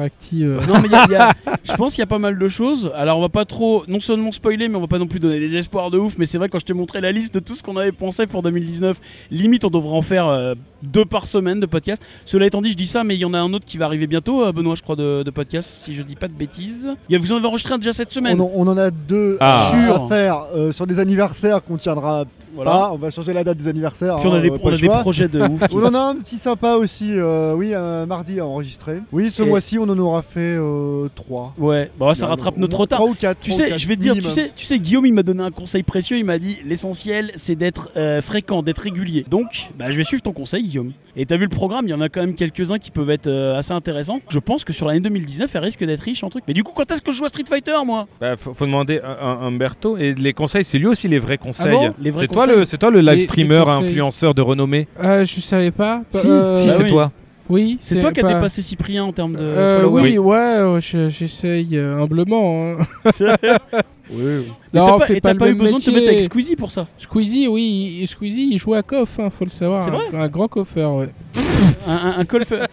active. 0.01 0.59
Non, 0.67 0.79
mais 0.81 0.87
il 0.87 0.91
y 0.91 0.95
a- 0.95 1.05
il 1.07 1.11
y 1.11 1.15
a- 1.15 1.29
je 1.63 1.73
pense 1.73 1.89
qu'il 1.93 1.99
y 1.99 2.03
a 2.03 2.07
pas 2.07 2.19
mal 2.19 2.37
de 2.37 2.47
choses. 2.47 2.91
Alors, 2.95 3.17
on 3.17 3.21
va 3.21 3.29
pas 3.29 3.45
trop, 3.45 3.83
non 3.87 3.99
seulement 3.99 4.31
spoiler, 4.31 4.67
mais 4.69 4.75
on 4.75 4.81
va 4.81 4.87
pas 4.87 4.99
non 4.99 5.07
plus 5.07 5.19
donner 5.19 5.39
des 5.39 5.55
espoirs 5.55 5.91
de 5.91 5.97
ouf. 5.97 6.17
Mais 6.17 6.25
c'est 6.25 6.37
vrai, 6.37 6.49
quand 6.49 6.59
je 6.59 6.65
t'ai 6.65 6.73
montré 6.73 7.01
la 7.01 7.11
liste 7.11 7.33
de 7.33 7.39
tout 7.39 7.55
ce 7.55 7.63
qu'on 7.63 7.77
avait 7.77 7.91
pensé 7.91 8.25
pour 8.27 8.41
2019, 8.41 8.99
limite, 9.31 9.65
on 9.65 9.69
devrait 9.69 9.95
en 9.97 10.01
faire 10.01 10.27
euh, 10.27 10.53
deux 10.83 11.05
par 11.05 11.27
semaine 11.27 11.59
de 11.59 11.65
podcast. 11.65 12.01
Cela 12.25 12.45
étant 12.47 12.61
dit, 12.61 12.71
je 12.71 12.77
dis 12.77 12.87
ça, 12.87 13.03
mais 13.03 13.15
il 13.15 13.19
y 13.19 13.25
en 13.25 13.33
a 13.33 13.39
un 13.39 13.53
autre 13.53 13.65
qui 13.65 13.77
va 13.77 13.85
arriver 13.85 14.07
bientôt, 14.07 14.43
euh, 14.43 14.51
Benoît, 14.51 14.75
je 14.75 14.81
crois, 14.81 14.95
de, 14.95 15.23
de 15.23 15.31
podcast, 15.31 15.69
si 15.83 15.93
je 15.93 16.01
dis 16.01 16.15
pas 16.15 16.27
de 16.27 16.33
bêtises. 16.33 16.89
Il 17.09 17.13
y 17.13 17.15
a, 17.15 17.19
vous 17.19 17.31
en 17.33 17.37
avez 17.37 17.47
enregistré 17.47 17.73
un 17.73 17.77
déjà 17.77 17.93
cette 17.93 18.11
semaine. 18.11 18.39
On 18.39 18.45
en, 18.45 18.51
on 18.55 18.67
en 18.67 18.77
a 18.77 18.91
deux 18.91 19.37
Ah. 19.39 19.69
Sûr. 19.71 19.95
à 20.05 20.07
faire 20.07 20.45
euh, 20.55 20.71
sur 20.71 20.87
des 20.87 20.99
anniversaires 20.99 21.63
qu'on 21.63 21.77
tiendra 21.77 22.25
Voilà. 22.53 22.71
pas. 22.71 22.91
On 22.93 22.97
va 22.97 23.11
changer 23.11 23.33
la 23.33 23.43
date 23.43 23.57
des 23.57 23.67
anniversaires. 23.67 24.17
Puis 24.17 24.27
on 24.27 24.33
hein, 24.33 24.39
a 24.39 24.41
des, 24.41 24.49
pas 24.49 24.57
on 24.61 24.73
a 24.73 24.77
des 24.77 24.87
projets 24.87 25.27
de 25.27 25.41
ouf. 25.49 25.61
On 25.71 25.83
en 25.85 25.93
a 25.93 25.99
un 25.99 26.15
petit 26.15 26.37
sympa 26.37 26.75
aussi, 26.75 27.11
euh, 27.13 27.53
oui, 27.55 27.73
un 27.73 28.05
mardi 28.05 28.39
à 28.39 28.45
enregistrer. 28.45 28.99
Oui, 29.11 29.29
ce 29.31 29.43
Et- 29.43 29.45
mois-ci, 29.45 29.77
on 29.79 29.83
en 29.83 29.97
aura 29.97 30.21
fait 30.21 30.55
euh, 30.57 31.07
trois. 31.15 31.53
Ouais, 31.57 31.91
bon, 31.97 32.13
ça 32.13 32.27
rattrape 32.27 32.57
notre 32.57 32.79
retard. 32.79 32.99
Trois 32.99 33.11
ou 33.11 33.15
quatre. 33.15 33.39
Tu 33.41 33.51
trois 33.51 33.65
ou 33.65 33.69
sais, 33.69 33.77
je 33.77 33.87
vais 33.87 33.95
te 33.95 34.01
dire, 34.01 34.13
tu 34.13 34.23
sais, 34.23 34.51
tu 34.55 34.65
sais, 34.65 34.79
Guillaume, 34.79 35.05
il 35.05 35.13
m'a 35.13 35.23
donné 35.23 35.43
un 35.43 35.51
conseil 35.51 35.83
précieux. 35.83 36.17
Il 36.17 36.25
m'a 36.25 36.39
dit 36.39 36.59
l'essentiel, 36.65 37.31
c'est 37.35 37.55
d'être 37.55 37.89
euh, 37.97 38.21
fréquent, 38.21 38.63
d'être 38.63 38.79
régulier. 38.79 39.25
Donc, 39.29 39.71
bah, 39.77 39.91
je 39.91 39.97
vais 39.97 40.03
suivre 40.03 40.21
ton 40.21 40.33
conseil, 40.33 40.63
Guillaume. 40.63 40.91
Et 41.15 41.25
t'as 41.25 41.35
vu 41.37 41.43
le 41.43 41.49
programme, 41.49 41.85
il 41.87 41.91
y 41.91 41.93
en 41.93 42.01
a 42.01 42.09
quand 42.09 42.21
même 42.21 42.35
quelques-uns 42.35 42.77
qui 42.79 42.89
peuvent 42.91 43.09
être 43.09 43.27
euh, 43.27 43.57
assez 43.57 43.73
intéressants. 43.73 44.19
Je 44.29 44.39
pense 44.39 44.63
que 44.63 44.73
sur 44.73 44.87
l'année 44.87 44.99
2019, 45.01 45.53
elle 45.53 45.63
risque 45.63 45.83
d'être 45.83 45.99
riche 46.01 46.23
en 46.23 46.29
trucs. 46.29 46.43
Mais 46.47 46.53
du 46.53 46.63
coup, 46.63 46.71
quand 46.75 46.89
est-ce 46.91 47.01
que 47.01 47.11
je 47.11 47.17
joue 47.17 47.25
à 47.25 47.29
Street 47.29 47.43
Fighter, 47.47 47.73
moi? 47.85 48.07
Bah, 48.19 48.35
faut, 48.37 48.53
faut 48.53 48.65
demander 48.65 48.99
à, 49.03 49.11
à 49.11 49.45
Humberto 49.45 49.97
et 49.97 50.13
les 50.13 50.33
conseils, 50.33 50.63
c'est 50.63 50.77
lui 50.77 50.87
aussi 50.87 51.07
les 51.07 51.19
vrais 51.19 51.37
conseils. 51.37 51.67
Ah 51.69 51.89
bon? 51.89 51.93
Les 51.99 52.11
vrais 52.11 52.21
c'est 52.21 52.27
toi 52.33 52.43
conseils? 52.45 52.59
le, 52.59 52.65
c'est 52.65 52.77
toi 52.77 52.89
le 52.91 52.99
live 52.99 53.09
Les- 53.09 53.15
les 53.17 53.21
streamer 53.23 53.63
influenceur 53.67 54.33
de 54.33 54.41
renommée? 54.41 54.87
Euh, 55.03 55.25
je 55.25 55.39
savais 55.41 55.71
pas. 55.71 56.01
Si, 56.11 56.27
Euh, 56.27 56.55
si 56.55 56.67
Bah 56.67 56.73
c'est 56.77 56.83
oui. 56.83 56.89
toi. 56.89 57.11
Oui, 57.51 57.77
C'est 57.81 57.99
toi 57.99 58.11
qui 58.11 58.21
as 58.21 58.23
pas- 58.23 58.33
dépassé 58.35 58.61
Cyprien 58.61 59.03
en 59.03 59.11
termes 59.11 59.33
de 59.33 59.39
Euh, 59.41 59.85
oui, 59.85 60.17
ouais, 60.17 60.37
euh, 60.37 60.79
je- 60.79 61.09
j'essaye 61.09 61.75
euh, 61.77 62.01
humblement. 62.01 62.75
hein. 62.79 63.01
Non, 64.13 64.43
t'as 64.73 64.93
on 64.95 64.99
pas, 64.99 65.05
fait 65.05 65.17
et 65.17 65.21
pas 65.21 65.35
pas 65.35 65.47
eu 65.49 65.53
besoin 65.55 65.79
de 65.79 65.83
te 65.83 65.89
mettre 65.89 66.07
avec 66.09 66.21
Squeezie 66.21 66.55
pour 66.57 66.69
ça? 66.69 66.85
Squeezie, 66.97 67.47
oui, 67.47 67.99
il- 68.01 68.07
Squeezie, 68.07 68.49
il 68.51 68.57
joue 68.57 68.73
à 68.73 68.83
coff, 68.83 69.19
hein, 69.19 69.29
faut 69.29 69.45
le 69.45 69.49
savoir. 69.51 69.81
C'est 69.83 69.89
un- 69.89 69.93
vrai 69.93 70.17
un, 70.17 70.27
grand 70.27 70.47
coffeur, 70.49 70.95
ouais. 70.95 71.09
Un, 71.87 71.93
un, 71.95 72.19
un 72.19 72.25
coiffeur. 72.25 72.67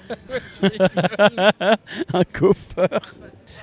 un 2.12 2.24
coiffeur. 2.24 3.00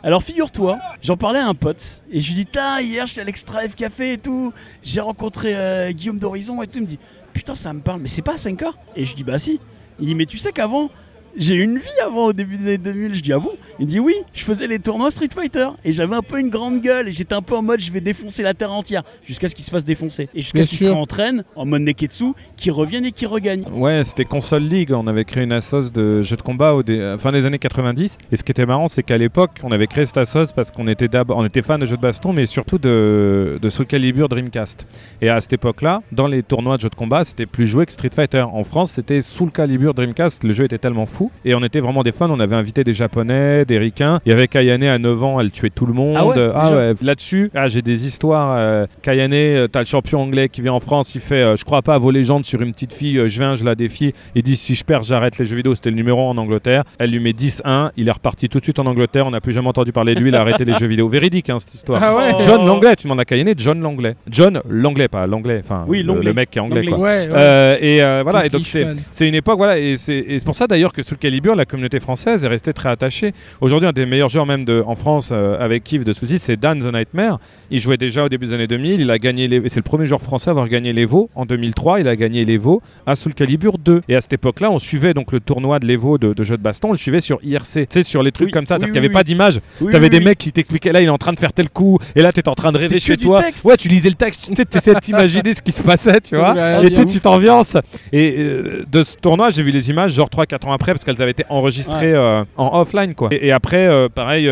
Alors 0.03 0.23
figure-toi, 0.23 0.77
j'en 1.01 1.17
parlais 1.17 1.39
à 1.39 1.47
un 1.47 1.53
pote 1.53 2.01
et 2.11 2.19
je 2.21 2.27
lui 2.29 2.35
dis 2.35 2.45
Tain, 2.45 2.79
hier 2.81 3.05
j'étais 3.05 3.21
à 3.21 3.23
l'Extra 3.23 3.61
F 3.67 3.75
Café 3.75 4.13
et 4.13 4.17
tout, 4.17 4.53
j'ai 4.83 5.01
rencontré 5.01 5.53
euh, 5.55 5.91
Guillaume 5.91 6.19
d'Horizon 6.19 6.61
et 6.61 6.67
tout. 6.67 6.77
Il 6.79 6.81
me 6.83 6.87
dit 6.87 6.99
Putain, 7.33 7.55
ça 7.55 7.73
me 7.73 7.79
parle, 7.81 8.01
mais 8.01 8.07
c'est 8.09 8.21
pas 8.21 8.35
5K 8.35 8.65
Et 8.95 9.05
je 9.05 9.15
dis 9.15 9.23
Bah 9.23 9.37
si. 9.37 9.59
Il 9.99 10.05
dit 10.07 10.15
Mais 10.15 10.25
tu 10.25 10.37
sais 10.37 10.51
qu'avant, 10.51 10.89
j'ai 11.37 11.55
eu 11.55 11.63
une 11.63 11.77
vie 11.77 11.99
avant 12.05 12.25
au 12.27 12.33
début 12.33 12.57
des 12.57 12.67
années 12.67 12.77
2000. 12.77 13.13
Je 13.15 13.21
dis 13.21 13.33
Ah 13.33 13.39
bon? 13.39 13.51
Il 13.79 13.85
me 13.85 13.89
dit 13.91 13.99
Oui, 13.99 14.13
je 14.33 14.43
faisais 14.43 14.67
les 14.67 14.79
tournois 14.79 15.11
Street 15.11 15.29
Fighter 15.33 15.67
et 15.83 15.91
j'avais 15.91 16.15
un 16.15 16.21
peu 16.21 16.39
une 16.39 16.49
grande 16.49 16.81
gueule 16.81 17.07
et 17.07 17.11
j'étais 17.11 17.33
un 17.35 17.41
peu 17.41 17.55
en 17.55 17.61
mode 17.61 17.79
Je 17.79 17.91
vais 17.91 18.01
défoncer 18.01 18.43
la 18.43 18.53
terre 18.53 18.71
entière 18.71 19.03
jusqu'à 19.25 19.49
ce 19.49 19.55
qu'il 19.55 19.63
se 19.65 19.71
fasse 19.71 19.83
défoncer 19.85 20.29
et 20.33 20.41
jusqu'à 20.41 20.63
ce 20.63 20.69
qu'il 20.69 20.77
se 20.79 20.85
réentraîne 20.85 21.43
en 21.55 21.65
mode 21.65 21.81
Neketsu, 21.81 22.33
qui 22.55 22.71
revienne 22.71 23.05
et 23.05 23.11
qui 23.11 23.25
regagne. 23.25 23.63
Ouais, 23.73 24.03
c'était 24.03 24.25
Console 24.25 24.63
League. 24.63 24.91
On 24.93 25.07
avait 25.07 25.25
créé 25.25 25.43
une 25.43 25.51
assoce 25.51 25.91
de 25.91 26.21
jeux 26.21 26.37
de 26.37 26.41
combat 26.41 26.73
au 26.73 26.83
dé- 26.83 27.15
fin 27.19 27.31
des 27.31 27.45
années 27.45 27.59
90. 27.59 28.17
Et 28.31 28.35
ce 28.37 28.43
qui 28.43 28.51
était 28.51 28.65
marrant, 28.65 28.87
c'est 28.87 29.03
qu'à 29.03 29.17
l'époque, 29.17 29.51
on 29.63 29.71
avait 29.71 29.87
créé 29.87 30.05
cette 30.05 30.17
assoce 30.17 30.51
parce 30.53 30.71
qu'on 30.71 30.87
était 30.87 31.07
d'abord, 31.07 31.37
on 31.37 31.45
était 31.45 31.61
fan 31.61 31.79
de 31.79 31.85
jeux 31.85 31.97
de 31.97 32.01
baston, 32.01 32.33
mais 32.33 32.45
surtout 32.45 32.77
de, 32.77 33.59
de 33.61 33.69
Soul 33.69 33.85
Calibur 33.85 34.29
Dreamcast. 34.29 34.87
Et 35.21 35.29
à 35.29 35.39
cette 35.41 35.53
époque-là, 35.53 36.01
dans 36.11 36.27
les 36.27 36.43
tournois 36.43 36.77
de 36.77 36.81
jeux 36.83 36.89
de 36.89 36.95
combat, 36.95 37.23
c'était 37.23 37.45
plus 37.45 37.67
joué 37.67 37.85
que 37.85 37.91
Street 37.91 38.09
Fighter. 38.13 38.41
En 38.41 38.63
France, 38.63 38.91
c'était 38.91 39.21
Soul 39.21 39.51
Calibur 39.51 39.93
Dreamcast. 39.93 40.43
Le 40.43 40.53
jeu 40.53 40.63
était 40.65 40.77
tellement 40.77 41.05
fou. 41.05 41.24
Et 41.45 41.55
on 41.55 41.63
était 41.63 41.79
vraiment 41.79 42.03
des 42.03 42.11
fans. 42.11 42.29
On 42.29 42.39
avait 42.39 42.55
invité 42.55 42.83
des 42.83 42.93
Japonais, 42.93 43.65
des 43.65 43.77
Ricains. 43.77 44.19
Il 44.25 44.29
y 44.29 44.31
avait 44.33 44.47
Kayane 44.47 44.83
à 44.83 44.97
9 44.97 45.23
ans, 45.23 45.39
elle 45.39 45.51
tuait 45.51 45.69
tout 45.69 45.85
le 45.85 45.93
monde. 45.93 46.15
Ah 46.17 46.25
ouais, 46.25 46.35
ouais. 46.37 46.93
Là-dessus, 47.01 47.51
ah, 47.55 47.67
j'ai 47.67 47.81
des 47.81 48.05
histoires. 48.07 48.55
euh, 48.57 48.85
Kayane, 49.01 49.33
euh, 49.33 49.67
t'as 49.67 49.79
le 49.79 49.85
champion 49.85 50.21
anglais 50.21 50.49
qui 50.49 50.61
vient 50.61 50.73
en 50.73 50.79
France. 50.79 51.15
Il 51.15 51.21
fait, 51.21 51.35
euh, 51.41 51.55
je 51.55 51.63
crois 51.65 51.81
pas 51.81 51.95
à 51.95 51.97
vos 51.97 52.11
légendes 52.11 52.45
sur 52.45 52.61
une 52.61 52.71
petite 52.73 52.93
fille. 52.93 53.17
euh, 53.19 53.27
je 53.27 53.39
viens, 53.39 53.55
je 53.55 53.65
la 53.65 53.75
défie. 53.75 54.13
Il 54.35 54.43
dit 54.43 54.57
si 54.57 54.75
je 54.75 54.83
perds, 54.83 55.03
j'arrête 55.03 55.37
les 55.37 55.45
jeux 55.45 55.55
vidéo. 55.55 55.75
C'était 55.75 55.89
le 55.91 55.95
numéro 55.95 56.21
1 56.27 56.31
en 56.31 56.37
Angleterre. 56.37 56.83
Elle 56.99 57.11
lui 57.11 57.19
met 57.19 57.31
10-1. 57.33 57.91
Il 57.97 58.07
est 58.07 58.11
reparti 58.11 58.49
tout 58.49 58.59
de 58.59 58.63
suite 58.63 58.79
en 58.79 58.85
Angleterre. 58.85 59.27
On 59.27 59.31
n'a 59.31 59.41
plus 59.41 59.53
jamais 59.53 59.67
entendu 59.67 59.91
parler 59.91 60.15
de 60.15 60.19
lui. 60.19 60.29
Il 60.29 60.35
a 60.35 60.41
arrêté 60.41 60.65
les 60.65 60.73
jeux 60.73 60.87
vidéo. 60.87 61.07
Véridique, 61.07 61.49
hein, 61.49 61.59
cette 61.59 61.73
histoire. 61.73 62.01
Ah 62.03 62.15
ouais 62.15 62.31
Oh. 62.35 62.41
John 62.41 62.65
Langlais, 62.65 62.95
tu 62.95 63.03
demandes 63.03 63.19
à 63.19 63.25
Kayane, 63.25 63.53
John 63.57 63.79
Langlais. 63.81 64.15
John 64.29 64.61
Langlais, 64.67 65.07
pas 65.07 65.27
l'anglais. 65.27 65.61
Enfin, 65.63 65.83
Oui, 65.87 66.03
le- 66.03 66.33
mec 66.33 66.49
qui 66.49 66.57
est 66.57 66.61
anglais, 66.61 66.81
Langlais. 66.81 66.91
quoi. 66.91 67.03
Ouais, 67.03 67.27
ouais. 67.27 67.33
Euh, 67.33 67.77
et 67.79 68.01
euh, 68.01 68.21
voilà, 68.23 68.45
et 68.45 68.49
donc 68.49 68.61
English 68.61 68.77
c'est 69.11 69.27
une 69.27 69.35
époque, 69.35 69.57
voilà, 69.57 69.77
et 69.77 69.95
c'est 69.97 70.17
et 70.17 70.39
c'est 70.39 70.45
pour 70.45 70.55
ça 70.55 70.67
d'ailleurs 70.67 70.91
que 70.91 71.01
sous 71.15 71.17
le 71.17 71.29
Calibur, 71.29 71.55
la 71.55 71.63
communauté 71.63 72.01
française 72.01 72.43
est 72.43 72.47
restée 72.49 72.73
très 72.73 72.89
attachée. 72.89 73.33
Aujourd'hui, 73.61 73.87
un 73.87 73.93
des 73.93 74.05
meilleurs 74.05 74.27
joueurs 74.27 74.45
même 74.45 74.65
de, 74.65 74.83
en 74.85 74.95
France 74.95 75.29
euh, 75.31 75.57
avec 75.59 75.85
Kiev 75.85 76.03
de 76.03 76.11
soucis, 76.11 76.39
c'est 76.39 76.57
Dan 76.57 76.79
the 76.79 76.93
Nightmare. 76.93 77.39
Il 77.71 77.79
jouait 77.79 77.97
déjà 77.97 78.23
au 78.25 78.29
début 78.29 78.47
des 78.47 78.53
années 78.53 78.67
2000, 78.67 78.99
il 79.01 79.11
a 79.11 79.17
gagné 79.17 79.47
les, 79.47 79.67
c'est 79.69 79.77
le 79.77 79.83
premier 79.83 80.07
joueur 80.07 80.21
français 80.21 80.49
à 80.49 80.51
avoir 80.51 80.67
gagné 80.67 80.93
l'Evo 80.93 81.29
en 81.35 81.45
2003. 81.45 81.99
Il 81.99 82.07
a 82.07 82.15
gagné 82.15 82.45
l'Evo 82.45 82.81
à 83.05 83.15
Soul 83.15 83.33
Calibur 83.33 83.77
2. 83.77 84.01
Et 84.07 84.15
à 84.15 84.21
cette 84.21 84.33
époque-là, 84.33 84.69
on 84.71 84.79
suivait 84.79 85.13
donc 85.13 85.31
le 85.31 85.39
tournoi 85.39 85.79
de 85.79 85.85
l'Evo 85.85 86.17
de, 86.17 86.33
de 86.33 86.43
jeux 86.43 86.57
de 86.57 86.61
baston, 86.63 86.89
on 86.89 86.91
le 86.91 86.97
suivait 86.97 87.21
sur 87.21 87.39
IRC, 87.43 87.63
tu 87.73 87.85
sais, 87.89 88.03
sur 88.03 88.23
les 88.23 88.31
trucs 88.31 88.47
Oui, 88.47 88.51
comme 88.51 88.65
ça, 88.65 88.75
oui, 88.75 88.79
c'est-à-dire 88.81 88.93
qu'il 88.93 89.01
oui, 89.01 89.07
n'y 89.09 89.13
avait 89.13 89.13
pas 89.13 89.23
d'image. 89.23 89.59
T'avais 89.91 90.09
des 90.09 90.19
mecs 90.19 90.37
qui 90.37 90.51
t'expliquaient 90.51 90.91
là, 90.91 91.01
il 91.01 91.05
est 91.05 91.09
en 91.09 91.17
train 91.17 91.33
de 91.33 91.39
faire 91.39 91.53
tel 91.53 91.69
coup, 91.69 91.97
et 92.15 92.21
là 92.21 92.31
t'es 92.31 92.47
en 92.47 92.55
train 92.55 92.71
de 92.71 92.77
rêver 92.77 92.99
chez 92.99 93.17
toi. 93.17 93.41
Ouais, 93.63 93.77
tu 93.77 93.87
lisais 93.87 94.09
le 94.09 94.15
texte, 94.15 94.51
tu 94.53 94.77
essayais 94.77 94.95
de 94.95 94.99
t'imaginer 95.01 95.53
ce 95.53 95.61
qui 95.61 95.71
se 95.71 95.81
passait, 95.81 96.21
tu 96.21 96.29
C'est 96.31 96.37
vois. 96.37 96.55
Et 96.83 96.89
c'est 96.89 96.89
tu 96.89 96.95
sais, 96.95 97.01
ouf. 97.03 97.11
tu 97.13 97.19
t'ambiances. 97.21 97.77
Et 98.11 98.35
euh, 98.37 98.83
de 98.91 99.03
ce 99.03 99.15
tournoi, 99.17 99.49
j'ai 99.49 99.63
vu 99.63 99.71
les 99.71 99.89
images, 99.89 100.13
genre 100.13 100.29
3-4 100.29 100.67
ans 100.67 100.71
après, 100.71 100.93
parce 100.93 101.03
qu'elles 101.03 101.21
avaient 101.21 101.31
été 101.31 101.43
enregistrées 101.49 102.13
euh, 102.13 102.43
en 102.57 102.79
offline 102.79 103.15
quoi. 103.15 103.29
Et, 103.31 103.47
et 103.47 103.51
après, 103.51 103.87
euh, 103.87 104.09
pareil, 104.09 104.45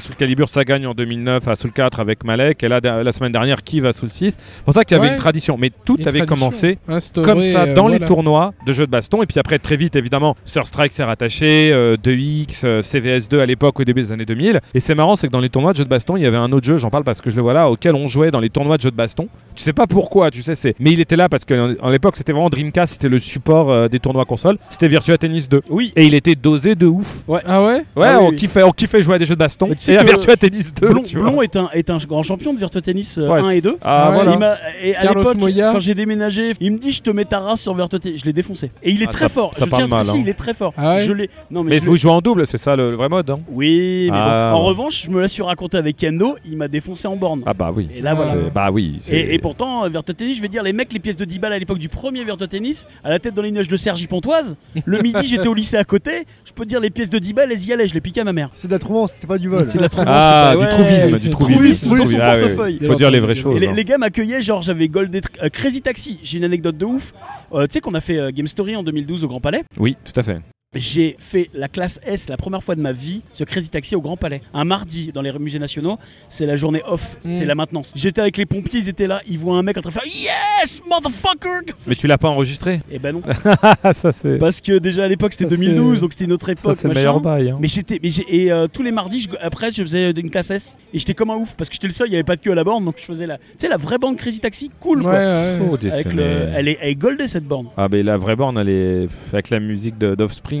Soul 0.00 0.14
Calibur 0.16 0.48
ça 0.48 0.64
gagne 0.64 0.86
en 0.86 0.94
2009 0.94 1.48
à 1.48 1.56
Soul 1.56 1.72
4 1.72 2.00
avec 2.00 2.24
Malek, 2.24 2.59
là 2.68 2.80
de- 2.80 2.88
la 2.88 3.12
semaine 3.12 3.32
dernière 3.32 3.62
qui 3.62 3.80
va 3.80 3.92
Soul 3.92 4.10
6. 4.10 4.36
C'est 4.38 4.64
pour 4.64 4.74
ça 4.74 4.84
qu'il 4.84 4.96
y 4.96 5.00
avait 5.00 5.08
Ouais. 5.08 5.14
une 5.14 5.20
tradition, 5.20 5.56
mais 5.58 5.70
tout 5.84 5.96
Une 5.98 6.06
avait 6.08 6.18
tradition 6.24 6.36
commencé 6.36 6.78
comme 7.14 7.42
ça 7.42 7.62
euh, 7.62 7.74
dans 7.74 7.88
les 7.88 7.96
voilà. 7.98 8.06
tournois 8.06 8.52
de 8.66 8.72
jeux 8.72 8.86
de 8.86 8.90
baston. 8.90 9.22
Et 9.22 9.26
puis 9.26 9.38
après 9.38 9.58
très 9.58 9.76
vite 9.76 9.96
évidemment 9.96 10.36
Sur 10.44 10.66
Strike 10.66 10.92
s'est 10.92 11.04
rattaché, 11.04 11.70
euh, 11.72 11.96
2X, 11.96 12.62
euh, 12.64 12.82
CVS2 12.82 13.40
à 13.40 13.46
l'époque 13.46 13.80
au 13.80 13.84
début 13.84 14.02
des 14.02 14.12
années 14.12 14.24
2000 14.26 14.60
et 14.74 14.80
c'est 14.80 14.94
marrant 14.94 15.14
c'est 15.16 15.26
que 15.28 15.32
dans 15.32 15.40
les 15.40 15.48
tournois 15.48 15.72
de 15.72 15.78
jeux 15.78 15.84
de 15.84 15.88
baston 15.90 16.16
il 16.16 16.22
y 16.22 16.26
avait 16.26 16.36
un 16.36 16.52
autre 16.52 16.66
jeu 16.66 16.76
j'en 16.78 16.90
parle 16.90 17.04
parce 17.04 17.20
que 17.20 17.30
je 17.30 17.36
le 17.36 17.42
vois 17.42 17.52
là 17.54 17.70
auquel 17.70 17.94
on 17.94 18.08
jouait 18.08 18.30
dans 18.30 18.40
les 18.40 18.50
tournois 18.50 18.76
de 18.76 18.82
jeux 18.82 18.90
de 18.90 18.96
baston. 18.96 19.28
Tu 19.54 19.62
sais 19.62 19.72
pas 19.72 19.86
pourquoi 19.86 20.30
tu 20.30 20.42
sais 20.42 20.54
c'est 20.54 20.74
mais 20.78 20.92
il 20.92 21.00
était 21.00 21.16
là 21.16 21.28
parce 21.28 21.44
que 21.44 21.76
en 21.82 21.90
l'époque 21.90 22.16
c'était 22.16 22.32
vraiment 22.32 22.48
Dreamcast 22.50 22.94
c'était 22.94 23.08
le 23.08 23.18
support 23.18 23.70
euh, 23.70 23.88
des 23.88 23.98
tournois 23.98 24.24
consoles. 24.24 24.58
C'était 24.70 24.88
Virtua 24.88 25.18
Tennis 25.18 25.48
2 25.48 25.62
Oui. 25.70 25.92
et 25.96 26.04
il 26.06 26.14
était 26.14 26.34
dosé 26.34 26.74
de 26.74 26.86
ouf. 26.86 27.18
Ah 27.46 27.62
ouais? 27.62 27.82
Ouais 27.96 28.06
Ah 28.08 28.18
oui, 28.18 28.24
on, 28.26 28.28
oui. 28.30 28.36
kiffait, 28.36 28.62
on 28.62 28.70
kiffait 28.70 29.02
jouer 29.02 29.14
à 29.16 29.18
des 29.18 29.24
jeux 29.24 29.34
de 29.34 29.38
baston. 29.40 29.66
Mais 29.68 29.74
tu 29.74 29.82
sais 29.82 29.92
et 29.94 29.98
à 29.98 30.02
Virtua 30.04 30.36
Tennis 30.36 30.72
2 30.74 30.88
Blond, 30.88 31.02
tu 31.02 31.18
est, 31.44 31.56
un, 31.56 31.68
est 31.72 31.90
un 31.90 31.98
grand 31.98 32.22
champion 32.22 32.49
de 32.52 32.58
Virtua 32.58 32.80
Tennis 32.80 33.18
euh, 33.18 33.28
Ouais, 33.28 33.40
1 33.40 33.50
et 33.50 33.60
2. 33.60 33.76
ah, 33.82 34.04
Ah 34.08 34.10
voilà 34.14 34.32
Il 34.32 34.38
m'a- 34.38 34.56
et 34.82 34.96
à 34.96 35.02
Carlos 35.02 35.20
l'époque, 35.22 35.38
Moya. 35.38 35.70
quand 35.72 35.78
j'ai 35.78 35.94
déménagé, 35.94 36.52
il 36.60 36.72
me 36.72 36.78
dit 36.78 36.90
je 36.90 37.02
te 37.02 37.10
mets 37.10 37.24
ta 37.24 37.38
race 37.40 37.60
sur 37.60 37.74
Virtua 37.74 37.98
Tennis. 37.98 38.20
Je 38.20 38.24
l'ai 38.26 38.32
défoncé. 38.32 38.70
Et 38.82 38.90
il 38.90 39.02
est 39.02 39.06
Ah, 39.08 39.12
très 39.12 39.24
ça- 39.24 39.28
fort. 39.30 39.54
ça 39.54 39.64
je 39.64 39.70
parle 39.70 39.82
tiens 39.82 39.86
à 39.86 39.88
mal, 39.88 39.98
préciser, 40.00 40.18
hein. 40.18 40.22
il 40.24 40.28
est 40.28 40.34
très 40.34 40.54
fort. 40.54 40.72
Ah 40.76 40.94
ouais 40.96 41.02
je 41.02 41.12
l'ai. 41.12 41.30
Non 41.50 41.62
mais, 41.62 41.70
mais 41.70 41.78
je 41.78 41.84
vous 41.86 41.92
l'ai- 41.92 41.98
jouez 41.98 42.10
en 42.12 42.20
double 42.20 42.46
c'est 42.46 42.58
ça 42.58 42.76
le, 42.76 42.90
le 42.90 42.96
vrai 42.96 43.08
mode 43.08 43.30
hein 43.30 43.40
Oui, 43.50 44.08
mais 44.10 44.18
Ah. 44.20 44.50
bon. 44.52 44.58
En 44.58 44.62
revanche, 44.64 45.04
je 45.04 45.10
me 45.10 45.20
la 45.20 45.28
suis 45.28 45.42
raconté 45.42 45.76
avec 45.76 45.96
Kendo. 45.96 46.36
Il 46.48 46.56
m'a 46.56 46.68
défoncé 46.68 47.06
en 47.08 47.16
borne. 47.16 47.42
ah 47.46 47.54
bah 47.54 47.72
oui 47.74 47.88
Et 47.94 48.00
là 48.00 48.14
voilà. 48.14 48.32
C'est- 48.32 48.50
bah 48.54 48.70
oui 48.72 48.96
c'est- 49.00 49.14
Et, 49.14 49.34
et 49.34 49.38
pourtant, 49.38 49.84
euh, 49.84 49.88
Virtua 49.88 50.14
Tennis, 50.14 50.36
je 50.36 50.42
vais 50.42 50.48
dire, 50.48 50.62
les 50.62 50.72
mecs, 50.72 50.92
les 50.92 50.98
pièces 51.00 51.16
de 51.16 51.24
10 51.24 51.38
balles 51.38 51.52
à 51.52 51.58
l'époque 51.58 51.78
du 51.78 51.88
premier 51.88 52.24
Virtua 52.24 52.46
Tennis, 52.48 52.86
à 53.04 53.10
la 53.10 53.18
tête 53.18 53.34
dans 53.34 53.42
les 53.42 53.50
nuages 53.50 53.68
de 53.68 53.76
Sergi 53.76 54.06
Pontoise, 54.06 54.56
le 54.84 54.98
midi 55.02 55.26
j'étais 55.26 55.48
au 55.48 55.54
lycée 55.54 55.76
à 55.76 55.84
côté, 55.84 56.26
je 56.44 56.52
peux 56.52 56.64
te 56.64 56.68
dire, 56.68 56.80
les 56.80 56.90
pièces 56.90 57.10
de 57.10 57.18
10 57.18 57.32
balles, 57.32 57.50
elles 57.52 57.64
y 57.66 57.72
allaient, 57.72 57.86
je 57.86 57.94
les 57.94 58.00
piquais 58.00 58.20
à 58.20 58.24
ma 58.24 58.32
mère. 58.32 58.50
C'est 58.54 58.68
de 58.68 58.72
la 58.72 58.78
trouvance, 58.78 59.12
c'était 59.12 59.26
pas 59.26 59.38
du 59.38 59.48
vol. 59.48 59.66
C'est 59.66 59.78
de 59.78 59.82
la 59.82 59.88
trouvance, 59.88 60.08
Ah, 60.10 60.50
c'est 60.52 60.58
pas- 60.58 60.64
du 60.66 60.66
ouais, 60.66 60.84
trouvisme, 60.84 61.18
du 61.18 61.30
trouvisme. 61.30 62.18
Ah. 62.20 62.39
Portefeuille. 62.40 62.78
Faut 62.84 62.94
dire 62.94 63.10
les 63.10 63.20
vraies 63.20 63.34
choses. 63.34 63.58
les, 63.60 63.68
hein. 63.68 63.72
les 63.74 63.84
gars 63.84 63.98
m'accueillaient, 63.98 64.42
genre 64.42 64.62
j'avais 64.62 64.88
Gold 64.88 65.14
euh, 65.14 65.48
Crazy 65.48 65.82
Taxi. 65.82 66.18
J'ai 66.22 66.38
une 66.38 66.44
anecdote 66.44 66.76
de 66.76 66.84
ouf. 66.84 67.12
Euh, 67.52 67.66
tu 67.66 67.74
sais 67.74 67.80
qu'on 67.80 67.94
a 67.94 68.00
fait 68.00 68.18
euh, 68.18 68.30
Game 68.30 68.46
Story 68.46 68.76
en 68.76 68.82
2012 68.82 69.24
au 69.24 69.28
Grand 69.28 69.40
Palais? 69.40 69.62
Oui, 69.78 69.96
tout 70.04 70.18
à 70.18 70.22
fait. 70.22 70.38
J'ai 70.76 71.16
fait 71.18 71.50
la 71.52 71.66
classe 71.66 71.98
S 72.06 72.28
la 72.28 72.36
première 72.36 72.62
fois 72.62 72.76
de 72.76 72.80
ma 72.80 72.92
vie, 72.92 73.22
ce 73.32 73.42
Crazy 73.42 73.70
Taxi 73.70 73.96
au 73.96 74.00
Grand 74.00 74.16
Palais. 74.16 74.40
Un 74.54 74.64
mardi 74.64 75.10
dans 75.12 75.20
les 75.20 75.32
musées 75.36 75.58
nationaux, 75.58 75.98
c'est 76.28 76.46
la 76.46 76.54
journée 76.54 76.80
off, 76.86 77.18
Mm. 77.24 77.30
c'est 77.32 77.44
la 77.44 77.56
maintenance. 77.56 77.92
J'étais 77.96 78.20
avec 78.20 78.36
les 78.36 78.46
pompiers, 78.46 78.78
ils 78.78 78.88
étaient 78.88 79.08
là, 79.08 79.20
ils 79.26 79.36
voient 79.36 79.56
un 79.56 79.64
mec 79.64 79.76
en 79.78 79.80
train 79.80 79.90
de 79.90 79.94
faire 79.94 80.04
Yes, 80.06 80.80
motherfucker 80.88 81.72
Mais 81.88 81.96
tu 81.96 82.06
l'as 82.06 82.18
pas 82.18 82.28
enregistré? 82.28 82.82
Eh 82.88 83.00
ben 83.00 83.16
non. 83.16 83.22
Ça. 83.92 84.12
Parce 84.38 84.60
que 84.60 84.78
déjà 84.78 85.06
à 85.06 85.08
l'époque 85.08 85.32
c'était 85.32 85.48
Ça, 85.50 85.56
2012, 85.56 85.96
c'est- 85.96 86.00
donc 86.02 86.12
c'était 86.12 86.26
une 86.26 86.32
autre 86.32 86.46
Ça 86.46 86.52
époque. 86.52 86.76
c'est 86.76 86.86
meilleur 86.94 87.20
bail. 87.20 87.50
hein. 87.50 87.58
Mais 87.60 87.66
j'étais, 87.66 87.98
mais 88.00 88.10
j'ai, 88.10 88.24
et 88.28 88.52
euh, 88.52 88.68
tous 88.72 88.84
les 88.84 88.92
mardis, 88.92 89.22
je- 89.22 89.28
après, 89.44 89.72
je 89.72 89.82
faisais 89.82 90.12
une 90.12 90.30
classe 90.30 90.52
S 90.52 90.76
et 90.94 91.00
j'étais 91.00 91.14
comme 91.14 91.30
un 91.30 91.36
ouf 91.36 91.56
parce 91.56 91.68
que 91.68 91.74
j'étais 91.74 91.88
le 91.88 91.92
seul, 91.92 92.06
il 92.06 92.12
y 92.12 92.14
avait 92.14 92.22
pas 92.22 92.36
de 92.36 92.42
queue 92.42 92.52
à 92.52 92.54
la 92.54 92.62
borne, 92.62 92.84
donc 92.84 92.94
je 92.96 93.04
faisais 93.04 93.26
la, 93.26 93.38
tu 93.38 93.44
sais, 93.58 93.68
la 93.68 93.76
vraie 93.76 93.98
bande 93.98 94.16
Crazy 94.16 94.38
Taxi, 94.38 94.70
cool 94.78 94.98
Ouais, 94.98 95.02
quoi. 95.02 95.12
ouais. 95.14 95.58
Faut 95.58 95.74
Avec 95.74 95.80
dessiner. 95.80 96.14
le, 96.14 96.48
elle 96.54 96.68
est, 96.68 96.78
elle 96.80 96.90
est 96.90 96.94
goldée 96.94 97.26
cette 97.26 97.42
borne. 97.44 97.66
Ah, 97.76 97.88
mais 97.90 98.04
la 98.04 98.16
vraie 98.16 98.36
borne, 98.36 98.56
elle 98.56 98.68
est 98.68 99.08
avec 99.32 99.50
la 99.50 99.58
musique 99.58 99.98
de- 99.98 100.14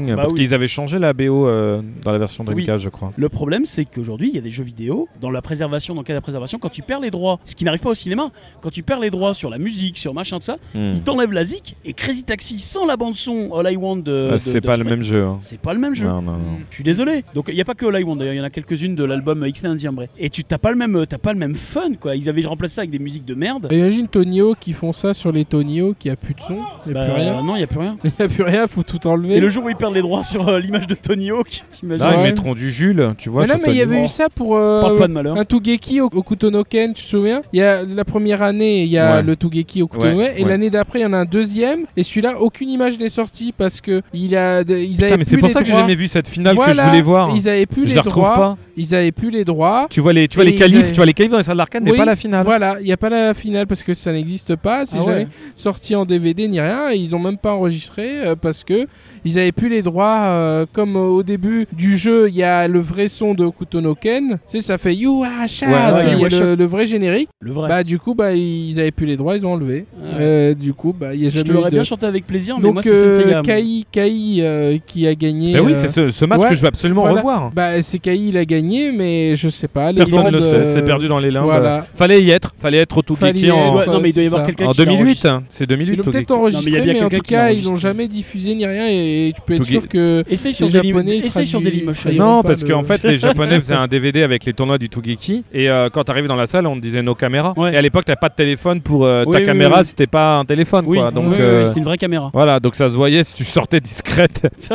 Bah 0.08 0.14
parce 0.16 0.32
oui. 0.32 0.40
qu'ils 0.40 0.54
avaient 0.54 0.68
changé 0.68 0.98
la 0.98 1.12
BO 1.12 1.46
euh, 1.46 1.82
dans 2.04 2.12
la 2.12 2.18
version 2.18 2.44
Oui. 2.46 2.54
Dreamcast, 2.64 2.84
je 2.84 2.88
crois. 2.90 3.12
Le 3.16 3.28
problème, 3.28 3.64
c'est 3.64 3.84
qu'aujourd'hui, 3.84 4.28
il 4.30 4.34
y 4.34 4.38
a 4.38 4.42
des 4.42 4.50
jeux 4.50 4.64
vidéo 4.64 5.08
dans 5.20 5.30
la 5.30 5.42
préservation, 5.42 5.94
dans 5.94 6.00
le 6.00 6.04
cas 6.06 6.12
de 6.12 6.18
la 6.18 6.22
préservation, 6.22 6.58
quand 6.58 6.68
tu 6.68 6.82
perds 6.82 7.00
les 7.00 7.10
droits, 7.10 7.38
ce 7.44 7.54
qui 7.54 7.64
n'arrive 7.64 7.80
pas 7.80 7.90
au 7.90 7.94
cinéma, 7.94 8.30
quand 8.62 8.70
tu 8.70 8.82
perds 8.82 9.00
les 9.00 9.10
droits 9.10 9.34
sur 9.34 9.50
la 9.50 9.58
musique, 9.58 9.98
sur 9.98 10.14
machin, 10.14 10.38
tout 10.38 10.44
ça, 10.44 10.56
Hmm. 10.74 10.90
ils 10.92 11.02
t'enlèvent 11.02 11.32
la 11.32 11.44
zik 11.44 11.76
et 11.84 11.92
Crazy 11.92 12.24
Taxi 12.24 12.58
sans 12.60 12.86
la 12.86 12.96
bande 12.96 13.14
son 13.14 13.50
All 13.54 13.72
I 13.72 13.76
Want 13.76 13.96
de. 13.96 14.28
Ah, 14.30 14.34
de- 14.34 14.38
c'est 14.38 14.60
pas 14.60 14.76
le 14.76 14.84
même 14.84 15.02
jeu. 15.02 15.24
hein. 15.24 15.38
C'est 15.40 15.58
pas 15.60 15.72
le 15.72 15.80
même 15.80 15.94
jeu. 15.94 16.06
Non, 16.06 16.22
non, 16.22 16.32
non. 16.32 16.58
Je 16.70 16.74
suis 16.76 16.84
désolé. 16.84 17.24
Donc 17.34 17.46
il 17.48 17.54
y 17.56 17.60
a 17.60 17.64
pas 17.64 17.74
que 17.74 17.86
All 17.86 18.00
I 18.00 18.04
Want 18.04 18.16
d'ailleurs, 18.16 18.34
il 18.34 18.38
y 18.38 18.40
en 18.40 18.44
a 18.44 18.50
quelques-unes 18.50 18.94
de 18.94 19.04
l'album 19.04 19.44
X 19.46 19.64
Indien 19.64 19.92
Bray. 19.92 20.08
Et 20.18 20.30
tu 20.30 20.44
t'as 20.44 20.58
pas 20.58 20.70
le 20.70 20.76
même 20.76 21.04
t'as 21.08 21.18
pas 21.18 21.32
le 21.32 21.38
même 21.38 21.54
fun 21.54 21.94
quoi. 22.00 22.14
Ils 22.16 22.28
avaient 22.28 22.42
remplacé 22.42 22.74
ça 22.76 22.80
avec 22.82 22.90
des 22.90 22.98
musiques 22.98 23.24
de 23.24 23.34
merde. 23.34 23.68
Imagine 23.70 24.08
Tonio 24.08 24.54
qui 24.58 24.72
font 24.72 24.92
ça 24.92 25.14
sur 25.14 25.32
les 25.32 25.44
Tonio, 25.44 25.94
qui 25.98 26.08
a 26.10 26.16
plus 26.16 26.34
de 26.34 26.40
son, 26.40 26.58
il 26.86 26.92
n'y 26.92 26.98
a 26.98 27.00
Bah, 27.00 27.12
plus 27.12 27.22
rien. 27.22 27.42
Non, 27.42 27.56
il 27.56 27.60
y 27.60 27.64
a 27.64 27.66
plus 27.66 27.78
rien. 27.80 27.96
Il 28.04 28.10
n'y 28.18 28.24
a 28.24 28.28
plus 28.28 28.42
rien, 28.42 28.66
faut 28.66 28.82
tout 28.82 29.04
enlever. 29.06 29.36
Et 29.36 29.40
le 29.40 29.48
jour 29.48 29.64
où 29.64 29.68
ils 29.70 29.76
perdent 29.76 29.89
les 29.92 30.02
droits 30.02 30.24
sur 30.24 30.48
euh, 30.48 30.58
l'image 30.60 30.86
de 30.86 30.94
Tony 30.94 31.30
Hawk, 31.30 31.62
t'imagines 31.70 32.04
Là, 32.06 32.12
ils 32.14 32.16
Ouais. 32.18 32.22
mettront 32.24 32.54
du 32.54 32.70
Jules, 32.70 33.14
tu 33.18 33.28
vois. 33.30 33.42
mais 33.42 33.48
là, 33.48 33.54
sur 33.54 33.62
mais 33.66 33.72
il 33.72 33.76
y 33.78 33.80
Tony. 33.82 33.94
avait 33.96 34.04
eu 34.04 34.08
ça 34.08 34.28
pour 34.34 34.56
euh, 34.56 34.80
Parle 34.80 34.96
pas 34.98 35.08
de 35.08 35.12
malheur. 35.12 35.36
un 35.36 35.44
Tugeki 35.44 36.00
au, 36.00 36.06
au 36.12 36.22
Kutonoken, 36.22 36.94
tu 36.94 37.02
te 37.02 37.08
souviens? 37.08 37.42
Il 37.52 37.58
y 37.58 37.62
a 37.62 37.84
la 37.84 38.04
première 38.04 38.42
année, 38.42 38.82
il 38.82 38.88
y 38.88 38.98
a 38.98 39.16
Ouais. 39.16 39.22
le 39.22 39.36
Tugeki 39.36 39.82
au 39.82 39.86
Kutonoken, 39.88 40.18
Ouais, 40.18 40.34
et 40.38 40.42
ouais. 40.44 40.48
l'année 40.48 40.70
d'après, 40.70 41.00
il 41.00 41.02
y 41.02 41.06
en 41.06 41.12
a 41.12 41.18
un 41.18 41.24
deuxième, 41.24 41.84
et 41.96 42.02
celui-là, 42.02 42.40
aucune 42.40 42.70
image 42.70 42.98
n'est 42.98 43.08
sortie 43.08 43.52
parce 43.56 43.80
que 43.80 44.02
il 44.12 44.36
a, 44.36 44.64
de- 44.64 44.76
ils 44.76 44.90
Putain, 44.92 45.06
avaient 45.06 45.16
mais 45.18 45.24
plus 45.24 45.30
c'est 45.30 45.36
pour 45.38 45.48
les 45.48 45.54
ça 45.54 45.60
que 45.60 45.66
j'ai 45.66 45.72
droits. 45.72 45.80
jamais 45.82 45.94
vu 45.94 46.08
cette 46.08 46.28
finale 46.28 46.56
que 46.56 46.62
Voilà, 46.62 46.82
je 46.84 46.88
voulais 46.88 47.02
voir. 47.02 47.30
Ils 47.36 47.48
avaient 47.48 47.66
plus 47.66 47.82
Je 47.84 47.88
les 47.88 47.94
la 47.94 48.02
retrouve 48.02 48.22
droits. 48.24 48.36
pas. 48.36 48.56
Ils 48.76 48.94
avaient 48.94 49.12
plus 49.12 49.30
les 49.30 49.44
droits. 49.44 49.86
Tu 49.90 50.00
vois 50.00 50.12
les, 50.12 50.26
tu 50.28 50.36
vois 50.36 50.44
Et 50.44 50.48
les 50.48 50.54
ils 50.54 50.58
qualifs, 50.58 50.76
avaient- 50.80 50.90
tu 50.90 50.96
vois 50.96 51.06
les 51.06 51.12
qualifs 51.12 51.30
dans 51.32 51.38
les 51.38 51.44
salles 51.44 51.56
d'arcade, 51.58 51.82
mais 51.82 51.90
Oui, 51.92 51.98
pas 51.98 52.04
la 52.06 52.16
finale. 52.16 52.44
Voilà, 52.44 52.76
il 52.80 52.86
n'y 52.86 52.92
a 52.92 52.96
pas 52.96 53.10
la 53.10 53.34
finale 53.34 53.66
parce 53.66 53.82
que 53.82 53.92
ça 53.94 54.12
n'existe 54.12 54.56
pas, 54.56 54.86
c'est 54.86 54.96
Ah 54.98 55.04
ouais. 55.04 55.12
jamais 55.12 55.28
sorti 55.56 55.94
en 55.94 56.04
DVD 56.06 56.48
ni 56.48 56.60
rien, 56.60 56.90
et 56.90 56.96
ils 56.96 57.14
ont 57.14 57.18
même 57.18 57.36
pas 57.36 57.52
enregistré 57.52 58.08
euh, 58.26 58.36
parce 58.40 58.64
que 58.64 58.86
ils 59.24 59.38
avaient 59.38 59.52
plus 59.52 59.68
les 59.68 59.79
droits 59.82 60.20
euh, 60.26 60.66
comme 60.72 60.96
euh, 60.96 61.00
au 61.00 61.22
début 61.22 61.66
du 61.72 61.96
jeu, 61.96 62.28
il 62.28 62.34
y 62.36 62.42
a 62.42 62.68
le 62.68 62.78
vrai 62.80 63.08
son 63.08 63.34
de 63.34 63.48
Kutonoken, 63.48 64.38
sais 64.46 64.60
ça 64.60 64.78
fait 64.78 64.94
You 64.94 65.22
are 65.24 65.48
Sha, 65.48 65.66
Ouais, 65.66 65.72
ouais, 65.74 65.92
tu 65.92 66.08
sais, 66.08 66.14
il 66.14 66.18
y 66.18 66.20
a 66.20 66.22
ouais, 66.40 66.46
le, 66.50 66.54
le 66.56 66.64
vrai 66.64 66.86
générique. 66.86 67.28
Le 67.40 67.52
vrai. 67.52 67.68
Bah 67.68 67.84
du 67.84 67.98
coup 67.98 68.14
bah 68.14 68.32
ils 68.32 68.78
avaient 68.78 68.90
plus 68.90 69.06
les 69.06 69.16
droits, 69.16 69.36
ils 69.36 69.46
ont 69.46 69.52
enlevé. 69.52 69.86
Ah 70.02 70.06
ouais. 70.06 70.12
Euh, 70.20 70.54
du 70.54 70.74
coup 70.74 70.94
bah 70.98 71.14
il 71.14 71.22
y 71.22 71.26
a 71.26 71.28
je 71.30 71.34
jamais 71.36 71.48
te 71.48 71.52
l'aurais 71.52 71.70
de... 71.70 71.76
bien 71.76 71.84
chanté 71.84 72.06
avec 72.06 72.26
plaisir, 72.26 72.56
mais 72.56 72.62
Donc 72.62 72.74
moi 72.74 72.82
c'est 72.82 72.90
euh. 72.90 73.42
Kai, 73.42 73.84
Kai 73.90 74.36
euh, 74.40 74.78
qui 74.86 75.06
a 75.06 75.14
gagné. 75.14 75.52
Mais 75.54 75.60
oui, 75.60 75.72
c'est 75.74 75.88
ce, 75.88 76.10
ce 76.10 76.24
match 76.24 76.40
ouais, 76.42 76.48
que 76.50 76.54
je 76.54 76.60
veux 76.62 76.68
absolument 76.68 77.02
voilà. 77.02 77.16
revoir. 77.16 77.50
Bah 77.52 77.80
c'est 77.82 77.98
Kai 77.98 78.16
il 78.16 78.36
a 78.36 78.44
gagné, 78.44 78.92
mais 78.92 79.36
je 79.36 79.48
sais 79.48 79.68
pas. 79.68 79.92
Les 79.92 79.98
Personne 79.98 80.26
ne 80.26 80.30
le 80.30 80.40
sait, 80.40 80.54
euh, 80.54 80.64
c'est 80.74 80.84
perdu 80.84 81.08
dans 81.08 81.18
les 81.18 81.30
limbes. 81.30 81.44
Voilà. 81.44 81.86
Fallait 81.94 82.22
y 82.22 82.30
être, 82.30 82.52
fallait 82.58 82.78
être 82.78 82.98
au 82.98 83.02
y 83.02 83.50
en, 83.50 83.56
être, 83.56 83.74
Ouais, 83.74 83.86
non, 83.86 84.00
mais 84.00 84.10
il 84.10 84.14
doit 84.14 84.22
y 84.22 84.26
c'est 84.26 84.26
avoir 84.26 84.40
ça. 84.40 84.46
quelqu'un 84.46 84.66
en 84.66 84.72
qui 84.72 84.78
l'a 84.78 84.84
2008. 84.84 85.00
enregistré. 85.02 85.28
hein. 85.28 85.42
C'est 85.48 85.66
2008 85.66 85.92
Ils 85.92 85.96
l'ont 85.96 86.04
peut-être 86.04 86.30
enregistré, 86.30 86.70
mais 86.70 86.70
il 86.70 86.78
y 86.78 86.80
a 86.80 86.84
bien 86.84 86.92
mais 86.94 87.02
en 87.04 87.08
quelqu'un 87.08 87.24
tout 87.24 87.30
cas, 87.34 87.50
ils 87.52 87.64
l'ont 87.64 87.76
jamais 87.76 88.08
diffusé 88.08 88.54
ni 88.54 88.66
rien 88.66 88.86
et 88.88 89.32
tu 89.34 89.40
peux 89.42 89.54
être 89.54 89.69
sûr 89.70 89.88
que 89.88 90.24
Essaye 90.28 90.54
sur. 90.54 90.68
Japonais 90.68 91.18
Essaye 91.18 91.46
sur 91.46 91.60
Dailymotion. 91.60 92.12
Non, 92.12 92.42
parce 92.42 92.62
le- 92.62 92.68
qu'en 92.68 92.82
fait, 92.82 93.02
les 93.04 93.18
Japonais 93.26 93.56
faisaient 93.58 93.74
un 93.74 93.86
DVD 93.88 94.22
avec 94.22 94.44
les 94.44 94.52
tournois 94.52 94.78
du 94.78 94.88
Tougeki. 94.88 95.44
Et 95.52 95.70
euh, 95.70 95.88
quand 95.92 96.04
t'arrives 96.04 96.26
dans 96.26 96.36
la 96.36 96.46
salle, 96.46 96.66
on 96.66 96.76
te 96.76 96.80
disait 96.80 97.02
nos 97.02 97.14
caméras. 97.14 97.54
Ouais. 97.56 97.72
Et 97.72 97.76
à 97.76 97.82
l'époque, 97.82 98.04
t'as 98.04 98.16
pas 98.16 98.28
de 98.28 98.34
téléphone 98.34 98.80
pour 98.80 99.04
euh, 99.04 99.24
Oui, 99.26 99.32
ta 99.32 99.38
oui, 99.40 99.44
caméra, 99.46 99.78
oui. 99.80 99.84
c'était 99.84 100.06
pas 100.06 100.36
un 100.38 100.44
téléphone. 100.44 100.84
Oui, 100.86 100.98
quoi. 100.98 101.10
Donc, 101.10 101.34
euh, 101.34 101.60
oui, 101.62 101.66
c'était 101.68 101.78
une 101.80 101.84
vraie 101.84 101.98
caméra. 101.98 102.30
voilà, 102.32 102.60
donc 102.60 102.74
ça 102.74 102.88
se 102.90 102.94
voyait 102.96 103.24
si 103.24 103.34
tu 103.34 103.44
sortais 103.44 103.80
discrète. 103.80 104.46
tu 104.58 104.66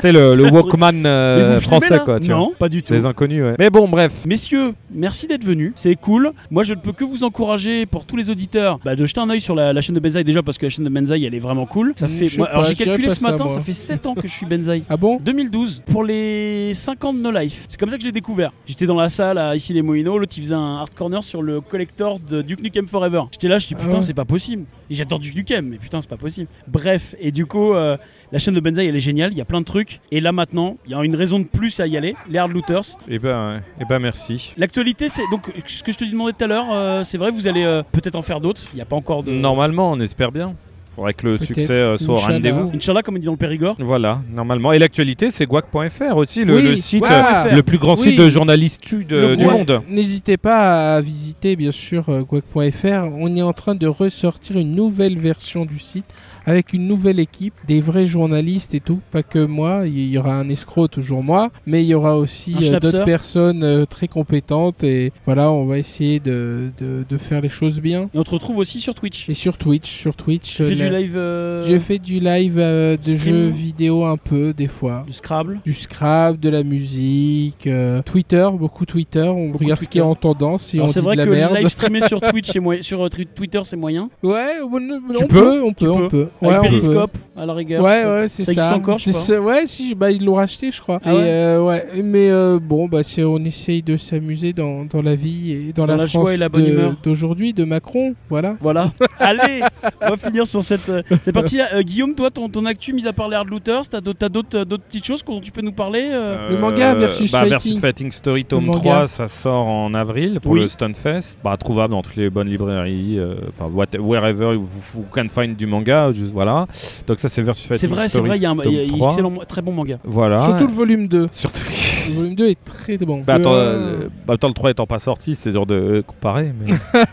sais, 0.00 0.12
le, 0.12 0.34
le 0.34 0.44
Walkman 0.50 1.04
euh, 1.06 1.60
français, 1.60 1.98
quoi. 2.04 2.18
tu 2.20 2.26
vois. 2.28 2.36
Non, 2.36 2.52
pas 2.58 2.68
du 2.68 2.82
tout. 2.82 2.92
Les 2.92 3.06
inconnus, 3.06 3.42
ouais. 3.42 3.54
Mais 3.58 3.70
bon, 3.70 3.88
bref. 3.88 4.12
Messieurs, 4.26 4.72
merci 4.92 5.26
d'être 5.26 5.44
venus, 5.44 5.72
c'est 5.74 5.94
cool. 5.96 6.32
Moi, 6.50 6.62
je 6.62 6.74
ne 6.74 6.80
peux 6.80 6.92
que 6.92 7.04
vous 7.04 7.24
encourager 7.24 7.86
pour 7.86 8.04
tous 8.04 8.16
les 8.16 8.30
auditeurs 8.30 8.78
bah, 8.84 8.96
de 8.96 9.06
jeter 9.06 9.20
un 9.20 9.30
œil 9.30 9.40
sur 9.40 9.54
la, 9.54 9.72
la 9.72 9.80
chaîne 9.80 9.94
de 9.94 10.00
Benzaï 10.00 10.24
déjà 10.24 10.42
parce 10.42 10.58
que 10.58 10.66
la 10.66 10.70
chaîne 10.70 10.84
de 10.84 10.90
Benzaï 10.90 11.24
elle 11.24 11.34
est 11.34 11.38
vraiment 11.40 11.66
cool. 11.66 11.92
Ça 11.96 12.06
Mm, 12.06 12.10
fait, 12.10 12.42
alors 12.42 12.64
j'ai 12.64 12.74
calculé 12.74 13.08
ce 13.08 13.22
matin, 13.22 13.48
ça 13.48 13.60
fait 13.60 13.72
7 13.74 14.06
ans 14.06 14.14
que 14.14 14.26
je 14.26 14.32
suis 14.32 14.46
Benzaï. 14.46 14.82
Ah 14.88 14.96
bon? 14.96 15.18
2012 15.20 15.82
pour 15.86 16.04
les 16.04 16.72
50 16.74 17.16
No 17.18 17.30
Life. 17.30 17.66
C'est 17.68 17.78
comme 17.78 17.90
ça 17.90 17.96
que 17.98 18.02
j'ai 18.02 18.12
découvert. 18.12 18.52
J'étais 18.66 18.86
dans 18.86 18.96
la 18.96 19.08
salle 19.08 19.38
à 19.38 19.54
ici 19.56 19.72
les 19.72 19.82
l'autre 19.82 20.32
il 20.36 20.42
faisait 20.42 20.54
un 20.54 20.78
hard 20.78 20.90
corner 20.94 21.22
sur 21.22 21.42
le 21.42 21.60
collector 21.60 22.18
de 22.20 22.42
Duke 22.42 22.62
Nukem 22.62 22.86
Forever. 22.86 23.22
J'étais 23.32 23.48
là, 23.48 23.58
je 23.58 23.66
dis 23.68 23.74
Ah 23.78 23.82
putain 23.82 23.96
ouais. 23.98 24.02
c'est 24.02 24.14
pas 24.14 24.24
possible. 24.24 24.64
Et 24.90 24.94
j'adore 24.94 25.18
Duke 25.20 25.36
Nukem, 25.36 25.66
mais 25.68 25.76
putain 25.78 26.00
c'est 26.00 26.10
pas 26.10 26.16
possible. 26.16 26.48
Bref, 26.68 27.14
et 27.20 27.30
du 27.32 27.46
coup 27.46 27.74
euh, 27.74 27.96
la 28.32 28.38
chaîne 28.38 28.54
de 28.54 28.60
Benzaï 28.60 28.86
elle 28.86 28.96
est 28.96 29.00
géniale, 29.00 29.32
il 29.32 29.38
y 29.38 29.40
a 29.40 29.44
plein 29.44 29.60
de 29.60 29.64
trucs. 29.64 30.00
Et 30.10 30.20
là 30.20 30.32
maintenant, 30.32 30.76
il 30.86 30.92
y 30.92 30.94
a 30.94 31.02
une 31.04 31.16
raison 31.16 31.38
de 31.38 31.44
plus 31.44 31.80
à 31.80 31.86
y 31.86 31.96
aller, 31.96 32.14
les 32.28 32.38
Hard 32.38 32.52
Looters. 32.52 32.98
Et 33.08 33.18
ben, 33.18 33.54
ouais. 33.54 33.60
eh 33.80 33.84
ben 33.84 33.98
merci. 33.98 34.54
L'actualité, 34.56 35.08
c'est 35.08 35.22
donc 35.30 35.52
ce 35.66 35.82
que 35.82 35.92
je 35.92 35.98
te 35.98 36.04
demandais 36.04 36.32
tout 36.32 36.44
à 36.44 36.46
l'heure, 36.46 36.66
euh, 36.72 37.04
c'est 37.04 37.18
vrai, 37.18 37.30
vous 37.30 37.48
allez 37.48 37.64
euh, 37.64 37.82
peut-être 37.92 38.16
en 38.16 38.22
faire 38.22 38.40
d'autres. 38.40 38.62
Il 38.72 38.76
n'y 38.76 38.82
a 38.82 38.86
pas 38.86 38.96
encore 38.96 39.22
de. 39.22 39.30
Normalement, 39.32 39.90
on 39.92 40.00
espère 40.00 40.32
bien. 40.32 40.54
Faudrait 40.96 41.14
que 41.14 41.26
le 41.26 41.38
succès 41.38 41.72
euh, 41.72 41.96
soit 41.96 42.14
au 42.14 42.18
rendez-vous. 42.18 42.72
Inch'Allah, 42.74 43.02
comme 43.02 43.14
on 43.14 43.18
dit 43.18 43.26
dans 43.26 43.32
le 43.32 43.38
Périgord. 43.38 43.76
Voilà, 43.78 44.20
normalement. 44.32 44.72
Et 44.72 44.78
l'actualité, 44.78 45.30
c'est 45.30 45.46
guac.fr 45.46 46.16
aussi, 46.16 46.44
le, 46.44 46.56
Oui, 46.56 46.62
le 46.62 46.76
site, 46.76 47.04
le 47.08 47.60
plus 47.62 47.78
grand 47.78 47.98
oui. 47.98 48.10
site 48.10 48.18
de 48.18 48.28
journalistude 48.28 49.12
euh, 49.12 49.36
du 49.36 49.44
monde. 49.44 49.82
N'hésitez 49.88 50.36
pas 50.36 50.96
à 50.96 51.00
visiter 51.00 51.54
bien 51.54 51.70
sûr 51.70 52.04
Gouac.fr. 52.24 53.06
On 53.14 53.34
est 53.36 53.42
en 53.42 53.52
train 53.52 53.76
de 53.76 53.86
ressortir 53.86 54.56
une 54.58 54.74
nouvelle 54.74 55.18
version 55.18 55.64
du 55.64 55.78
site 55.78 56.04
avec 56.46 56.72
une 56.72 56.86
nouvelle 56.86 57.18
équipe, 57.20 57.54
des 57.66 57.80
vrais 57.80 58.06
journalistes 58.06 58.74
et 58.74 58.80
tout, 58.80 59.00
pas 59.10 59.22
que 59.22 59.44
moi. 59.44 59.82
Il 59.86 60.08
y 60.08 60.18
aura 60.18 60.34
un 60.34 60.48
escroc 60.48 60.88
toujours 60.88 61.22
moi, 61.22 61.50
mais 61.66 61.82
il 61.82 61.88
y 61.88 61.94
aura 61.94 62.16
aussi 62.16 62.54
euh, 62.62 62.80
d'autres 62.80 63.04
personnes 63.04 63.62
euh, 63.64 63.84
très 63.86 64.08
compétentes 64.08 64.82
et 64.84 65.12
voilà, 65.26 65.50
on 65.50 65.66
va 65.66 65.78
essayer 65.78 66.20
de, 66.20 66.70
de, 66.78 67.04
de 67.08 67.16
faire 67.18 67.40
les 67.40 67.48
choses 67.48 67.80
bien. 67.80 68.08
Et 68.14 68.18
on 68.18 68.24
te 68.24 68.30
retrouve 68.30 68.58
aussi 68.58 68.80
sur 68.80 68.94
Twitch. 68.94 69.28
Et 69.28 69.34
sur 69.34 69.56
Twitch, 69.58 69.90
sur 69.90 70.16
Twitch, 70.16 70.56
Tu 70.56 70.64
fais 70.64 70.74
du 70.74 70.88
live 70.88 71.14
euh, 71.16 71.62
Je 71.62 71.78
fais 71.78 71.98
du 71.98 72.20
live 72.20 72.56
euh, 72.58 72.96
de 72.96 73.02
Stream. 73.16 73.18
jeux 73.18 73.48
vidéo 73.48 74.04
un 74.04 74.16
peu, 74.16 74.52
des 74.52 74.66
fois. 74.68 75.04
du 75.06 75.12
Scrabble 75.12 75.60
Du 75.64 75.74
scrap, 75.74 76.38
de 76.38 76.48
la 76.48 76.62
musique, 76.62 77.66
euh, 77.66 78.02
Twitter, 78.02 78.48
beaucoup 78.54 78.86
Twitter. 78.86 79.22
On 79.22 79.48
Beaucoup 79.50 79.64
regarde 79.64 79.80
ce 79.80 79.88
qui 79.88 79.98
est 79.98 80.02
en 80.02 80.14
tendance 80.14 80.74
et 80.74 80.78
Alors 80.78 80.88
on 80.90 80.92
dit 80.92 80.98
vrai 81.00 81.14
de 81.16 81.20
la 81.20 81.26
que 81.26 81.30
merde. 81.30 81.56
live 81.56 81.68
streamer 81.68 82.00
sur 82.08 82.20
Twitch, 82.30 82.50
sur 82.82 83.08
Twitter, 83.10 83.60
c'est 83.64 83.76
moyen. 83.76 84.08
Ouais, 84.22 84.56
on, 84.62 84.76
on 84.76 85.14
Tu 85.14 85.26
peut, 85.26 85.28
peux 85.28 85.62
on 85.62 85.72
peut, 85.72 85.90
on 85.90 86.08
peux. 86.08 86.28
Avec 86.42 86.50
Ouais, 86.54 86.56
peut. 86.56 86.68
Periscope, 86.68 87.10
à 87.36 87.46
la 87.46 87.52
rigueur. 87.54 87.82
Ouais, 87.84 88.04
ouais, 88.04 88.26
c'est 88.28 88.44
Ça 88.44 88.52
ça. 88.54 88.60
existe 88.62 88.76
encore, 88.76 88.96
je. 88.98 89.38
Ouais, 89.38 89.62
si, 89.66 89.94
bah, 89.94 90.10
ils 90.10 90.24
l'ont 90.24 90.34
racheté, 90.36 90.70
je 90.70 90.80
crois. 90.80 91.00
Ah 91.04 91.12
Et, 91.12 91.16
ouais 91.16 91.22
euh, 91.26 91.62
ouais. 91.62 91.84
Mais 92.02 92.30
euh, 92.30 92.58
bon, 92.60 92.88
bah, 92.88 93.00
on 93.18 93.44
essaye 93.44 93.82
de 93.82 93.96
s'amuser 93.96 94.52
dans, 94.52 94.84
dans 94.86 95.02
la 95.02 95.14
vie 95.14 95.52
et 95.52 95.72
dans, 95.72 95.86
Dans 95.86 95.92
la, 95.92 95.96
la 95.98 96.06
joie 96.06 96.22
France 96.22 96.34
et 96.34 96.36
la 96.38 96.48
bonne 96.48 96.64
de- 96.64 96.70
humeur. 96.72 96.94
d'aujourd'hui, 97.02 97.52
de 97.52 97.64
Macron. 97.64 98.14
Voilà. 98.28 98.56
Voilà. 98.60 98.92
Allez, 99.18 99.60
on 100.02 100.10
va 100.10 100.16
finir 100.16 100.46
sur 100.46 100.62
cette. 100.62 100.88
euh, 100.88 101.02
C'est 101.22 101.32
parti. 101.32 101.58
Euh, 101.74 101.82
Guillaume, 101.82 102.14
toi, 102.14 102.30
ton, 102.30 102.48
ton 102.48 102.64
actu, 102.64 102.92
mis 102.94 103.06
à 103.06 103.12
part 103.12 103.28
les 103.28 103.36
Hard 103.36 103.48
Looters, 103.48 103.86
t'as 103.88 104.00
d'autres, 104.00 104.18
t'as 104.18 104.28
d'autres, 104.28 104.64
d'autres 104.64 104.82
petites 104.84 105.04
choses 105.04 105.22
dont 105.24 105.40
tu 105.40 105.52
peux 105.52 105.60
nous 105.60 105.72
parler 105.72 106.08
euh 106.10 106.48
Le 106.50 106.58
manga 106.58 106.94
versus 106.94 107.30
bah, 107.30 107.40
Fighting. 107.40 107.50
versus 107.52 107.78
Fighting 107.78 108.10
Story 108.12 108.44
tome 108.44 108.62
Le 108.62 108.66
manga. 108.68 108.80
3, 108.80 109.06
ça 109.08 109.28
sort 109.28 109.66
en 109.66 109.92
avril 109.94 110.40
pour 110.40 110.52
Oui. 110.52 110.60
le 110.60 110.68
Stunfest. 110.68 111.38
Bah, 111.44 111.56
trouvable 111.56 111.92
dans 111.92 112.02
toutes 112.02 112.16
les 112.16 112.30
bonnes 112.30 112.48
librairies, 112.48 113.18
enfin 113.48 113.70
wherever 113.98 114.54
you, 114.54 114.66
you 114.96 115.04
can 115.14 115.26
find 115.28 115.56
du 115.56 115.66
manga, 115.66 116.10
voilà. 116.32 116.66
Donc 117.06 117.18
ça 117.20 117.28
c'est 117.28 117.42
versus 117.42 117.66
Fighting 117.66 117.88
C'est 117.88 117.94
vrai, 117.94 118.08
c'est 118.08 118.20
vrai, 118.20 118.36
il 118.36 118.42
y 118.42 118.46
a 118.46 118.50
un 118.50 118.56
tome 118.56 118.72
il 118.72 118.78
y 118.78 118.90
a 118.90 118.94
un 118.94 118.96
3. 118.98 119.08
excellent, 119.08 119.32
très 119.48 119.62
bon 119.62 119.72
manga. 119.72 119.98
Voilà. 120.04 120.38
Surtout 120.40 120.66
le 120.66 120.72
volume 120.72 121.06
2. 121.08 121.28
Surtout- 121.30 121.60
Le 122.08 122.14
volume 122.16 122.34
2 122.34 122.46
est 122.48 122.64
très 122.64 122.96
bon. 122.98 123.22
Bah, 123.26 123.34
attends, 123.34 123.52
Le- 123.52 123.58
euh, 123.58 124.08
bah, 124.26 124.34
attends, 124.34 124.48
le 124.48 124.54
3 124.54 124.70
étant 124.70 124.86
pas 124.86 124.98
sorti, 124.98 125.34
c'est 125.34 125.50
dur 125.50 125.66
de 125.66 125.74
euh, 125.74 126.02
comparer. 126.02 126.52
Mais... 126.58 126.72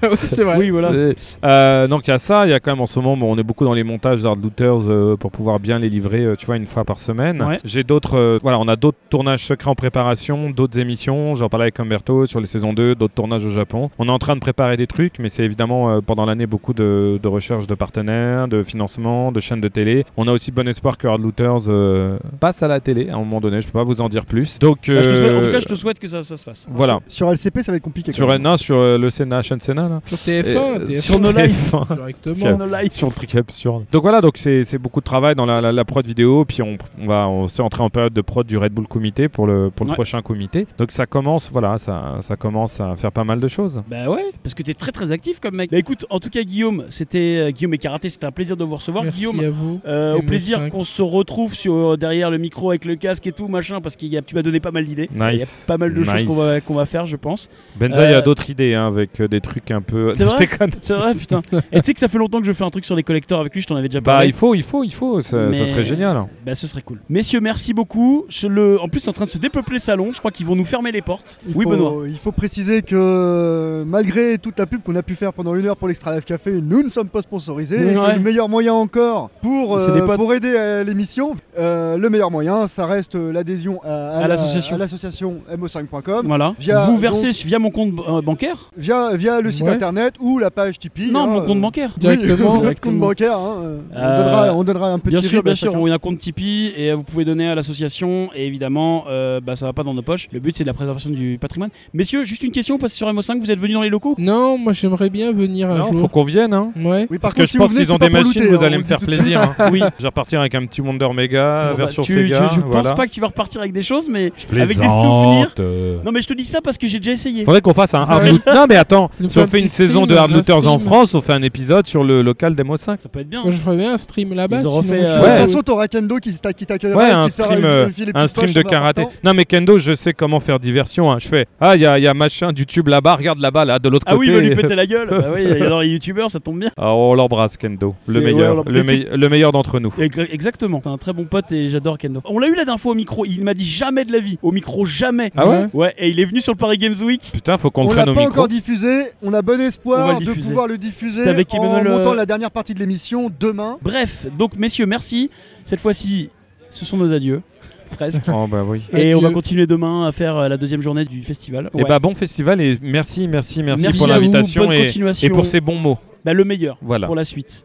C'est 0.15 0.43
vrai. 0.43 0.57
Oui, 0.57 0.69
voilà. 0.69 0.89
C'est- 0.89 1.15
euh, 1.45 1.87
donc 1.87 2.07
il 2.07 2.11
y 2.11 2.13
a 2.13 2.17
ça, 2.17 2.45
il 2.45 2.49
y 2.49 2.53
a 2.53 2.59
quand 2.59 2.71
même 2.71 2.81
en 2.81 2.85
ce 2.87 2.99
moment, 2.99 3.15
bon, 3.17 3.33
on 3.33 3.37
est 3.37 3.43
beaucoup 3.43 3.65
dans 3.65 3.73
les 3.73 3.83
montages 3.83 4.21
d'Hard 4.21 4.35
Looters 4.37 4.89
euh, 4.89 5.15
pour 5.17 5.31
pouvoir 5.31 5.59
bien 5.59 5.79
les 5.79 5.89
livrer, 5.89 6.23
euh, 6.23 6.35
tu 6.35 6.45
vois, 6.45 6.55
une 6.57 6.65
fois 6.65 6.83
par 6.85 6.99
semaine. 6.99 7.43
Ouais. 7.43 7.59
J'ai 7.63 7.83
d'autres, 7.83 8.17
euh, 8.17 8.39
voilà, 8.41 8.59
on 8.59 8.67
a 8.67 8.75
d'autres 8.75 8.97
tournages 9.09 9.45
secrets 9.45 9.69
en 9.69 9.75
préparation, 9.75 10.49
d'autres 10.49 10.79
émissions. 10.79 11.35
J'en 11.35 11.49
parlais 11.49 11.65
avec 11.65 11.79
Humberto 11.79 12.25
sur 12.25 12.39
les 12.39 12.47
saisons 12.47 12.73
2, 12.73 12.95
d'autres 12.95 13.13
tournages 13.13 13.45
au 13.45 13.51
Japon. 13.51 13.89
On 13.99 14.07
est 14.07 14.11
en 14.11 14.19
train 14.19 14.35
de 14.35 14.39
préparer 14.41 14.77
des 14.77 14.87
trucs, 14.87 15.19
mais 15.19 15.29
c'est 15.29 15.43
évidemment 15.43 15.89
euh, 15.91 15.99
pendant 16.01 16.25
l'année 16.25 16.47
beaucoup 16.47 16.73
de, 16.73 17.19
de 17.21 17.27
recherche 17.27 17.67
de 17.67 17.75
partenaires, 17.75 18.47
de 18.47 18.63
financement, 18.63 18.87
de 18.97 19.39
chaînes 19.39 19.61
de 19.61 19.67
télé. 19.67 20.05
On 20.17 20.27
a 20.27 20.31
aussi 20.31 20.51
bon 20.51 20.67
espoir 20.67 20.97
que 20.97 21.07
Hard 21.07 21.21
Looters 21.21 21.69
euh, 21.69 22.17
passe 22.39 22.63
à 22.63 22.67
la 22.67 22.79
télé 22.79 23.09
à 23.09 23.15
un 23.15 23.19
moment 23.19 23.39
donné. 23.39 23.61
Je 23.61 23.67
peux 23.67 23.73
pas 23.73 23.83
vous 23.83 24.01
en 24.01 24.09
dire 24.09 24.25
plus. 24.25 24.59
Donc 24.59 24.79
Bah, 24.87 25.03
souhaite- 25.03 25.07
en 25.35 25.41
tout 25.41 25.47
euh, 25.47 25.51
cas, 25.51 25.59
je 25.59 25.65
te 25.65 25.75
souhaite 25.75 25.99
que 25.99 26.07
ça, 26.07 26.23
ça 26.23 26.35
se 26.37 26.43
fasse. 26.43 26.67
voilà. 26.69 26.99
Sur 27.07 27.29
LCP, 27.31 27.61
ça 27.61 27.71
va 27.71 27.77
être 27.77 27.83
compliqué. 27.83 28.11
Sur, 28.11 28.27
quand 28.27 28.39
non, 28.39 28.57
sur 28.57 28.77
euh, 28.77 28.97
le 28.97 29.09
Sénat, 29.09 29.41
chaîne 29.41 29.59
Sénat 29.61 29.87
là. 29.89 30.01
Sur 30.05 30.17
TF1, 30.17 30.57
Euh, 30.57 30.85
TF1 30.87 31.01
sur 31.01 31.19
nos 31.19 31.31
lives. 31.31 31.71
TF1. 31.71 31.95
directement. 31.95 32.35
Sur- 32.35 32.57
nos 32.57 32.65
lives. 32.65 32.91
sur 32.91 33.07
le 33.07 33.13
truc 33.13 33.35
absurde. 33.35 33.85
Donc 33.91 34.01
voilà, 34.01 34.21
donc 34.21 34.37
c'est 34.37 34.63
c'est 34.63 34.77
beaucoup 34.77 34.99
de 34.99 35.05
travail 35.05 35.35
dans 35.35 35.45
la, 35.45 35.61
la- 35.61 35.71
la 35.71 35.85
prod 35.85 36.05
vidéo, 36.05 36.45
puis 36.45 36.61
on, 36.61 36.77
on 37.01 37.07
va 37.07 37.27
on 37.27 37.47
s'est 37.47 37.61
entré 37.61 37.83
en 37.83 37.89
période 37.89 38.13
de 38.13 38.21
prod 38.21 38.45
du 38.45 38.57
Red 38.57 38.73
Bull 38.73 38.87
Comité 38.87 39.29
pour 39.29 39.45
le 39.47 39.69
pour 39.69 39.85
le 39.85 39.91
Ouais. 39.91 39.95
prochain 39.95 40.21
comité. 40.21 40.67
Donc 40.77 40.91
ça 40.91 41.05
commence, 41.05 41.49
voilà, 41.51 41.77
ça 41.77 42.15
ça 42.21 42.35
commence 42.35 42.79
à 42.81 42.95
faire 42.95 43.11
pas 43.11 43.23
mal 43.23 43.39
de 43.39 43.47
choses. 43.47 43.81
Bah 43.89 44.09
ouais, 44.09 44.25
parce 44.43 44.53
que 44.55 44.63
t'es 44.63 44.73
très 44.73 44.91
très 44.91 45.11
actif 45.11 45.39
comme 45.39 45.55
mec. 45.55 45.71
Bah 45.71 45.77
écoute, 45.77 46.05
en 46.09 46.19
tout 46.19 46.29
cas 46.29 46.41
Guillaume, 46.43 46.85
c'était 46.89 47.17
euh, 47.47 47.51
Guillaume 47.51 47.73
et 47.73 47.77
Karaté, 47.77 48.09
c'était 48.09 48.25
un 48.25 48.31
plaisir 48.31 48.57
de 48.57 48.63
vous 48.63 48.75
recevoir. 48.75 48.86
Merci 48.91 49.19
Guillaume, 49.19 49.39
à 49.39 49.49
vous. 49.49 49.79
euh, 49.87 50.15
au 50.17 50.21
plaisir 50.21 50.69
qu'on 50.69 50.85
se 50.85 51.01
retrouve 51.01 51.53
sur 51.53 51.97
derrière 51.97 52.29
le 52.31 52.37
micro 52.37 52.69
avec 52.71 52.85
le 52.85 52.95
casque 52.95 53.25
et 53.27 53.31
tout 53.31 53.47
machin, 53.47 53.81
parce 53.81 53.95
que 53.95 54.05
tu 54.21 54.35
m'as 54.35 54.41
donné 54.41 54.59
pas 54.59 54.71
mal 54.71 54.85
d'idées. 54.85 55.09
Il 55.13 55.37
y 55.39 55.41
a 55.43 55.45
pas 55.67 55.77
mal 55.77 55.93
de 55.93 56.03
choses 56.03 56.23
qu'on 56.65 56.75
va 56.75 56.85
faire, 56.85 57.05
je 57.05 57.15
pense. 57.17 57.49
Benza, 57.79 58.05
il 58.05 58.11
y 58.11 58.13
Euh, 58.13 58.19
a 58.19 58.21
d'autres 58.21 58.49
idées 58.49 58.73
hein, 58.73 58.87
avec 58.87 59.19
euh, 59.21 59.27
des 59.27 59.41
trucs 59.41 59.69
un 59.71 59.81
peu. 59.81 60.11
C'est 60.13 60.23
je 60.25 60.29
vrai 60.29 60.39
déconne. 60.39 60.71
C'est 60.81 60.93
vrai, 60.95 61.13
putain. 61.15 61.39
Et 61.71 61.79
tu 61.81 61.85
sais 61.87 61.93
que 61.93 61.99
ça 61.99 62.07
fait 62.07 62.17
longtemps 62.17 62.39
que 62.39 62.45
je 62.47 62.51
fais 62.53 62.63
un 62.63 62.69
truc 62.69 62.85
sur 62.85 62.95
les 62.95 63.03
collecteurs 63.03 63.39
avec 63.39 63.53
lui, 63.53 63.61
je 63.61 63.67
t'en 63.67 63.75
avais 63.75 63.87
déjà 63.89 63.99
Bah 64.01 64.13
parlé. 64.13 64.27
il 64.27 64.33
faut, 64.33 64.55
il 64.55 64.63
faut, 64.63 64.83
il 64.83 64.93
faut, 64.93 65.21
ça, 65.21 65.51
serait 65.53 65.83
génial. 65.83 66.23
Bah 66.45 66.55
ce 66.55 66.67
serait 66.67 66.81
cool. 66.81 66.99
Messieurs, 67.09 67.39
merci 67.41 67.73
beaucoup. 67.73 68.25
Je 68.29 68.47
le... 68.47 68.79
En 68.81 68.87
plus, 68.87 69.01
c'est 69.01 69.09
en 69.09 69.13
train 69.13 69.25
de 69.25 69.29
se 69.29 69.37
dépeupler 69.37 69.75
le 69.75 69.79
salon. 69.79 70.11
Je 70.13 70.19
crois 70.19 70.31
qu'ils 70.31 70.45
vont 70.45 70.55
nous 70.55 70.65
fermer 70.65 70.91
les 70.91 71.01
portes. 71.01 71.39
Il 71.47 71.55
oui, 71.55 71.63
faut, 71.65 71.69
Benoît. 71.71 71.93
Il 72.07 72.17
faut 72.17 72.31
préciser 72.31 72.81
que 72.81 72.95
euh, 72.95 73.83
malgré 73.85 74.37
toute 74.37 74.57
la 74.59 74.65
pub 74.65 74.81
qu'on 74.83 74.95
a 74.95 75.03
pu 75.03 75.15
faire 75.15 75.33
pendant 75.33 75.55
une 75.55 75.65
heure 75.65 75.77
pour 75.77 75.87
l'Extra 75.87 76.15
Life 76.15 76.25
Café, 76.25 76.61
nous 76.61 76.83
ne 76.83 76.89
sommes 76.89 77.09
pas 77.09 77.21
sponsorisés. 77.21 77.75
et 77.91 77.93
que 77.93 77.97
Ouais. 77.99 78.13
le 78.15 78.19
meilleur 78.21 78.47
moyen 78.49 78.76
encore 78.81 79.29
pour, 79.41 79.77
euh, 79.77 80.15
pour 80.15 80.33
aider 80.33 80.55
à 80.57 80.83
l'émission, 80.83 81.35
euh, 81.59 81.97
le 81.97 82.09
meilleur 82.09 82.31
moyen, 82.31 82.67
ça 82.67 82.85
reste 82.85 83.15
euh, 83.15 83.31
l'adhésion 83.31 83.79
à, 83.83 84.19
À 84.19 84.23
à 84.23 84.27
l'association 84.27 85.41
mo5.com 85.57 86.25
Voilà. 86.27 86.53
Via- 86.59 86.85
vous 86.85 86.97
versez 86.97 87.29
via 87.45 87.59
mon 87.59 87.69
compte 87.71 87.93
euh, 88.07 88.21
bancaire 88.21 88.71
via, 88.77 89.15
via 89.15 89.41
le 89.41 89.51
site 89.51 89.65
Ouais. 89.67 89.71
internet 89.73 90.15
ou 90.19 90.37
la 90.39 90.49
page 90.51 90.79
Tipeee. 90.79 91.11
Non, 91.11 91.21
hein, 91.23 91.27
mon 91.27 91.41
euh, 91.41 91.45
compte 91.45 91.59
bancaire. 91.61 91.91
oui, 91.95 91.99
Directement. 92.17 92.51
votre 92.61 92.81
compte 92.81 92.97
bancaire. 92.99 93.37
hein, 93.37 93.61
euh, 93.63 93.77
Euh, 93.95 94.13
on, 94.13 94.17
donnera, 94.23 94.53
on 94.55 94.63
donnera 94.63 94.89
un 94.93 94.99
petit 94.99 95.09
Bien 95.13 95.21
sûr, 95.21 95.43
bien 95.43 95.55
sûr, 95.55 95.71
chacun. 95.71 95.81
on 95.83 95.87
a 95.91 95.95
un 95.95 95.97
compte 95.97 96.19
Tipeee 96.19 96.73
et 96.77 96.91
euh, 96.91 96.95
vous 96.95 97.03
pouvez 97.03 97.25
donner 97.25 97.47
à 97.49 97.55
l'association 97.55 98.29
et 98.35 98.45
évidemment, 98.47 99.05
euh, 99.09 99.39
bah, 99.41 99.55
ça 99.55 99.65
va 99.65 99.73
pas 99.73 99.83
dans 99.83 99.93
nos 99.93 100.01
poches. 100.01 100.27
Le 100.31 100.39
but 100.39 100.55
c'est 100.57 100.63
de 100.63 100.67
la 100.69 100.73
préservation 100.73 101.09
du 101.09 101.37
patrimoine. 101.39 101.69
Messieurs, 101.93 102.23
juste 102.23 102.43
une 102.43 102.51
question, 102.51 102.77
parce 102.77 102.93
que 102.93 102.97
sur 102.97 103.07
MO5, 103.11 103.39
vous 103.39 103.51
êtes 103.51 103.59
venus 103.59 103.75
dans 103.75 103.81
les 103.81 103.89
locaux? 103.89 104.15
Non, 104.17 104.57
moi 104.57 104.71
j'aimerais 104.73 105.09
bien 105.09 105.31
venir 105.33 105.69
un 105.71 105.77
Non, 105.77 105.85
faut 105.87 105.93
jour. 105.99 106.11
qu'on 106.11 106.23
vienne. 106.23 106.53
Hein. 106.53 106.71
Ouais. 106.77 107.07
Oui, 107.09 107.17
par 107.17 107.33
Parce 107.33 107.33
contre, 107.33 107.43
que 107.45 107.45
si 107.49 107.53
je 107.53 107.57
pense 107.61 107.73
qu'ils 107.73 107.91
ont 107.91 107.97
des 107.97 108.09
pour 108.09 108.23
machines, 108.23 108.43
vous 108.47 108.63
hein, 108.63 108.66
allez 108.67 108.77
me 108.77 108.83
faire 108.83 108.99
plaisir. 108.99 109.41
hein. 109.41 109.69
oui, 109.71 109.81
je 109.97 110.03
vais 110.03 110.07
repartir 110.09 110.39
avec 110.39 110.53
un 110.55 110.65
petit 110.65 110.81
Wonder 110.81 111.09
Mega 111.13 111.63
Bon, 111.65 111.69
bah, 111.71 111.75
version 111.77 112.03
tu- 112.03 112.13
Sega. 112.13 112.47
tu- 112.49 112.55
Je 112.55 112.59
voilà. 112.61 112.81
pense 112.89 112.95
pas 112.95 113.07
que 113.07 113.11
tu 113.11 113.19
vas 113.21 113.27
repartir 113.27 113.61
avec 113.61 113.73
des 113.73 113.81
choses, 113.81 114.07
mais 114.09 114.31
Je 114.35 114.55
avec 114.61 114.77
des 114.77 114.89
souvenirs. 114.89 115.53
euh. 115.59 115.97
Non, 116.05 116.11
mais 116.11 116.21
je 116.21 116.27
te 116.27 116.33
dis 116.33 116.45
ça 116.45 116.59
parce 116.61 116.77
que 116.77 116.87
j'ai 116.87 116.99
déjà 116.99 117.11
essayé. 117.13 117.43
Faudrait 117.45 117.61
qu'on 117.61 117.73
fasse 117.73 117.93
un 117.93 118.05
loot. 118.23 118.41
Non 118.53 118.65
mais 118.69 118.75
attends, 118.75 119.09
si 119.19 119.25
on 119.25 119.29
fait 119.29 119.41
un 119.41 119.47
fait 119.47 119.59
une 119.61 119.67
saison 119.67 120.05
de 120.05 120.15
hard 120.15 120.31
un 120.31 120.35
looters 120.35 120.67
en. 120.67 120.79
France, 120.79 121.13
on 121.15 121.21
fait 121.21 121.33
un 121.33 121.41
épisode 121.41 121.85
sur 121.87 122.03
le 122.03 122.21
local 122.21 122.55
d'Emo 122.55 122.77
5. 122.77 122.99
Ça 123.01 123.09
peut 123.09 123.19
être 123.19 123.29
bien. 123.29 123.41
Moi 123.41 123.51
je 123.51 123.57
ferais 123.57 123.75
bien 123.77 123.93
un 123.93 123.97
stream 123.97 124.33
là-bas. 124.33 124.57
Ils 124.61 124.83
fait, 124.87 125.03
euh, 125.05 125.17
De 125.19 125.23
toute 125.23 125.25
façon, 125.25 125.61
t'auras 125.61 125.87
Kendo 125.87 126.17
qui, 126.17 126.33
t'a- 126.37 126.53
qui 126.53 126.65
t'accueillera. 126.65 126.97
Ouais, 127.03 127.09
un 127.11 127.27
stream, 127.27 127.61
euh, 127.63 127.89
Un 128.13 128.27
stream 128.27 128.51
de 128.51 128.61
karaté. 128.61 129.05
Non 129.23 129.33
mais 129.33 129.45
Kendo, 129.45 129.77
je 129.79 129.95
sais 129.95 130.13
comment 130.13 130.39
faire 130.39 130.59
diversion. 130.59 131.11
hein. 131.11 131.17
Je 131.19 131.27
fais 131.27 131.45
ah 131.59 131.75
il 131.75 131.81
y, 131.81 131.85
a- 131.85 131.97
il 131.97 132.03
y 132.03 132.07
a 132.07 132.13
machin 132.13 132.51
du 132.53 132.65
tube 132.65 132.87
là-bas, 132.87 133.15
regarde 133.15 133.39
là-bas 133.39 133.65
là 133.65 133.79
de 133.79 133.89
l'autre 133.89 134.05
Ah 134.07 134.15
oui, 134.15 134.27
côté. 134.27 134.37
il 134.37 134.43
va 134.43 134.47
lui 134.49 134.55
péter 134.61 134.75
la 134.75 134.85
gueule. 134.85 135.07
bah 135.11 135.25
oui, 135.33 135.43
il 135.43 135.63
adore 135.63 135.81
les 135.81 135.89
youtubeurs, 135.89 136.29
ça 136.29 136.39
tombe 136.39 136.59
bien. 136.59 136.69
Ah, 136.77 136.93
on 136.93 137.13
l'embrasse 137.13 137.57
Kendo, 137.57 137.95
le 138.07 138.19
ouais, 138.19 138.31
on 138.65 138.69
le, 138.69 139.29
meilleur 139.29 139.51
d'entre 139.51 139.79
nous. 139.79 139.93
Ex- 139.99 140.17
Exactement. 140.31 140.79
C'est 140.83 140.89
un 140.89 140.97
très 140.97 141.13
bon 141.13 141.25
pote 141.25 141.51
et 141.51 141.69
j'adore 141.69 141.97
Kendo. 141.97 142.21
On 142.25 142.39
l'a 142.39 142.47
eu 142.47 142.55
la 142.55 142.65
dernière 142.65 142.79
fois 142.79 142.93
au 142.93 142.95
micro. 142.95 143.25
Il 143.25 143.43
m'a 143.43 143.53
dit 143.53 143.65
jamais 143.65 144.05
de 144.05 144.11
la 144.11 144.19
vie. 144.19 144.37
Au 144.41 144.51
micro, 144.51 144.85
jamais. 144.85 145.31
Ah 145.35 145.47
ouais 145.47 145.67
Ouais, 145.73 145.93
et 145.97 146.09
il 146.09 146.19
est 146.19 146.25
venu 146.25 146.41
sur 146.41 146.53
le 146.53 146.57
Paris 146.57 146.77
Games 146.77 146.95
Week. 147.03 147.29
Putain, 147.33 147.57
faut 147.57 147.69
qu'on 147.71 147.83
le 147.83 147.87
On 147.87 147.93
l'a 147.93 147.95
traîne 148.03 148.09
au 148.09 148.13
pas 148.15 148.21
micro. 148.21 148.33
encore 148.33 148.47
diffusé. 148.47 149.05
On 149.21 149.33
a 149.33 149.41
bon 149.41 149.57
On 149.59 149.65
espoir 149.65 150.19
de 150.19 150.25
diffuser. 150.25 150.47
pouvoir 150.49 150.67
le 150.67 150.77
diffuser 150.77 151.23
avec 151.27 151.53
en 151.53 151.63
Emmanuel, 151.63 151.91
montant 151.97 152.13
euh, 152.13 152.15
la 152.15 152.25
dernière 152.25 152.51
partie 152.51 152.73
de 152.73 152.79
l'émission 152.79 153.31
demain. 153.39 153.77
Bref, 153.81 154.25
donc 154.37 154.55
messieurs, 154.57 154.85
merci. 154.85 155.29
Cette 155.65 155.79
fois-ci, 155.79 156.29
ce 156.69 156.85
sont 156.85 156.97
nos 156.97 157.11
adieux. 157.13 157.41
Presque. 157.91 158.23
Oh 158.33 158.47
bah 158.51 158.63
oui. 158.67 158.81
Et 158.91 159.15
on 159.15 159.21
va 159.21 159.31
continuer 159.31 159.65
demain 159.65 160.07
à 160.07 160.11
faire 160.11 160.35
euh, 160.35 160.47
la 160.49 160.57
deuxième 160.57 160.81
journée 160.81 161.05
du 161.05 161.23
festival. 161.23 161.69
Et 161.73 161.77
Ouais. 161.77 161.85
bah 161.87 161.99
bon 161.99 162.13
festival 162.15 162.59
et 162.59 162.77
merci, 162.81 163.27
merci, 163.29 163.63
merci, 163.63 163.83
Merci 163.83 163.97
pour 163.97 164.07
l'invitation 164.07 164.71
et, 164.73 164.87
et 165.23 165.29
pour 165.29 165.45
ces 165.45 165.61
bons 165.61 165.77
mots. 165.79 165.97
Bah, 166.25 166.33
le 166.33 166.43
meilleur 166.43 166.77
Voilà. 166.81 167.07
pour 167.07 167.15
la 167.15 167.23
suite. 167.23 167.63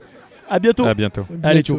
À 0.48 0.58
bientôt. 0.58 0.84
À 0.84 0.94
bientôt. 0.94 1.26
Allez, 1.42 1.62
ciao. 1.62 1.78